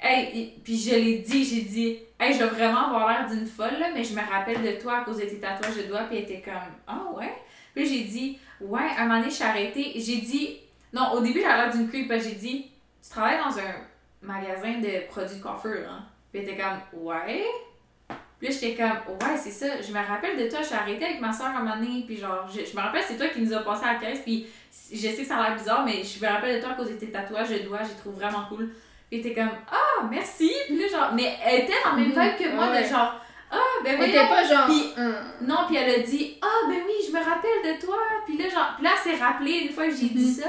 Hey, 0.00 0.40
et- 0.40 0.54
puis 0.64 0.78
je 0.78 0.94
l'ai 0.94 1.18
dit, 1.18 1.44
j'ai 1.44 1.62
dit, 1.62 1.98
hey, 2.18 2.32
je 2.32 2.38
vais 2.38 2.46
vraiment 2.46 2.86
avoir 2.86 3.08
l'air 3.10 3.28
d'une 3.28 3.46
folle, 3.46 3.78
là, 3.78 3.90
mais 3.92 4.04
je 4.04 4.14
me 4.14 4.20
rappelle 4.20 4.62
de 4.62 4.80
toi 4.80 5.00
à 5.00 5.04
cause 5.04 5.18
de 5.18 5.24
tes 5.26 5.38
tatouages 5.38 5.76
de 5.76 5.82
doigts, 5.82 6.04
puis 6.04 6.16
elle 6.16 6.22
était 6.22 6.40
comme, 6.40 6.54
ah 6.86 7.02
ouais? 7.14 7.34
Puis 7.74 7.84
j'ai 7.86 8.04
dit, 8.04 8.38
ouais, 8.62 8.80
à 8.96 9.02
un 9.02 9.06
moment 9.06 9.18
donné, 9.18 9.30
je 9.30 9.34
suis 9.34 9.44
arrêtée. 9.44 9.92
J'ai 9.96 10.18
dit, 10.18 10.60
non, 10.92 11.12
au 11.12 11.20
début, 11.20 11.40
j'avais 11.40 11.62
l'air 11.64 11.70
d'une 11.72 11.88
creep, 11.88 12.10
j'ai 12.12 12.32
dit, 12.34 12.70
tu 13.02 13.10
travailles 13.10 13.38
dans 13.38 13.58
un 13.58 13.74
magasin 14.22 14.78
de 14.80 15.06
produits 15.08 15.36
de 15.36 15.42
coiffure, 15.42 15.86
hein? 15.90 16.02
Puis 16.32 16.42
elle 16.42 16.48
était 16.50 16.56
comme, 16.62 17.02
ouais? 17.04 17.44
Puis 18.40 18.52
j'étais 18.52 18.74
comme, 18.76 19.14
ouais, 19.20 19.36
c'est 19.36 19.50
ça. 19.50 19.66
Je 19.82 19.92
me 19.92 19.98
rappelle 19.98 20.36
de 20.36 20.48
toi, 20.48 20.60
je 20.62 20.66
suis 20.66 20.74
arrêtée 20.76 21.04
avec 21.04 21.20
ma 21.20 21.32
soeur 21.32 21.48
un 21.48 21.62
moment 21.62 21.76
donné, 21.76 22.04
puis 22.06 22.16
genre, 22.16 22.48
je, 22.48 22.64
je 22.64 22.76
me 22.76 22.80
rappelle, 22.80 23.02
c'est 23.06 23.16
toi 23.16 23.26
qui 23.28 23.40
nous 23.40 23.52
a 23.52 23.58
passé 23.64 23.84
à 23.84 23.94
la 23.94 23.98
caisse, 23.98 24.20
puis 24.20 24.46
je 24.92 24.96
sais 25.08 25.16
que 25.16 25.24
ça 25.24 25.38
a 25.38 25.48
l'air 25.48 25.58
bizarre, 25.58 25.84
mais 25.84 26.02
je 26.04 26.24
me 26.24 26.30
rappelle 26.30 26.56
de 26.56 26.60
toi 26.60 26.72
à 26.72 26.74
cause 26.74 26.88
de 26.90 26.94
tes 26.96 27.10
tatouages 27.10 27.48
de 27.50 27.58
doigts, 27.60 27.80
j'ai 27.82 27.94
trouvé 27.96 28.16
vraiment 28.16 28.44
cool. 28.48 28.70
Puis 29.10 29.22
t'es 29.22 29.32
comme, 29.34 29.50
ah, 29.70 30.04
merci! 30.10 30.52
Puis 30.66 30.78
là, 30.78 30.86
genre, 30.88 31.14
mais 31.14 31.36
elle 31.44 31.60
était 31.62 31.72
dans 31.84 31.90
la 31.92 31.96
même 31.96 32.10
vibe 32.10 32.38
que 32.48 32.54
moi, 32.54 32.70
Ouais. 32.70 32.82
de 32.82 32.88
genre, 32.88 33.20
ah, 33.50 33.56
ben 33.82 33.94
Elle 33.94 34.00
oui. 34.02 34.08
était 34.10 34.28
pas 34.28 34.44
genre. 34.44 34.66
Puis-. 34.66 34.92
Non, 35.40 35.56
puis 35.66 35.76
elle 35.76 36.00
a 36.00 36.04
dit, 36.04 36.36
ah, 36.42 36.68
ben 36.68 36.76
oui, 36.86 36.92
je 37.06 37.12
me 37.12 37.18
rappelle 37.18 37.74
de 37.74 37.80
toi. 37.84 37.96
Puis 38.26 38.36
là, 38.36 38.48
genre, 38.50 38.72
puis 38.76 38.84
là, 38.84 38.90
elle 38.94 39.12
s'est 39.16 39.24
rappelée 39.24 39.52
une 39.66 39.70
fois 39.72 39.86
que 39.86 39.92
j'ai 39.96 40.10
dit 40.10 40.26
Mhm. 40.26 40.32
ça. 40.44 40.48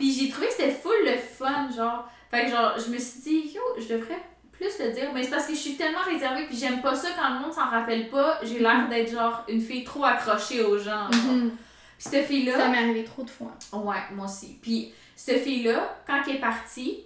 Puis 0.00 0.12
j'ai 0.14 0.30
trouvé 0.30 0.46
que 0.46 0.54
c'était 0.54 0.70
full 0.70 0.96
le 1.04 1.18
fun, 1.18 1.68
genre. 1.76 2.08
Fait 2.30 2.46
que 2.46 2.52
genre, 2.52 2.72
je 2.78 2.90
me 2.90 2.98
suis 2.98 3.20
dit, 3.20 3.52
yo, 3.54 3.60
je 3.76 3.94
devrais 3.94 4.18
plus 4.50 4.78
le 4.78 4.92
dire, 4.92 5.10
mais 5.12 5.22
c'est 5.22 5.28
parce 5.28 5.46
que 5.46 5.52
je 5.52 5.58
suis 5.58 5.74
tellement 5.74 6.00
réservée 6.00 6.46
puis 6.46 6.56
j'aime 6.56 6.80
pas 6.80 6.94
ça 6.94 7.08
quand 7.14 7.34
le 7.34 7.40
monde 7.40 7.52
s'en 7.52 7.68
rappelle 7.68 8.08
pas. 8.08 8.40
J'ai 8.42 8.60
l'air 8.60 8.88
d'être 8.88 9.12
genre 9.12 9.44
une 9.46 9.60
fille 9.60 9.84
trop 9.84 10.02
accrochée 10.06 10.62
aux 10.62 10.78
gens. 10.78 11.04
Mhm. 11.12 11.50
Puis 11.98 12.08
cette 12.08 12.26
fille-là. 12.26 12.56
Ça 12.56 12.68
m'est 12.68 12.78
arrivé 12.78 13.04
trop 13.04 13.24
de 13.24 13.28
fois. 13.30 13.52
Ouais, 13.74 14.00
moi 14.12 14.24
aussi. 14.24 14.58
Puis, 14.62 14.94
cette 15.14 15.42
fille-là, 15.42 15.98
quand 16.06 16.22
elle 16.26 16.36
est 16.36 16.40
partie, 16.40 17.04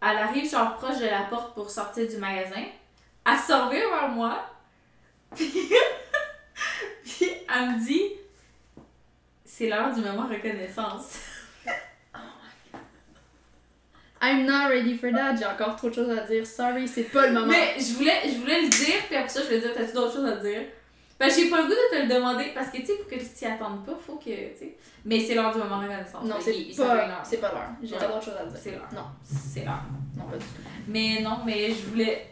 elle 0.00 0.16
arrive 0.16 0.48
genre 0.48 0.76
proche 0.76 0.98
de 0.98 1.06
la 1.06 1.22
porte 1.22 1.54
pour 1.54 1.68
sortir 1.70 2.06
du 2.06 2.18
magasin. 2.18 2.66
Elle 3.26 3.38
s'en 3.38 3.66
revient 3.66 3.80
vers 3.80 4.08
moi. 4.10 4.46
Puis, 5.34 5.50
puis 7.04 7.30
elle 7.48 7.70
me 7.70 7.84
dit 7.84 8.02
C'est 9.44 9.68
l'heure 9.68 9.92
du 9.92 10.00
moment 10.00 10.28
reconnaissance. 10.28 11.29
I'm 14.22 14.44
not 14.44 14.68
ready 14.68 14.96
for 14.98 15.10
that. 15.12 15.36
J'ai 15.38 15.46
encore 15.46 15.76
trop 15.76 15.88
de 15.88 15.94
choses 15.94 16.10
à 16.10 16.22
dire. 16.26 16.46
Sorry, 16.46 16.86
c'est 16.86 17.04
pas 17.04 17.26
le 17.26 17.32
moment. 17.32 17.46
Mais 17.46 17.74
je 17.78 17.94
voulais, 17.94 18.20
je 18.26 18.38
voulais 18.38 18.62
le 18.62 18.68
dire, 18.68 18.96
puis 19.08 19.16
après 19.16 19.28
ça, 19.28 19.40
je 19.40 19.46
voulais 19.46 19.60
dire 19.60 19.70
T'as-tu 19.74 19.92
d'autres 19.92 20.12
choses 20.14 20.26
à 20.26 20.36
dire? 20.36 20.62
Ben, 21.18 21.30
j'ai 21.30 21.50
pas 21.50 21.58
le 21.58 21.64
goût 21.64 21.70
de 21.70 21.96
te 21.96 22.02
le 22.02 22.08
demander 22.14 22.50
parce 22.54 22.68
que, 22.68 22.78
tu 22.78 22.86
sais, 22.86 22.94
pour 22.94 23.06
que 23.06 23.14
tu 23.16 23.26
t'y 23.28 23.44
attendes 23.44 23.84
pas, 23.84 23.92
faut 24.06 24.14
que, 24.16 24.24
tu 24.30 24.58
sais. 24.58 24.76
Mais 25.04 25.20
c'est 25.20 25.34
l'heure 25.34 25.52
du 25.52 25.58
moment 25.58 25.78
reconnaissance. 25.78 26.24
non, 26.24 26.36
Fait 26.40 26.52
c'est 26.72 26.82
pas, 26.82 27.20
c'est 27.22 27.36
pas 27.40 27.48
l'heure. 27.52 27.68
J'ai 27.82 27.96
pas 27.96 28.06
d'autres 28.06 28.24
choses 28.24 28.36
à 28.40 28.44
dire. 28.46 28.58
C'est 28.62 28.70
l'heure. 28.70 28.88
Non, 28.94 29.04
C'est 29.24 29.60
l'heure. 29.64 29.82
non, 30.16 30.24
pas 30.24 30.36
du 30.38 30.44
tout. 30.44 30.60
Mais 30.88 31.20
non, 31.22 31.38
mais 31.44 31.68
je 31.68 31.86
voulais. 31.90 32.26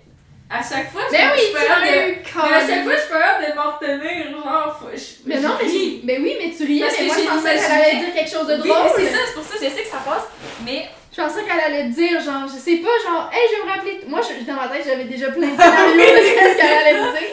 À 0.51 0.63
chaque 0.63 0.91
fois, 0.91 1.03
je 1.09 1.13
Ben 1.13 1.29
oui, 1.35 1.41
as 1.55 1.81
de- 1.81 2.49
Mais 2.49 2.55
à 2.57 2.67
chaque 2.67 2.85
fois, 2.85 2.95
je 2.97 3.13
pas 3.13 3.21
capable 3.21 3.47
de 3.51 3.55
m'en 3.55 3.71
retenir, 3.77 4.31
genre, 4.33 4.79
faut- 4.81 4.89
je, 4.97 5.29
Mais 5.29 5.41
non, 5.41 5.51
mais, 5.61 5.69
mais 6.05 6.19
oui, 6.21 6.37
mais 6.41 6.55
tu 6.57 6.65
riais, 6.65 6.87
Parce 6.87 6.99
mais 6.99 7.07
que 7.09 7.13
moi 7.13 7.17
je 7.23 7.29
pensais 7.29 7.55
qu'elle 7.57 7.71
allait 7.83 8.01
dire 8.07 8.15
quelque 8.15 8.31
chose 8.31 8.47
de 8.47 8.55
Oui, 8.55 8.69
drôle. 8.69 8.83
mais 8.97 9.05
c'est 9.05 9.11
ça, 9.13 9.19
c'est 9.27 9.35
pour 9.35 9.45
ça, 9.45 9.55
je 9.63 9.69
sais 9.69 9.83
que 9.83 9.89
ça 9.89 9.99
passe, 9.99 10.25
mais 10.65 10.89
Je 11.19 11.25
pensais 11.25 11.43
qu'elle 11.45 11.59
allait 11.61 11.89
dire, 11.89 12.21
genre, 12.21 12.47
je 12.47 12.59
sais 12.61 12.77
pas, 12.77 12.89
genre, 13.05 13.29
hey, 13.33 13.41
je 13.51 13.57
vais 13.61 13.67
me 13.67 13.71
rappeler. 13.75 14.01
Moi, 14.07 14.21
je, 14.23 14.45
dans 14.45 14.55
ma 14.55 14.69
tête, 14.69 14.85
j'avais 14.87 15.05
déjà 15.05 15.31
plein 15.33 15.49
de 15.49 15.61
scénarios 15.61 15.97
de 15.97 16.01
ce 16.01 16.57
qu'elle 16.57 16.87
allait 16.87 16.93
dire. 16.93 17.29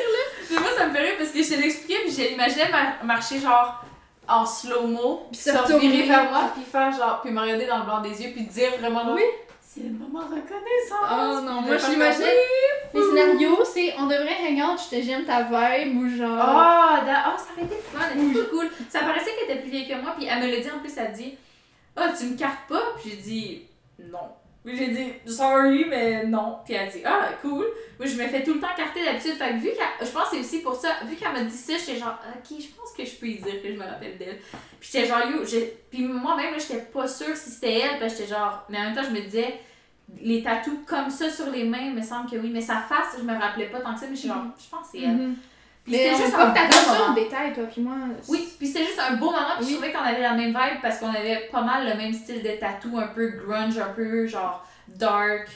mais 0.49 0.57
moi, 0.59 0.69
ça 0.75 0.87
me 0.87 0.93
fait 0.95 1.01
rire 1.03 1.13
parce 1.19 1.29
que 1.29 1.43
je 1.43 1.49
te 1.53 1.61
l'expliquais, 1.61 1.99
puis 2.03 2.11
je 2.11 2.29
l'imaginais 2.29 2.69
mar- 2.69 3.03
marcher, 3.03 3.39
genre, 3.39 3.85
en 4.27 4.43
slow-mo, 4.43 5.27
Puis 5.31 5.39
se 5.39 5.51
revirer 5.51 6.07
vers 6.07 6.31
moi, 6.31 6.49
puis 6.55 6.63
faire, 6.63 6.91
genre, 6.93 7.21
puis 7.21 7.31
me 7.31 7.39
regarder 7.39 7.67
dans 7.67 7.77
le 7.77 7.83
blanc 7.85 8.01
des 8.01 8.23
yeux, 8.23 8.31
puis 8.33 8.41
dire 8.45 8.71
vraiment, 8.79 9.03
genre, 9.05 9.13
Oui. 9.13 9.21
c'est 9.61 9.81
le 9.83 9.91
moment 9.91 10.21
de 10.29 10.33
reconnaissance. 10.33 11.11
Oh 11.11 11.41
non, 11.45 11.61
moi 11.61 11.77
je 11.77 11.91
l'imaginais. 11.91 12.33
Les 12.91 13.01
scénarios, 13.03 13.63
c'est 13.65 13.93
on 13.99 14.07
devrait 14.07 14.37
hang 14.49 14.61
out, 14.73 14.79
je 14.83 14.95
te 14.97 15.01
j'aime 15.03 15.25
ta 15.25 15.43
vibe 15.43 15.95
ou 16.01 16.09
genre. 16.17 16.39
Ah, 16.41 17.03
da- 17.05 17.23
ah, 17.27 17.35
ça 17.37 17.53
aurait 17.53 17.65
été 17.67 17.75
fun, 17.93 17.99
elle 18.15 18.31
était 18.31 18.49
cool. 18.49 18.67
Ça 18.89 19.01
paraissait 19.01 19.29
qu'elle 19.37 19.51
était 19.57 19.61
plus 19.61 19.69
vieille 19.69 19.87
que 19.87 20.01
moi, 20.01 20.13
puis 20.17 20.25
elle 20.27 20.39
me 20.39 20.49
l'a 20.49 20.59
dit 20.59 20.71
en 20.75 20.79
plus, 20.79 20.91
elle 20.97 21.11
dit 21.11 21.35
Ah, 21.95 22.07
tu 22.17 22.25
me 22.25 22.35
cartes 22.37 22.67
pas 22.67 22.81
Puis 22.99 23.11
j'ai 23.11 23.15
dit 23.17 23.61
Non. 23.99 24.29
Puis 24.63 24.75
j'ai 24.77 24.87
dit 24.87 25.13
Sorry, 25.31 25.85
mais 25.87 26.25
non. 26.25 26.57
Puis 26.65 26.73
elle 26.73 26.89
dit 26.89 27.01
Ah, 27.05 27.29
cool. 27.41 27.65
Moi, 27.99 28.07
je 28.07 28.15
me 28.15 28.27
fais 28.27 28.43
tout 28.43 28.55
le 28.55 28.59
temps 28.59 28.73
carter 28.75 29.03
d'habitude. 29.05 29.33
Fait 29.33 29.49
que 29.51 29.57
vu 29.59 29.69
qu'elle. 29.69 30.07
Je 30.07 30.11
pense 30.11 30.23
que 30.29 30.35
c'est 30.35 30.39
aussi 30.39 30.59
pour 30.61 30.75
ça. 30.75 30.89
Vu 31.05 31.15
qu'elle 31.15 31.31
m'a 31.33 31.43
dit 31.43 31.55
ça, 31.55 31.73
j'étais 31.77 31.97
genre 31.99 32.17
Ok, 32.35 32.57
je 32.59 32.67
pense 32.75 32.91
que 32.97 33.05
je 33.05 33.15
peux 33.15 33.27
y 33.27 33.35
dire 33.37 33.61
que 33.61 33.67
je 33.71 33.77
me 33.77 33.83
rappelle 33.85 34.17
d'elle. 34.17 34.39
Puis 34.79 34.89
j'étais 34.91 35.05
genre 35.07 35.19
Yo. 35.29 35.45
j'ai- 35.45 35.77
Puis 35.91 36.03
moi-même, 36.03 36.55
j'étais 36.59 36.81
pas 36.81 37.07
sûre 37.07 37.35
si 37.37 37.51
c'était 37.51 37.79
elle, 37.79 37.99
parce 37.99 38.13
que 38.13 38.19
j'étais 38.23 38.33
genre. 38.33 38.65
Mais 38.69 38.79
en 38.79 38.83
même 38.85 38.95
temps, 38.95 39.03
je 39.03 39.11
me 39.13 39.21
disais 39.21 39.59
les 40.21 40.41
tatous 40.43 40.79
comme 40.87 41.09
ça 41.09 41.29
sur 41.29 41.49
les 41.51 41.63
mains, 41.63 41.81
il 41.85 41.93
me 41.95 42.01
semble 42.01 42.29
que 42.29 42.35
oui, 42.37 42.49
mais 42.51 42.61
sa 42.61 42.77
face, 42.77 43.17
je 43.19 43.23
me 43.23 43.33
rappelais 43.39 43.67
pas 43.69 43.81
tant 43.81 43.93
que 43.93 43.99
ça, 43.99 44.07
mais 44.09 44.15
j'étais 44.15 44.27
genre, 44.29 44.43
je 44.57 44.69
pense 44.69 44.87
que 44.91 44.97
c'est 44.97 45.03
elle. 45.03 45.15
Mhm. 45.15 45.35
Puis 45.85 45.93
c'était 45.93 46.15
juste 46.15 46.35
détail, 47.15 47.53
toi, 47.53 47.63
puis 47.71 47.81
moi. 47.81 47.93
Oui, 48.27 48.49
puis 48.57 48.67
c'était 48.67 48.85
juste 48.85 48.99
un 48.99 49.15
beau 49.17 49.27
moment, 49.27 49.55
puis 49.57 49.65
Oui. 49.65 49.69
je 49.71 49.75
trouvais 49.75 49.91
qu'on 49.91 49.99
avait 50.03 50.21
la 50.21 50.33
même 50.33 50.47
vibe 50.47 50.81
parce 50.81 50.97
qu'on 50.97 51.13
avait 51.13 51.47
pas 51.51 51.61
mal 51.61 51.87
le 51.87 51.95
même 51.95 52.11
style 52.11 52.41
de 52.41 52.49
tatou, 52.59 52.97
un 52.97 53.07
peu 53.07 53.27
grunge, 53.29 53.77
un 53.77 53.93
peu 53.93 54.25
genre 54.25 54.65
dark. 54.87 55.47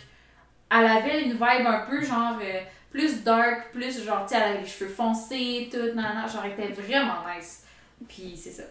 Elle 0.71 0.85
avait 0.85 1.23
une 1.23 1.31
vibe 1.31 1.65
un 1.65 1.85
peu 1.89 2.03
genre 2.03 2.37
euh, 2.41 2.59
plus 2.91 3.23
dark, 3.23 3.71
plus 3.71 4.03
genre, 4.05 4.25
tu 4.27 4.35
sais, 4.35 4.41
elle 4.41 4.51
avait 4.51 4.61
les 4.61 4.67
cheveux 4.67 4.89
foncés, 4.89 5.67
tout, 5.71 5.95
nanana, 5.95 6.27
genre, 6.27 6.43
elle 6.45 6.51
était 6.63 6.79
vraiment 6.79 7.15
nice. 7.35 7.63
Puis 8.07 8.37
c'est 8.37 8.51
ça. 8.51 8.63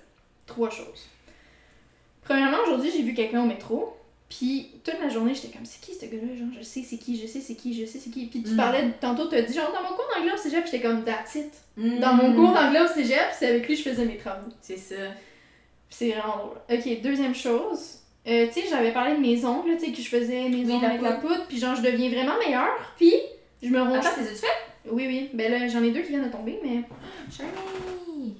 Trois 0.46 0.70
choses. 0.70 1.08
Premièrement, 2.22 2.58
aujourd'hui, 2.64 2.90
j'ai 2.94 3.02
vu 3.02 3.14
quelqu'un 3.14 3.42
au 3.42 3.46
métro. 3.46 3.97
Puis 4.28 4.68
toute 4.84 5.00
la 5.00 5.08
journée, 5.08 5.34
j'étais 5.34 5.48
comme, 5.56 5.64
c'est 5.64 5.80
qui 5.80 5.94
ce 5.94 6.04
gars-là? 6.04 6.36
Genre, 6.36 6.48
je 6.58 6.62
sais 6.62 6.82
c'est 6.82 6.98
qui, 6.98 7.18
je 7.20 7.26
sais 7.26 7.40
c'est 7.40 7.54
qui, 7.54 7.72
je 7.72 7.86
sais 7.86 7.98
c'est 7.98 8.10
qui. 8.10 8.26
Puis 8.26 8.42
tu 8.42 8.50
Mm. 8.52 8.56
parlais, 8.56 8.84
tantôt, 9.00 9.26
t'as 9.26 9.40
dit, 9.40 9.54
genre, 9.54 9.72
dans 9.72 9.82
mon 9.82 9.96
cours 9.96 10.04
d'anglais 10.14 10.32
au 10.32 10.36
cégep, 10.36 10.64
j'étais 10.66 10.80
comme, 10.80 11.02
that's 11.04 11.34
it. 11.36 11.50
Dans 11.76 12.12
Mm. 12.14 12.16
mon 12.16 12.32
cours 12.34 12.52
d'anglais 12.52 12.80
au 12.82 12.86
cégep, 12.88 13.28
c'est 13.38 13.46
avec 13.46 13.66
lui 13.66 13.74
que 13.74 13.82
je 13.82 13.88
faisais 13.88 14.04
mes 14.04 14.18
travaux. 14.18 14.48
C'est 14.60 14.76
ça. 14.76 14.96
C'est 15.88 16.10
vraiment 16.10 16.36
drôle. 16.36 16.58
Ok, 16.70 17.00
deuxième 17.02 17.34
chose. 17.34 18.00
Euh, 18.26 18.46
tu 18.48 18.60
sais, 18.60 18.66
j'avais 18.68 18.92
parlé 18.92 19.14
de 19.14 19.20
mes 19.20 19.42
ongles, 19.46 19.78
tu 19.78 19.86
sais, 19.86 19.92
que 19.92 20.02
je 20.02 20.08
faisais 20.08 20.48
mes 20.50 20.56
Oui, 20.66 20.72
ongles 20.72 20.82
la 20.82 20.88
avec 20.90 21.00
la 21.00 21.12
poudre, 21.12 21.46
puis 21.48 21.58
genre, 21.58 21.74
je 21.74 21.80
deviens 21.80 22.10
vraiment 22.10 22.36
meilleure, 22.38 22.76
puis 22.98 23.14
je 23.62 23.70
me 23.70 23.80
ronge. 23.80 24.04
Attends, 24.04 24.16
t'es 24.16 24.24
fait? 24.24 24.46
Oui, 24.90 25.06
oui. 25.06 25.30
Ben 25.32 25.50
là, 25.50 25.66
j'en 25.68 25.82
ai 25.82 25.90
deux 25.90 26.02
qui 26.02 26.08
viennent 26.10 26.26
de 26.26 26.30
tomber, 26.32 26.58
mais 26.62 26.82
Shiny! 27.34 28.36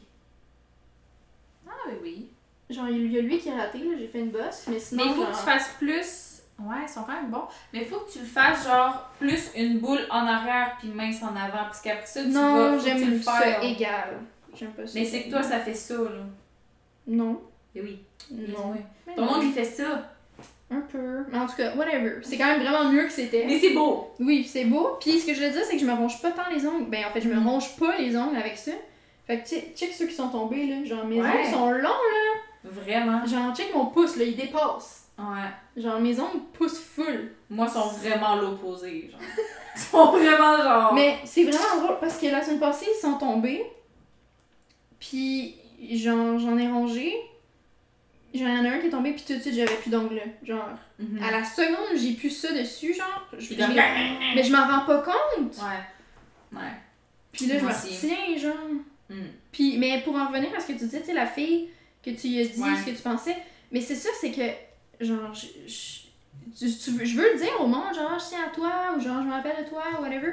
Ah 1.67 1.71
oui, 1.89 1.95
oui. 2.03 2.28
Genre, 2.71 2.89
il 2.89 3.13
y 3.13 3.19
a 3.19 3.23
lui 3.23 3.39
qui 3.39 3.51
a 3.51 3.55
raté, 3.57 3.79
là, 3.79 3.91
j'ai 3.99 4.07
fait 4.09 4.21
une 4.21 4.31
bosse, 4.31 4.67
mais 4.69 4.79
sinon. 4.79 5.05
Mais 5.05 5.11
il 5.11 5.15
faut 5.15 5.23
genre- 5.23 5.31
que 5.33 5.37
tu 5.39 5.43
fasses 5.45 5.71
plus. 5.79 6.25
Ouais, 6.61 6.77
ils 6.83 6.89
sont 6.89 7.03
quand 7.05 7.13
même 7.13 7.31
bons. 7.31 7.45
Mais 7.73 7.81
il 7.83 7.87
faut 7.87 8.01
que 8.01 8.11
tu 8.11 8.19
le 8.19 8.25
fasses 8.25 8.65
genre 8.67 9.11
plus 9.21 9.51
une 9.57 9.79
boule 9.79 10.01
en 10.11 10.27
arrière 10.27 10.77
puis 10.81 10.89
mince 10.89 11.23
en 11.23 11.29
avant. 11.37 11.65
Parce 11.67 11.81
qu'après 11.81 12.05
ça, 12.07 12.23
tu 12.25 12.31
vas. 12.31 12.41
Non, 12.41 12.77
que 12.79 12.83
tu 12.83 12.91
le 12.95 12.97
j'aime 12.99 13.21
fasses. 13.21 13.39
ça 13.43 13.63
égal. 13.65 14.19
J'aime 14.59 14.71
pas 14.73 14.85
ça. 14.87 14.93
Mais 14.99 15.05
c'est 15.05 15.23
que 15.23 15.31
toi, 15.31 15.43
ça 15.43 15.61
fait 15.61 15.75
ça, 15.75 15.95
là. 15.95 16.25
Non. 17.07 17.41
Et 17.77 17.81
oui. 17.81 17.99
Non. 18.33 18.73
Oui. 18.75 19.15
Ton 19.15 19.25
monde, 19.25 19.45
il 19.45 19.53
fait 19.53 19.65
ça. 19.65 20.11
Un 20.71 20.81
peu. 20.81 21.25
Mais 21.31 21.39
en 21.39 21.47
tout 21.47 21.55
cas, 21.57 21.75
whatever. 21.77 22.17
C'est 22.23 22.37
quand 22.37 22.47
même 22.47 22.61
vraiment 22.61 22.91
mieux 22.91 23.05
que 23.05 23.13
c'était. 23.13 23.45
Mais 23.47 23.59
c'est 23.61 23.71
beau. 23.73 24.11
Oui, 24.19 24.45
c'est 24.45 24.65
beau. 24.65 24.97
Puis 25.01 25.19
ce 25.21 25.27
que 25.27 25.35
je 25.35 25.41
veux 25.43 25.51
dire, 25.51 25.63
c'est 25.65 25.77
que 25.77 25.81
je 25.81 25.87
me 25.87 25.93
ronge 25.95 26.21
pas 26.21 26.33
tant 26.33 26.43
les 26.53 26.67
ongles. 26.67 26.91
Ben 26.91 27.05
en 27.09 27.11
fait, 27.13 27.21
je 27.21 27.29
me 27.29 27.37
Mm. 27.41 27.47
ronge 27.49 27.77
pas 27.77 27.97
les 27.99 28.17
ongles 28.17 28.37
avec 28.37 28.59
ça. 28.59 28.73
Fait 29.29 29.39
que 29.39 29.49
tu 29.49 29.55
sais, 29.55 29.73
check 29.77 29.93
ceux 29.93 30.07
qui 30.07 30.15
sont 30.15 30.29
tombés 30.29 30.67
là. 30.67 30.85
Genre 30.85 31.05
mes 31.07 31.21
Ouais. 31.23 31.27
ongles 31.29 31.51
sont 31.53 31.71
longs 31.71 31.89
Vraiment. 32.65 33.25
Genre 33.27 33.55
check 33.57 33.75
mon 33.75 33.87
pouce 33.87 34.17
là, 34.17 34.25
il 34.25 34.37
dépasse. 34.37 35.09
Ouais. 35.19 35.81
Genre 35.83 36.01
mes 36.01 36.19
ongles 36.21 36.43
poussent 36.53 36.79
full. 36.81 37.33
Moi, 37.51 37.67
ils 37.69 37.73
sont 37.73 37.89
vraiment 37.89 38.37
l'opposé. 38.37 39.11
Genre. 39.11 39.21
Ils 39.77 39.81
sont 39.81 40.11
vraiment 40.11 40.57
genre. 40.61 40.93
Mais 40.95 41.19
c'est 41.25 41.45
vraiment 41.45 41.81
drôle 41.85 41.99
parce 42.01 42.19
que 42.19 42.27
la 42.27 42.43
semaine 42.43 42.59
passée, 42.59 42.87
ils 42.97 43.01
sont 43.01 43.17
tombés. 43.17 43.65
Puis 44.99 45.55
j'en 45.93 46.39
j'en 46.39 46.57
ai 46.59 46.67
rongé. 46.69 47.15
J'en 48.35 48.47
ai 48.47 48.69
un 48.69 48.79
qui 48.81 48.89
est 48.89 48.91
tombé, 48.91 49.13
puis 49.13 49.23
tout 49.27 49.35
de 49.35 49.41
suite, 49.41 49.55
j'avais 49.55 49.75
plus 49.77 49.91
d'ongles. 49.91 50.21
Genre, 50.43 50.69
Mhm. 50.99 51.23
à 51.23 51.31
la 51.31 51.45
seconde, 51.45 51.97
j'ai 51.97 52.13
plus 52.13 52.31
ça 52.31 52.53
dessus, 52.53 52.93
genre. 52.93 53.27
Je, 53.39 53.55
comme- 53.55 53.71
l'ai- 53.71 54.35
mais 54.35 54.43
je 54.43 54.53
m'en 54.53 54.67
rends 54.67 54.85
pas 54.85 54.99
compte. 54.99 55.57
Ouais. 55.57 56.59
Ouais. 56.59 56.73
Puis 57.33 57.47
là, 57.47 57.59
je 57.59 57.65
me 57.65 57.69
retiens, 57.71 58.37
genre. 58.37 58.69
Mm. 59.09 59.23
Puis, 59.51 59.79
mais 59.79 60.03
pour 60.03 60.15
en 60.17 60.27
revenir 60.29 60.51
à 60.57 60.61
ce 60.61 60.67
que 60.67 60.73
tu 60.73 60.81
disais, 60.81 61.01
tu 61.01 61.07
sais, 61.07 61.15
la 61.15 61.27
fille 61.27 61.71
que 62.03 62.11
tu 62.11 62.29
lui 62.29 62.41
as 62.41 62.47
dit 62.47 62.61
Ouais. 62.63 62.77
ce 62.81 62.91
que 62.91 62.97
tu 62.97 63.03
pensais, 63.03 63.37
mais 63.73 63.81
c'est 63.81 63.95
ça, 63.95 64.09
c'est 64.21 64.31
que, 64.31 65.05
genre, 65.05 65.33
je, 65.35 65.47
je, 65.67 66.67
tu- 66.67 67.07
je 67.07 67.17
veux 67.17 67.33
le 67.35 67.39
dire 67.39 67.53
au 67.61 67.67
monde, 67.67 67.95
genre, 67.95 68.19
je 68.19 68.29
tiens 68.29 68.45
à 68.47 68.55
toi, 68.55 68.71
ou 68.97 69.01
genre, 69.01 69.23
je 69.23 69.27
me 69.29 69.33
rappelle 69.33 69.65
de 69.65 69.69
toi, 69.69 69.83
ou 69.99 70.03
whatever. 70.03 70.33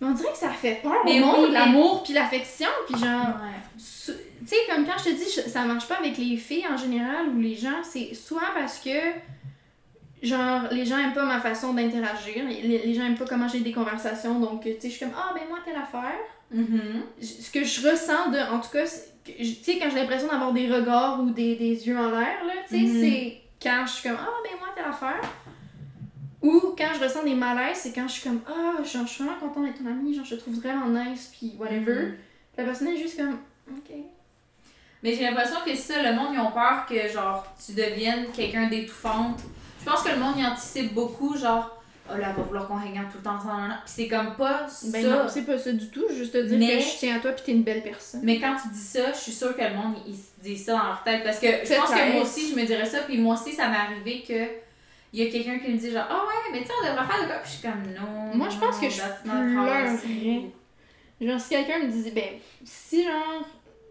Mais 0.00 0.08
on 0.08 0.12
dirait 0.12 0.32
que 0.32 0.38
ça 0.38 0.50
fait 0.50 0.80
peur 0.82 0.92
Mais 1.06 1.20
au 1.20 1.24
monde, 1.26 1.36
oui, 1.40 1.46
mais- 1.48 1.58
l'amour, 1.58 2.02
puis 2.02 2.12
l'affection, 2.12 2.68
puis 2.86 3.00
genre, 3.00 3.26
Ouais. 3.28 3.60
tu 3.76 4.46
sais, 4.46 4.56
comme 4.68 4.84
quand 4.86 4.98
je 4.98 5.04
te 5.04 5.10
dis, 5.10 5.24
je- 5.34 5.48
ça 5.48 5.62
marche 5.64 5.88
pas 5.88 5.96
avec 5.96 6.18
les 6.18 6.36
filles 6.36 6.66
en 6.70 6.76
général, 6.76 7.28
ou 7.30 7.40
les 7.40 7.54
gens, 7.54 7.82
c'est 7.82 8.12
soit 8.14 8.50
parce 8.54 8.78
que, 8.78 8.90
genre, 10.22 10.62
les 10.70 10.84
gens 10.84 10.98
aiment 10.98 11.14
pas 11.14 11.24
ma 11.24 11.40
façon 11.40 11.72
d'interagir, 11.74 12.44
les, 12.46 12.62
les 12.78 12.94
gens 12.94 13.04
aiment 13.06 13.16
pas 13.16 13.24
comment 13.26 13.48
j'ai 13.48 13.60
des 13.60 13.72
conversations, 13.72 14.38
donc, 14.38 14.62
tu 14.64 14.70
sais, 14.72 14.78
je 14.82 14.88
suis 14.88 15.00
comme, 15.00 15.14
ah, 15.16 15.32
ben 15.34 15.42
moi, 15.48 15.58
telle 15.64 15.76
affaire 15.76 16.12
Mhm. 16.52 17.02
ce 17.20 17.50
que 17.50 17.64
je 17.64 17.88
ressens 17.88 18.30
de 18.30 18.38
en 18.38 18.60
tout 18.60 18.70
cas 18.70 18.84
tu 19.24 19.44
sais 19.44 19.78
quand 19.78 19.90
j'ai 19.90 19.96
l'impression 20.00 20.28
d'avoir 20.28 20.52
des 20.52 20.72
regards 20.72 21.20
ou 21.20 21.30
des, 21.30 21.56
des 21.56 21.86
yeux 21.88 21.98
en 21.98 22.10
l'air 22.10 22.44
là 22.46 22.52
tu 22.68 22.76
sais 22.78 22.82
Mhm. 22.84 23.00
c'est 23.00 23.40
quand 23.62 23.84
je 23.86 23.92
suis 23.92 24.08
comme 24.08 24.18
ah 24.20 24.28
ben 24.44 24.52
moi 24.58 24.68
telle 24.76 24.84
affaire 24.84 25.20
ou 26.42 26.74
quand 26.78 26.90
je 26.94 27.00
ressens 27.02 27.24
des 27.24 27.34
malaises 27.34 27.78
c'est 27.78 27.92
quand 27.92 28.06
je 28.06 28.12
suis 28.12 28.22
comme 28.28 28.40
ah 28.46 28.82
genre, 28.84 29.06
je 29.06 29.08
suis 29.12 29.24
vraiment 29.24 29.38
contente 29.40 29.64
d'être 29.66 29.78
ton 29.82 29.86
amie 29.86 30.14
genre 30.14 30.24
je 30.24 30.34
te 30.36 30.40
trouve 30.40 30.54
vraiment 30.60 30.86
nice 30.88 31.32
puis 31.36 31.54
whatever. 31.58 32.12
Puis 32.52 32.58
la 32.58 32.64
personne 32.64 32.88
est 32.88 32.96
juste 32.96 33.16
comme 33.16 33.38
ok 33.70 33.96
Mais 35.02 35.14
j'ai 35.14 35.24
l'impression 35.24 35.56
que 35.64 35.70
c'est 35.74 35.92
ça, 35.94 36.02
le 36.02 36.16
monde, 36.16 36.28
ils 36.32 36.40
ont 36.40 36.50
peur 36.52 36.86
que, 36.88 37.08
genre, 37.08 37.44
tu 37.64 37.72
deviennes 37.72 38.26
quelqu'un 38.32 38.68
d'étouffante. 38.68 39.40
Je 39.80 39.84
pense 39.84 40.02
que 40.02 40.08
le 40.10 40.16
monde, 40.18 40.34
il 40.38 40.44
anticipe 40.46 40.94
beaucoup, 40.94 41.36
genre, 41.36 41.80
oh 42.12 42.16
là, 42.18 42.32
va 42.32 42.42
vouloir 42.42 42.68
qu'on 42.68 42.76
hang 42.76 42.98
out 42.98 43.10
tout 43.10 43.18
le 43.18 43.22
temps 43.22 43.36
ensemble. 43.36 43.74
Puis 43.84 43.94
c'est 43.94 44.08
comme 44.08 44.36
pas 44.36 44.66
ben 44.84 45.02
ça. 45.02 45.08
non 45.08 45.28
c'est 45.28 45.42
pas 45.42 45.58
ça 45.58 45.72
du 45.72 45.88
tout 45.88 46.04
juste 46.10 46.32
te 46.32 46.38
dire 46.38 46.58
Mais- 46.58 46.78
que 46.78 46.82
je 46.82 46.98
tiens 46.98 47.16
à 47.16 47.20
toi 47.20 47.32
puis 47.32 47.44
t'es 47.44 47.52
une 47.52 47.62
belle 47.62 47.82
personne 47.82 48.20
Mais 48.22 48.38
quand 48.38 48.56
tu 48.60 48.68
dis 48.68 48.78
ça, 48.78 49.12
je 49.12 49.18
suis 49.18 49.32
sûre 49.32 49.56
que 49.56 49.62
le 49.62 49.74
monde, 49.74 49.96
il, 50.06 50.14
se 50.14 50.40
dit 50.42 50.56
ça 50.58 50.72
dans 50.72 50.84
leur 50.84 51.02
tête. 51.02 51.24
Parce 51.24 51.38
que 51.38 51.46
je 51.46 51.74
pense 51.74 51.90
que 51.90 52.12
moi 52.12 52.22
aussi, 52.22 52.50
je 52.50 52.56
me 52.56 52.64
dirais 52.64 52.86
ça. 52.86 53.00
Puis 53.00 53.18
moi 53.18 53.34
aussi, 53.34 53.52
ça 53.52 53.68
m'est 53.68 53.76
arrivé 53.76 54.24
que. 54.26 54.66
Il 55.12 55.24
y 55.24 55.28
a 55.28 55.30
quelqu'un 55.30 55.58
qui 55.58 55.70
me 55.70 55.78
dit 55.78 55.92
genre, 55.92 56.06
ah 56.10 56.24
ouais, 56.26 56.52
mais 56.52 56.60
tu 56.60 56.66
sais, 56.66 56.72
on 56.82 56.86
devrait 56.86 57.06
faire 57.06 57.22
de 57.22 57.26
quoi? 57.26 57.36
Puis 57.36 57.52
je 57.52 57.56
suis 57.56 57.62
comme, 57.62 57.82
non. 57.94 58.36
Moi, 58.36 58.48
je 58.50 58.58
pense 58.58 58.78
que 58.78 58.90
je 58.90 59.00
pleurerais. 59.24 60.50
Genre, 61.18 61.40
si 61.40 61.48
quelqu'un 61.48 61.78
me 61.78 61.88
disait, 61.90 62.10
ben, 62.10 62.34
si 62.64 63.04
genre, 63.04 63.46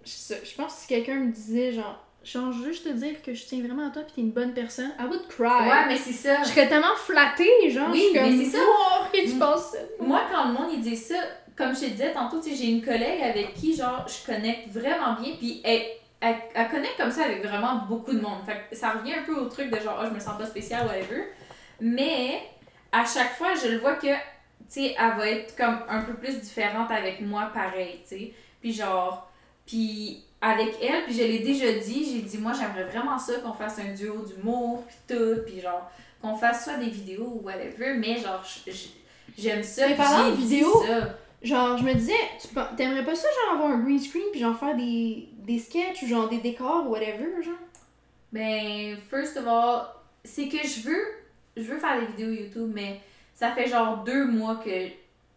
je 0.06 0.56
pense 0.56 0.74
que 0.74 0.82
si 0.82 0.88
quelqu'un 0.88 1.16
me 1.16 1.32
disait, 1.32 1.72
genre, 1.72 2.05
genre 2.26 2.52
juste 2.52 2.84
te 2.86 2.90
dire 2.90 3.22
que 3.22 3.34
je 3.34 3.46
tiens 3.46 3.62
vraiment 3.62 3.88
à 3.88 3.92
toi 3.92 4.02
pis 4.02 4.14
t'es 4.14 4.22
une 4.22 4.32
bonne 4.32 4.54
personne, 4.54 4.92
I 5.00 5.04
would 5.04 5.28
cry. 5.28 5.70
Ouais, 5.70 5.86
mais 5.88 5.98
c'est 5.98 6.12
ça. 6.14 6.42
Je 6.44 6.50
serais 6.50 6.68
tellement 6.68 6.96
flattée, 6.98 7.70
genre, 7.70 7.90
Oui, 7.92 8.10
je 8.14 8.20
mais 8.20 8.44
c'est 8.44 8.58
ça. 8.58 8.64
Oh, 8.68 9.04
que 9.14 9.22
tu 9.30 9.36
Mm. 9.36 9.40
penses 9.40 9.72
ça. 9.72 9.78
Moi, 10.00 10.22
quand 10.32 10.48
le 10.48 10.54
monde 10.54 10.70
il 10.74 10.82
dit 10.82 10.98
ça, 10.98 11.16
comme 11.56 11.74
je 11.74 11.82
te 11.82 11.86
disais 11.86 12.12
tantôt, 12.12 12.42
tu 12.42 12.50
sais, 12.50 12.56
j'ai 12.56 12.72
une 12.72 12.84
collègue 12.84 13.22
avec 13.22 13.54
qui, 13.54 13.76
genre, 13.76 14.06
je 14.08 14.26
connecte 14.30 14.70
vraiment 14.70 15.14
bien, 15.22 15.36
puis 15.38 15.62
elle, 15.64 15.84
elle, 16.20 16.36
elle 16.54 16.68
connecte 16.70 16.98
comme 16.98 17.12
ça 17.12 17.26
avec 17.26 17.46
vraiment 17.46 17.84
beaucoup 17.88 18.12
de 18.14 18.20
monde. 18.20 18.40
Fait 18.46 18.64
que 18.70 18.76
ça 18.76 18.90
revient 18.92 19.14
un 19.14 19.24
peu 19.24 19.36
au 19.36 19.46
truc 19.46 19.70
de 19.70 19.80
genre, 19.80 20.00
oh, 20.02 20.06
je 20.10 20.14
me 20.14 20.20
sens 20.20 20.38
pas 20.38 20.46
spéciale, 20.46 20.86
whatever. 20.88 21.24
Mais 21.80 22.42
à 22.92 23.06
chaque 23.06 23.34
fois, 23.36 23.54
je 23.54 23.70
le 23.70 23.78
vois 23.78 23.94
que, 23.96 24.08
tu 24.08 24.14
sais, 24.68 24.96
elle 24.98 25.18
va 25.18 25.30
être 25.30 25.56
comme 25.56 25.80
un 25.88 26.02
peu 26.02 26.14
plus 26.16 26.40
différente 26.42 26.90
avec 26.92 27.22
moi, 27.22 27.52
pareil, 27.54 28.00
tu 28.02 28.18
sais. 28.18 28.34
Puis 28.60 28.74
genre, 28.74 29.32
puis 29.66 30.25
avec 30.46 30.76
elle, 30.80 31.06
puis 31.06 31.14
je 31.16 31.24
l'ai 31.24 31.40
déjà 31.40 31.72
dit, 31.72 32.06
j'ai 32.06 32.22
dit, 32.22 32.38
moi, 32.38 32.54
j'aimerais 32.54 32.84
vraiment 32.84 33.18
ça 33.18 33.34
qu'on 33.40 33.54
fasse 33.54 33.80
un 33.80 33.96
duo 33.96 34.18
d'humour, 34.22 34.84
puis 34.86 35.16
tout, 35.16 35.42
puis 35.44 35.60
genre, 35.60 35.90
qu'on 36.22 36.36
fasse 36.36 36.66
soit 36.66 36.76
des 36.76 36.92
vidéos 36.92 37.40
ou 37.42 37.46
whatever, 37.46 37.96
mais 37.96 38.18
genre, 38.18 38.44
j'aime 39.36 39.64
ça. 39.64 39.88
Mais 39.88 39.96
puis 39.96 40.04
parlant 40.04 40.30
de 40.30 40.36
vidéos. 40.36 40.84
Genre, 41.42 41.78
je 41.78 41.84
me 41.84 41.94
disais, 41.94 42.14
tu 42.40 42.48
t'aimerais 42.78 43.04
pas 43.04 43.16
ça, 43.16 43.28
genre, 43.28 43.56
avoir 43.56 43.72
un 43.72 43.80
green 43.80 44.00
screen 44.00 44.26
pis 44.32 44.40
genre 44.40 44.58
faire 44.58 44.76
des, 44.76 45.30
des 45.40 45.60
sketchs 45.60 46.04
ou 46.04 46.08
genre 46.08 46.30
des 46.30 46.40
décors 46.40 46.86
ou 46.88 46.92
whatever, 46.92 47.42
genre? 47.44 47.54
Ben, 48.32 48.98
first 49.10 49.38
of 49.38 49.48
all, 49.48 49.88
c'est 50.24 50.48
que 50.48 50.58
je 50.58 50.88
veux, 50.88 51.06
je 51.58 51.64
veux 51.64 51.78
faire 51.78 52.00
des 52.00 52.08
vidéos 52.08 52.32
YouTube, 52.32 52.72
mais 52.74 53.00
ça 53.34 53.52
fait 53.52 53.68
genre 53.68 54.04
deux 54.04 54.26
mois 54.26 54.56
que 54.56 54.70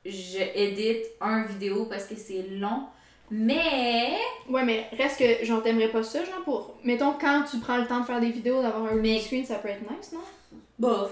je 0.05 0.39
édite 0.55 1.05
un 1.21 1.45
vidéo 1.45 1.87
parce 1.87 2.05
que 2.05 2.15
c'est 2.15 2.47
long. 2.53 2.87
Mais, 3.31 4.17
Ouais, 4.49 4.65
mais 4.65 4.89
reste 4.97 5.19
que, 5.19 5.45
genre, 5.45 5.63
t'aimerais 5.63 5.89
pas 5.89 6.03
ça, 6.03 6.25
genre, 6.25 6.43
pour. 6.45 6.77
Mettons, 6.85 7.13
quand 7.21 7.45
tu 7.51 7.59
prends 7.59 7.77
le 7.77 7.87
temps 7.87 8.01
de 8.01 8.07
faire 8.07 8.21
des 8.21 8.31
vidéos, 8.31 8.63
d'avoir 8.63 8.85
un 8.85 8.97
green 8.97 9.01
Mais- 9.15 9.21
screen, 9.21 9.45
ça 9.45 9.57
peut 9.57 9.69
être 9.69 9.83
nice, 9.83 10.13
non? 10.13 10.21
bof. 10.79 11.11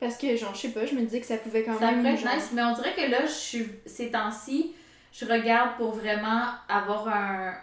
Parce 0.00 0.16
que, 0.18 0.36
genre, 0.36 0.54
je 0.54 0.60
sais 0.60 0.68
pas, 0.72 0.84
je 0.84 0.94
me 0.94 1.00
disais 1.02 1.20
que 1.20 1.26
ça 1.26 1.36
pouvait 1.38 1.62
quand 1.62 1.78
Ça 1.78 1.86
même. 1.86 2.00
pourrait 2.02 2.14
être 2.14 2.20
genre- 2.24 2.34
nice, 2.34 2.50
mais 2.52 2.62
on 2.62 2.74
dirait 2.74 2.94
que 2.94 3.10
là, 3.10 3.24
je 3.24 3.32
suis, 3.32 3.66
ces 3.86 4.10
temps-ci, 4.10 4.72
je 5.12 5.24
regarde 5.24 5.76
pour 5.78 5.92
vraiment 5.92 6.46
avoir 6.68 7.08
un, 7.08 7.54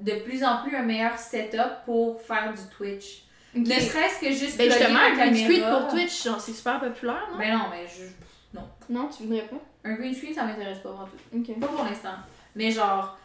de 0.00 0.12
plus 0.20 0.44
en 0.44 0.62
plus 0.62 0.76
un 0.76 0.82
meilleur 0.82 1.16
setup 1.18 1.84
pour 1.86 2.20
faire 2.20 2.52
du 2.52 2.62
Twitch. 2.76 3.22
Ne 3.54 3.64
serait-ce 3.64 4.20
que 4.20 4.30
juste 4.30 4.58
Ben, 4.58 4.70
justement, 4.70 4.98
un 4.98 5.14
green 5.14 5.34
screen 5.34 5.60
caméra. 5.62 5.80
pour 5.80 5.90
Twitch, 5.90 6.24
genre, 6.24 6.40
c'est 6.40 6.52
super 6.52 6.80
populaire, 6.80 7.28
non? 7.32 7.38
Ben 7.38 7.56
non, 7.56 7.64
mais 7.70 7.86
je, 7.86 8.58
Non, 8.92 9.08
tu 9.08 9.22
voudrais 9.24 9.46
pas? 9.46 9.56
un 9.84 9.94
green 9.94 10.14
screen, 10.14 10.34
ça 10.34 10.44
m'intéresse 10.44 10.78
pas 10.78 10.90
vraiment 10.90 11.06
tout. 11.08 11.38
Ok. 11.38 11.58
Pas 11.60 11.66
pour 11.66 11.84
l'instant. 11.84 12.10
Mais 12.58 12.72
genre, 12.72 13.16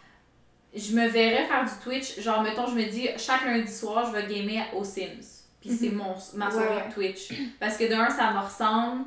je 0.76 0.96
me 0.96 1.08
verrais 1.08 1.48
faire 1.48 1.66
du 1.66 1.84
Twitch. 1.84 2.20
Genre, 2.20 2.44
mettons, 2.44 2.68
je 2.68 2.76
me 2.76 2.86
dis, 2.86 3.10
chaque 3.18 3.44
lundi 3.46 3.72
soir, 3.72 4.06
je 4.06 4.12
vais 4.16 4.34
gamer 4.34 4.64
aux 4.76 4.84
Sims. 4.84 5.44
Puis 5.60 5.72
c'est 5.72 5.90
mon 5.90 6.16
ma 6.36 6.52
soirée 6.52 6.76
ouais. 6.76 6.94
Twitch. 6.94 7.34
Parce 7.60 7.78
que 7.78 7.86
de 7.86 7.96
un, 7.96 8.10
ça 8.10 8.32
me 8.32 8.40
ressemble. 8.40 9.06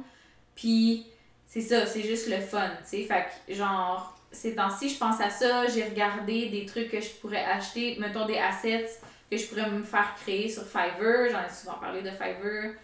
Puis 0.57 1.07
c'est 1.47 1.61
ça, 1.61 1.87
c'est 1.87 2.03
juste 2.03 2.29
le 2.29 2.41
fun, 2.41 2.69
tu 2.83 2.99
sais. 2.99 3.03
Fait 3.05 3.27
que, 3.47 3.55
genre, 3.55 4.19
ces 4.33 4.57
temps-ci, 4.57 4.89
je 4.89 4.99
pense 4.99 5.21
à 5.21 5.31
ça. 5.31 5.69
J'ai 5.69 5.85
regardé 5.85 6.49
des 6.49 6.67
trucs 6.67 6.91
que 6.91 7.01
je 7.01 7.11
pourrais 7.21 7.45
acheter. 7.45 7.97
Mettons 8.01 8.27
des 8.27 8.39
assets 8.39 8.99
que 9.31 9.37
je 9.37 9.47
pourrais 9.47 9.71
me 9.71 9.83
faire 9.83 10.15
créer 10.21 10.49
sur 10.49 10.65
Fiverr. 10.65 11.31
J'en 11.31 11.47
ai 11.47 11.55
souvent 11.55 11.79
parlé 11.79 12.03
de 12.03 12.11
Fiverr. 12.11 12.75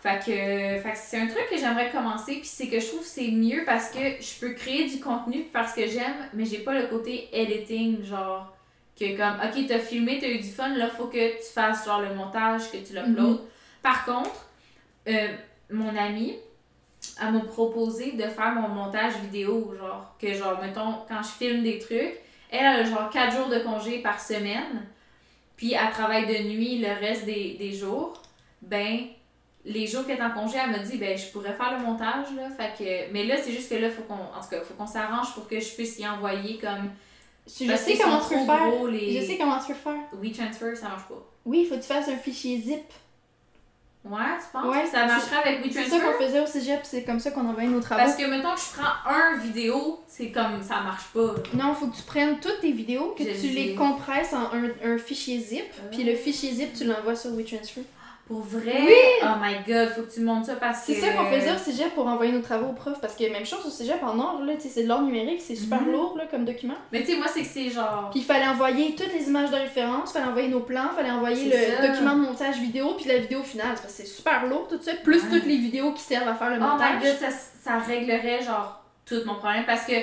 Fait 0.00 0.18
que, 0.18 0.82
fait 0.82 0.92
que 0.92 0.96
c'est 0.96 1.20
un 1.20 1.26
truc 1.26 1.48
que 1.50 1.56
j'aimerais 1.56 1.90
commencer, 1.90 2.34
puis 2.34 2.46
c'est 2.46 2.68
que 2.68 2.78
je 2.78 2.86
trouve 2.86 3.00
que 3.00 3.06
c'est 3.06 3.30
mieux 3.30 3.64
parce 3.64 3.90
que 3.90 3.98
je 3.98 4.40
peux 4.40 4.52
créer 4.52 4.88
du 4.88 5.00
contenu 5.00 5.42
pour 5.42 5.52
faire 5.52 5.68
ce 5.68 5.74
que 5.74 5.86
j'aime, 5.88 6.28
mais 6.34 6.44
j'ai 6.44 6.58
pas 6.58 6.74
le 6.74 6.86
côté 6.86 7.28
editing, 7.32 8.04
genre, 8.04 8.54
que 8.98 9.16
comme, 9.16 9.40
ok, 9.42 9.66
t'as 9.66 9.78
filmé, 9.78 10.18
t'as 10.20 10.28
eu 10.28 10.38
du 10.38 10.50
fun, 10.50 10.68
là, 10.76 10.88
faut 10.88 11.06
que 11.06 11.38
tu 11.38 11.52
fasses, 11.52 11.84
genre, 11.84 12.00
le 12.00 12.14
montage, 12.14 12.70
que 12.70 12.76
tu 12.76 12.94
l'uploades. 12.94 13.40
Par 13.82 14.04
contre, 14.04 14.46
euh, 15.08 15.28
mon 15.70 15.96
amie, 15.96 16.36
elle 17.20 17.32
m'a 17.32 17.40
proposé 17.40 18.12
de 18.12 18.22
faire 18.22 18.52
mon 18.52 18.68
montage 18.68 19.14
vidéo, 19.22 19.74
genre, 19.78 20.14
que, 20.20 20.32
genre, 20.32 20.60
mettons, 20.60 20.94
quand 21.08 21.22
je 21.22 21.28
filme 21.28 21.62
des 21.62 21.78
trucs, 21.78 22.14
elle 22.50 22.66
a, 22.66 22.84
genre, 22.84 23.10
4 23.10 23.36
jours 23.36 23.48
de 23.48 23.58
congé 23.58 23.98
par 23.98 24.20
semaine, 24.20 24.86
puis 25.56 25.72
elle 25.72 25.90
travaille 25.90 26.26
de 26.26 26.48
nuit 26.48 26.78
le 26.78 26.88
reste 26.88 27.24
des, 27.24 27.56
des 27.58 27.72
jours, 27.72 28.22
ben, 28.62 29.06
les 29.68 29.86
jours 29.86 30.06
qu'elle 30.06 30.18
est 30.18 30.22
en 30.22 30.30
congé, 30.30 30.58
elle 30.62 30.70
m'a 30.70 30.78
dit, 30.78 30.96
ben, 30.96 31.16
je 31.16 31.26
pourrais 31.26 31.52
faire 31.52 31.78
le 31.78 31.84
montage, 31.84 32.26
là. 32.36 32.48
Fait 32.56 32.72
que, 32.76 33.12
mais 33.12 33.24
là, 33.24 33.36
c'est 33.42 33.52
juste 33.52 33.68
que 33.70 33.76
là, 33.76 33.88
faut 33.90 34.02
qu'on, 34.02 34.14
en 34.14 34.40
tout 34.42 34.48
cas, 34.50 34.60
faut 34.60 34.74
qu'on 34.74 34.86
s'arrange 34.86 35.32
pour 35.34 35.46
que 35.48 35.60
je 35.60 35.68
puisse 35.74 35.98
y 35.98 36.06
envoyer 36.08 36.58
comme. 36.58 36.90
Je 37.46 37.74
sais 37.76 37.96
comment 37.96 38.20
tu 38.20 38.28
peux 38.34 38.44
faire. 38.44 38.70
gros, 38.70 38.86
les 38.88 39.20
Je 39.20 39.26
sais 39.26 39.36
comment 39.38 39.58
tu 39.58 39.68
peux 39.68 39.74
faire. 39.78 40.00
WeTransfer, 40.12 40.74
ça 40.76 40.88
marche 40.88 41.08
pas. 41.08 41.22
Oui, 41.46 41.60
il 41.62 41.66
faut 41.66 41.76
que 41.76 41.80
tu 41.80 41.86
fasses 41.86 42.08
un 42.08 42.16
fichier 42.16 42.58
zip. 42.60 42.82
Ouais, 44.04 44.20
tu 44.38 44.44
penses? 44.52 44.66
Ouais, 44.74 44.86
ça 44.86 45.06
marcherait 45.06 45.36
avec 45.44 45.60
C'est 45.72 45.84
ça 45.84 45.96
WeTransfer? 45.96 46.18
qu'on 46.18 46.24
faisait 46.24 46.40
au 46.40 46.46
cégep, 46.46 46.80
c'est 46.84 47.04
comme 47.04 47.18
ça 47.20 47.30
qu'on 47.30 47.46
envoyait 47.48 47.68
nos 47.68 47.80
travaux. 47.80 48.00
Parce 48.02 48.16
que, 48.16 48.24
mettons 48.26 48.54
que 48.54 48.60
je 48.60 48.78
prends 48.78 49.10
un 49.12 49.36
vidéo, 49.38 50.00
c'est 50.06 50.30
comme, 50.30 50.62
ça 50.62 50.80
marche 50.80 51.06
pas. 51.12 51.34
Non, 51.54 51.74
faut 51.74 51.88
que 51.88 51.96
tu 51.96 52.02
prennes 52.02 52.38
toutes 52.38 52.60
tes 52.60 52.72
vidéos, 52.72 53.14
que 53.18 53.24
Je 53.24 53.38
tu 53.40 53.48
les 53.48 53.74
compresses 53.74 54.32
en 54.32 54.50
un, 54.54 54.70
un 54.92 54.98
fichier 54.98 55.38
zip, 55.40 55.64
Ah. 55.78 55.88
puis 55.90 56.04
le 56.04 56.14
fichier 56.14 56.52
zip, 56.52 56.72
tu 56.74 56.84
l'envoies 56.84 57.16
sur 57.16 57.32
WeTransfer. 57.32 57.82
Pour 58.28 58.40
vrai? 58.42 58.82
Oui! 58.86 58.94
Oh 59.22 59.38
my 59.40 59.54
god, 59.66 59.88
faut 59.94 60.02
que 60.02 60.12
tu 60.12 60.20
montes 60.20 60.44
ça 60.44 60.56
parce 60.56 60.84
que. 60.86 60.92
C'est 60.92 61.00
ça 61.00 61.12
qu'on 61.14 61.24
faisait 61.30 61.50
au 61.50 61.56
cégep 61.56 61.94
pour 61.94 62.06
envoyer 62.06 62.30
nos 62.30 62.42
travaux 62.42 62.68
aux 62.68 62.72
profs, 62.74 63.00
parce 63.00 63.16
que 63.16 63.24
même 63.32 63.46
chose 63.46 63.64
au 63.66 63.70
cégep 63.70 64.02
en 64.02 64.18
or, 64.18 64.42
là, 64.42 64.52
tu 64.56 64.60
sais, 64.62 64.68
c'est 64.68 64.82
de 64.82 64.88
l'or 64.88 65.00
numérique, 65.00 65.40
c'est 65.40 65.56
super 65.56 65.80
Mhm. 65.80 65.92
lourd 65.92 66.14
là, 66.18 66.24
comme 66.30 66.44
document. 66.44 66.74
Mais 66.92 67.00
tu 67.00 67.12
sais, 67.12 67.16
moi, 67.16 67.26
c'est 67.32 67.40
que 67.40 67.46
c'est 67.48 67.70
genre. 67.70 68.08
Puis 68.10 68.20
il 68.20 68.24
fallait 68.26 68.46
envoyer 68.46 68.94
toutes 68.94 69.14
les 69.14 69.28
images 69.28 69.50
de 69.50 69.56
référence, 69.56 70.12
fallait 70.12 70.26
envoyer 70.26 70.48
nos 70.48 70.60
plans, 70.60 70.90
fallait 70.94 71.10
envoyer 71.10 71.46
le 71.46 71.76
ça. 71.76 71.88
document 71.88 72.16
de 72.16 72.20
montage 72.20 72.58
vidéo, 72.58 72.92
puis 72.98 73.08
la 73.08 73.16
vidéo 73.16 73.42
finale, 73.42 73.68
parce 73.70 73.80
que 73.80 73.90
c'est 73.90 74.04
super 74.06 74.44
lourd 74.46 74.68
tout 74.68 74.78
ça, 74.82 74.92
plus 75.02 75.22
Ouais. 75.24 75.30
toutes 75.30 75.46
les 75.46 75.56
vidéos 75.56 75.92
qui 75.92 76.02
servent 76.02 76.28
à 76.28 76.34
faire 76.34 76.50
le 76.50 76.56
Oh 76.56 76.60
my 76.64 76.66
montage. 76.66 77.02
god, 77.02 77.16
ça, 77.18 77.28
ça 77.64 77.78
réglerait 77.78 78.42
genre 78.42 78.82
tout 79.06 79.22
mon 79.24 79.36
problème 79.36 79.64
parce 79.66 79.86
que 79.86 79.94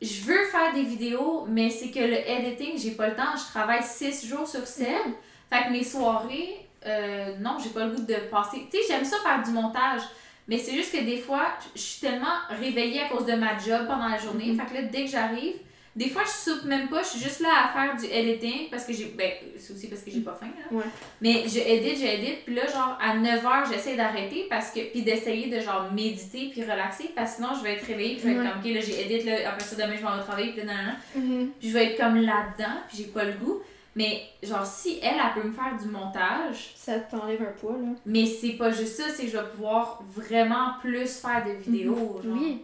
je 0.00 0.22
veux 0.22 0.44
faire 0.46 0.72
des 0.72 0.82
vidéos, 0.82 1.44
mais 1.46 1.68
c'est 1.68 1.90
que 1.90 2.00
le 2.00 2.16
editing, 2.26 2.78
j'ai 2.78 2.92
pas 2.92 3.08
le 3.08 3.14
temps. 3.14 3.36
Je 3.36 3.44
travaille 3.52 3.82
6 3.82 4.26
jours 4.26 4.48
sur 4.48 4.66
7. 4.66 4.88
Fait 5.52 5.66
que 5.66 5.72
mes 5.72 5.84
soirées, 5.84 6.63
euh, 6.86 7.36
non, 7.40 7.56
j'ai 7.62 7.70
pas 7.70 7.84
le 7.86 7.92
goût 7.92 8.02
de 8.02 8.14
passer. 8.30 8.66
Tu 8.70 8.78
sais, 8.78 8.82
j'aime 8.88 9.04
ça 9.04 9.16
faire 9.22 9.42
du 9.42 9.50
montage, 9.50 10.02
mais 10.48 10.58
c'est 10.58 10.74
juste 10.74 10.92
que 10.92 11.02
des 11.02 11.18
fois, 11.18 11.46
je 11.74 11.80
suis 11.80 12.00
tellement 12.00 12.36
réveillée 12.50 13.00
à 13.02 13.08
cause 13.08 13.26
de 13.26 13.34
ma 13.34 13.56
job 13.58 13.86
pendant 13.86 14.08
la 14.08 14.18
journée. 14.18 14.46
Mhm. 14.52 14.60
Fait 14.60 14.66
que 14.66 14.74
là, 14.74 14.82
dès 14.82 15.04
que 15.04 15.10
j'arrive, 15.10 15.54
des 15.96 16.08
fois, 16.08 16.22
je 16.24 16.50
soupe 16.50 16.64
même 16.64 16.88
pas. 16.88 17.04
Je 17.04 17.10
suis 17.10 17.20
juste 17.20 17.38
là 17.38 17.48
à 17.66 17.68
faire 17.72 17.96
du 17.96 18.04
editing 18.06 18.68
parce 18.68 18.84
que 18.84 18.92
j'ai. 18.92 19.14
Ben, 19.16 19.30
c'est 19.56 19.72
aussi 19.74 19.86
parce 19.86 20.02
que 20.02 20.10
j'ai 20.10 20.22
pas 20.22 20.34
faim, 20.34 20.48
là. 20.58 20.76
Ouais. 20.76 20.84
Mais 21.20 21.44
je 21.46 21.60
edite, 21.60 22.00
je 22.00 22.04
edite, 22.06 22.44
puis 22.44 22.54
là, 22.56 22.66
genre, 22.66 22.98
à 23.00 23.16
9h, 23.16 23.72
j'essaie 23.72 23.94
d'arrêter 23.94 24.46
parce 24.50 24.72
que. 24.72 24.80
Puis 24.90 25.02
d'essayer 25.02 25.48
de, 25.48 25.60
genre, 25.60 25.92
méditer 25.92 26.48
puis 26.50 26.62
relaxer 26.64 27.12
parce 27.14 27.30
que 27.30 27.36
sinon, 27.36 27.50
je 27.56 27.62
vais 27.62 27.74
être 27.74 27.86
réveillée, 27.86 28.16
puis 28.16 28.24
je 28.24 28.28
vais 28.34 28.40
Ouais. 28.40 28.44
être 28.44 28.54
comme, 28.54 28.60
ok, 28.70 28.74
là, 28.74 28.80
j'ai 28.80 29.00
edite, 29.02 29.24
là, 29.24 29.50
après 29.50 29.64
ça, 29.64 29.76
demain, 29.76 29.96
je 29.96 30.02
m'en 30.02 30.16
vais 30.16 30.22
travailler, 30.24 30.50
puis 30.50 30.62
là, 30.66 30.72
nan. 30.74 30.96
Mhm. 31.14 31.50
Puis 31.60 31.68
je 31.68 31.72
vais 31.74 31.84
être 31.92 31.96
comme 32.00 32.16
là-dedans, 32.16 32.74
puis 32.88 32.96
j'ai 32.98 33.04
pas 33.04 33.22
le 33.24 33.32
goût. 33.34 33.62
Mais, 33.96 34.22
genre, 34.42 34.66
si 34.66 34.98
elle, 35.02 35.14
elle 35.14 35.40
peut 35.40 35.46
me 35.48 35.52
faire 35.52 35.76
du 35.80 35.86
montage, 35.88 36.72
Ça 36.74 36.98
t'enlève 36.98 37.40
un 37.42 37.52
poids, 37.60 37.72
là. 37.80 37.88
mais 38.04 38.26
c'est 38.26 38.54
pas 38.54 38.70
juste 38.72 38.96
ça, 38.96 39.04
c'est 39.14 39.24
que 39.26 39.30
je 39.30 39.36
vais 39.36 39.48
pouvoir 39.48 40.02
vraiment 40.14 40.72
plus 40.80 41.20
faire 41.20 41.44
de 41.46 41.52
vidéos, 41.52 42.20
genre. 42.24 42.32
Oui. 42.36 42.62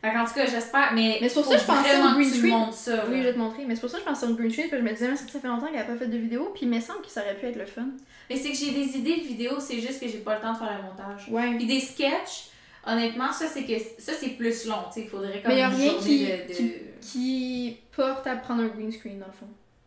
Fait 0.00 0.12
qu'en 0.12 0.24
tout 0.24 0.34
cas, 0.34 0.46
j'espère, 0.46 0.92
mais. 0.94 1.18
Mais 1.20 1.28
c'est 1.28 1.34
pour 1.40 1.44
ça 1.44 1.54
que 1.54 1.60
je 1.60 1.66
pensais 1.66 1.96
au 2.02 2.14
green 2.14 2.28
screen. 2.28 2.72
ça. 2.72 3.04
Oui, 3.08 3.18
je 3.18 3.22
vais 3.22 3.32
te 3.34 3.38
montrer. 3.38 3.64
Mais 3.64 3.76
c'est 3.76 3.82
pour 3.82 3.90
ça 3.90 3.98
que 3.98 4.02
je 4.02 4.08
pensais 4.08 4.26
au 4.26 4.34
green 4.34 4.50
screen, 4.50 4.68
parce 4.68 4.82
que 4.82 4.86
je 4.88 4.90
me 4.90 4.96
disais, 4.96 5.08
mais 5.08 5.16
ça 5.16 5.38
fait 5.40 5.46
longtemps 5.46 5.68
qu'elle 5.68 5.78
a 5.78 5.84
pas 5.84 5.94
fait 5.96 6.08
de 6.08 6.18
vidéo, 6.18 6.50
puis 6.52 6.66
il 6.66 6.68
me 6.70 6.80
semble 6.80 7.02
que 7.02 7.08
ça 7.10 7.20
aurait 7.22 7.36
pu 7.36 7.46
être 7.46 7.56
le 7.56 7.66
fun. 7.66 7.86
Mais 8.28 8.34
c'est 8.36 8.50
que 8.50 8.56
j'ai 8.56 8.72
des 8.72 8.96
idées 8.98 9.18
de 9.18 9.22
vidéos, 9.26 9.60
c'est 9.60 9.78
juste 9.78 10.00
que 10.00 10.08
j'ai 10.08 10.18
pas 10.18 10.34
le 10.34 10.40
temps 10.40 10.52
de 10.54 10.58
faire 10.58 10.76
le 10.76 10.82
montage. 10.88 11.28
Ouais. 11.30 11.54
Puis 11.56 11.66
des 11.66 11.78
sketchs, 11.78 12.48
honnêtement, 12.84 13.30
ça 13.32 13.46
c'est 13.46 13.62
que 13.62 13.78
ça 14.00 14.12
c'est 14.18 14.30
plus 14.30 14.66
long, 14.66 14.74
tu 14.88 14.94
sais, 14.94 15.00
il 15.02 15.08
faudrait 15.08 15.40
comme 15.40 15.52
Mais 15.52 15.60
y 15.60 15.62
a 15.62 15.68
une 15.68 15.74
rien 15.76 15.92
journée 15.92 16.04
qui- 16.08 16.24
de, 16.26 16.48
de... 16.48 16.52
qui- 16.52 16.72
Qui 17.00 17.76
porte 17.94 18.26
à 18.26 18.34
prendre 18.34 18.62
un 18.64 18.68
green 18.68 18.90
screen, 18.90 19.20
dans 19.20 19.26
le 19.26 19.32
fond. 19.32 19.46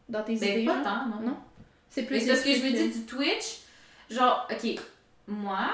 Dans 0.10 0.24
tes 0.24 0.36
Ben, 0.36 0.50
idées. 0.60 0.66
pas 0.66 0.82
tant, 0.84 1.06
non. 1.08 1.20
Non? 1.22 1.38
C'est 1.90 2.04
plus 2.04 2.16
Mais 2.16 2.20
c'est 2.22 2.28
parce 2.28 2.42
que 2.42 2.54
je 2.54 2.64
me 2.64 2.72
dis 2.72 2.90
du 3.00 3.06
Twitch, 3.06 3.60
genre, 4.10 4.48
ok, 4.52 4.80
moi, 5.28 5.70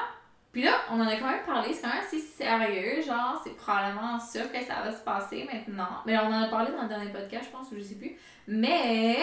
puis 0.52 0.64
là, 0.64 0.74
on 0.92 1.00
en 1.02 1.08
a 1.08 1.16
quand 1.16 1.30
même 1.30 1.44
parlé, 1.46 1.74
c'est 1.74 1.82
quand 1.82 1.90
même 1.90 2.04
assez 2.06 2.20
sérieux, 2.20 3.02
genre, 3.02 3.42
c'est 3.44 3.56
probablement 3.56 4.20
sûr 4.20 4.52
que 4.52 4.60
ça 4.64 4.82
va 4.84 4.92
se 4.92 5.04
passer 5.04 5.48
maintenant. 5.52 5.88
Mais 6.06 6.18
on 6.18 6.28
en 6.28 6.44
a 6.44 6.48
parlé 6.48 6.72
dans 6.72 6.84
le 6.84 6.88
dernier 6.90 7.12
podcast, 7.12 7.46
je 7.52 7.58
pense, 7.58 7.72
ou 7.72 7.76
je 7.78 7.82
sais 7.84 7.96
plus. 7.96 8.16
Mais, 8.48 9.18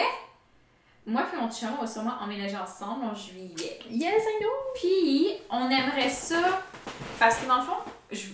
moi 1.05 1.23
et 1.33 1.37
mon 1.37 1.49
chum, 1.51 1.69
on 1.77 1.81
va 1.81 1.87
sûrement 1.87 2.15
emménager 2.21 2.57
ensemble 2.57 3.05
en 3.05 3.15
juillet. 3.15 3.79
Yes, 3.89 4.23
I 4.23 4.39
know! 4.43 4.49
Puis, 4.75 5.27
on 5.49 5.69
aimerait 5.69 6.09
ça, 6.09 6.61
parce 7.19 7.37
que 7.37 7.47
dans 7.47 7.57
le 7.57 7.63
fond, 7.63 7.77
je- 8.11 8.27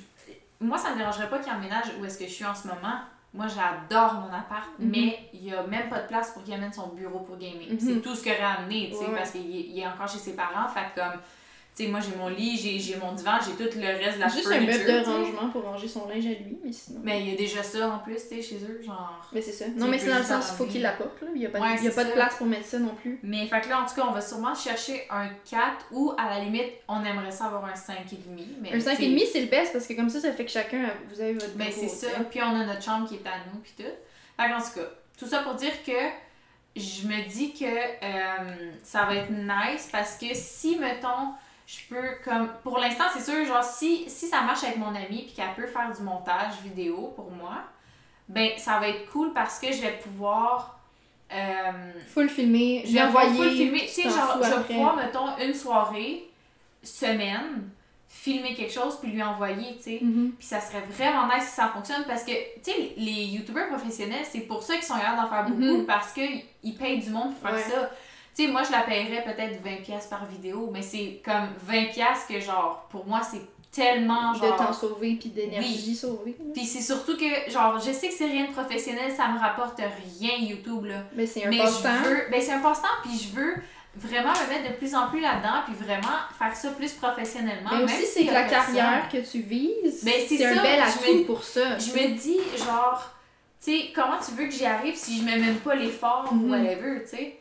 moi, 0.60 0.77
ça 0.77 0.91
me 0.91 0.97
dérangerait 0.97 1.30
pas 1.30 1.39
qu'il 1.39 1.52
emménage 1.53 1.85
où 1.99 2.06
est-ce 2.06 2.18
que 2.18 2.26
je 2.26 2.31
suis 2.31 2.45
en 2.45 2.56
ce 2.56 2.68
moment. 2.68 2.99
Moi, 3.35 3.47
j'adore 3.47 4.13
mon 4.13 4.27
appart, 4.33 4.69
Mhm. 4.79 4.89
mais 4.91 5.19
il 5.33 5.43
y 5.45 5.53
a 5.53 5.61
même 5.63 5.89
pas 5.89 5.99
de 5.99 6.07
place 6.07 6.31
pour 6.31 6.43
qu'il 6.43 6.53
amène 6.53 6.71
son 6.71 6.87
bureau 6.87 7.19
pour 7.19 7.37
gamer. 7.37 7.67
Mhm. 7.69 7.79
C'est 7.79 8.01
tout 8.01 8.15
ce 8.15 8.23
qu'il 8.23 8.31
aurait 8.31 8.41
amené, 8.43 8.89
tu 8.91 8.95
sais, 8.97 9.05
Ouais. 9.09 9.15
parce 9.17 9.31
qu'il 9.31 9.77
est, 9.77 9.85
encore 9.87 10.07
chez 10.07 10.19
ses 10.19 10.35
parents. 10.35 10.67
Fait 10.69 10.85
comme, 10.95 11.19
sais, 11.84 11.88
moi 11.89 11.99
j'ai 11.99 12.15
mon 12.15 12.30
lit, 12.30 12.57
j'ai 12.57 12.80
j'ai 12.80 12.95
mon 12.97 13.11
divan, 13.14 13.34
j'ai 13.45 13.52
tout 13.53 13.77
le 13.77 13.85
reste 13.88 14.15
de 14.15 14.22
la 14.22 14.27
Juste 14.27 14.47
un 14.47 14.60
meuble 14.61 14.85
de 14.85 15.06
rangement 15.06 15.49
pour 15.49 15.64
ranger 15.64 15.88
son 15.88 16.07
linge 16.07 16.26
à 16.26 16.30
lui, 16.30 16.57
mais 16.64 16.72
sinon. 16.72 17.02
Mais 17.03 17.22
il 17.22 17.30
y 17.31 17.34
a 17.34 17.35
déjà 17.35 17.61
ça 17.64 17.89
en 17.89 17.99
plus, 17.99 18.15
tu 18.15 18.22
sais, 18.22 18.41
chez 18.41 18.56
eux, 18.57 18.81
genre. 18.85 19.27
Mais 19.34 19.41
c'est 19.41 19.52
ça. 19.52 19.65
Non, 19.76 19.88
mais 19.88 19.99
c'est 19.99 20.10
dans 20.10 20.18
le 20.19 20.23
sens, 20.23 20.49
il 20.52 20.56
faut 20.57 20.65
qu'il 20.65 20.81
l'apporte, 20.81 21.22
là. 21.22 21.27
Il 21.34 21.39
n'y 21.39 21.45
a 21.45 21.49
pas, 21.49 21.60
de- 21.60 21.64
Ouais, 21.64 21.81
y 21.84 21.88
a 21.88 21.91
pas 21.91 22.06
de 22.06 22.11
place 22.11 22.35
pour 22.35 22.47
mettre 22.47 22.65
ça 22.65 22.80
non 22.80 22.95
plus. 22.95 23.19
Mais 23.23 23.45
fait 23.47 23.61
que 23.61 23.69
là, 23.69 23.81
en 23.81 23.85
tout 23.85 23.95
cas, 23.95 24.06
on 24.07 24.14
va 24.14 24.22
sûrement 24.22 24.56
chercher 24.56 25.06
un 25.10 25.27
4 25.49 25.85
ou 25.91 26.14
à 26.18 26.30
la 26.30 26.39
limite, 26.43 26.72
on 26.88 27.03
aimerait 27.03 27.31
ça 27.31 27.45
avoir 27.45 27.65
un 27.65 27.73
5,5. 27.73 28.18
Mais, 28.61 28.69
Un 28.69 28.73
tu 28.73 28.81
sais, 28.81 28.95
5,5, 28.95 29.27
c'est 29.31 29.41
le 29.41 29.47
best 29.47 29.73
parce 29.73 29.85
que 29.88 29.93
comme 29.93 30.10
ça, 30.10 30.19
ça 30.22 30.31
fait 30.31 30.45
que 30.45 30.52
chacun, 30.52 30.89
vous 31.14 31.19
avez 31.19 31.34
votre 31.34 31.53
bureau, 31.56 31.72
c'est 31.73 31.88
ça. 31.89 32.07
Puis 32.30 32.41
on 32.41 32.56
a 32.56 32.65
notre 32.65 32.81
chambre 32.84 33.07
qui 33.07 33.15
est 33.15 33.27
à 33.27 33.34
nous, 33.53 33.60
puis 33.60 33.73
tout. 33.77 33.84
Fait 34.41 34.49
qu'en 34.49 34.60
tout 34.60 34.80
cas, 34.80 34.88
tout 35.18 35.26
ça 35.27 35.39
pour 35.39 35.56
dire 35.56 35.72
que 35.85 35.91
je 36.76 37.07
me 37.07 37.27
dis 37.30 37.53
que 37.53 37.64
euh, 37.65 38.72
ça 38.84 39.06
va 39.06 39.15
être 39.15 39.31
nice 39.31 39.88
parce 39.91 40.18
que 40.18 40.27
si, 40.34 40.77
mettons, 40.77 41.34
je 41.67 41.77
peux 41.89 42.07
comme. 42.23 42.49
Pour 42.63 42.77
l'instant, 42.79 43.05
c'est 43.13 43.23
sûr, 43.23 43.45
genre, 43.45 43.63
si, 43.63 44.09
si 44.09 44.27
ça 44.27 44.41
marche 44.41 44.63
avec 44.63 44.77
mon 44.77 44.89
amie 44.95 45.23
puis 45.23 45.33
qu'elle 45.35 45.53
peut 45.55 45.67
faire 45.67 45.91
du 45.95 46.01
montage 46.03 46.53
vidéo 46.63 47.13
pour 47.15 47.31
moi, 47.31 47.57
ben, 48.29 48.51
ça 48.57 48.79
va 48.79 48.87
être 48.89 49.09
cool 49.11 49.33
parce 49.33 49.59
que 49.59 49.71
je 49.71 49.81
vais 49.81 49.97
pouvoir. 50.03 50.79
Euh, 51.33 51.91
Faut 52.13 52.21
le 52.21 52.27
filmer, 52.27 52.83
je 52.85 52.93
vais 52.93 53.01
envoyer. 53.01 53.35
full 53.35 53.49
filmer. 53.51 53.79
Tu 53.81 53.87
sais, 53.87 54.03
genre, 54.03 54.39
je 54.43 54.49
vais 54.49 54.63
pouvoir, 54.63 54.95
mettons, 54.95 55.37
une 55.39 55.53
soirée, 55.55 56.29
semaine, 56.83 57.69
filmer 58.07 58.53
quelque 58.53 58.71
chose 58.71 58.99
puis 59.01 59.11
lui 59.11 59.21
envoyer, 59.23 59.75
tu 59.77 59.83
sais. 59.83 59.99
Mhm. 60.01 60.33
Puis 60.37 60.47
ça 60.47 60.61
serait 60.61 60.83
vraiment 60.89 61.25
nice 61.27 61.45
si 61.45 61.55
ça 61.55 61.67
fonctionne 61.69 62.03
parce 62.07 62.23
que, 62.23 62.31
tu 62.31 62.71
sais, 62.71 62.93
les 62.97 63.25
youtubeurs 63.25 63.67
professionnels, 63.69 64.23
c'est 64.29 64.41
pour 64.41 64.61
ça 64.63 64.75
qu'ils 64.75 64.83
sont 64.85 64.95
capables 64.97 65.17
d'en 65.21 65.27
faire 65.29 65.45
beaucoup 65.45 65.77
Mhm. 65.79 65.85
parce 65.85 66.13
qu'ils 66.13 66.75
payent 66.77 66.99
du 66.99 67.09
monde 67.09 67.33
pour 67.35 67.49
faire 67.49 67.57
Ouais. 67.57 67.63
ça. 67.71 67.89
Tu 68.35 68.45
sais, 68.45 68.51
moi, 68.51 68.63
je 68.63 68.71
la 68.71 68.81
paierais 68.81 69.23
peut-être 69.23 69.63
20$ 69.63 70.09
par 70.09 70.25
vidéo, 70.25 70.69
mais 70.73 70.81
c'est 70.81 71.21
comme 71.23 71.47
20$ 71.69 71.93
que, 72.27 72.39
genre, 72.41 72.85
pour 72.89 73.05
moi, 73.05 73.21
c'est 73.23 73.41
tellement, 73.71 74.33
De 74.33 74.39
genre... 74.39 74.55
temps 74.57 74.73
sauvé 74.73 75.15
puis 75.19 75.29
d'énergie 75.29 75.95
sauvée. 75.95 76.35
là. 76.39 76.45
Puis 76.53 76.65
c'est 76.65 76.81
surtout 76.81 77.15
que, 77.17 77.49
genre, 77.51 77.79
je 77.79 77.91
sais 77.91 78.07
que 78.09 78.13
c'est 78.13 78.25
rien 78.27 78.45
de 78.47 78.51
professionnel, 78.51 79.11
ça 79.15 79.27
me 79.29 79.39
rapporte 79.39 79.77
rien 79.79 80.37
YouTube, 80.39 80.85
là. 80.85 81.03
Mais 81.13 81.25
c'est 81.25 81.45
un 81.45 81.49
Mais 81.49 81.57
passe-temps. 81.59 81.89
je 82.03 82.09
veux, 82.09 82.23
ben 82.31 82.41
c'est 82.41 82.51
un 82.53 82.59
passe-temps, 82.59 82.87
puis 83.03 83.17
je 83.17 83.35
veux 83.35 83.53
vraiment 83.97 84.31
me 84.31 84.49
mettre 84.53 84.69
de 84.71 84.75
plus 84.77 84.93
en 84.95 85.07
plus 85.09 85.19
là-dedans, 85.21 85.61
puis 85.65 85.73
vraiment 85.75 86.15
faire 86.37 86.55
ça 86.55 86.69
plus 86.71 86.91
professionnellement. 86.93 87.69
Mais 87.71 87.77
même 87.77 87.85
aussi, 87.85 88.05
s'il 88.05 88.27
c'est 88.27 88.33
la 88.33 88.43
carrière 88.43 89.07
que 89.11 89.17
tu 89.17 89.39
vises. 89.41 90.03
Ben, 90.03 90.13
c'est 90.27 90.37
c'est 90.37 90.45
un 90.45 90.61
bel 90.61 90.81
atout 90.81 91.23
pour 91.25 91.43
ça. 91.43 91.77
Je 91.77 91.91
me 91.91 92.17
dis, 92.17 92.39
genre, 92.57 93.11
tu 93.63 93.71
sais, 93.71 93.85
comment 93.95 94.17
tu 94.25 94.31
veux 94.35 94.45
que 94.45 94.51
j'y 94.53 94.65
arrive 94.65 94.95
si 94.95 95.19
je 95.19 95.23
mets 95.25 95.37
même 95.37 95.55
pas 95.57 95.75
l'effort 95.75 96.27
ou 96.31 96.35
Mhm. 96.35 96.49
whatever, 96.51 97.01
tu 97.09 97.15
sais? 97.17 97.39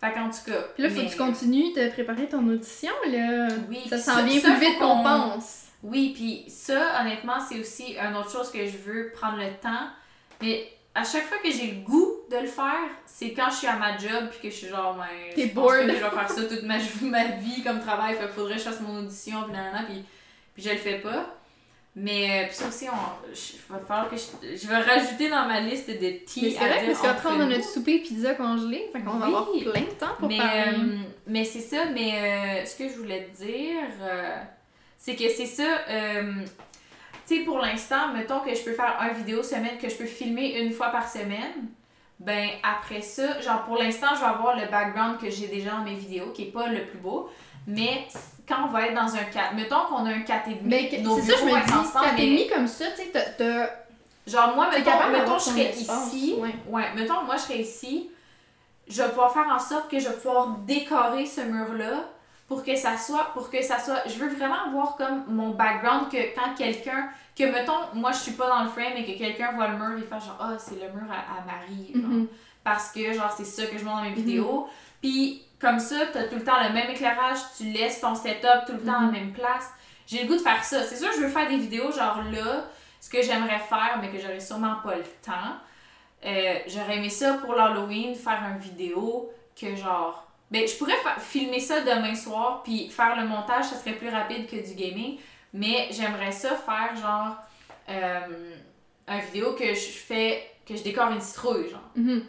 Fait 0.00 0.12
qu'en 0.12 0.28
tout 0.28 0.50
cas. 0.50 0.62
Puis 0.74 0.82
là, 0.82 0.90
faut 0.90 0.96
mais- 1.00 1.06
que 1.06 1.10
tu 1.12 1.16
continues 1.16 1.72
de 1.74 1.88
préparer 1.90 2.28
ton 2.28 2.46
audition, 2.48 2.92
là. 3.10 3.48
Oui, 3.68 3.80
Ça 3.88 3.98
s'en 3.98 4.24
vient 4.24 4.40
ça, 4.40 4.50
plus 4.52 4.60
vite 4.66 4.78
qu'on 4.78 5.02
pense. 5.02 5.62
Oui, 5.82 6.12
puis 6.14 6.44
ça, 6.50 7.00
honnêtement, 7.00 7.38
c'est 7.48 7.58
aussi 7.60 7.94
une 7.96 8.16
autre 8.16 8.30
chose 8.30 8.50
que 8.50 8.66
je 8.66 8.76
veux 8.76 9.10
prendre 9.14 9.38
le 9.38 9.50
temps. 9.62 9.86
Mais 10.42 10.68
à 10.94 11.04
chaque 11.04 11.24
fois 11.24 11.38
que 11.42 11.50
j'ai 11.50 11.68
le 11.72 11.80
goût 11.84 12.12
de 12.30 12.36
le 12.38 12.46
faire, 12.46 12.88
c'est 13.06 13.32
quand 13.32 13.48
je 13.50 13.56
suis 13.56 13.66
à 13.66 13.76
ma 13.76 13.96
job 13.96 14.28
puis 14.30 14.40
que 14.48 14.50
je 14.50 14.54
suis 14.60 14.68
genre, 14.68 14.94
ben, 14.94 15.04
T'es 15.34 15.42
je 15.48 15.54
pense 15.54 15.54
bored. 15.64 15.86
que 15.86 15.94
je 15.96 16.02
vais 16.04 16.10
faire 16.10 16.30
ça 16.30 16.42
toute 16.44 16.62
ma, 16.64 16.76
ma 17.02 17.24
vie 17.36 17.62
comme 17.62 17.80
travail. 17.80 18.14
Fait 18.14 18.24
qu'il 18.24 18.28
faudrait 18.34 18.54
que 18.54 18.60
je 18.60 18.64
fasse 18.64 18.80
mon 18.80 18.98
audition, 19.00 19.42
puis 19.44 19.52
nanana, 19.52 19.84
puis, 19.84 20.02
puis 20.54 20.62
je 20.62 20.70
le 20.70 20.76
fais 20.76 20.98
pas. 20.98 21.35
Mais 21.98 22.42
euh, 22.42 22.46
puis 22.48 22.54
ça 22.56 22.68
aussi, 22.68 22.86
on, 22.90 23.32
je, 23.34 23.72
va 23.72 23.78
falloir 23.80 24.10
que 24.10 24.16
je, 24.16 24.54
je 24.54 24.68
vais 24.68 24.76
rajouter 24.76 25.30
dans 25.30 25.46
ma 25.46 25.60
liste 25.60 25.88
de 25.88 25.94
Mais 25.98 26.22
tea 26.26 26.50
c'est 26.52 26.58
vrai, 26.58 26.84
parce 26.86 27.00
qu'après, 27.00 27.28
on 27.30 27.40
a 27.40 27.46
notre 27.46 27.64
souper 27.64 28.00
pizza 28.00 28.34
congelé. 28.34 28.90
Fait 28.92 29.00
qu'on 29.00 29.12
va 29.16 29.26
avoir 29.26 29.50
plein 29.50 29.80
de 29.80 29.98
temps 29.98 30.14
pour 30.18 30.28
mais, 30.28 30.36
parler. 30.36 30.74
euh, 30.78 30.98
mais 31.26 31.44
c'est 31.44 31.60
ça, 31.60 31.86
mais 31.94 32.12
euh, 32.12 32.66
ce 32.66 32.76
que 32.76 32.86
je 32.90 32.98
voulais 32.98 33.24
te 33.32 33.42
dire, 33.42 33.80
euh, 34.02 34.36
c'est 34.98 35.16
que 35.16 35.26
c'est 35.30 35.46
ça. 35.46 35.62
euh, 35.88 36.32
tu 37.26 37.38
sais, 37.38 37.44
pour 37.44 37.58
l'instant, 37.60 38.12
mettons 38.12 38.40
que 38.40 38.54
je 38.54 38.62
peux 38.62 38.72
faire 38.74 38.98
un 39.00 39.08
vidéo 39.08 39.42
semaine, 39.42 39.78
que 39.80 39.88
je 39.88 39.96
peux 39.96 40.04
filmer 40.04 40.60
une 40.60 40.72
fois 40.72 40.90
par 40.90 41.08
semaine. 41.08 41.70
Ben, 42.20 42.48
après 42.62 43.00
ça, 43.00 43.40
genre 43.40 43.64
pour 43.64 43.78
l'instant, 43.78 44.08
je 44.14 44.20
vais 44.20 44.26
avoir 44.26 44.54
le 44.54 44.70
background 44.70 45.18
que 45.18 45.28
j'ai 45.30 45.46
déjà 45.48 45.70
dans 45.70 45.82
mes 45.82 45.94
vidéos, 45.94 46.30
qui 46.32 46.42
est 46.42 46.52
pas 46.52 46.68
le 46.68 46.84
plus 46.84 46.98
beau. 46.98 47.30
Mais 47.66 48.06
quand 48.48 48.64
on 48.64 48.68
va 48.68 48.86
être 48.86 48.94
dans 48.94 49.14
un 49.14 49.24
4, 49.24 49.54
mettons 49.54 49.84
qu'on 49.88 50.06
a 50.06 50.10
un 50.10 50.20
4 50.20 50.48
et 50.48 50.54
demi, 50.54 50.68
Ben, 50.70 50.88
que- 50.88 50.96
nos 51.02 51.16
c'est 51.16 51.22
ça, 51.32 51.32
je 51.38 51.44
bureaux 51.44 51.50
vont 51.50 51.56
être 51.60 51.66
dis, 51.66 51.72
ensemble, 51.74 52.06
mais- 52.16 52.46
comme 52.48 52.66
ça, 52.68 52.84
tu 52.96 53.02
sais, 53.02 53.34
t'as-. 53.36 53.70
Genre, 54.26 54.54
moi, 54.56 54.68
mettons, 54.70 54.90
capable 54.90 55.12
mettons 55.12 55.38
je 55.38 55.44
serais 55.44 55.64
espace, 55.70 56.12
ici. 56.12 56.34
ouais. 56.38 56.54
Ouais, 56.68 56.84
mettons, 56.96 57.22
moi, 57.24 57.36
je 57.36 57.42
serais 57.42 57.58
ici. 57.60 58.10
Je 58.88 59.02
vais 59.02 59.08
pouvoir 59.08 59.32
faire 59.32 59.46
en 59.52 59.58
sorte 59.58 59.88
que 59.90 59.98
je 59.98 60.08
vais 60.08 60.14
pouvoir 60.16 60.48
décorer 60.66 61.26
ce 61.26 61.40
mur-là 61.42 62.04
pour 62.48 62.64
que 62.64 62.74
ça 62.76 62.96
soit. 62.96 63.30
Pour 63.34 63.50
que 63.50 63.62
ça 63.62 63.78
soit. 63.80 64.02
Je 64.06 64.14
veux 64.18 64.28
vraiment 64.28 64.64
avoir 64.68 64.96
comme 64.96 65.24
mon 65.28 65.50
background 65.50 66.08
que 66.10 66.34
quand 66.34 66.54
quelqu'un. 66.56 67.08
Que, 67.36 67.44
mettons, 67.44 67.72
moi, 67.94 68.12
je 68.12 68.18
suis 68.18 68.32
pas 68.32 68.48
dans 68.48 68.62
le 68.62 68.68
frame 68.70 68.96
et 68.96 69.04
que 69.04 69.18
quelqu'un 69.18 69.52
voit 69.52 69.68
le 69.68 69.76
mur, 69.76 69.98
il 69.98 70.04
fait 70.04 70.24
genre, 70.24 70.38
ah, 70.40 70.54
c'est 70.58 70.74
le 70.76 70.88
mur 70.92 71.06
à, 71.10 71.38
à 71.40 71.44
Marie. 71.44 71.92
genre. 71.94 72.10
Mhm. 72.10 72.26
Parce 72.64 72.90
que, 72.92 73.12
genre, 73.12 73.32
c'est 73.36 73.44
ça 73.44 73.66
que 73.66 73.76
je 73.78 73.84
montre 73.84 73.98
dans 73.98 74.02
mes 74.04 74.12
vidéos. 74.12 74.66
Puis, 75.02 75.42
comme 75.66 75.78
ça, 75.80 75.96
t'as 76.12 76.24
tout 76.24 76.36
le 76.36 76.44
temps 76.44 76.62
le 76.62 76.72
même 76.72 76.90
éclairage, 76.90 77.38
tu 77.56 77.64
laisses 77.64 78.00
ton 78.00 78.14
setup 78.14 78.66
tout 78.66 78.72
le 78.72 78.80
temps 78.80 78.98
à 78.98 79.00
la 79.02 79.06
Mhm. 79.08 79.12
même 79.12 79.32
place. 79.32 79.70
J'ai 80.06 80.22
le 80.22 80.28
goût 80.28 80.36
de 80.36 80.40
faire 80.40 80.62
ça. 80.62 80.82
C'est 80.84 80.96
sûr, 80.96 81.08
je 81.16 81.20
veux 81.22 81.28
faire 81.28 81.48
des 81.48 81.56
vidéos, 81.56 81.90
genre 81.90 82.22
là, 82.32 82.64
ce 83.00 83.10
que 83.10 83.20
j'aimerais 83.22 83.58
faire, 83.58 83.98
mais 84.00 84.08
que 84.10 84.18
j'aurais 84.18 84.40
sûrement 84.40 84.76
pas 84.84 84.94
le 84.94 85.02
temps. 85.24 85.56
Euh, 86.24 86.54
j'aurais 86.68 86.96
aimé 86.96 87.10
ça 87.10 87.34
pour 87.34 87.54
l'Halloween, 87.54 88.14
faire 88.14 88.40
une 88.52 88.58
vidéo 88.58 89.30
que, 89.60 89.74
genre. 89.76 90.22
Ben, 90.50 90.66
je 90.66 90.74
pourrais 90.76 90.94
filmer 91.18 91.58
ça 91.60 91.80
demain 91.80 92.14
soir, 92.14 92.62
puis 92.62 92.88
faire 92.88 93.16
le 93.20 93.26
montage, 93.26 93.64
ça 93.64 93.76
serait 93.76 93.94
plus 93.94 94.08
rapide 94.08 94.48
que 94.48 94.56
du 94.56 94.74
gaming. 94.74 95.18
Mais 95.52 95.88
j'aimerais 95.90 96.30
ça 96.32 96.50
faire, 96.54 96.94
genre, 96.96 97.36
euh, 97.88 98.54
une 99.08 99.20
vidéo 99.32 99.54
que 99.54 99.66
je 99.74 99.90
fais, 99.90 100.48
que 100.68 100.76
je 100.76 100.82
décore 100.84 101.10
une 101.10 101.20
citrouille, 101.20 101.68
genre. 101.70 101.80
Mhm. 101.96 102.22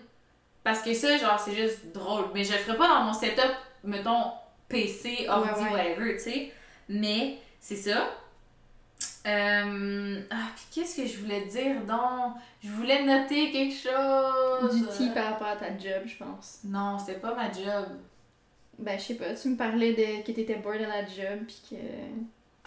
Parce 0.67 0.81
que 0.81 0.93
ça, 0.93 1.15
genre, 1.15 1.39
c'est 1.39 1.55
juste 1.55 1.93
drôle. 1.93 2.25
Mais 2.33 2.43
je 2.43 2.51
le 2.51 2.57
ferais 2.57 2.75
pas 2.77 2.89
dans 2.89 3.03
mon 3.05 3.13
setup, 3.13 3.53
mettons, 3.85 4.33
PC, 4.67 5.25
ordi, 5.29 5.49
Ouais, 5.49 5.63
ouais. 5.63 5.71
whatever, 5.71 6.13
tu 6.17 6.19
sais. 6.19 6.51
Mais 6.89 7.37
c'est 7.61 7.77
ça. 7.77 8.09
Euh... 9.25 10.21
Ah, 10.29 10.49
puis 10.57 10.65
qu'est-ce 10.73 10.97
que 10.97 11.07
je 11.07 11.19
voulais 11.19 11.45
dire 11.45 11.79
donc? 11.85 12.33
Je 12.61 12.67
voulais 12.67 13.01
noter 13.05 13.49
quelque 13.53 13.75
chose. 13.75 14.75
Du 14.75 14.87
tea 14.87 15.09
par 15.13 15.31
rapport 15.31 15.47
à 15.47 15.55
ta 15.55 15.69
job, 15.69 16.01
je 16.05 16.17
pense. 16.17 16.59
Non, 16.65 16.99
c'était 16.99 17.21
pas 17.21 17.33
ma 17.33 17.49
job. 17.49 17.87
Ben, 18.77 18.99
je 18.99 19.05
sais 19.05 19.15
pas, 19.15 19.33
tu 19.35 19.47
me 19.47 19.55
parlais 19.55 19.93
de 19.93 20.21
que 20.21 20.33
t'étais 20.33 20.55
bored 20.55 20.81
à 20.81 20.87
la 20.87 21.05
job, 21.05 21.45
pis 21.47 21.61
que. 21.69 21.75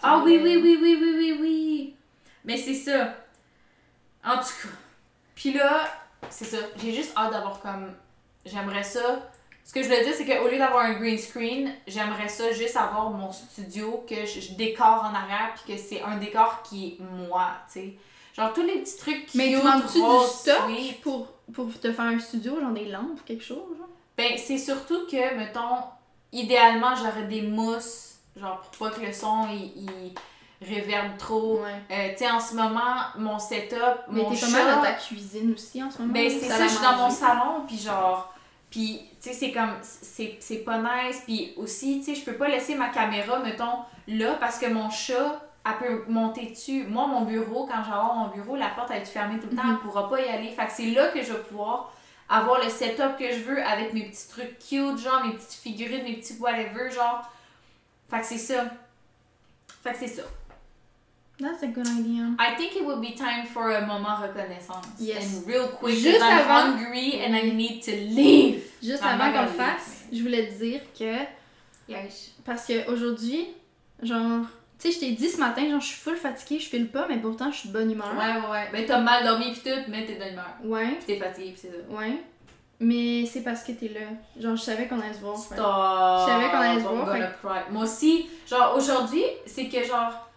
Ah 0.01 0.23
oui, 0.25 0.39
oui, 0.41 0.57
oui, 0.59 0.79
oui, 0.81 0.97
oui, 0.99 1.15
oui, 1.19 1.37
oui. 1.39 1.95
Mais 2.45 2.57
c'est 2.57 2.73
ça. 2.73 3.15
En 4.25 4.37
tout 4.37 4.41
cas. 4.63 4.69
Puis 5.35 5.53
là, 5.53 6.00
c'est 6.29 6.45
ça. 6.45 6.57
J'ai 6.81 6.93
juste 6.93 7.11
hâte 7.17 7.31
d'avoir 7.31 7.59
comme. 7.61 7.93
J'aimerais 8.45 8.83
ça. 8.83 9.29
Ce 9.63 9.73
que 9.73 9.83
je 9.83 9.87
voulais 9.87 10.03
dire, 10.03 10.13
c'est 10.15 10.25
qu'au 10.25 10.47
lieu 10.47 10.57
d'avoir 10.57 10.83
un 10.83 10.93
green 10.93 11.17
screen, 11.17 11.71
j'aimerais 11.87 12.27
ça 12.27 12.51
juste 12.51 12.75
avoir 12.75 13.11
mon 13.11 13.31
studio 13.31 14.03
que 14.09 14.25
je, 14.25 14.39
je 14.39 14.53
décore 14.53 15.05
en 15.05 15.13
arrière, 15.13 15.53
puis 15.55 15.75
que 15.75 15.79
c'est 15.79 16.01
un 16.01 16.17
décor 16.17 16.63
qui 16.63 16.87
est 16.87 17.03
moi, 17.03 17.51
tu 17.71 17.79
sais. 17.79 17.93
Genre 18.35 18.53
tous 18.53 18.63
les 18.63 18.79
petits 18.79 18.97
trucs 18.97 19.25
qui 19.27 19.37
Mais 19.37 19.49
tu 19.49 19.57
manques-tu 19.57 19.99
du 19.99 20.27
stock 20.27 21.01
pour, 21.03 21.27
pour 21.53 21.79
te 21.79 21.91
faire 21.91 22.05
un 22.05 22.19
studio, 22.19 22.59
genre 22.59 22.71
des 22.71 22.85
lampes 22.85 23.19
ou 23.19 23.23
quelque 23.25 23.43
chose, 23.43 23.77
genre? 23.77 23.87
Ben, 24.17 24.37
c'est 24.37 24.57
surtout 24.57 25.05
que, 25.05 25.35
mettons, 25.35 25.77
idéalement, 26.31 26.95
j'aurais 26.95 27.27
des 27.27 27.41
mousses, 27.41 28.19
genre 28.35 28.61
pour 28.61 28.89
pas 28.89 28.95
que 28.95 29.05
le 29.05 29.13
son 29.13 29.47
il, 29.51 29.71
il 29.75 30.13
réverbe 30.61 31.17
trop. 31.17 31.61
Ouais. 31.61 31.81
Euh, 31.91 32.09
tu 32.11 32.17
sais, 32.19 32.29
en 32.31 32.39
ce 32.39 32.55
moment, 32.55 32.95
mon 33.17 33.39
setup, 33.39 33.77
Mais 34.09 34.21
mon 34.21 34.29
t'es 34.29 34.35
chat... 34.35 34.47
pas 34.47 34.63
mal 34.63 34.75
dans 34.75 34.81
ta 34.81 34.93
cuisine 34.93 35.53
aussi 35.53 35.83
en 35.83 35.89
ce 35.89 35.99
moment. 36.01 36.13
Ben, 36.13 36.29
c'est 36.29 36.47
ça, 36.47 36.63
je 36.63 36.69
suis 36.73 36.83
dans 36.83 36.97
mon 36.97 37.09
salon, 37.09 37.63
puis 37.67 37.77
genre... 37.77 38.33
Puis, 38.69 39.01
tu 39.21 39.29
sais, 39.29 39.33
c'est 39.35 39.51
comme... 39.51 39.75
C'est 39.81 40.63
pas 40.63 40.77
nice, 40.77 41.21
puis 41.25 41.53
aussi, 41.57 41.99
tu 41.99 42.13
sais, 42.13 42.15
je 42.21 42.23
peux 42.23 42.37
pas 42.37 42.47
laisser 42.47 42.75
ma 42.75 42.89
caméra, 42.89 43.39
mettons, 43.39 43.79
là, 44.07 44.35
parce 44.39 44.57
que 44.59 44.67
mon 44.67 44.89
chat, 44.89 45.41
elle 45.65 45.77
peut 45.87 46.03
monter 46.07 46.45
dessus. 46.47 46.85
Moi, 46.87 47.05
mon 47.07 47.21
bureau, 47.21 47.65
quand 47.67 47.79
avoir 47.79 48.15
mon 48.15 48.27
bureau, 48.29 48.55
la 48.55 48.69
porte, 48.69 48.89
elle 48.91 48.97
va 48.97 49.01
être 49.01 49.09
fermée 49.09 49.39
tout 49.39 49.47
le 49.51 49.55
temps, 49.57 49.63
Mhm. 49.63 49.71
elle 49.81 49.87
pourra 49.87 50.09
pas 50.09 50.21
y 50.21 50.29
aller. 50.29 50.49
Fait 50.49 50.65
que 50.67 50.71
c'est 50.71 50.87
là 50.91 51.09
que 51.09 51.21
je 51.21 51.33
vais 51.33 51.39
pouvoir 51.39 51.91
avoir 52.29 52.63
le 52.63 52.69
setup 52.69 53.17
que 53.19 53.29
je 53.31 53.39
veux 53.41 53.61
avec 53.63 53.93
mes 53.93 54.03
petits 54.05 54.29
trucs 54.29 54.57
cute, 54.57 54.97
genre 54.97 55.21
mes 55.25 55.33
petites 55.33 55.53
figurines, 55.61 56.03
mes 56.03 56.15
petits 56.15 56.37
whatever, 56.39 56.89
genre. 56.89 57.29
Fait 58.09 58.21
que 58.21 58.25
c'est 58.25 58.37
ça. 58.37 58.63
Fait 59.83 59.91
que 59.91 59.97
c'est 59.99 60.07
ça. 60.07 60.21
That's 61.41 61.63
a 61.63 61.67
good 61.67 61.87
idea. 61.87 62.35
I 62.39 62.55
think 62.55 62.75
it 62.75 62.85
would 62.85 63.01
be 63.01 63.13
time 63.15 63.45
for 63.45 63.71
a 63.71 63.81
moment 63.85 64.21
reconnaissance. 64.21 64.85
Yes. 64.99 65.23
And 65.23 65.47
real 65.47 65.67
quick, 65.69 65.95
Juste 65.95 66.21
I'm 66.21 66.39
avant- 66.39 66.77
hungry 66.77 67.21
and 67.25 67.35
I 67.35 67.51
need 67.51 67.81
to 67.85 67.91
leave. 67.91 68.61
Juste 68.83 69.03
avant 69.03 69.31
qu'on 69.31 69.41
le 69.41 69.47
fasse, 69.47 70.05
je 70.13 70.21
voulais 70.21 70.47
te 70.47 70.63
dire 70.63 70.81
que. 70.97 71.25
Yes. 71.91 72.31
Parce 72.45 72.67
qu'aujourd'hui, 72.67 73.47
genre. 74.03 74.45
Tu 74.79 74.87
sais, 74.91 74.93
je 74.95 74.99
t'ai 74.99 75.11
dit 75.11 75.29
ce 75.29 75.37
matin, 75.39 75.67
genre, 75.69 75.79
je 75.79 75.85
suis 75.87 75.97
full 75.99 76.15
fatiguée, 76.15 76.59
je 76.59 76.67
file 76.67 76.87
pas, 76.89 77.05
mais 77.07 77.17
pourtant, 77.17 77.51
je 77.51 77.57
suis 77.57 77.69
de 77.69 77.73
bonne 77.73 77.91
humeur. 77.91 78.11
Ouais, 78.17 78.41
ouais, 78.41 78.51
ouais. 78.51 78.69
Ben, 78.71 78.85
t'as 78.87 78.99
mal 78.99 79.23
dormi 79.23 79.51
pis 79.53 79.59
tout, 79.61 79.69
mais 79.89 80.05
t'es 80.05 80.13
de 80.15 80.19
bonne 80.19 80.33
humeur. 80.33 80.55
Ouais. 80.63 80.95
Pis 80.99 81.05
t'es 81.05 81.17
fatigué 81.19 81.51
pis 81.51 81.59
c'est 81.59 81.67
ça. 81.71 81.95
Ouais. 81.95 82.17
mais 82.79 83.25
c'est 83.27 83.41
parce 83.43 83.63
que 83.63 83.73
t'es 83.73 83.89
là. 83.89 83.99
Genre, 84.39 84.55
je 84.55 84.61
savais 84.61 84.87
qu'on 84.87 84.99
allait 84.99 85.13
se 85.13 85.19
voir. 85.19 85.37
Stop. 85.37 85.55
Je 85.57 86.31
savais 86.31 86.49
qu'on 86.49 86.57
allait 86.57 86.79
se 86.81 86.85
I'm 86.85 86.95
voir, 86.95 87.15
cry. 87.41 87.71
Moi 87.71 87.83
aussi, 87.83 88.27
genre 88.49 88.75
aujourd'hui, 88.75 89.23
c'est 89.45 89.67
que 89.67 89.83
genre. 89.83 90.27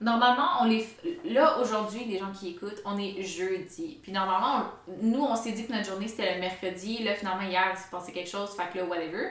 Normalement, 0.00 0.48
on 0.60 0.64
les. 0.64 0.86
Là, 1.24 1.58
aujourd'hui, 1.58 2.04
les 2.04 2.18
gens 2.18 2.32
qui 2.32 2.50
écoutent, 2.50 2.82
on 2.84 2.98
est 2.98 3.22
jeudi. 3.22 3.98
Puis 4.02 4.12
normalement, 4.12 4.66
nous, 5.00 5.22
on 5.22 5.36
s'est 5.36 5.52
dit 5.52 5.66
que 5.66 5.72
notre 5.72 5.86
journée 5.86 6.08
c'était 6.08 6.34
le 6.34 6.40
mercredi. 6.40 7.02
Là, 7.04 7.14
finalement, 7.14 7.42
hier, 7.42 7.64
il 7.72 7.78
s'est 7.78 7.90
passé 7.90 8.12
quelque 8.12 8.28
chose, 8.28 8.50
fait 8.50 8.70
que 8.72 8.78
là, 8.78 8.84
whatever. 8.84 9.28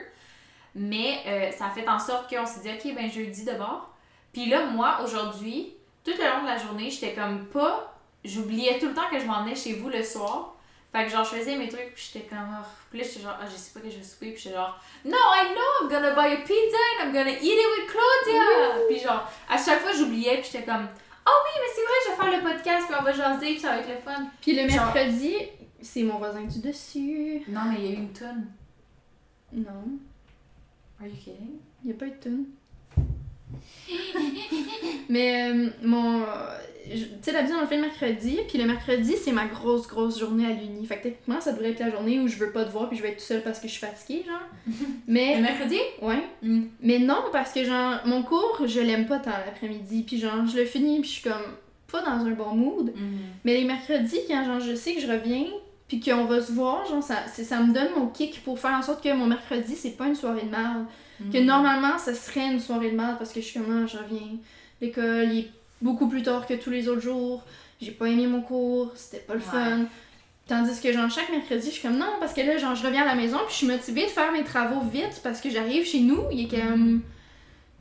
Mais 0.74 1.20
euh, 1.26 1.50
ça 1.52 1.66
a 1.66 1.70
fait 1.70 1.88
en 1.88 1.98
sorte 1.98 2.34
qu'on 2.34 2.46
s'est 2.46 2.60
dit, 2.60 2.70
ok, 2.70 2.94
ben 2.94 3.10
jeudi 3.10 3.44
d'abord. 3.44 3.94
Puis 4.32 4.46
là, 4.46 4.66
moi, 4.66 5.00
aujourd'hui, 5.04 5.74
tout 6.04 6.12
le 6.18 6.24
long 6.24 6.42
de 6.42 6.48
la 6.48 6.58
journée, 6.58 6.90
j'étais 6.90 7.14
comme 7.14 7.46
pas. 7.46 7.94
J'oubliais 8.24 8.78
tout 8.78 8.88
le 8.88 8.94
temps 8.94 9.08
que 9.10 9.20
je 9.20 9.26
m'en 9.26 9.44
venais 9.44 9.54
chez 9.54 9.74
vous 9.74 9.88
le 9.88 10.02
soir. 10.02 10.53
Fait 10.94 11.04
que 11.06 11.10
genre, 11.10 11.24
je 11.24 11.30
faisais 11.34 11.56
mes 11.56 11.68
trucs, 11.68 11.92
puis 11.92 12.10
j'étais 12.12 12.26
comme. 12.28 12.38
Oh. 12.52 12.64
Puis 12.88 13.00
là, 13.00 13.04
j'étais 13.04 13.20
genre, 13.24 13.36
ah, 13.40 13.44
je 13.50 13.56
sais 13.56 13.72
pas 13.74 13.80
que 13.80 13.90
je 13.90 13.96
vais 13.96 14.02
souper, 14.04 14.30
puis 14.30 14.40
j'étais 14.42 14.54
genre, 14.54 14.78
No, 15.04 15.16
I 15.16 15.52
know, 15.52 15.82
I'm 15.82 15.88
gonna 15.90 16.12
buy 16.14 16.32
a 16.34 16.36
pizza 16.36 16.76
and 17.00 17.06
I'm 17.08 17.12
gonna 17.12 17.32
eat 17.32 17.42
it 17.42 17.66
with 17.76 17.90
Claudia! 17.90 18.86
Puis 18.88 19.00
genre, 19.00 19.28
à 19.48 19.58
chaque 19.58 19.80
fois, 19.80 19.90
j'oubliais, 19.92 20.36
puis 20.40 20.50
j'étais 20.52 20.64
comme, 20.64 20.86
oh 21.26 21.30
oui, 21.44 21.60
mais 21.60 21.72
c'est 21.74 21.82
vrai, 21.82 21.94
je 22.04 22.10
vais 22.10 22.16
faire 22.30 22.40
le 22.40 22.48
podcast, 22.48 22.86
puis 22.86 22.96
on 22.96 23.02
va 23.02 23.12
jaser, 23.12 23.46
puis 23.46 23.58
ça 23.58 23.70
va 23.70 23.78
être 23.78 23.88
le 23.88 23.96
fun. 23.96 24.24
Puis 24.40 24.54
le 24.54 24.68
Genre- 24.68 24.84
mercredi, 24.94 25.34
c'est 25.82 26.04
mon 26.04 26.18
voisin 26.18 26.42
du 26.42 26.60
dessus. 26.60 27.42
Non, 27.48 27.62
mais 27.70 27.76
il 27.80 27.84
y 27.86 27.88
a 27.88 27.90
eu 27.90 27.94
une 27.96 28.12
tonne. 28.12 28.46
Non, 29.52 29.98
Are 31.00 31.06
you 31.08 31.16
kidding? 31.16 31.58
il 31.84 31.90
a 31.90 31.94
pas 31.94 32.06
eu 32.06 32.10
de 32.10 32.16
tune. 32.22 32.46
Mais 35.08 35.50
euh, 35.50 35.68
mon. 35.82 36.24
Tu 36.86 36.98
sais, 37.22 37.32
d'habitude, 37.32 37.56
on 37.56 37.62
le 37.62 37.66
fait 37.66 37.76
le 37.76 37.82
mercredi, 37.82 38.38
puis 38.46 38.58
le 38.58 38.66
mercredi, 38.66 39.14
c'est 39.16 39.32
ma 39.32 39.46
grosse, 39.46 39.88
grosse 39.88 40.18
journée 40.18 40.46
à 40.46 40.50
l'uni. 40.50 40.84
Fait 40.84 40.98
que 40.98 41.04
techniquement, 41.04 41.40
ça 41.40 41.52
devrait 41.52 41.70
être 41.70 41.80
la 41.80 41.90
journée 41.90 42.20
où 42.20 42.28
je 42.28 42.36
veux 42.36 42.52
pas 42.52 42.64
te 42.64 42.70
voir, 42.70 42.88
puis 42.88 42.98
je 42.98 43.02
vais 43.02 43.08
être 43.08 43.16
toute 43.16 43.26
seule 43.26 43.42
parce 43.42 43.58
que 43.58 43.68
je 43.68 43.72
suis 43.72 43.86
fatiguée, 43.86 44.22
genre. 44.26 44.40
Le 44.66 44.74
Mais. 45.06 45.40
mercredi? 45.40 45.78
Ouais. 46.02 46.22
Mm. 46.42 46.64
Mais 46.80 46.98
non, 46.98 47.22
parce 47.32 47.52
que, 47.52 47.64
genre, 47.64 48.00
mon 48.04 48.22
cours, 48.22 48.62
je 48.66 48.80
l'aime 48.80 49.06
pas 49.06 49.18
tant 49.18 49.30
l'après-midi, 49.30 50.04
puis 50.06 50.18
genre, 50.18 50.46
je 50.46 50.58
le 50.58 50.66
finis, 50.66 51.00
puis 51.00 51.08
je 51.08 51.14
suis 51.14 51.30
comme 51.30 51.56
pas 51.90 52.02
dans 52.02 52.26
un 52.26 52.32
bon 52.32 52.54
mood. 52.54 52.92
Mais 53.44 53.54
les 53.54 53.64
mercredis, 53.64 54.20
quand 54.28 54.44
genre, 54.44 54.60
je 54.60 54.74
sais 54.74 54.94
que 54.94 55.00
je 55.00 55.06
reviens, 55.06 55.46
puis 55.88 56.00
qu'on 56.00 56.24
va 56.24 56.40
se 56.40 56.52
voir, 56.52 56.86
genre, 56.86 57.02
ça, 57.02 57.26
ça 57.28 57.60
me 57.60 57.72
donne 57.72 57.88
mon 57.96 58.08
kick 58.08 58.42
pour 58.44 58.58
faire 58.58 58.72
en 58.72 58.82
sorte 58.82 59.02
que 59.02 59.12
mon 59.12 59.26
mercredi, 59.26 59.76
c'est 59.76 59.96
pas 59.96 60.06
une 60.06 60.14
soirée 60.14 60.42
de 60.42 60.50
merde. 60.50 60.86
Que 61.32 61.38
Mm. 61.38 61.44
normalement, 61.44 61.96
ça 61.98 62.12
serait 62.14 62.46
une 62.52 62.60
soirée 62.60 62.90
de 62.90 62.96
merde 62.96 63.16
parce 63.18 63.32
que 63.32 63.40
je 63.40 63.46
suis 63.46 63.60
comme, 63.60 63.84
ah, 63.84 63.86
je 63.86 63.96
reviens. 63.98 64.36
L'école, 64.80 65.28
il 65.32 65.38
est 65.40 65.50
beaucoup 65.80 66.08
plus 66.08 66.22
tard 66.22 66.46
que 66.46 66.54
tous 66.54 66.70
les 66.70 66.88
autres 66.88 67.02
jours. 67.02 67.42
J'ai 67.80 67.92
pas 67.92 68.06
aimé 68.06 68.26
mon 68.26 68.40
cours, 68.40 68.92
c'était 68.96 69.18
pas 69.22 69.34
le 69.34 69.40
Ouais. 69.40 69.46
fun. 69.46 69.80
Tandis 70.46 70.78
que, 70.80 70.92
genre, 70.92 71.10
chaque 71.10 71.30
mercredi, 71.30 71.66
je 71.66 71.72
suis 71.72 71.82
comme, 71.82 71.96
non, 71.96 72.14
parce 72.20 72.34
que 72.34 72.40
là, 72.42 72.58
genre, 72.58 72.74
je 72.74 72.84
reviens 72.86 73.02
à 73.02 73.06
la 73.06 73.14
maison, 73.14 73.38
puis 73.46 73.46
je 73.50 73.54
suis 73.58 73.66
motivée 73.66 74.04
de 74.04 74.10
faire 74.10 74.30
mes 74.32 74.44
travaux 74.44 74.80
vite 74.80 75.20
parce 75.22 75.40
que 75.40 75.48
j'arrive 75.50 75.86
chez 75.86 76.00
nous, 76.00 76.20
il 76.32 76.44
est 76.44 76.48
comme 76.60 77.00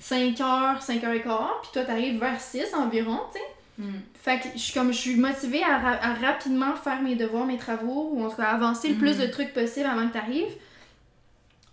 5h, 0.01 0.81
5h15, 0.81 1.61
puis 1.61 1.71
toi, 1.73 1.83
t'arrives 1.85 2.19
vers 2.19 2.39
6 2.39 2.73
environ, 2.73 3.19
tu 3.33 3.39
sais. 3.39 3.45
Mm. 3.79 3.91
Fait 4.21 4.39
que 4.39 4.47
je 4.55 4.59
suis 4.59 4.73
comme 4.73 4.91
je 4.93 4.97
suis 4.99 5.15
motivée 5.15 5.63
à, 5.63 5.77
ra- 5.79 5.99
à 6.01 6.13
rapidement 6.13 6.75
faire 6.75 7.01
mes 7.01 7.15
devoirs, 7.15 7.45
mes 7.45 7.57
travaux, 7.57 8.11
ou 8.13 8.23
en 8.25 8.29
tout 8.29 8.37
cas 8.37 8.43
avancer 8.49 8.89
le 8.89 8.95
plus 8.95 9.15
Mhm. 9.17 9.21
de 9.21 9.31
trucs 9.31 9.53
possible 9.53 9.85
avant 9.87 10.07
que 10.07 10.13
t'arrives. 10.13 10.53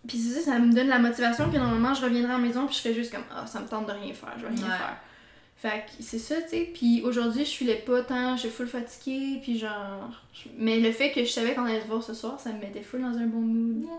Puis 0.09 0.19
c'est 0.19 0.41
ça, 0.41 0.53
ça 0.53 0.59
me 0.59 0.73
donne 0.73 0.89
la 0.89 0.99
motivation 0.99 1.51
que 1.51 1.57
normalement 1.59 1.93
je 1.95 2.03
reviendrai 2.03 2.33
à 2.33 2.39
la 2.39 2.43
maison 2.43 2.67
puis 2.67 2.75
je 2.75 2.81
serais 2.81 2.95
juste 2.95 3.13
comme 3.13 3.25
ah 3.35 3.47
ça 3.47 3.61
me 3.61 3.67
tente 3.69 3.87
de 3.87 3.93
rien 3.93 4.13
faire, 4.15 4.33
je 4.39 4.43
vais 4.47 4.55
rien 4.55 4.63
Ouais. 4.65 4.69
faire. 4.77 4.97
Fait 5.57 5.85
que 5.87 6.03
c'est 6.03 6.19
ça, 6.19 6.37
tu 6.41 6.49
sais. 6.49 6.71
Puis 6.75 7.03
aujourd'hui 7.05 7.45
je 7.45 7.51
filais 7.51 7.83
pas 7.87 8.01
tant, 8.03 8.35
j'étais 8.37 8.49
full 8.49 8.67
fatiguée, 8.67 9.41
puis 9.43 9.59
genre. 9.59 10.09
je- 10.33 10.49
Mais 10.57 10.81
le 10.81 10.91
fait 10.91 11.13
que 11.13 11.23
je 11.23 11.31
savais 11.31 11.55
qu'on 11.55 11.67
allait 11.67 11.83
se 11.83 11.87
voir 11.87 12.03
ce 12.03 12.15
soir, 12.15 12.41
ça 12.41 12.51
me 12.51 12.61
mettait 12.61 12.81
full 12.83 13.03
dans 13.03 13.09
un 13.19 13.27
bon 13.27 13.41
mood. 13.43 13.83
Yes, 13.83 13.91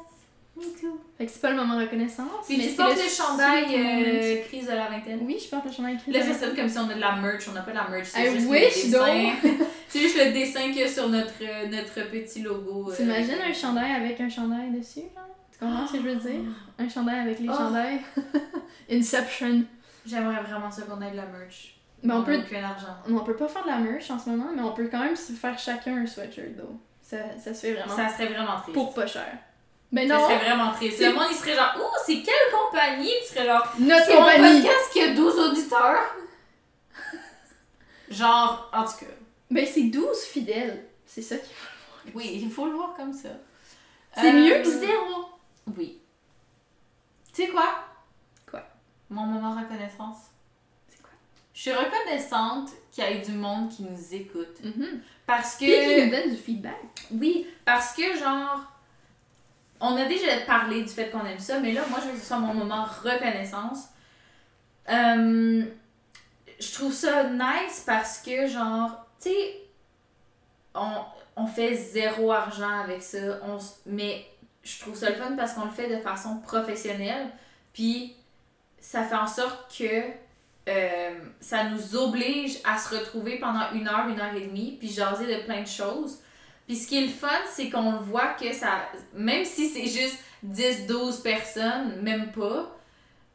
me 0.58 0.82
too. 0.82 1.00
Fait 1.20 1.28
que 1.28 1.32
c'est 1.32 1.40
pas 1.40 1.52
le 1.52 1.58
moment 1.58 1.76
de 1.76 1.82
reconnaissance. 1.84 2.48
Puis 2.48 2.58
mais 2.58 2.64
tu 2.64 2.70
c'est 2.72 2.76
portes 2.78 2.96
le 2.98 3.04
le 3.04 3.08
chandail 3.10 3.66
euh, 3.76 4.42
crise 4.48 4.66
de 4.66 4.72
la 4.72 4.88
vingtaine. 4.90 5.20
Oui, 5.24 5.38
je 5.40 5.48
porte 5.50 5.66
le 5.68 5.72
chandail 5.72 5.96
écrit. 5.98 6.12
Là, 6.12 6.24
ça 6.26 6.34
sonne 6.34 6.56
comme 6.56 6.68
si 6.68 6.80
on 6.80 6.90
a 6.90 6.96
de 6.96 7.00
la 7.00 7.16
merch. 7.18 7.48
On 7.48 7.52
n'a 7.54 7.62
pas 7.62 7.72
de 7.72 7.78
la 7.78 7.88
merch. 7.88 8.08
C'est 8.08 8.32
juste 8.32 8.48
wish, 8.50 8.86
le 8.86 8.90
dessin. 8.92 9.32
c'est 9.88 10.00
juste 10.00 10.18
le 10.18 10.32
dessin 10.34 10.62
qu'il 10.64 10.78
y 10.78 10.84
a 10.84 10.88
sur 10.88 11.08
notre, 11.10 11.34
euh, 11.44 11.68
notre 11.68 12.10
petit 12.10 12.42
logo. 12.42 12.90
euh, 12.92 12.96
T'imagines 12.96 13.36
avec- 13.36 13.52
un 13.52 13.54
chandail 13.54 13.92
avec 13.92 14.20
un 14.20 14.30
chandail 14.30 14.72
dessus, 14.72 15.02
genre? 15.14 15.28
Tu 15.62 15.68
comprends 15.68 15.86
ce 15.86 15.92
que 15.94 15.98
je 16.00 16.04
veux 16.08 16.16
dire? 16.16 16.42
Un 16.80 16.90
chandail 16.90 17.20
avec 17.20 17.40
les 17.40 17.48
Oh. 17.50 17.54
chandails. 17.54 18.02
Inception. 18.92 19.64
J'aimerais 20.06 20.42
vraiment 20.42 20.72
ça 20.72 20.82
qu'on 20.84 21.00
ait 21.02 21.12
de 21.12 21.16
la 21.18 21.26
merch. 21.28 21.76
Mais 22.02 22.14
on 22.16 22.24
peut, 22.24 22.34
argent. 22.34 22.98
on 23.08 23.20
peut 23.20 23.36
pas 23.36 23.48
faire 23.48 23.62
de 23.64 23.68
la 23.68 23.78
merch 23.78 24.10
en 24.10 24.18
ce 24.18 24.28
moment, 24.32 24.50
mais 24.56 24.64
on 24.64 24.72
peut 24.74 24.88
quand 24.90 25.00
même 25.04 25.16
se 25.16 25.34
faire 25.34 25.60
chacun 25.60 25.98
un 25.98 26.08
sweatshirt, 26.08 26.58
though. 26.58 26.80
Ça, 27.00 27.18
ça 27.38 27.54
se 27.54 27.60
fait 27.68 27.74
vraiment 27.74 27.96
Ça 27.96 28.10
serait 28.10 28.26
vraiment 28.26 28.60
triste. 28.60 28.74
pour 28.74 28.92
pas 28.96 29.06
cher. 29.06 29.28
Ça 29.94 30.06
non! 30.06 30.24
serait 30.24 30.40
vraiment 30.40 30.72
triste. 30.72 31.00
Le 31.00 31.14
monde, 31.14 31.26
il 31.30 31.36
serait 31.36 31.54
genre, 31.56 31.76
oh, 31.80 31.96
c'est 32.06 32.24
quelle 32.24 32.52
compagnie? 32.52 33.12
Tu 33.28 33.34
serais 33.36 33.46
genre, 33.46 33.72
Notre 33.80 34.06
c'est 34.06 34.14
mon 34.16 34.20
compagnie! 34.22 34.62
podcast 34.62 34.92
qui 34.94 35.02
a 35.02 35.14
12 35.14 35.40
auditeurs? 35.52 36.16
genre, 38.10 38.72
en 38.74 38.84
tout 38.84 38.98
cas, 39.06 39.12
Ben 39.52 39.66
c'est 39.72 39.84
12 39.84 40.18
fidèles. 40.24 40.86
C'est 41.06 41.22
ça 41.22 41.38
qui 41.38 41.52
oui, 42.16 42.40
il 42.42 42.50
faut 42.50 42.66
le 42.66 42.72
voir 42.72 42.96
comme 42.98 43.14
ça. 43.14 43.30
C'est 44.18 44.30
Euh, 44.30 44.34
mieux 44.34 44.58
que 44.64 44.68
zéro! 44.70 45.26
Oui. 45.78 46.02
Tu 47.34 47.44
sais 47.44 47.50
quoi? 47.50 47.86
Quoi? 48.50 48.64
Mon 49.10 49.24
moment 49.24 49.60
reconnaissance. 49.60 50.32
C'est 50.88 51.02
quoi? 51.02 51.12
Je 51.54 51.62
suis 51.62 51.74
reconnaissante 51.74 52.70
qu'il 52.92 53.04
y 53.04 53.08
ait 53.08 53.20
du 53.22 53.34
monde 53.34 53.70
qui 53.70 53.84
nous 53.84 54.14
écoute. 54.14 54.64
Mhm. 54.64 55.02
Parce 55.26 55.56
que. 55.56 55.66
Puis 55.66 55.96
qui 55.96 56.06
nous 56.06 56.12
donne 56.12 56.32
du 56.32 56.42
feedback. 56.42 56.84
Oui, 57.12 57.48
parce 57.66 57.94
que 57.94 58.18
genre. 58.18 58.68
On 59.84 59.96
a 59.98 60.06
déjà 60.06 60.38
parlé 60.46 60.84
du 60.84 60.90
fait 60.90 61.10
qu'on 61.10 61.26
aime 61.26 61.40
ça, 61.40 61.60
mais 61.60 61.72
là, 61.72 61.82
moi, 61.90 61.98
je 62.02 62.10
veux 62.10 62.14
que 62.14 62.20
ce 62.20 62.28
soit 62.28 62.38
mon 62.38 62.54
moment 62.54 62.86
reconnaissance. 63.04 63.88
Euh, 64.90 65.64
je 66.60 66.74
trouve 66.74 66.94
ça 66.94 67.24
nice 67.24 67.82
parce 67.84 68.20
que, 68.20 68.46
genre, 68.46 69.08
tu 69.20 69.30
sais, 69.30 69.62
on, 70.76 71.04
on 71.36 71.48
fait 71.48 71.74
zéro 71.76 72.32
argent 72.32 72.80
avec 72.82 73.02
ça, 73.02 73.40
on, 73.44 73.58
mais 73.88 74.24
je 74.64 74.80
trouve 74.80 74.96
ça 74.96 75.10
le 75.10 75.16
fun 75.16 75.36
parce 75.36 75.54
qu'on 75.54 75.66
le 75.66 75.72
fait 75.72 75.88
de 75.90 76.02
façon 76.02 76.38
professionnelle, 76.40 77.28
puis 77.74 78.16
ça 78.80 79.04
fait 79.04 79.16
en 79.16 79.28
sorte 79.28 79.76
que 79.78 80.04
euh, 80.70 81.20
ça 81.40 81.66
nous 81.66 81.96
oblige 81.96 82.60
à 82.64 82.78
se 82.78 82.96
retrouver 82.96 83.40
pendant 83.40 83.72
une 83.74 83.88
heure, 83.88 84.08
une 84.08 84.20
heure 84.20 84.36
et 84.36 84.46
demie, 84.48 84.78
puis 84.80 84.90
jaser 84.90 85.26
de 85.26 85.44
plein 85.44 85.62
de 85.62 85.68
choses. 85.68 86.20
Puis 86.68 86.76
ce 86.76 86.88
qui 86.88 86.98
est 87.00 87.08
le 87.08 87.12
fun, 87.12 87.28
c'est 87.50 87.70
qu'on 87.70 87.98
voit 87.98 88.34
que 88.40 88.54
ça. 88.54 88.88
Même 89.14 89.44
si 89.44 89.68
c'est 89.68 89.88
juste 89.88 90.20
10-12 90.46 91.22
personnes, 91.22 92.02
même 92.02 92.32
pas. 92.32 92.78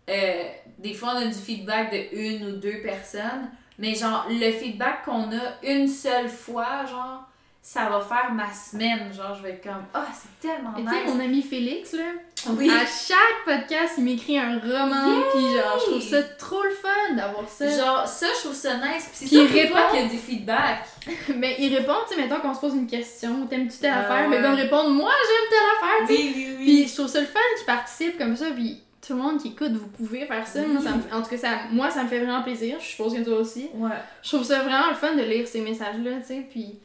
euh, 0.08 0.44
des 0.78 0.94
fois, 0.94 1.14
on 1.16 1.18
a 1.18 1.26
du 1.26 1.34
feedback 1.34 1.90
de 1.92 2.16
une 2.16 2.46
ou 2.46 2.56
deux 2.56 2.80
personnes. 2.80 3.50
Mais 3.78 3.94
genre, 3.94 4.26
le 4.30 4.52
feedback 4.52 5.04
qu'on 5.04 5.32
a 5.32 5.60
une 5.64 5.88
seule 5.88 6.28
fois, 6.28 6.86
genre, 6.86 7.28
ça 7.68 7.88
va 7.90 8.00
faire 8.00 8.32
ma 8.32 8.46
semaine. 8.52 9.12
Genre, 9.12 9.34
je 9.34 9.42
vais 9.42 9.50
être 9.54 9.62
comme, 9.64 9.82
ah, 9.92 10.06
c'est 10.14 10.48
tellement 10.48 10.72
Et 10.78 10.84
tu 10.84 10.88
sais, 10.88 11.04
nice. 11.04 11.12
mon 11.14 11.18
ami 11.20 11.42
Félix, 11.42 11.92
là, 11.94 12.04
Oui. 12.50 12.70
à 12.70 12.86
chaque 12.86 13.44
podcast, 13.44 13.94
il 13.98 14.04
m'écrit 14.04 14.38
un 14.38 14.60
roman, 14.60 15.20
puis 15.34 15.42
genre, 15.42 15.76
je 15.84 15.90
trouve 15.90 16.00
ça 16.00 16.22
trop 16.38 16.62
le 16.62 16.70
fun 16.70 17.14
d'avoir 17.16 17.48
ça. 17.48 17.68
Genre, 17.68 18.06
ça, 18.06 18.26
je 18.36 18.40
trouve 18.44 18.54
ça 18.54 18.74
nice. 18.76 19.10
Puis 19.18 19.26
c'est 19.28 19.36
toi 19.68 19.80
répond. 19.80 19.92
qui 19.92 19.98
a 19.98 20.04
du 20.04 20.16
feedback. 20.16 20.84
Ben, 21.28 21.54
il 21.58 21.76
répond, 21.76 21.94
tu 22.08 22.14
sais, 22.14 22.20
mettons 22.22 22.40
qu'on 22.40 22.54
se 22.54 22.60
pose 22.60 22.74
une 22.74 22.86
question, 22.86 23.46
t'aimes-tu 23.48 23.78
telle 23.78 23.92
Ah 23.94 24.00
affaire? 24.12 24.28
Mais 24.28 24.36
il 24.36 24.42
va 24.42 24.50
me 24.50 24.54
ouais. 24.56 24.62
répondre, 24.62 24.90
moi 24.90 25.10
j'aime 25.22 25.58
telle 25.58 25.68
affaire, 25.76 26.06
tu 26.06 26.14
sais. 26.16 26.22
Oui, 26.38 26.46
oui, 26.58 26.64
Puis 26.64 26.88
je 26.88 26.94
trouve 26.94 27.08
ça 27.08 27.20
le 27.20 27.26
fun 27.26 27.38
qu'il 27.56 27.66
participe 27.66 28.16
comme 28.18 28.36
ça, 28.36 28.46
puis 28.54 28.80
tout 29.04 29.12
le 29.14 29.22
monde 29.22 29.40
qui 29.42 29.48
écoute, 29.48 29.72
vous 29.72 29.88
pouvez 29.88 30.24
faire 30.26 30.46
ça. 30.46 30.60
Moi, 30.62 30.80
ça 30.82 30.90
me 30.90 31.00
fait- 31.00 31.12
en 31.14 31.20
tout 31.22 31.30
cas, 31.30 31.36
ça, 31.36 31.48
moi, 31.72 31.90
ça 31.90 32.02
me 32.04 32.08
fait 32.08 32.18
vraiment 32.20 32.42
plaisir. 32.44 32.76
Je 32.80 32.86
suppose 32.86 33.12
que 33.14 33.22
toi 33.22 33.38
aussi. 33.38 33.68
Ouais. 33.74 33.90
Je 34.22 34.28
trouve 34.28 34.44
ça 34.44 34.60
vraiment 34.62 34.88
le 34.88 34.94
fun 34.94 35.14
de 35.14 35.22
lire 35.22 35.46
ces 35.48 35.60
messages-là, 35.62 36.12
tu 36.20 36.26
sais, 36.28 36.46
puis... 36.48 36.78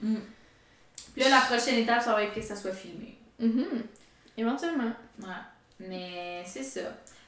Puis 1.13 1.23
là, 1.23 1.29
la 1.29 1.41
prochaine 1.41 1.75
étape, 1.79 2.01
ça 2.01 2.13
va 2.13 2.23
être 2.23 2.33
que 2.33 2.41
ça 2.41 2.55
soit 2.55 2.71
filmé. 2.73 3.17
mhm, 3.39 3.65
Éventuellement. 4.37 4.91
Ouais. 5.19 5.27
Mais 5.79 6.43
c'est 6.45 6.63
ça. 6.63 6.81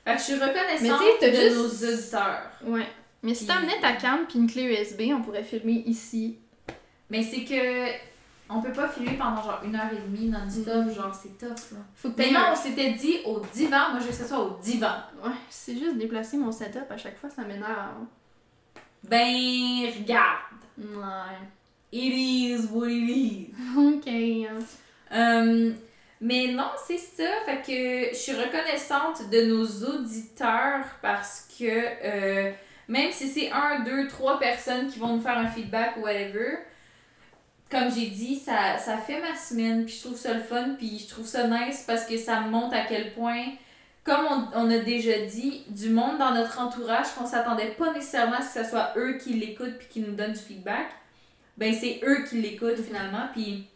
Fait 0.06 0.14
que 0.14 0.20
je 0.20 0.24
suis 0.24 0.36
Mais 0.36 0.46
reconnaissante 0.46 1.02
t'as 1.20 1.30
de 1.30 1.36
juste- 1.36 1.56
nos 1.56 1.94
auditeurs. 1.94 2.52
Ouais. 2.64 2.88
Mais 3.24 3.34
si 3.34 3.46
t'amenais 3.48 3.80
ta 3.82 3.94
cam 3.94 4.26
puis 4.28 4.40
une 4.40 4.50
clé 4.50 4.64
USB, 4.64 5.12
on 5.14 5.22
pourrait 5.22 5.44
filmer 5.44 5.84
ici. 5.86 6.38
Mais 7.10 7.24
c'est 7.24 7.44
que 7.46 7.92
on 8.50 8.62
peut 8.62 8.72
pas 8.74 8.88
filmer 8.90 9.18
pendant 9.18 9.42
genre 9.42 9.62
une 9.64 9.76
heure 9.76 9.90
et 9.92 9.96
demie 10.10 10.28
non-stop, 10.30 10.86
Mhm. 10.88 10.94
genre 10.94 11.14
c'est 11.16 11.38
top 11.38 11.58
là. 11.72 11.78
Faut 11.96 12.10
que 12.12 12.18
Mais 12.18 12.32
non, 12.32 12.42
on 12.52 12.56
s'était 12.56 12.92
dit 12.92 13.20
au 13.26 13.40
divan, 13.54 13.92
moi 13.92 14.00
je 14.00 14.06
veux 14.06 14.10
que 14.12 14.16
ce 14.16 14.28
soit 14.28 14.40
au 14.40 14.58
divan. 14.62 14.94
Ouais, 15.24 15.32
c'est 15.50 15.78
juste 15.78 15.98
déplacer 15.98 16.38
mon 16.38 16.52
setup 16.52 16.90
à 16.90 16.98
chaque 16.98 17.18
fois, 17.18 17.30
ça 17.30 17.44
m'énerve. 17.44 18.06
Ben, 19.04 19.92
regarde. 20.00 20.62
Ouais. 20.78 21.38
It 21.96 22.12
is 22.12 22.70
what 22.72 22.90
it 22.90 23.08
is. 23.08 23.54
Ok. 23.78 24.08
Euh, 25.12 25.72
mais 26.20 26.48
non, 26.48 26.72
c'est 26.88 26.98
ça. 26.98 27.30
Fait 27.46 27.62
que 27.62 28.10
je 28.16 28.18
suis 28.18 28.32
reconnaissante 28.32 29.30
de 29.30 29.46
nos 29.46 29.66
auditeurs 29.66 30.86
parce 31.04 31.48
que 31.56 31.66
euh, 31.70 32.52
même 32.88 33.12
si 33.12 33.28
c'est 33.28 33.52
un, 33.52 33.82
deux, 33.82 34.08
trois 34.08 34.40
personnes 34.40 34.88
qui 34.88 34.98
vont 34.98 35.18
nous 35.18 35.22
faire 35.22 35.38
un 35.38 35.46
feedback 35.46 35.98
ou 35.98 36.02
whatever, 36.02 36.58
comme 37.70 37.92
j'ai 37.92 38.08
dit, 38.08 38.38
ça, 38.38 38.80
ça 38.80 38.98
fait 38.98 39.22
ma 39.22 39.36
semaine, 39.36 39.86
puis 39.86 39.94
je 39.94 40.08
trouve 40.08 40.18
ça 40.18 40.34
le 40.34 40.42
fun, 40.42 40.76
puis 40.78 40.98
je 40.98 41.14
trouve 41.14 41.28
ça 41.28 41.48
nice 41.48 41.84
parce 41.86 42.06
que 42.06 42.18
ça 42.18 42.42
me 42.42 42.50
montre 42.50 42.76
à 42.76 42.86
quel 42.90 43.14
point, 43.14 43.46
comme 44.04 44.26
on, 44.30 44.48
on 44.56 44.72
a 44.72 44.80
déjà 44.80 45.20
dit, 45.28 45.64
du 45.70 45.90
monde 45.90 46.18
dans 46.18 46.34
notre 46.34 46.60
entourage 46.60 47.14
qu'on 47.16 47.28
s'attendait 47.28 47.76
pas 47.78 47.94
nécessairement 47.94 48.38
à 48.38 48.42
ce 48.42 48.58
que 48.58 48.64
ce 48.64 48.70
soit 48.72 48.94
eux 48.98 49.20
qui 49.20 49.34
l'écoutent 49.34 49.78
puis 49.78 49.88
qui 49.90 50.00
nous 50.00 50.16
donnent 50.16 50.34
du 50.34 50.40
feedback, 50.40 50.88
ben 51.58 51.74
c'est 51.74 52.00
eux 52.04 52.24
qui 52.30 52.42
l'écoutent 52.42 52.82
finalement, 52.82 53.28
puis 53.34 53.68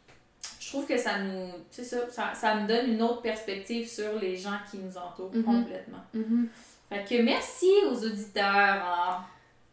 je 0.59 0.67
trouve 0.69 0.85
que 0.85 0.97
ça 0.97 1.19
nous. 1.19 1.49
C'est 1.71 1.83
ça, 1.83 2.09
ça, 2.09 2.33
ça 2.33 2.55
me 2.55 2.67
donne 2.67 2.91
une 2.91 3.01
autre 3.01 3.21
perspective 3.21 3.87
sur 3.87 4.19
les 4.19 4.35
gens 4.35 4.57
qui 4.69 4.77
nous 4.77 4.97
entourent 4.97 5.33
Mhm. 5.33 5.43
complètement. 5.43 6.03
Mhm. 6.13 6.47
Fait 6.89 7.03
que 7.07 7.21
merci 7.21 7.67
aux 7.89 8.03
auditeurs. 8.05 8.45
hein. 8.45 9.25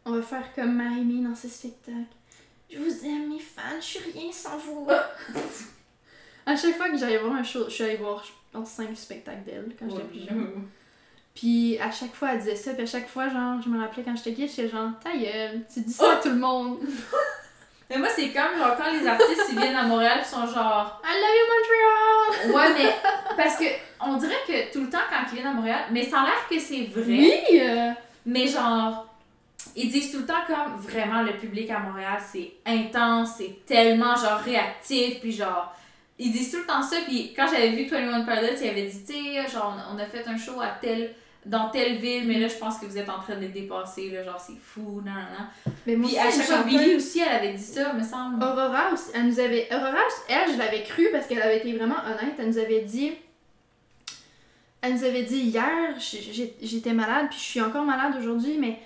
On 0.05 0.11
va 0.11 0.21
faire 0.21 0.53
comme 0.53 0.75
Marimie 0.75 1.23
dans 1.23 1.33
ses 1.35 1.49
spectacles. 1.49 1.97
Je 2.69 2.77
vous 2.77 3.05
aime, 3.05 3.29
mes 3.29 3.39
fans, 3.39 3.61
je 3.79 3.85
suis 3.85 4.11
rien 4.11 4.31
sans 4.31 4.57
vous. 4.57 4.87
à 6.45 6.55
chaque 6.55 6.75
fois 6.75 6.89
que 6.89 6.97
j'allais 6.97 7.17
voir 7.17 7.33
un 7.33 7.43
show, 7.43 7.65
je 7.67 7.73
suis 7.73 7.83
allée 7.83 7.97
voir, 7.97 8.23
je 8.23 8.31
pense, 8.51 8.69
5 8.69 8.95
spectacles 8.95 9.43
d'elle 9.45 9.75
quand 9.79 9.89
j'étais 9.89 10.03
plus 10.03 10.19
jeune. 10.27 10.67
Puis 11.33 11.77
à 11.79 11.91
chaque 11.91 12.13
fois, 12.13 12.33
elle 12.33 12.39
disait 12.39 12.55
ça, 12.55 12.73
puis 12.73 12.83
à 12.83 12.85
chaque 12.85 13.07
fois, 13.09 13.27
genre, 13.29 13.61
je 13.61 13.69
me 13.69 13.79
rappelais 13.79 14.03
quand 14.03 14.15
j'étais 14.15 14.33
kid, 14.33 14.49
j'étais 14.49 14.69
genre, 14.69 14.91
ta 15.03 15.15
gueule, 15.17 15.61
tu 15.73 15.81
dis 15.81 15.91
ça 15.93 16.13
à 16.13 16.15
tout 16.17 16.29
le 16.29 16.35
monde. 16.35 16.79
Mais 17.89 17.97
moi, 17.97 18.07
c'est 18.15 18.29
comme 18.29 18.57
genre 18.57 18.75
quand 18.77 18.91
les 18.91 19.07
artistes 19.07 19.45
ils 19.51 19.59
viennent 19.59 19.75
à 19.75 19.83
Montréal 19.83 20.19
ils 20.21 20.25
sont 20.27 20.45
genre. 20.47 21.01
I 21.03 21.13
love 21.21 21.35
you, 21.39 22.51
Montreal! 22.51 22.55
Ouais, 22.55 22.83
mais. 22.83 22.95
Parce 23.37 23.57
que 23.57 23.65
on 24.01 24.17
dirait 24.17 24.41
que 24.47 24.73
tout 24.73 24.81
le 24.81 24.89
temps 24.89 24.97
quand 25.09 25.23
ils 25.31 25.35
viennent 25.35 25.47
à 25.47 25.53
Montréal, 25.53 25.81
mais 25.91 26.03
ça 26.03 26.21
a 26.21 26.23
l'air 26.25 26.47
que 26.49 26.59
c'est 26.59 26.83
vrai. 26.85 27.03
Oui! 27.07 27.59
euh, 27.61 27.91
Mais 28.25 28.47
genre, 28.47 29.07
ils 29.75 29.89
disent 29.91 30.11
tout 30.11 30.19
le 30.19 30.25
temps 30.25 30.43
comme 30.47 30.77
vraiment 30.79 31.21
le 31.21 31.33
public 31.33 31.69
à 31.69 31.79
Montréal, 31.79 32.17
c'est 32.31 32.53
intense, 32.65 33.35
c'est 33.37 33.65
tellement 33.65 34.15
genre 34.15 34.39
réactif, 34.39 35.19
puis 35.19 35.31
genre, 35.31 35.73
ils 36.17 36.31
disent 36.31 36.51
tout 36.51 36.59
le 36.59 36.65
temps 36.65 36.81
ça. 36.81 36.97
Puis 37.05 37.33
quand 37.35 37.45
j'avais 37.47 37.69
vu 37.69 37.85
21 37.87 38.21
Pilots, 38.23 38.57
ils 38.61 38.69
avaient 38.69 38.83
dit, 38.87 39.05
tu 39.05 39.13
sais, 39.13 39.47
genre, 39.51 39.75
on 39.93 39.99
a 39.99 40.05
fait 40.05 40.27
un 40.27 40.37
show 40.37 40.59
à 40.61 40.69
tel, 40.81 41.13
dans 41.45 41.69
telle 41.69 41.97
ville, 41.97 42.27
mais 42.27 42.39
là, 42.39 42.47
je 42.47 42.55
pense 42.55 42.79
que 42.79 42.85
vous 42.85 42.97
êtes 42.97 43.09
en 43.09 43.19
train 43.19 43.35
de 43.35 43.45
dépasser, 43.47 44.09
là, 44.09 44.23
genre, 44.23 44.39
c'est 44.39 44.57
fou, 44.59 45.01
nan, 45.05 45.13
nan, 45.13 45.25
nan. 45.37 45.73
Mais 45.85 45.95
moi 45.95 46.07
Puis 46.09 46.17
aussi, 46.17 46.27
à 46.27 46.31
chaque 46.31 46.35
une 46.39 46.41
fois, 46.43 46.55
chanteuse- 46.57 46.79
Billy 46.79 46.95
aussi, 46.95 47.19
elle 47.19 47.35
avait 47.35 47.53
dit 47.53 47.63
ça, 47.63 47.93
me 47.93 48.03
semble. 48.03 48.43
Aurora 48.43 48.91
aussi, 48.93 49.11
elle 49.13 49.27
nous 49.27 49.39
avait. 49.39 49.67
Aurora, 49.71 49.97
elle, 50.27 50.53
je 50.53 50.57
l'avais 50.57 50.83
cru 50.83 51.07
parce 51.11 51.27
qu'elle 51.27 51.41
avait 51.41 51.57
été 51.59 51.73
vraiment 51.77 51.97
honnête. 52.05 52.33
Elle 52.39 52.47
nous 52.47 52.57
avait 52.57 52.81
dit. 52.81 53.11
Elle 54.81 54.93
nous 54.93 55.03
avait 55.03 55.23
dit 55.23 55.39
hier, 55.39 55.95
j'étais 56.61 56.93
malade, 56.93 57.27
puis 57.29 57.39
je 57.39 57.43
suis 57.43 57.61
encore 57.61 57.83
malade 57.85 58.13
aujourd'hui, 58.19 58.57
mais 58.59 58.77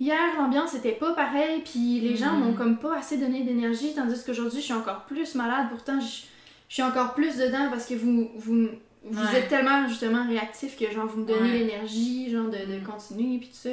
hier 0.00 0.18
l'ambiance 0.36 0.74
était 0.74 0.92
pas 0.92 1.12
pareille, 1.14 1.60
puis 1.60 2.00
les 2.00 2.16
gens 2.16 2.32
Mhm. 2.32 2.40
m'ont 2.44 2.52
comme 2.54 2.78
pas 2.78 2.96
assez 2.98 3.18
donné 3.18 3.42
d'énergie, 3.44 3.94
tandis 3.94 4.20
qu'aujourd'hui 4.24 4.58
je 4.60 4.64
suis 4.64 4.72
encore 4.74 5.04
plus 5.04 5.34
malade. 5.36 5.66
Pourtant, 5.70 6.00
je, 6.00 6.22
je 6.68 6.74
suis 6.74 6.82
encore 6.82 7.14
plus 7.14 7.36
dedans 7.36 7.68
parce 7.70 7.86
que 7.86 7.94
vous, 7.94 8.30
vous, 8.34 8.68
vous 9.04 9.22
Ouais. 9.22 9.38
êtes 9.38 9.48
tellement 9.48 9.86
justement 9.88 10.26
réactif 10.26 10.76
que 10.78 10.90
genre 10.90 11.06
vous 11.06 11.20
me 11.20 11.26
donnez 11.26 11.50
Ouais. 11.52 11.58
l'énergie, 11.58 12.30
genre 12.30 12.46
de, 12.46 12.58
de 12.72 12.78
Mhm. 12.78 12.82
continuer, 12.84 13.38
puis 13.38 13.48
tout 13.48 13.68
ça. 13.68 13.70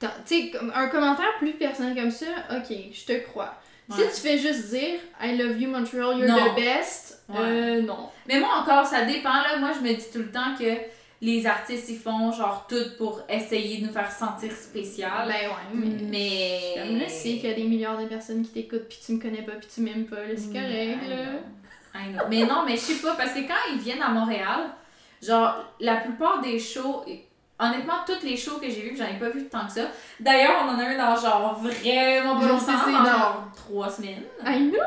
Tu 0.00 0.06
sais, 0.26 0.52
un 0.74 0.88
commentaire 0.88 1.36
plus 1.38 1.52
personnel 1.52 1.96
comme 1.96 2.10
ça, 2.10 2.26
ok, 2.52 2.76
je 2.92 3.04
te 3.04 3.18
crois. 3.28 3.54
Ouais. 3.88 3.96
Si 4.10 4.22
tu 4.22 4.28
fais 4.28 4.38
juste 4.38 4.68
dire 4.70 5.00
I 5.22 5.36
love 5.36 5.60
you 5.60 5.68
Montreal, 5.70 6.18
you're 6.18 6.28
Non. 6.28 6.52
the 6.52 6.56
best, 6.56 7.24
euh, 7.34 7.80
non. 7.82 8.10
Mais 8.28 8.38
moi 8.38 8.50
encore, 8.60 8.86
ça 8.86 9.04
dépend 9.06 9.32
là. 9.32 9.58
Moi, 9.58 9.70
je 9.74 9.80
me 9.88 9.94
dis 9.94 10.04
tout 10.12 10.18
le 10.18 10.30
temps 10.30 10.54
que 10.58 10.64
les 11.20 11.46
artistes, 11.46 11.88
ils 11.88 11.96
font 11.98 12.30
genre 12.30 12.66
tout 12.68 12.76
pour 12.98 13.22
essayer 13.28 13.78
de 13.80 13.86
nous 13.86 13.92
faire 13.92 14.12
sentir 14.12 14.52
spécial. 14.52 15.26
Ben 15.26 15.48
ouais, 15.48 15.74
mais. 15.74 15.96
mais. 16.10 16.60
Comme 16.76 16.98
là, 16.98 17.08
c'est 17.08 17.30
qu'il 17.38 17.48
y 17.48 17.52
a 17.52 17.54
des 17.54 17.64
milliards 17.64 17.98
de 18.00 18.06
personnes 18.06 18.42
qui 18.42 18.50
t'écoutent, 18.50 18.88
puis 18.88 18.98
tu 19.04 19.12
me 19.12 19.20
connais 19.20 19.42
pas, 19.42 19.52
puis 19.52 19.68
tu 19.74 19.80
m'aimes 19.80 20.06
pas, 20.06 20.16
c'est 20.36 20.52
correct, 20.52 21.08
là. 21.08 21.16
I 21.94 22.12
know. 22.12 22.24
Mais 22.28 22.44
non, 22.44 22.64
mais 22.66 22.72
je 22.72 22.80
sais 22.80 23.02
pas, 23.02 23.14
parce 23.14 23.32
que 23.32 23.40
quand 23.40 23.72
ils 23.72 23.78
viennent 23.78 24.02
à 24.02 24.10
Montréal, 24.10 24.70
genre, 25.22 25.64
la 25.80 25.96
plupart 25.96 26.40
des 26.40 26.58
shows, 26.58 27.04
honnêtement, 27.58 27.94
toutes 28.06 28.22
les 28.22 28.36
shows 28.36 28.58
que 28.58 28.68
j'ai 28.68 28.82
vus, 28.82 28.96
j'en 28.96 29.06
ai 29.06 29.18
pas 29.18 29.30
vu 29.30 29.48
tant 29.48 29.66
que 29.66 29.72
ça. 29.72 29.88
D'ailleurs, 30.20 30.62
on 30.64 30.68
en 30.70 30.78
a 30.78 30.84
un 30.84 30.96
dans 30.96 31.16
genre 31.20 31.58
vraiment 31.60 32.38
pas 32.38 32.46
longtemps, 32.46 32.92
dans 32.92 33.04
genre 33.04 33.48
trois 33.56 33.90
semaines. 33.90 34.24
I 34.44 34.70
know. 34.70 34.78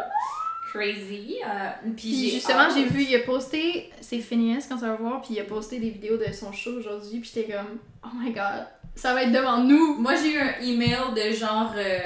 Crazy. 0.71 1.39
euh, 1.45 1.69
puis 1.97 2.29
justement, 2.29 2.69
j'ai 2.73 2.85
vu, 2.85 3.03
il 3.03 3.13
a 3.15 3.19
posté, 3.19 3.91
c'est 3.99 4.19
Phineas 4.19 4.67
quand 4.69 4.77
ça 4.77 4.87
va 4.87 4.95
voir, 4.95 5.21
puis 5.21 5.33
il 5.33 5.39
a 5.41 5.43
posté 5.43 5.79
des 5.79 5.89
vidéos 5.89 6.15
de 6.15 6.31
son 6.31 6.53
show 6.53 6.71
aujourd'hui, 6.77 7.19
puis 7.19 7.29
j'étais 7.33 7.51
comme, 7.51 7.77
oh 8.05 8.09
my 8.15 8.31
god, 8.31 8.67
ça 8.95 9.13
va 9.13 9.23
être 9.23 9.31
devant 9.31 9.57
nous. 9.59 9.95
Moi, 9.97 10.13
j'ai 10.15 10.33
eu 10.33 10.39
un 10.39 10.59
email 10.61 11.13
de 11.15 11.33
genre, 11.33 11.73
euh, 11.75 11.99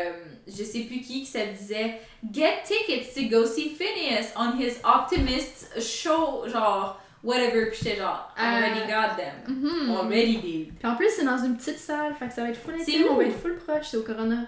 je 0.47 0.63
sais 0.63 0.81
plus 0.81 1.01
qui, 1.01 1.21
qui 1.21 1.25
ça 1.25 1.45
disait 1.45 1.99
Get 2.31 2.63
tickets 2.65 3.13
to 3.13 3.21
go 3.29 3.45
see 3.45 3.69
Phineas 3.75 4.33
on 4.37 4.57
his 4.59 4.77
Optimist 4.83 5.79
show, 5.81 6.47
genre, 6.47 7.01
whatever. 7.23 7.67
Puis 7.71 7.79
j'étais 7.83 7.97
genre, 7.97 8.33
already 8.37 8.79
Euh, 8.81 8.87
got 8.87 9.15
them. 9.17 9.55
Mhm. 9.57 9.95
Already 9.95 10.37
did. 10.37 10.73
Puis 10.79 10.87
en 10.87 10.95
plus, 10.95 11.09
c'est 11.15 11.25
dans 11.25 11.37
une 11.43 11.57
petite 11.57 11.79
salle, 11.79 12.15
fait 12.17 12.27
que 12.27 12.33
ça 12.33 12.43
va 12.43 12.49
être 12.49 12.59
full 12.61 12.75
C'est 12.85 13.07
on 13.09 13.15
va 13.15 13.23
être 13.25 13.39
full 13.39 13.57
proche, 13.57 13.87
c'est 13.91 13.97
au 13.97 14.03
Corona. 14.03 14.45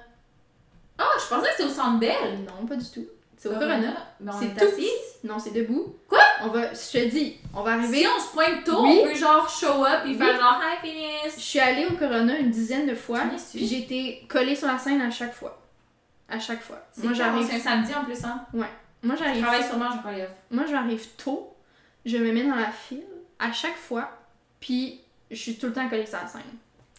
Ah, 1.00 1.06
je 1.24 1.28
pensais 1.28 1.50
que 1.50 1.56
c'était 1.58 1.70
au 1.70 1.74
Centre 1.74 2.00
Bell. 2.00 2.40
Non, 2.48 2.66
pas 2.66 2.76
du 2.76 2.86
tout. 2.90 3.06
C'est 3.38 3.50
au 3.50 3.54
Corona. 3.54 3.94
Mais 4.20 4.32
on 4.34 4.40
C'est 4.40 4.46
est 4.48 4.56
tout 4.60 4.66
assis. 4.66 4.90
Non, 5.24 5.38
c'est 5.40 5.52
debout. 5.52 5.96
Quoi? 6.08 6.20
On 6.44 6.48
va, 6.50 6.74
je 6.74 6.92
te 7.00 7.06
dis, 7.10 7.38
on 7.54 7.62
va 7.64 7.74
arriver. 7.74 8.00
Si 8.02 8.08
on 8.08 8.20
se 8.20 8.32
pointe 8.34 8.64
tôt, 8.64 8.84
Oui. 8.84 9.00
on 9.04 9.08
peut 9.08 9.16
genre 9.16 9.50
show 9.50 9.86
up 9.86 10.02
et 10.06 10.10
Oui. 10.10 10.18
faire 10.18 10.40
genre 10.40 10.62
Hi 10.62 10.76
Je 10.84 10.90
Phineas. 10.90 11.38
suis 11.38 11.60
allée 11.60 11.86
au 11.86 11.94
Corona 11.94 12.38
une 12.40 12.50
dizaine 12.52 12.88
de 12.88 12.96
fois, 12.96 13.22
Je 13.32 13.58
puis 13.58 13.68
j'ai 13.68 13.80
été 13.80 14.26
collée 14.28 14.56
sur 14.56 14.68
la 14.68 14.78
scène 14.78 15.02
à 15.02 15.10
chaque 15.12 15.34
fois. 15.34 15.60
À 16.30 16.40
chaque 16.40 16.62
fois. 16.62 16.80
C'est 16.92 17.04
Moi 17.04 17.14
j'arrive, 17.14 17.48
C'est 17.48 17.56
un 17.56 17.60
samedi 17.60 17.94
en 17.96 18.04
plus, 18.06 18.24
hein. 18.26 18.46
moi 18.54 18.68
Je 19.04 19.16
j'arrive, 19.24 19.42
travaille 19.42 19.64
sûrement, 19.64 19.90
j'ai 19.92 20.00
pas 20.02 20.12
les 20.12 20.26
moi 20.52 20.66
j'arrive 20.70 21.08
tôt. 21.18 21.54
Je 22.06 22.18
me 22.18 22.32
mets 22.32 22.44
dans 22.44 22.56
la 22.56 22.72
file 22.72 23.04
à 23.40 23.52
chaque 23.52 23.76
fois, 23.78 24.10
puis 24.60 25.02
je 25.32 25.36
suis 25.36 25.58
tout 25.58 25.68
le 25.68 25.74
temps 25.74 25.88
collée 25.90 26.06
sur 26.06 26.18
la 26.20 26.28
scène, 26.28 26.42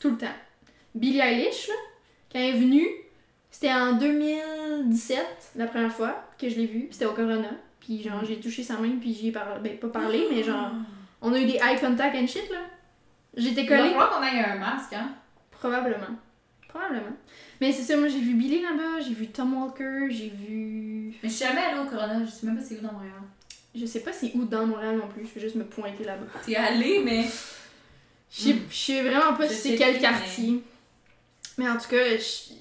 tout 0.00 0.10
le 0.10 0.18
temps. 0.18 0.26
Billie 0.94 1.20
Eilish 1.20 1.68
là, 1.68 1.74
quand 2.32 2.38
elle 2.38 2.54
est 2.56 2.58
venue, 2.58 2.86
c'était 3.50 3.72
en 3.72 3.92
2017 3.94 5.18
la 5.56 5.66
première 5.66 5.92
fois 5.92 6.24
que 6.38 6.48
je 6.48 6.56
l'ai 6.56 6.66
puis 6.66 6.88
c'était 6.90 7.06
au 7.06 7.12
Corona. 7.12 7.50
Puis 7.80 8.02
genre 8.02 8.24
j'ai 8.24 8.38
touché 8.40 8.62
sa 8.62 8.74
main, 8.78 8.96
puis 9.00 9.14
j'y 9.14 9.28
ai 9.28 9.32
parlé, 9.32 9.60
ben 9.62 9.78
pas 9.78 9.88
parlé, 9.88 10.26
mais 10.30 10.42
genre 10.42 10.70
on 11.20 11.32
a 11.32 11.38
eu 11.38 11.46
des 11.46 11.54
eye 11.56 11.78
contact 11.80 12.14
and 12.16 12.26
shit 12.26 12.48
là. 12.50 12.58
J'étais 13.36 13.62
Il 13.62 13.68
va 13.70 13.76
collée. 13.78 13.94
qu'on 13.94 14.22
ait 14.22 14.44
un 14.44 14.56
masque, 14.56 14.92
hein. 14.94 15.10
Probablement. 15.50 16.16
Probablement. 16.68 17.16
Mais 17.60 17.72
c'est 17.72 17.82
ça, 17.82 17.96
moi 17.96 18.08
j'ai 18.08 18.20
vu 18.20 18.34
Billy 18.34 18.62
là-bas, 18.62 19.00
j'ai 19.06 19.14
vu 19.14 19.28
Tom 19.28 19.54
Walker, 19.54 20.06
j'ai 20.10 20.28
vu. 20.28 21.14
Mais 21.22 21.28
je 21.28 21.34
suis 21.34 21.44
jamais 21.44 21.60
allée 21.60 21.80
au 21.80 21.84
Corona, 21.86 22.24
je 22.24 22.30
sais 22.30 22.46
même 22.46 22.56
pas 22.56 22.62
c'est 22.62 22.78
où 22.78 22.80
dans 22.82 22.92
Montréal. 22.92 23.12
Je 23.74 23.86
sais 23.86 24.00
pas 24.00 24.12
c'est 24.12 24.32
où 24.34 24.44
dans 24.44 24.66
Montréal 24.66 24.96
non 24.96 25.08
plus, 25.08 25.24
je 25.26 25.34
vais 25.34 25.40
juste 25.40 25.56
me 25.56 25.64
pointer 25.64 26.04
là-bas. 26.04 26.26
T'es 26.44 26.56
allée, 26.56 27.00
mais. 27.04 27.24
Je 28.30 28.52
sais- 28.70 29.02
vraiment 29.02 29.34
pas 29.34 29.48
si 29.48 29.54
c'est 29.54 29.76
quel 29.76 29.94
plus, 29.94 30.00
quartier. 30.02 30.62
Mais... 31.56 31.68
en 31.68 31.76
tout 31.78 31.88
cas, 31.88 32.02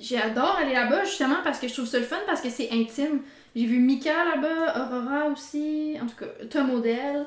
j'adore 0.02 0.56
aller 0.56 0.74
là-bas 0.74 1.04
justement 1.04 1.38
parce 1.44 1.60
que 1.60 1.68
je 1.68 1.74
trouve 1.74 1.86
ça 1.88 1.99
le 1.99 2.06
fun, 2.06 2.18
parce 2.26 2.41
que 2.41 2.49
c'est 2.49 2.70
intime. 2.72 3.20
J'ai 3.58 3.66
vu 3.66 3.80
Mika 3.80 4.14
là-bas, 4.24 4.86
Aurora 4.86 5.26
aussi, 5.26 5.98
en 6.00 6.06
tout 6.06 6.16
cas 6.16 6.28
Tom 6.48 6.70
Odell. 6.76 7.26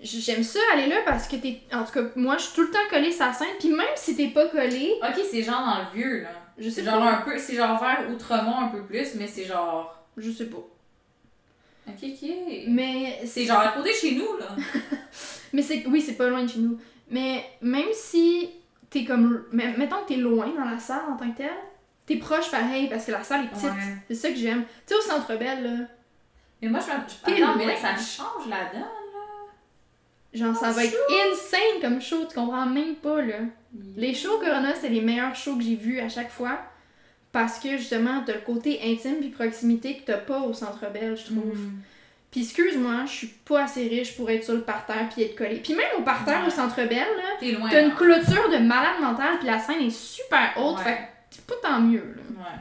J'aime 0.00 0.42
ça 0.42 0.60
aller 0.72 0.86
là 0.86 1.02
parce 1.04 1.28
que 1.28 1.36
t'es. 1.36 1.60
En 1.72 1.84
tout 1.84 1.92
cas, 1.92 2.02
moi 2.16 2.38
je 2.38 2.44
suis 2.44 2.54
tout 2.54 2.62
le 2.62 2.70
temps 2.70 2.78
collée 2.88 3.14
la 3.18 3.32
scène, 3.34 3.48
puis 3.58 3.68
même 3.68 3.86
si 3.96 4.16
t'es 4.16 4.28
pas 4.28 4.48
collée, 4.48 4.94
Ok, 5.02 5.20
c'est 5.30 5.42
genre 5.42 5.60
dans 5.60 5.78
le 5.80 5.98
vieux, 6.00 6.22
là. 6.22 6.30
je 6.56 6.70
sais 6.70 6.82
genre 6.82 7.00
pas. 7.00 7.10
un 7.10 7.20
peu. 7.22 7.36
C'est 7.36 7.54
genre 7.56 7.78
vers 7.78 8.08
Outremont 8.10 8.60
un 8.60 8.68
peu 8.68 8.82
plus, 8.82 9.14
mais 9.16 9.26
c'est 9.26 9.44
genre. 9.44 10.02
Je 10.16 10.30
sais 10.30 10.46
pas. 10.46 10.62
Ok, 11.88 11.96
ok. 12.02 12.28
Mais 12.68 13.20
C'est 13.26 13.44
genre 13.44 13.60
à 13.60 13.68
côté 13.68 13.90
de 13.90 13.94
chez 13.94 14.14
nous, 14.14 14.36
là. 14.38 14.48
Mais 15.52 15.62
c'est 15.62 15.84
oui, 15.86 16.00
c'est 16.00 16.14
pas 16.16 16.28
loin 16.28 16.44
de 16.44 16.48
chez 16.48 16.60
nous. 16.60 16.78
Mais 17.10 17.44
même 17.62 17.88
si 17.92 18.50
t'es 18.90 19.04
comme 19.04 19.44
mais 19.52 19.74
mettons 19.76 20.02
que 20.02 20.08
t'es 20.08 20.16
loin 20.16 20.48
dans 20.56 20.64
la 20.70 20.78
salle 20.78 21.02
en 21.10 21.16
tant 21.16 21.30
que 21.30 21.38
telle, 21.38 21.50
t'es 22.08 22.16
proche 22.16 22.50
pareil 22.50 22.88
parce 22.88 23.04
que 23.04 23.12
la 23.12 23.22
salle 23.22 23.44
est 23.44 23.48
petite. 23.48 23.64
Ouais. 23.66 23.94
C'est 24.08 24.14
ça 24.16 24.28
que 24.30 24.36
j'aime. 24.36 24.64
Tu 24.86 24.94
sais 24.94 24.94
au 24.96 25.00
Centre 25.02 25.36
Bell 25.38 25.62
là, 25.62 25.84
Mais 26.62 26.68
moi, 26.68 26.80
je 26.80 26.86
me. 26.92 27.36
T'es 27.36 27.40
Attends, 27.42 27.54
mais 27.56 27.66
là, 27.66 27.76
ça 27.76 27.90
change 27.94 28.48
la 28.48 28.64
donne. 28.72 28.88
genre 30.34 30.56
ça 30.56 30.70
va 30.72 30.84
être 30.84 30.96
insane 31.10 31.80
comme 31.80 32.00
show, 32.00 32.24
tu 32.28 32.34
comprends 32.34 32.66
même 32.66 32.94
pas 32.96 33.20
là. 33.22 33.36
Les 33.96 34.14
shows 34.14 34.38
Corona, 34.38 34.74
c'est 34.74 34.88
les 34.88 35.00
meilleurs 35.00 35.34
shows 35.34 35.56
que 35.56 35.62
j'ai 35.62 35.74
vus 35.76 36.00
à 36.00 36.08
chaque 36.08 36.30
fois 36.30 36.58
parce 37.32 37.58
que 37.58 37.76
justement 37.76 38.22
t'as 38.24 38.34
le 38.34 38.40
côté 38.40 38.80
intime 38.84 39.16
puis 39.20 39.28
proximité 39.28 39.96
que 39.98 40.02
t'as 40.06 40.16
pas 40.18 40.40
au 40.40 40.52
Centre 40.54 40.90
Bell, 40.90 41.16
je 41.16 41.24
trouve. 41.26 41.54
Mm. 41.58 41.78
Puis 42.30 42.42
excuse-moi, 42.42 43.04
je 43.06 43.10
suis 43.12 43.26
pas 43.26 43.64
assez 43.64 43.86
riche 43.88 44.16
pour 44.16 44.28
être 44.30 44.44
sur 44.44 44.54
le 44.54 44.60
parterre 44.62 45.08
puis 45.12 45.22
être 45.22 45.34
collée. 45.36 45.60
Puis 45.62 45.74
même 45.74 45.86
au 45.98 46.02
parterre 46.02 46.40
Ouais. 46.42 46.46
au 46.48 46.50
Centre 46.50 46.76
Bell 46.76 46.90
là, 47.16 47.36
T'es 47.40 47.52
loin. 47.52 47.68
T'as 47.70 47.82
une 47.82 47.88
là. 47.90 47.94
clôture 47.94 48.50
de 48.50 48.58
malade 48.58 49.00
mental, 49.00 49.38
puis 49.38 49.46
la 49.46 49.58
scène 49.58 49.80
est 49.80 49.90
super 49.90 50.52
haute, 50.58 50.78
Ouais. 50.78 50.84
fait 50.84 50.96
que 50.96 51.02
c'est 51.30 51.44
pas 51.46 51.54
tant 51.62 51.80
mieux, 51.80 52.14
là. 52.16 52.22
Ouais. 52.38 52.58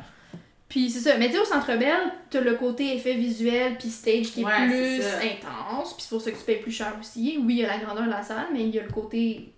Puis 0.70 0.90
c'est 0.90 1.00
ça, 1.00 1.18
mais 1.18 1.28
tu 1.28 1.34
sais, 1.34 1.40
au 1.40 1.46
Centre 1.46 1.78
Bell, 1.78 2.12
t'as 2.30 2.42
le 2.42 2.56
côté 2.56 2.96
effet 2.96 3.14
visuel, 3.16 3.78
puis 3.78 3.90
stage 3.90 4.28
qui 4.32 4.42
est 4.42 4.46
Ouais, 4.46 4.68
plus 4.68 5.02
intense, 5.06 5.94
puis 5.94 6.02
c'est 6.04 6.10
pour 6.10 6.22
ça 6.22 6.32
que 6.32 6.38
tu 6.38 6.44
payes 6.44 6.60
plus 6.62 6.72
cher 6.74 6.94
aussi. 7.00 7.38
Oui, 7.42 7.56
il 7.56 7.60
y 7.60 7.66
a 7.66 7.68
la 7.68 7.78
grandeur 7.84 8.04
de 8.06 8.10
la 8.10 8.22
salle, 8.22 8.48
mais 8.52 8.64
il 8.64 8.76
y 8.76 8.80
a 8.80 8.84
le 8.84 8.90
côté, 8.92 9.54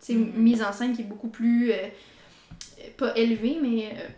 tu 0.00 0.06
sais, 0.06 0.14
Mhm. 0.14 0.32
mise 0.36 0.62
en 0.62 0.72
scène 0.72 0.94
qui 0.96 1.02
est 1.02 1.04
beaucoup 1.06 1.28
plus, 1.28 1.70
euh, 1.70 1.76
euh, 1.76 2.82
pas 2.96 3.16
élevé, 3.16 3.58
mais, 3.62 3.86
euh, 3.94 4.08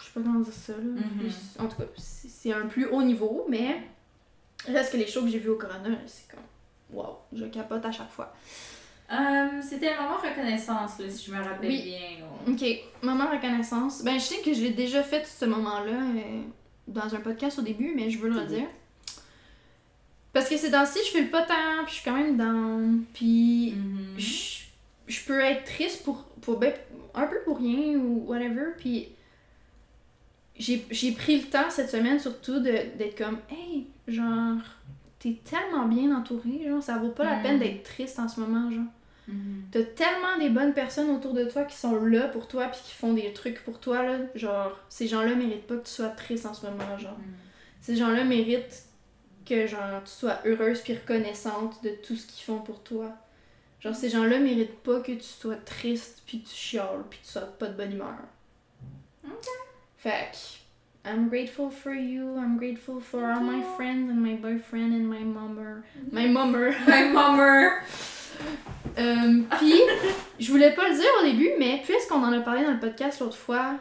je 0.00 0.04
sais 0.06 0.10
pas 0.14 0.20
comment 0.20 0.40
dire 0.40 0.52
ça, 0.52 0.72
là. 0.74 0.78
Mhm. 0.82 1.18
Plus- 1.18 1.58
en 1.58 1.66
tout 1.66 1.76
cas, 1.76 1.84
c'est 1.96 2.26
c'est 2.28 2.52
un 2.52 2.66
plus 2.66 2.86
haut 2.86 3.02
niveau, 3.02 3.46
mais 3.48 3.80
Reste 4.68 4.92
que 4.92 4.96
les 4.96 5.06
shows 5.06 5.22
que 5.22 5.28
j'ai 5.28 5.38
vus 5.38 5.50
au 5.50 5.56
Corona, 5.56 5.96
c'est 6.06 6.28
comme. 6.30 6.40
Wow, 6.90 7.18
je 7.32 7.44
capote 7.46 7.84
à 7.84 7.90
chaque 7.92 8.10
fois. 8.10 8.34
Euh, 9.12 9.60
C'était 9.62 9.90
un 9.92 10.02
moment 10.02 10.16
reconnaissance, 10.16 10.98
là, 10.98 11.08
si 11.08 11.26
je 11.26 11.32
me 11.32 11.42
rappelle 11.42 11.68
Oui. 11.70 11.82
bien. 11.82 11.98
là. 12.20 12.52
Ok, 12.52 12.64
moment 13.02 13.30
reconnaissance. 13.30 14.02
Ben, 14.02 14.14
je 14.18 14.24
sais 14.24 14.40
que 14.42 14.52
je 14.52 14.62
l'ai 14.62 14.70
déjà 14.70 15.02
fait 15.02 15.24
ce 15.26 15.44
moment-là 15.44 15.92
euh, 15.92 16.42
dans 16.88 17.14
un 17.14 17.20
podcast 17.20 17.58
au 17.58 17.62
début, 17.62 17.92
mais 17.94 18.10
je 18.10 18.18
veux 18.18 18.28
le 18.30 18.38
redire. 18.40 18.66
Parce 20.32 20.48
que 20.48 20.56
ces 20.56 20.70
temps-ci, 20.72 20.98
je 21.06 21.10
fais 21.12 21.22
le 21.22 21.28
pas 21.30 21.42
tant, 21.42 21.84
puis 21.84 21.94
je 21.94 22.00
suis 22.00 22.04
quand 22.04 22.16
même 22.16 22.36
dans. 22.36 22.98
Puis 23.14 23.72
Mhm. 23.76 24.14
je, 24.18 24.64
je 25.06 25.24
peux 25.24 25.40
être 25.40 25.64
triste 25.64 26.02
pour, 26.04 26.24
pour 26.42 26.58
ben, 26.58 26.74
un 27.14 27.26
peu 27.26 27.36
pour 27.44 27.58
rien 27.58 27.96
ou 27.98 28.24
whatever, 28.26 28.72
puis 28.78 29.08
j'ai 30.58 31.12
pris 31.12 31.38
le 31.40 31.46
temps 31.48 31.70
cette 31.70 31.90
semaine 31.90 32.18
surtout 32.18 32.60
d'être 32.60 33.16
comme, 33.16 33.38
hey, 33.50 33.86
genre, 34.08 34.58
t'es 35.34 35.40
tellement 35.50 35.86
bien 35.86 36.14
entouré, 36.16 36.62
genre, 36.68 36.82
ça 36.82 36.98
vaut 36.98 37.10
pas 37.10 37.24
la 37.24 37.36
Mm. 37.38 37.42
peine 37.42 37.58
d'être 37.58 37.82
triste 37.82 38.18
en 38.18 38.28
ce 38.28 38.38
moment, 38.40 38.70
genre. 38.70 38.84
Mhm. 39.28 39.64
T'as 39.72 39.82
tellement 39.82 40.38
des 40.38 40.50
bonnes 40.50 40.72
personnes 40.72 41.10
autour 41.10 41.32
de 41.34 41.44
toi 41.46 41.64
qui 41.64 41.76
sont 41.76 41.96
là 42.04 42.28
pour 42.28 42.46
toi 42.46 42.66
puis 42.68 42.80
qui 42.84 42.94
font 42.94 43.12
des 43.12 43.32
trucs 43.32 43.62
pour 43.64 43.80
toi, 43.80 44.02
là. 44.04 44.18
Genre, 44.36 44.78
ces 44.88 45.08
gens-là 45.08 45.34
méritent 45.34 45.66
pas 45.66 45.76
que 45.76 45.84
tu 45.86 45.90
sois 45.92 46.08
triste 46.10 46.46
en 46.46 46.54
ce 46.54 46.64
moment, 46.66 46.96
genre. 46.98 47.18
Mhm. 47.18 47.34
Ces 47.80 47.96
gens-là 47.96 48.22
méritent 48.24 48.84
que, 49.44 49.66
genre, 49.66 50.02
tu 50.04 50.10
sois 50.12 50.38
heureuse 50.44 50.80
puis 50.80 50.94
reconnaissante 50.94 51.82
de 51.82 51.90
tout 51.90 52.14
ce 52.16 52.26
qu'ils 52.26 52.44
font 52.44 52.60
pour 52.60 52.82
toi. 52.84 53.16
Genre, 53.80 53.94
ces 53.94 54.08
gens-là 54.10 54.38
méritent 54.38 54.78
pas 54.82 55.00
que 55.00 55.12
tu 55.12 55.22
sois 55.22 55.56
triste 55.56 56.22
puis 56.26 56.42
tu 56.42 56.54
chiales 56.54 57.02
puis 57.10 57.18
tu 57.22 57.28
sois 57.30 57.42
pas 57.42 57.66
de 57.66 57.76
bonne 57.76 57.92
humeur. 57.92 58.14
Fait 59.98 60.30
que, 60.32 60.36
I'm 61.06 61.28
grateful 61.28 61.70
for 61.70 61.94
you, 61.94 62.36
I'm 62.36 62.56
grateful 62.58 63.00
for 63.00 63.24
all 63.30 63.40
my 63.40 63.60
Ok. 63.60 63.76
friends 63.76 64.10
and 64.10 64.20
my 64.20 64.34
boyfriend 64.34 64.92
and 64.92 65.08
my 65.08 65.20
mummer. 65.22 65.84
My 66.10 66.26
mummer. 66.26 66.74
My 66.86 67.08
mummer! 67.12 67.82
Euh, 68.98 69.42
puis, 69.58 69.80
je 70.40 70.50
voulais 70.50 70.74
pas 70.74 70.88
le 70.88 70.94
dire 70.96 71.10
au 71.20 71.24
début, 71.24 71.50
mais 71.58 71.80
puisqu'on 71.84 72.22
en 72.24 72.32
a 72.32 72.40
parlé 72.40 72.64
dans 72.64 72.72
le 72.72 72.80
podcast 72.80 73.20
l'autre 73.20 73.36
fois, 73.36 73.74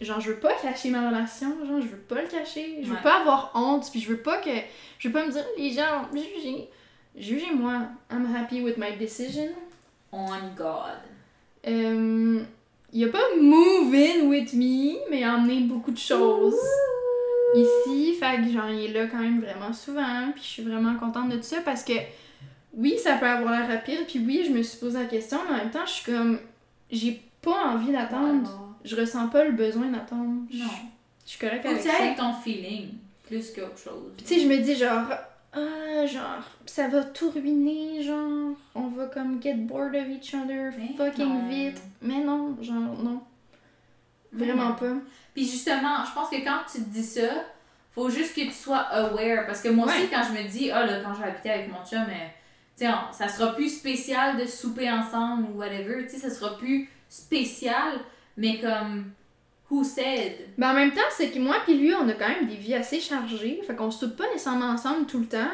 genre, 0.00 0.20
je 0.20 0.30
veux 0.30 0.38
pas 0.38 0.54
cacher 0.54 0.90
ma 0.90 1.06
relation, 1.08 1.48
genre, 1.66 1.80
je 1.80 1.88
veux 1.88 1.98
pas 1.98 2.22
le 2.22 2.28
cacher, 2.28 2.78
je 2.82 2.88
veux 2.88 2.94
Ouais. 2.96 3.02
pas 3.02 3.20
avoir 3.20 3.50
honte, 3.54 3.88
puis 3.90 4.00
je 4.00 4.08
veux 4.08 4.18
pas 4.22 4.38
que. 4.38 4.50
Je 4.98 5.08
veux 5.08 5.12
pas 5.14 5.26
me 5.26 5.30
dire, 5.32 5.44
les 5.58 5.70
gens 5.70 6.02
vont 6.10 6.16
juger. 6.20 6.68
Jugez-moi, 7.16 7.82
I'm 8.10 8.26
happy 8.34 8.62
with 8.62 8.76
my 8.78 8.96
decision. 8.98 9.50
On 10.12 10.28
God. 10.56 10.98
Euh, 11.66 12.42
il 12.94 13.04
a 13.04 13.08
pas 13.08 13.18
move 13.40 13.92
in 13.92 14.26
with 14.28 14.52
me, 14.52 14.94
mais 15.10 15.20
il 15.20 15.24
a 15.24 15.34
emmené 15.34 15.60
beaucoup 15.62 15.90
de 15.90 15.98
choses 15.98 16.54
ici. 17.56 18.14
Fait 18.14 18.40
que 18.40 18.52
genre, 18.52 18.70
il 18.70 18.84
est 18.84 18.92
là 18.92 19.08
quand 19.08 19.18
même 19.18 19.40
vraiment 19.40 19.72
souvent. 19.72 20.30
Puis 20.32 20.44
je 20.44 20.48
suis 20.48 20.62
vraiment 20.62 20.94
contente 20.94 21.28
de 21.28 21.36
tout 21.36 21.42
ça 21.42 21.60
parce 21.64 21.82
que 21.82 21.94
oui, 22.72 22.96
ça 23.02 23.16
peut 23.16 23.26
avoir 23.26 23.52
l'air 23.52 23.68
rapide. 23.68 24.06
Puis 24.06 24.20
oui, 24.24 24.44
je 24.46 24.52
me 24.52 24.62
suis 24.62 24.78
posé 24.78 24.96
la 24.96 25.06
question, 25.06 25.38
mais 25.44 25.54
en 25.54 25.58
même 25.58 25.70
temps, 25.70 25.84
je 25.84 25.90
suis 25.90 26.12
comme. 26.12 26.38
J'ai 26.90 27.20
pas 27.42 27.74
envie 27.74 27.90
d'attendre. 27.90 28.76
Je 28.84 28.94
ressens 28.94 29.28
pas 29.28 29.44
le 29.44 29.52
besoin 29.52 29.86
d'attendre. 29.86 30.42
Non. 30.52 30.64
Je 31.24 31.30
suis 31.30 31.38
correcte 31.40 31.66
avec 31.66 31.82
ça. 31.82 31.90
avec 32.00 32.16
ton 32.16 32.32
feeling, 32.32 32.90
plus 33.26 33.50
qu'autre 33.50 33.78
chose. 33.78 34.12
Puis 34.16 34.26
tu 34.26 34.34
sais, 34.34 34.40
je 34.40 34.46
me 34.46 34.58
dis 34.58 34.76
genre. 34.76 35.08
Ah, 35.56 36.04
genre, 36.06 36.42
ça 36.66 36.88
va 36.88 37.02
tout 37.04 37.30
ruiner, 37.30 38.02
genre, 38.02 38.56
on 38.74 38.88
va 38.88 39.06
comme 39.06 39.40
get 39.42 39.54
bored 39.54 39.94
of 39.94 40.08
each 40.08 40.34
other 40.34 40.72
Mais 40.76 40.94
fucking 40.96 41.28
non. 41.28 41.48
vite. 41.48 41.80
Mais 42.02 42.18
non, 42.24 42.56
genre, 42.60 42.74
non. 43.02 43.20
Mais 44.32 44.46
Vraiment 44.46 44.70
non. 44.70 44.74
pas. 44.74 44.92
Puis 45.32 45.44
justement, 45.48 46.04
je 46.04 46.12
pense 46.12 46.28
que 46.28 46.42
quand 46.44 46.58
tu 46.70 46.78
te 46.82 46.88
dis 46.88 47.04
ça, 47.04 47.28
faut 47.92 48.10
juste 48.10 48.34
que 48.34 48.40
tu 48.42 48.52
sois 48.52 48.78
aware. 48.78 49.46
Parce 49.46 49.62
que 49.62 49.68
moi 49.68 49.86
aussi, 49.86 50.08
quand 50.10 50.22
je 50.24 50.32
me 50.42 50.48
dis, 50.48 50.70
ah 50.72 50.84
là, 50.84 51.00
quand 51.04 51.14
je 51.14 51.20
vais 51.22 51.28
habiter 51.28 51.50
avec 51.50 51.68
mon 51.70 51.84
chum, 51.88 52.00
euh, 52.00 52.26
tu 52.76 52.84
sais, 52.84 52.88
on- 52.88 53.12
ça 53.12 53.28
sera 53.28 53.54
plus 53.54 53.68
spécial 53.68 54.36
de 54.36 54.44
souper 54.46 54.90
ensemble 54.90 55.46
ou 55.54 55.58
whatever, 55.58 56.04
tu 56.04 56.10
sais, 56.10 56.18
ça 56.18 56.30
sera 56.30 56.58
plus 56.58 56.90
spécial, 57.08 58.00
mais 58.36 58.58
comme, 58.60 59.12
who 59.70 59.82
said? 59.84 60.32
Mais 60.56 60.66
en 60.66 60.74
même 60.74 60.92
temps, 60.92 61.00
c'est 61.10 61.30
que 61.30 61.38
moi 61.38 61.56
puis 61.64 61.74
lui, 61.78 61.94
on 61.94 62.08
a 62.08 62.12
quand 62.12 62.28
même 62.28 62.46
des 62.46 62.56
vies 62.56 62.74
assez 62.74 63.00
chargées. 63.00 63.60
Fait 63.66 63.74
qu'on 63.74 63.90
soupe 63.90 64.16
pas 64.16 64.26
nécessairement 64.32 64.66
ensemble 64.70 65.06
tout 65.06 65.18
le 65.20 65.26
temps. 65.26 65.50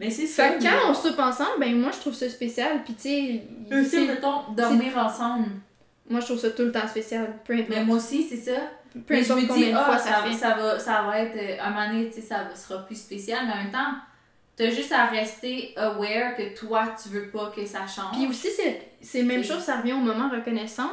Mais 0.00 0.10
c'est 0.10 0.26
ça. 0.26 0.48
Fait 0.50 0.58
que 0.58 0.62
quand 0.64 0.90
on 0.90 0.94
soupe 0.94 1.18
ensemble, 1.18 1.60
ben 1.60 1.78
moi 1.80 1.90
je 1.92 1.98
trouve 2.00 2.14
ça 2.14 2.28
spécial. 2.28 2.82
Puis 2.84 2.94
tu 2.94 3.02
sais, 3.02 3.42
il- 3.70 3.74
Aussi, 3.80 4.06
mettons, 4.06 4.42
dormir 4.56 4.96
ensemble. 4.98 5.46
moi 6.10 6.20
je 6.20 6.26
trouve 6.26 6.38
ça 6.38 6.50
tout 6.50 6.62
le 6.64 6.72
temps 6.72 6.88
spécial. 6.88 7.34
Peu 7.44 7.54
importe, 7.54 7.68
Mais 7.70 7.84
moi 7.84 7.96
aussi, 7.98 8.24
c'est 8.24 8.36
ça. 8.36 8.58
peu 8.92 9.00
mais 9.14 9.22
je 9.22 9.32
importe 9.32 9.42
me 9.42 9.48
combien 9.48 9.66
dis, 9.68 9.72
de 9.72 9.78
fois 9.78 9.98
ça, 9.98 10.10
ça, 10.14 10.22
fait. 10.24 10.32
ça 10.34 10.54
va, 10.54 10.78
ça 10.78 11.02
va 11.02 11.20
être, 11.20 11.36
euh, 11.36 11.62
à 11.62 11.68
un 11.68 11.70
moment 11.70 11.88
donné, 11.92 12.08
tu 12.08 12.14
sais, 12.16 12.20
ça 12.22 12.48
sera 12.54 12.84
plus 12.84 12.96
spécial, 12.96 13.46
mais 13.46 13.52
en 13.52 13.56
même 13.62 13.70
temps, 13.70 13.94
t'as 14.56 14.70
juste 14.70 14.92
à 14.92 15.06
rester 15.06 15.72
aware 15.76 16.34
que 16.36 16.54
toi, 16.58 16.94
tu 17.00 17.08
veux 17.10 17.28
pas 17.28 17.52
que 17.54 17.64
ça 17.64 17.86
change. 17.86 18.16
Puis 18.16 18.26
aussi, 18.26 18.48
c'est 18.50 18.88
c'est 19.00 19.22
même 19.22 19.44
chose, 19.44 19.60
ça 19.60 19.76
revient 19.76 19.92
au 19.94 19.98
moment 19.98 20.28
reconnaissant. 20.28 20.90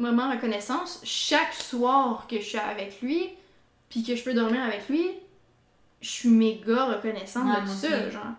Moment 0.00 0.30
reconnaissance, 0.30 1.00
chaque 1.04 1.52
soir 1.54 2.26
que 2.26 2.36
je 2.40 2.42
suis 2.44 2.58
avec 2.58 3.00
lui, 3.02 3.28
puis 3.90 4.02
que 4.02 4.16
je 4.16 4.24
peux 4.24 4.32
dormir 4.34 4.62
avec 4.62 4.88
lui, 4.88 5.10
je 6.00 6.08
suis 6.08 6.28
méga 6.30 6.86
reconnaissante 6.86 7.44
Ouais, 7.46 7.60
de 7.62 7.66
tout 7.66 7.72
ça, 7.74 8.10
genre. 8.10 8.32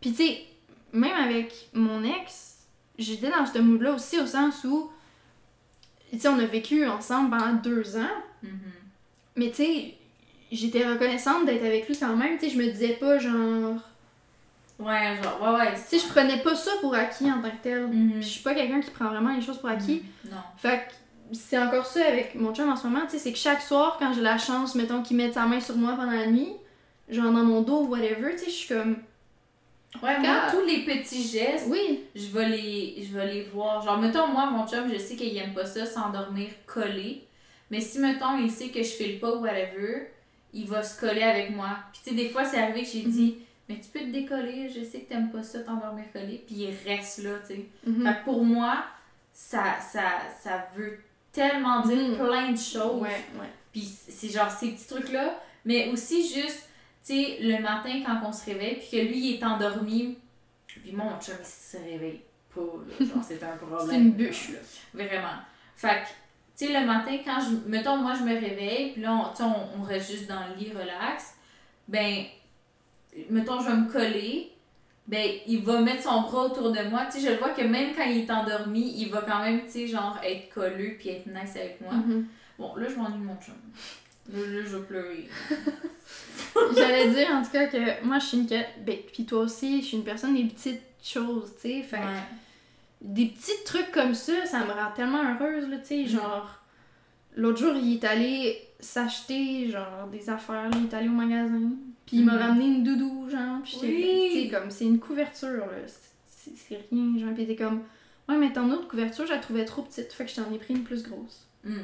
Puis 0.00 0.10
tu 0.12 0.16
sais, 0.24 0.44
même 0.92 1.16
avec 1.16 1.68
mon 1.74 2.04
ex, 2.04 2.58
j'étais 2.98 3.30
dans 3.30 3.44
ce 3.44 3.58
mood-là 3.58 3.94
aussi, 3.94 4.20
au 4.20 4.26
sens 4.26 4.62
où, 4.64 4.90
tu 6.10 6.18
sais, 6.20 6.28
on 6.28 6.38
a 6.38 6.46
vécu 6.46 6.86
ensemble 6.86 7.30
pendant 7.36 7.52
deux 7.54 7.96
ans, 7.96 8.16
Mhm. 8.44 8.50
mais 9.36 9.48
tu 9.50 9.56
sais, 9.56 9.94
j'étais 10.52 10.86
reconnaissante 10.88 11.46
d'être 11.46 11.64
avec 11.64 11.88
lui 11.88 11.98
quand 11.98 12.14
même, 12.16 12.38
tu 12.38 12.46
sais, 12.46 12.50
je 12.54 12.58
me 12.58 12.70
disais 12.70 12.94
pas 12.94 13.18
genre... 13.18 13.76
Ouais, 14.78 15.16
genre, 15.22 15.40
ouais, 15.42 15.60
ouais. 15.60 15.74
Tu 15.74 15.98
sais, 15.98 16.06
je 16.06 16.12
prenais 16.12 16.38
pas 16.38 16.54
ça 16.54 16.72
pour 16.80 16.94
acquis 16.94 17.30
en 17.30 17.40
tant 17.40 17.50
que 17.50 17.62
tel. 17.62 17.86
Mhm. 17.86 18.12
Puis 18.12 18.22
je 18.22 18.28
suis 18.28 18.42
pas 18.42 18.54
quelqu'un 18.54 18.80
qui 18.80 18.90
prend 18.90 19.08
vraiment 19.08 19.34
les 19.34 19.42
choses 19.42 19.58
pour 19.58 19.68
acquis. 19.68 20.02
Non. 20.30 20.38
Fait 20.56 20.88
que 20.88 21.36
c'est 21.36 21.58
encore 21.58 21.86
ça 21.86 22.04
avec 22.06 22.34
mon 22.34 22.54
chum 22.54 22.70
en 22.70 22.76
ce 22.76 22.86
moment, 22.86 23.04
tu 23.04 23.12
sais, 23.12 23.18
c'est 23.18 23.32
que 23.32 23.38
chaque 23.38 23.62
soir, 23.62 23.96
quand 23.98 24.12
j'ai 24.12 24.20
la 24.20 24.38
chance, 24.38 24.74
mettons, 24.74 25.02
qu'il 25.02 25.16
mette 25.16 25.34
sa 25.34 25.46
main 25.46 25.60
sur 25.60 25.76
moi 25.76 25.94
pendant 25.96 26.12
la 26.12 26.26
nuit, 26.26 26.52
genre 27.08 27.32
dans 27.32 27.44
mon 27.44 27.62
dos 27.62 27.82
ou 27.84 27.88
whatever, 27.88 28.32
tu 28.32 28.38
sais, 28.38 28.44
je 28.46 28.50
suis 28.50 28.74
comme, 28.74 28.96
Ouais, 30.00 30.18
moi, 30.18 30.46
tous 30.50 30.64
les 30.64 30.84
petits 30.84 31.22
gestes, 31.22 31.66
oui, 31.68 32.04
je 32.14 32.26
vais 32.28 32.48
les, 32.48 33.04
je 33.06 33.14
vais 33.14 33.26
les 33.32 33.42
voir. 33.42 33.82
Genre, 33.82 33.98
mettons, 33.98 34.26
moi, 34.26 34.46
mon 34.46 34.66
chum, 34.66 34.90
je 34.90 34.98
sais 34.98 35.16
qu'il 35.16 35.36
aime 35.36 35.52
pas 35.52 35.66
ça, 35.66 35.84
s'endormir 35.84 36.48
collé. 36.66 37.24
Mais 37.70 37.80
si, 37.80 37.98
mettons, 37.98 38.38
il 38.38 38.50
sait 38.50 38.68
que 38.68 38.82
je 38.82 38.88
file 38.88 39.20
pas 39.20 39.34
ou 39.34 39.40
whatever, 39.40 40.08
il 40.54 40.66
va 40.66 40.82
se 40.82 40.98
coller 40.98 41.22
avec 41.22 41.54
moi. 41.54 41.76
Puis, 41.92 42.00
tu 42.04 42.10
sais, 42.10 42.16
des 42.16 42.30
fois, 42.30 42.44
c'est 42.44 42.58
arrivé 42.58 42.82
que 42.82 42.88
j'ai 42.88 43.02
dit, 43.02 43.38
mais 43.68 43.80
tu 43.80 43.88
peux 43.88 44.00
te 44.00 44.10
décoller, 44.10 44.68
je 44.68 44.82
sais 44.84 45.00
que 45.00 45.08
t'aimes 45.08 45.30
pas 45.30 45.42
ça, 45.42 45.60
t'endormir 45.60 46.04
collé. 46.12 46.42
Puis, 46.46 46.56
il 46.56 46.74
reste 46.88 47.18
là, 47.22 47.38
tu 47.46 47.54
sais. 47.54 47.66
Fait 47.84 48.18
que 48.20 48.24
pour 48.24 48.44
moi, 48.44 48.84
ça, 49.32 49.80
ça, 49.80 50.02
ça 50.40 50.66
veut 50.76 50.98
tellement 51.32 51.80
dire 51.80 51.96
Mhm. 52.08 52.16
plein 52.16 52.50
de 52.52 52.56
choses. 52.58 53.00
ouais, 53.02 53.24
ouais. 53.40 53.48
Puis 53.72 53.82
c'est 53.82 54.28
genre 54.28 54.50
ces 54.50 54.72
petits 54.72 54.86
trucs-là, 54.86 55.40
mais 55.64 55.88
aussi 55.90 56.22
juste, 56.28 56.68
tu 57.04 57.14
sais, 57.14 57.38
le 57.40 57.58
matin 57.62 58.02
quand 58.04 58.20
on 58.28 58.32
se 58.32 58.44
réveille, 58.44 58.76
puis 58.76 58.88
que 58.90 58.96
lui, 59.06 59.18
il 59.30 59.34
est 59.36 59.44
endormi, 59.44 60.18
puis 60.66 60.92
mon 60.92 61.18
chum, 61.20 61.34
il 61.40 61.46
se 61.46 61.76
réveille 61.78 62.20
pas, 62.54 62.60
là. 62.60 63.06
genre 63.06 63.24
c'est 63.26 63.42
un 63.42 63.56
problème. 63.56 63.88
C'est 63.88 63.96
une 63.96 64.12
bûche, 64.12 64.48
là. 64.50 64.58
Vraiment. 64.92 65.38
Fait 65.76 66.02
que, 66.02 66.08
tu 66.58 66.66
sais, 66.66 66.78
le 66.80 66.86
matin, 66.86 67.16
quand 67.24 67.38
je, 67.40 67.68
mettons, 67.70 67.96
moi, 67.96 68.12
je 68.14 68.24
me 68.24 68.34
réveille, 68.38 68.92
puis 68.92 69.00
là, 69.02 69.14
on, 69.14 69.30
tu 69.30 69.36
sais, 69.38 69.42
on, 69.44 69.80
on 69.80 69.82
reste 69.84 70.10
juste 70.12 70.28
dans 70.28 70.46
le 70.48 70.54
lit, 70.56 70.70
relax, 70.72 71.34
ben, 71.88 72.24
mettons, 73.30 73.60
je 73.60 73.66
vais 73.70 73.76
me 73.76 73.90
coller, 73.90 74.50
ben, 75.06 75.30
il 75.46 75.62
va 75.62 75.80
mettre 75.80 76.02
son 76.04 76.22
bras 76.22 76.44
autour 76.46 76.70
de 76.72 76.82
moi, 76.88 77.06
tu 77.06 77.18
sais, 77.20 77.26
je 77.26 77.32
le 77.32 77.38
vois 77.38 77.50
que 77.50 77.62
même 77.62 77.94
quand 77.94 78.04
il 78.04 78.18
est 78.18 78.30
endormi, 78.30 78.94
il 78.96 79.10
va 79.10 79.22
quand 79.22 79.40
même, 79.42 79.62
tu 79.64 79.70
sais, 79.72 79.86
genre, 79.88 80.18
être 80.24 80.48
collé, 80.52 80.90
puis 80.98 81.08
être 81.10 81.26
nice 81.26 81.56
avec 81.56 81.80
moi. 81.80 81.92
Mhm. 81.94 82.26
Bon, 82.58 82.76
là, 82.76 82.86
je 82.88 82.94
m'ennuie 82.96 83.18
de 83.20 83.24
mon 83.24 83.36
chum. 83.36 83.54
Là, 84.32 84.38
là, 84.38 84.62
je 84.64 84.76
vais 84.76 84.82
pleurer. 84.84 85.28
J'allais 86.76 87.08
dire 87.10 87.28
en 87.32 87.42
tout 87.42 87.50
cas 87.50 87.66
que 87.66 88.04
moi 88.04 88.18
je 88.18 88.26
suis 88.26 88.38
une. 88.38 88.46
Ben, 88.46 88.96
puis 89.12 89.24
toi 89.24 89.40
aussi, 89.40 89.80
je 89.80 89.86
suis 89.86 89.96
une 89.96 90.04
personne 90.04 90.34
des 90.34 90.44
petites 90.44 90.82
choses, 91.02 91.52
tu 91.60 91.68
sais. 91.68 91.82
Fait 91.82 91.96
que 91.96 92.02
Ouais. 92.02 92.22
des 93.00 93.26
petits 93.26 93.64
trucs 93.64 93.90
comme 93.90 94.14
ça, 94.14 94.46
ça 94.46 94.60
me 94.60 94.70
rend 94.70 94.92
tellement 94.94 95.22
heureuse, 95.24 95.68
là, 95.68 95.78
tu 95.78 95.86
sais. 95.86 95.96
Mhm. 96.02 96.06
Genre, 96.08 96.50
l'autre 97.34 97.58
jour, 97.58 97.74
il 97.74 97.94
est 97.94 98.04
allé 98.04 98.58
s'acheter, 98.78 99.68
genre, 99.70 100.06
des 100.12 100.28
affaires, 100.30 100.70
il 100.76 100.84
est 100.86 100.94
allé 100.94 101.08
au 101.08 101.12
magasin. 101.12 101.70
Puis 102.06 102.18
il 102.18 102.24
m'a 102.24 102.34
Mhm. 102.34 102.38
ramené 102.40 102.64
une 102.66 102.84
doudou, 102.84 103.28
genre. 103.30 103.60
Puis 103.62 103.78
j'étais 103.80 104.48
comme, 104.56 104.70
c'est 104.70 104.84
une 104.84 104.98
couverture, 104.98 105.48
là. 105.66 105.66
C'est- 106.26 106.78
rien, 106.90 107.18
genre. 107.18 107.34
Puis 107.34 107.44
était 107.44 107.56
comme, 107.56 107.82
ouais, 108.28 108.36
mais 108.36 108.52
ton 108.52 108.70
autre 108.72 108.88
couverture, 108.88 109.26
je 109.26 109.32
la 109.32 109.38
trouvais 109.38 109.64
trop 109.64 109.82
petite, 109.82 110.12
fait 110.12 110.24
que 110.24 110.30
je 110.30 110.36
t'en 110.36 110.52
ai 110.52 110.58
pris 110.58 110.74
une 110.74 110.82
plus 110.84 111.02
grosse. 111.04 111.46
Mm. 111.64 111.76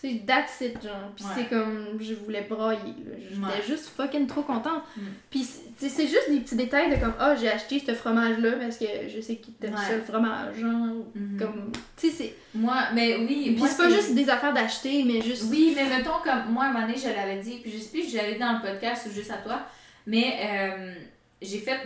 Tu 0.00 0.10
sais, 0.10 0.22
that's 0.26 0.60
it, 0.60 0.82
genre. 0.82 1.12
Puis 1.16 1.24
Ouais. 1.24 1.30
c'est 1.36 1.48
comme, 1.48 1.98
je 2.00 2.14
voulais 2.14 2.42
brailler, 2.42 2.80
là. 3.06 3.14
J'étais 3.18 3.40
Ouais. 3.46 3.62
juste 3.66 3.86
fucking 3.96 4.26
trop 4.26 4.42
contente. 4.42 4.82
Mm. 4.96 5.00
Puis 5.30 5.44
c'est 5.44 5.60
tu 5.76 5.88
sais, 5.88 5.88
c'est 5.88 6.06
juste 6.06 6.30
des 6.30 6.38
petits 6.40 6.54
détails 6.56 6.88
de 6.90 6.96
comme, 6.96 7.14
ah, 7.18 7.34
j'ai 7.34 7.48
acheté 7.48 7.80
ce 7.84 7.94
fromage-là 7.94 8.52
parce 8.60 8.76
que 8.78 8.84
je 9.08 9.20
sais 9.20 9.36
qu'il 9.36 9.54
t'aime 9.54 9.74
Ouais. 9.74 9.80
ça, 9.88 9.96
le 9.96 10.02
fromage, 10.02 10.56
genre. 10.56 10.70
Mhm. 11.14 11.36
Comme, 11.38 11.72
tu 11.96 12.10
sais, 12.10 12.14
c'est. 12.16 12.34
Moi, 12.54 12.76
mais 12.94 13.16
oui. 13.16 13.54
Puis 13.58 13.64
c'est 13.68 13.76
pas 13.76 13.88
juste 13.90 14.14
des 14.14 14.28
affaires 14.28 14.52
d'acheter, 14.52 15.02
mais 15.04 15.20
juste. 15.22 15.44
Oui, 15.50 15.72
mais 15.74 15.84
mettons 15.86 16.20
comme 16.22 16.52
moi, 16.52 16.64
à 16.64 16.68
un 16.68 16.72
moment 16.72 16.86
donné, 16.86 16.98
je 16.98 17.08
l'avais 17.08 17.38
dit, 17.40 17.58
puis 17.62 17.72
je 17.72 17.78
sais 17.78 17.90
plus 17.90 18.10
je 18.10 18.16
l'avais 18.16 18.34
dit 18.34 18.38
dans 18.40 18.52
le 18.52 18.60
podcast 18.60 19.06
ou 19.08 19.12
juste 19.14 19.30
à 19.30 19.38
toi, 19.38 19.62
mais 20.06 20.36
euh, 20.42 20.94
j'ai 21.42 21.58
fait. 21.58 21.70
là, 21.76 21.80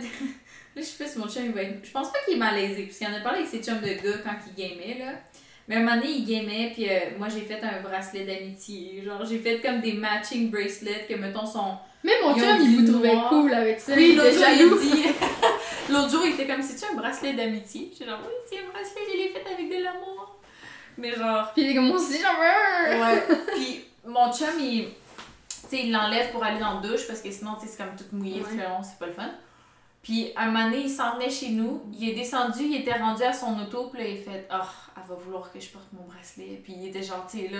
je 0.75 0.81
sais 0.81 1.03
pas 1.03 1.09
si 1.09 1.17
mon 1.19 1.27
chum 1.27 1.45
il 1.45 1.51
va 1.51 1.61
être. 1.63 1.83
Je 1.83 1.91
pense 1.91 2.11
pas 2.11 2.19
qu'il 2.25 2.35
est 2.35 2.39
malaisé, 2.39 2.83
parce 2.83 2.97
qu'il 2.97 3.07
en 3.07 3.13
a 3.13 3.21
parlé 3.21 3.39
avec 3.39 3.49
ses 3.49 3.63
chums 3.63 3.81
de 3.81 3.87
gars 3.87 4.17
quand 4.23 4.35
il 4.47 4.61
gamait, 4.61 4.99
là. 4.99 5.13
Mais 5.69 5.75
un 5.75 5.79
moment 5.81 5.95
donné, 5.97 6.09
il 6.09 6.25
gamait, 6.25 6.71
puis 6.73 6.89
euh, 6.89 6.99
moi 7.19 7.27
j'ai 7.29 7.41
fait 7.41 7.61
un 7.63 7.81
bracelet 7.81 8.25
d'amitié. 8.25 9.03
Genre, 9.05 9.23
j'ai 9.23 9.37
fait 9.37 9.61
comme 9.61 9.81
des 9.81 9.93
matching 9.93 10.49
bracelets 10.49 11.05
que, 11.07 11.13
mettons, 11.13 11.45
son. 11.45 11.77
Même 12.03 12.15
mon 12.23 12.35
chum, 12.35 12.57
il 12.59 12.79
vous 12.85 12.91
trouvait 12.91 13.15
cool 13.29 13.53
avec 13.53 13.79
ça. 13.79 13.93
Oui, 13.95 14.15
l'autre 14.15 14.33
jour, 14.33 14.45
il 14.49 14.79
dit. 14.79 15.03
l'autre 15.91 16.09
jour, 16.09 16.21
il 16.25 16.33
était 16.33 16.47
comme, 16.47 16.63
c'est-tu 16.63 16.91
un 16.91 16.95
bracelet 16.95 17.33
d'amitié? 17.33 17.91
J'ai 17.97 18.05
genre, 18.05 18.19
oui, 18.25 18.33
c'est 18.49 18.57
un 18.57 18.69
bracelet, 18.71 19.01
je 19.13 19.17
l'ai 19.17 19.29
fait 19.29 19.45
avec 19.53 19.69
de 19.69 19.83
l'amour. 19.83 20.39
Mais 20.97 21.11
genre, 21.13 21.51
Puis 21.53 21.63
il 21.65 21.69
est 21.71 21.75
comme, 21.75 21.87
moi 21.89 21.97
aussi, 21.97 22.17
j'en 22.19 22.33
veux. 22.33 22.99
Ouais. 23.01 23.23
Puis 23.55 23.85
mon 24.05 24.33
chum, 24.33 24.59
il. 24.59 24.85
Tu 25.69 25.77
sais, 25.77 25.83
il 25.83 25.91
l'enlève 25.91 26.31
pour 26.31 26.43
aller 26.43 26.59
dans 26.59 26.79
la 26.79 26.87
douche 26.87 27.05
parce 27.07 27.21
que 27.21 27.29
sinon, 27.29 27.51
tu 27.59 27.67
sais, 27.67 27.73
c'est 27.73 27.83
comme 27.83 27.95
tout 27.95 28.05
mouillé, 28.15 28.41
Ouais. 28.41 28.47
c'est 28.81 28.97
pas 28.97 29.05
le 29.05 29.13
fun. 29.13 29.29
Puis 30.09 30.33
un 30.35 30.47
moment 30.47 30.63
donné, 30.65 30.79
il 30.85 30.89
s'en 30.89 31.13
venait 31.17 31.29
chez 31.29 31.49
nous, 31.49 31.83
il 31.93 32.09
est 32.09 32.13
descendu, 32.15 32.63
il 32.63 32.77
était 32.77 32.97
rendu 32.97 33.21
à 33.21 33.31
son 33.31 33.59
auto, 33.61 33.89
puis 33.93 34.01
là, 34.01 34.09
il 34.09 34.17
fait 34.17 34.47
Oh, 34.51 34.55
elle 34.97 35.03
va 35.07 35.13
vouloir 35.15 35.51
que 35.51 35.59
je 35.59 35.69
porte 35.69 35.85
mon 35.93 36.01
bracelet. 36.11 36.59
Puis 36.63 36.73
il 36.75 36.87
était 36.87 37.03
genre, 37.03 37.27
tu 37.29 37.41
sais, 37.41 37.47
là, 37.49 37.59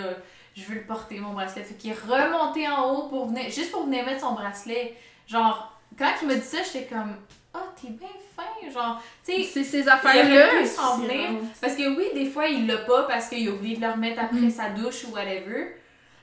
je 0.56 0.64
veux 0.64 0.74
le 0.74 0.84
porter, 0.84 1.20
mon 1.20 1.32
bracelet. 1.32 1.62
Fait 1.62 1.74
qu'il 1.74 1.92
est 1.92 1.94
remonté 1.94 2.66
en 2.68 2.92
haut 2.92 3.08
pour 3.08 3.26
venir, 3.28 3.44
juste 3.44 3.70
pour 3.70 3.84
venir 3.84 4.04
mettre 4.04 4.22
son 4.22 4.32
bracelet. 4.32 4.96
Genre, 5.28 5.72
quand 5.96 6.10
il 6.22 6.26
m'a 6.28 6.34
dit 6.34 6.40
ça, 6.40 6.58
j'étais 6.64 6.86
comme 6.86 7.14
Oh, 7.54 7.58
t'es 7.80 7.90
bien 7.90 8.08
fin. 8.34 8.68
Genre, 8.68 9.00
tu 9.24 9.32
sais, 9.32 9.42
C'est 9.44 9.62
ces 9.64 9.80
Il 9.82 9.88
affaires-là. 9.88 10.66
s'en 10.66 10.98
venir. 10.98 11.30
parce 11.60 11.76
que 11.76 11.96
oui, 11.96 12.06
des 12.14 12.26
fois, 12.26 12.48
il 12.48 12.66
l'a 12.66 12.78
pas 12.78 13.04
parce 13.04 13.28
qu'il 13.28 13.48
a 13.48 13.52
oublié 13.52 13.76
de 13.76 13.80
le 13.82 13.92
remettre 13.92 14.22
après 14.22 14.38
Mm. 14.40 14.50
sa 14.50 14.70
douche 14.70 15.04
ou 15.04 15.12
whatever. 15.12 15.76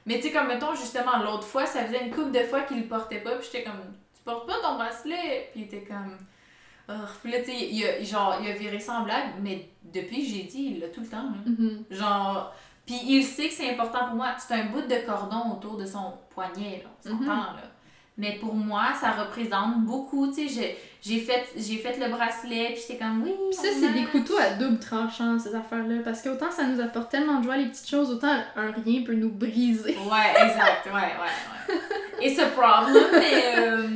Mais 0.05 0.15
tu 0.17 0.23
sais, 0.23 0.31
comme 0.33 0.47
mettons, 0.47 0.75
justement, 0.75 1.19
l'autre 1.23 1.45
fois, 1.47 1.65
ça 1.65 1.85
faisait 1.85 2.03
une 2.05 2.11
couple 2.13 2.31
de 2.31 2.43
fois 2.43 2.63
qu'il 2.63 2.81
le 2.81 2.87
portait 2.87 3.19
pas, 3.19 3.31
puis 3.35 3.47
j'étais 3.49 3.63
comme, 3.63 3.79
portes 4.27 4.47
pas 4.47 4.55
ton 4.61 4.75
bracelet? 4.75 5.49
Puis 5.51 5.61
il 5.61 5.63
était 5.63 5.83
comme, 5.83 6.17
oh. 6.89 6.93
Puis 7.23 7.31
là, 7.31 7.39
tu 7.39 7.45
sais, 7.45 7.69
il 7.71 7.83
a, 7.85 8.03
genre, 8.03 8.37
il 8.43 8.49
a 8.49 8.53
viré 8.53 8.79
sans 8.79 9.01
blague, 9.03 9.33
mais 9.41 9.69
depuis 9.83 10.21
que 10.21 10.27
j'ai 10.35 10.43
dit, 10.43 10.73
il 10.75 10.79
l'a 10.79 10.87
tout 10.89 11.01
le 11.01 11.07
temps. 11.07 11.29
Mhm. 11.45 11.83
Genre, 11.89 12.53
puis 12.85 12.99
il 13.05 13.23
sait 13.23 13.47
que 13.47 13.53
c'est 13.53 13.69
important 13.71 14.05
pour 14.07 14.15
moi. 14.15 14.35
C'est 14.37 14.53
un 14.53 14.65
bout 14.65 14.81
de 14.81 15.05
cordon 15.05 15.53
autour 15.53 15.77
de 15.77 15.85
son 15.85 16.13
poignet, 16.29 16.83
là, 16.83 16.89
on 17.05 17.09
s'entend, 17.17 17.25
là. 17.55 17.63
Mais 18.19 18.33
pour 18.39 18.55
moi, 18.55 18.85
ça 18.99 19.11
représente 19.11 19.81
beaucoup, 19.85 20.27
tu 20.27 20.47
sais, 20.47 20.47
j'ai- 20.47 20.77
j'ai 21.03 21.19
fait, 21.19 21.45
j'ai 21.55 21.77
fait 21.77 21.99
le 21.99 22.09
bracelet, 22.11 22.69
puis 22.73 22.81
j'étais 22.81 22.97
comme, 22.97 23.21
oui, 23.23 23.31
Puis 23.51 23.57
ça, 23.59 23.67
c'est 23.79 23.93
des 23.93 24.05
couteaux 24.05 24.37
à 24.39 24.55
double 24.55 24.79
tranchant, 24.79 25.37
ces 25.37 25.53
affaires-là. 25.53 25.97
Parce 26.03 26.23
qu'autant 26.23 26.49
ça 26.49 26.63
nous 26.63 26.81
apporte 26.81 27.11
tellement 27.11 27.39
de 27.39 27.43
joie, 27.43 27.57
les 27.57 27.67
petites 27.67 27.87
choses, 27.87 28.09
autant 28.09 28.35
un 28.55 28.71
rien 28.71 29.03
peut 29.03 29.13
nous 29.13 29.29
briser. 29.29 29.95
Ouais, 29.97 30.31
exact, 30.31 30.87
ouais, 30.87 30.91
ouais, 30.93 31.75
ouais. 31.75 32.25
It's 32.27 32.39
a 32.39 32.47
problem, 32.47 33.03
mais. 33.13 33.43
Euh, 33.59 33.87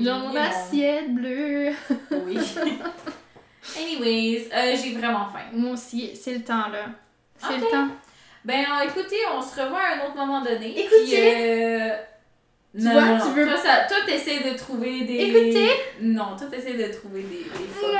Genre 0.00 0.18
mon 0.18 0.26
you 0.28 0.30
know. 0.32 0.40
assiette 0.40 1.14
bleue. 1.14 1.70
Oui. 2.26 2.38
Anyways, 3.78 4.48
euh, 4.52 4.76
j'ai 4.82 4.92
vraiment 4.96 5.26
faim. 5.26 5.44
Moi 5.52 5.72
aussi, 5.72 6.14
c'est 6.16 6.34
le 6.34 6.42
temps, 6.42 6.68
là. 6.68 6.86
C'est 7.38 7.56
le 7.58 7.70
temps. 7.70 7.88
Ben, 8.44 8.64
euh, 8.64 8.84
écoutez, 8.88 9.16
on 9.32 9.40
se 9.40 9.60
revoit 9.60 9.78
à 9.80 9.94
un 10.02 10.06
autre 10.06 10.16
moment 10.16 10.40
donné. 10.42 10.80
Écoutez. 10.84 11.34
Euh, 11.36 11.90
Tu 12.76 12.82
non, 12.84 12.92
vois, 12.92 13.02
non, 13.04 13.18
tu 13.18 13.24
non. 13.28 13.32
veux- 13.34 13.46
Toi, 13.46 13.56
ça, 13.56 13.84
toi, 13.88 13.98
t'essaies 14.06 14.50
de 14.50 14.56
trouver 14.56 15.02
des. 15.04 15.14
Écoutez. 15.14 15.70
Non, 16.00 16.36
toi, 16.36 16.48
t'essaies 16.50 16.74
de 16.74 16.92
trouver 16.92 17.22
des, 17.22 17.38
des 17.44 17.68
photos. 17.72 17.94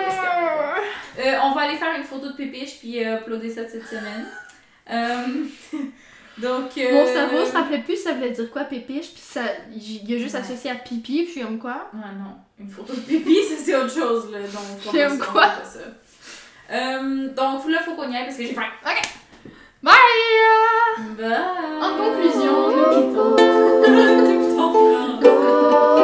Euh, 1.18 1.32
on 1.44 1.52
va 1.52 1.60
aller 1.62 1.76
faire 1.76 1.94
une 1.96 2.02
photo 2.04 2.28
de 2.28 2.36
pépiche 2.36 2.78
puis 2.80 3.04
euh, 3.04 3.18
uploader 3.18 3.50
ça 3.50 3.68
cette 3.68 3.86
semaine. 3.86 4.26
Donc, 6.38 6.70
euh... 6.78 6.92
Mon 6.92 7.06
cerveau 7.06 7.44
se 7.44 7.52
rappelait 7.52 7.82
plus 7.82 7.96
ça 7.96 8.14
voulait 8.14 8.30
dire 8.30 8.50
quoi 8.50 8.64
pépiche, 8.64 9.12
puis 9.12 9.22
ça, 9.22 9.42
il 9.74 10.14
a 10.14 10.18
juste 10.18 10.34
ouais. 10.34 10.40
associé 10.40 10.70
à 10.70 10.76
pipi, 10.76 11.24
puis 11.24 11.26
je 11.26 11.30
suis 11.32 11.40
comme 11.42 11.58
quoi? 11.58 11.90
Ouais, 11.92 12.00
non. 12.18 12.36
Une 12.58 12.70
photo 12.70 12.94
de 12.94 13.00
pipi, 13.00 13.36
c'est 13.44 13.76
autre 13.76 13.92
chose, 13.92 14.30
là. 14.32 14.38
Donc, 14.40 14.92
comme 14.92 15.18
quoi? 15.18 15.48
Euh, 16.70 17.28
donc, 17.28 17.68
là, 17.68 17.78
il 17.80 17.84
faut 17.84 17.94
qu'on 17.94 18.10
y 18.10 18.16
aille 18.16 18.24
parce 18.24 18.36
que 18.36 18.44
j'ai 18.44 18.54
faim. 18.54 18.62
Ok! 18.84 19.02
Bye! 19.82 19.92
Bye! 21.18 21.32
En 21.80 21.96
conclusion, 21.98 22.76
nous 22.76 22.84
quittons. 23.10 23.36
nous 23.90 24.40
quittons. 24.40 26.01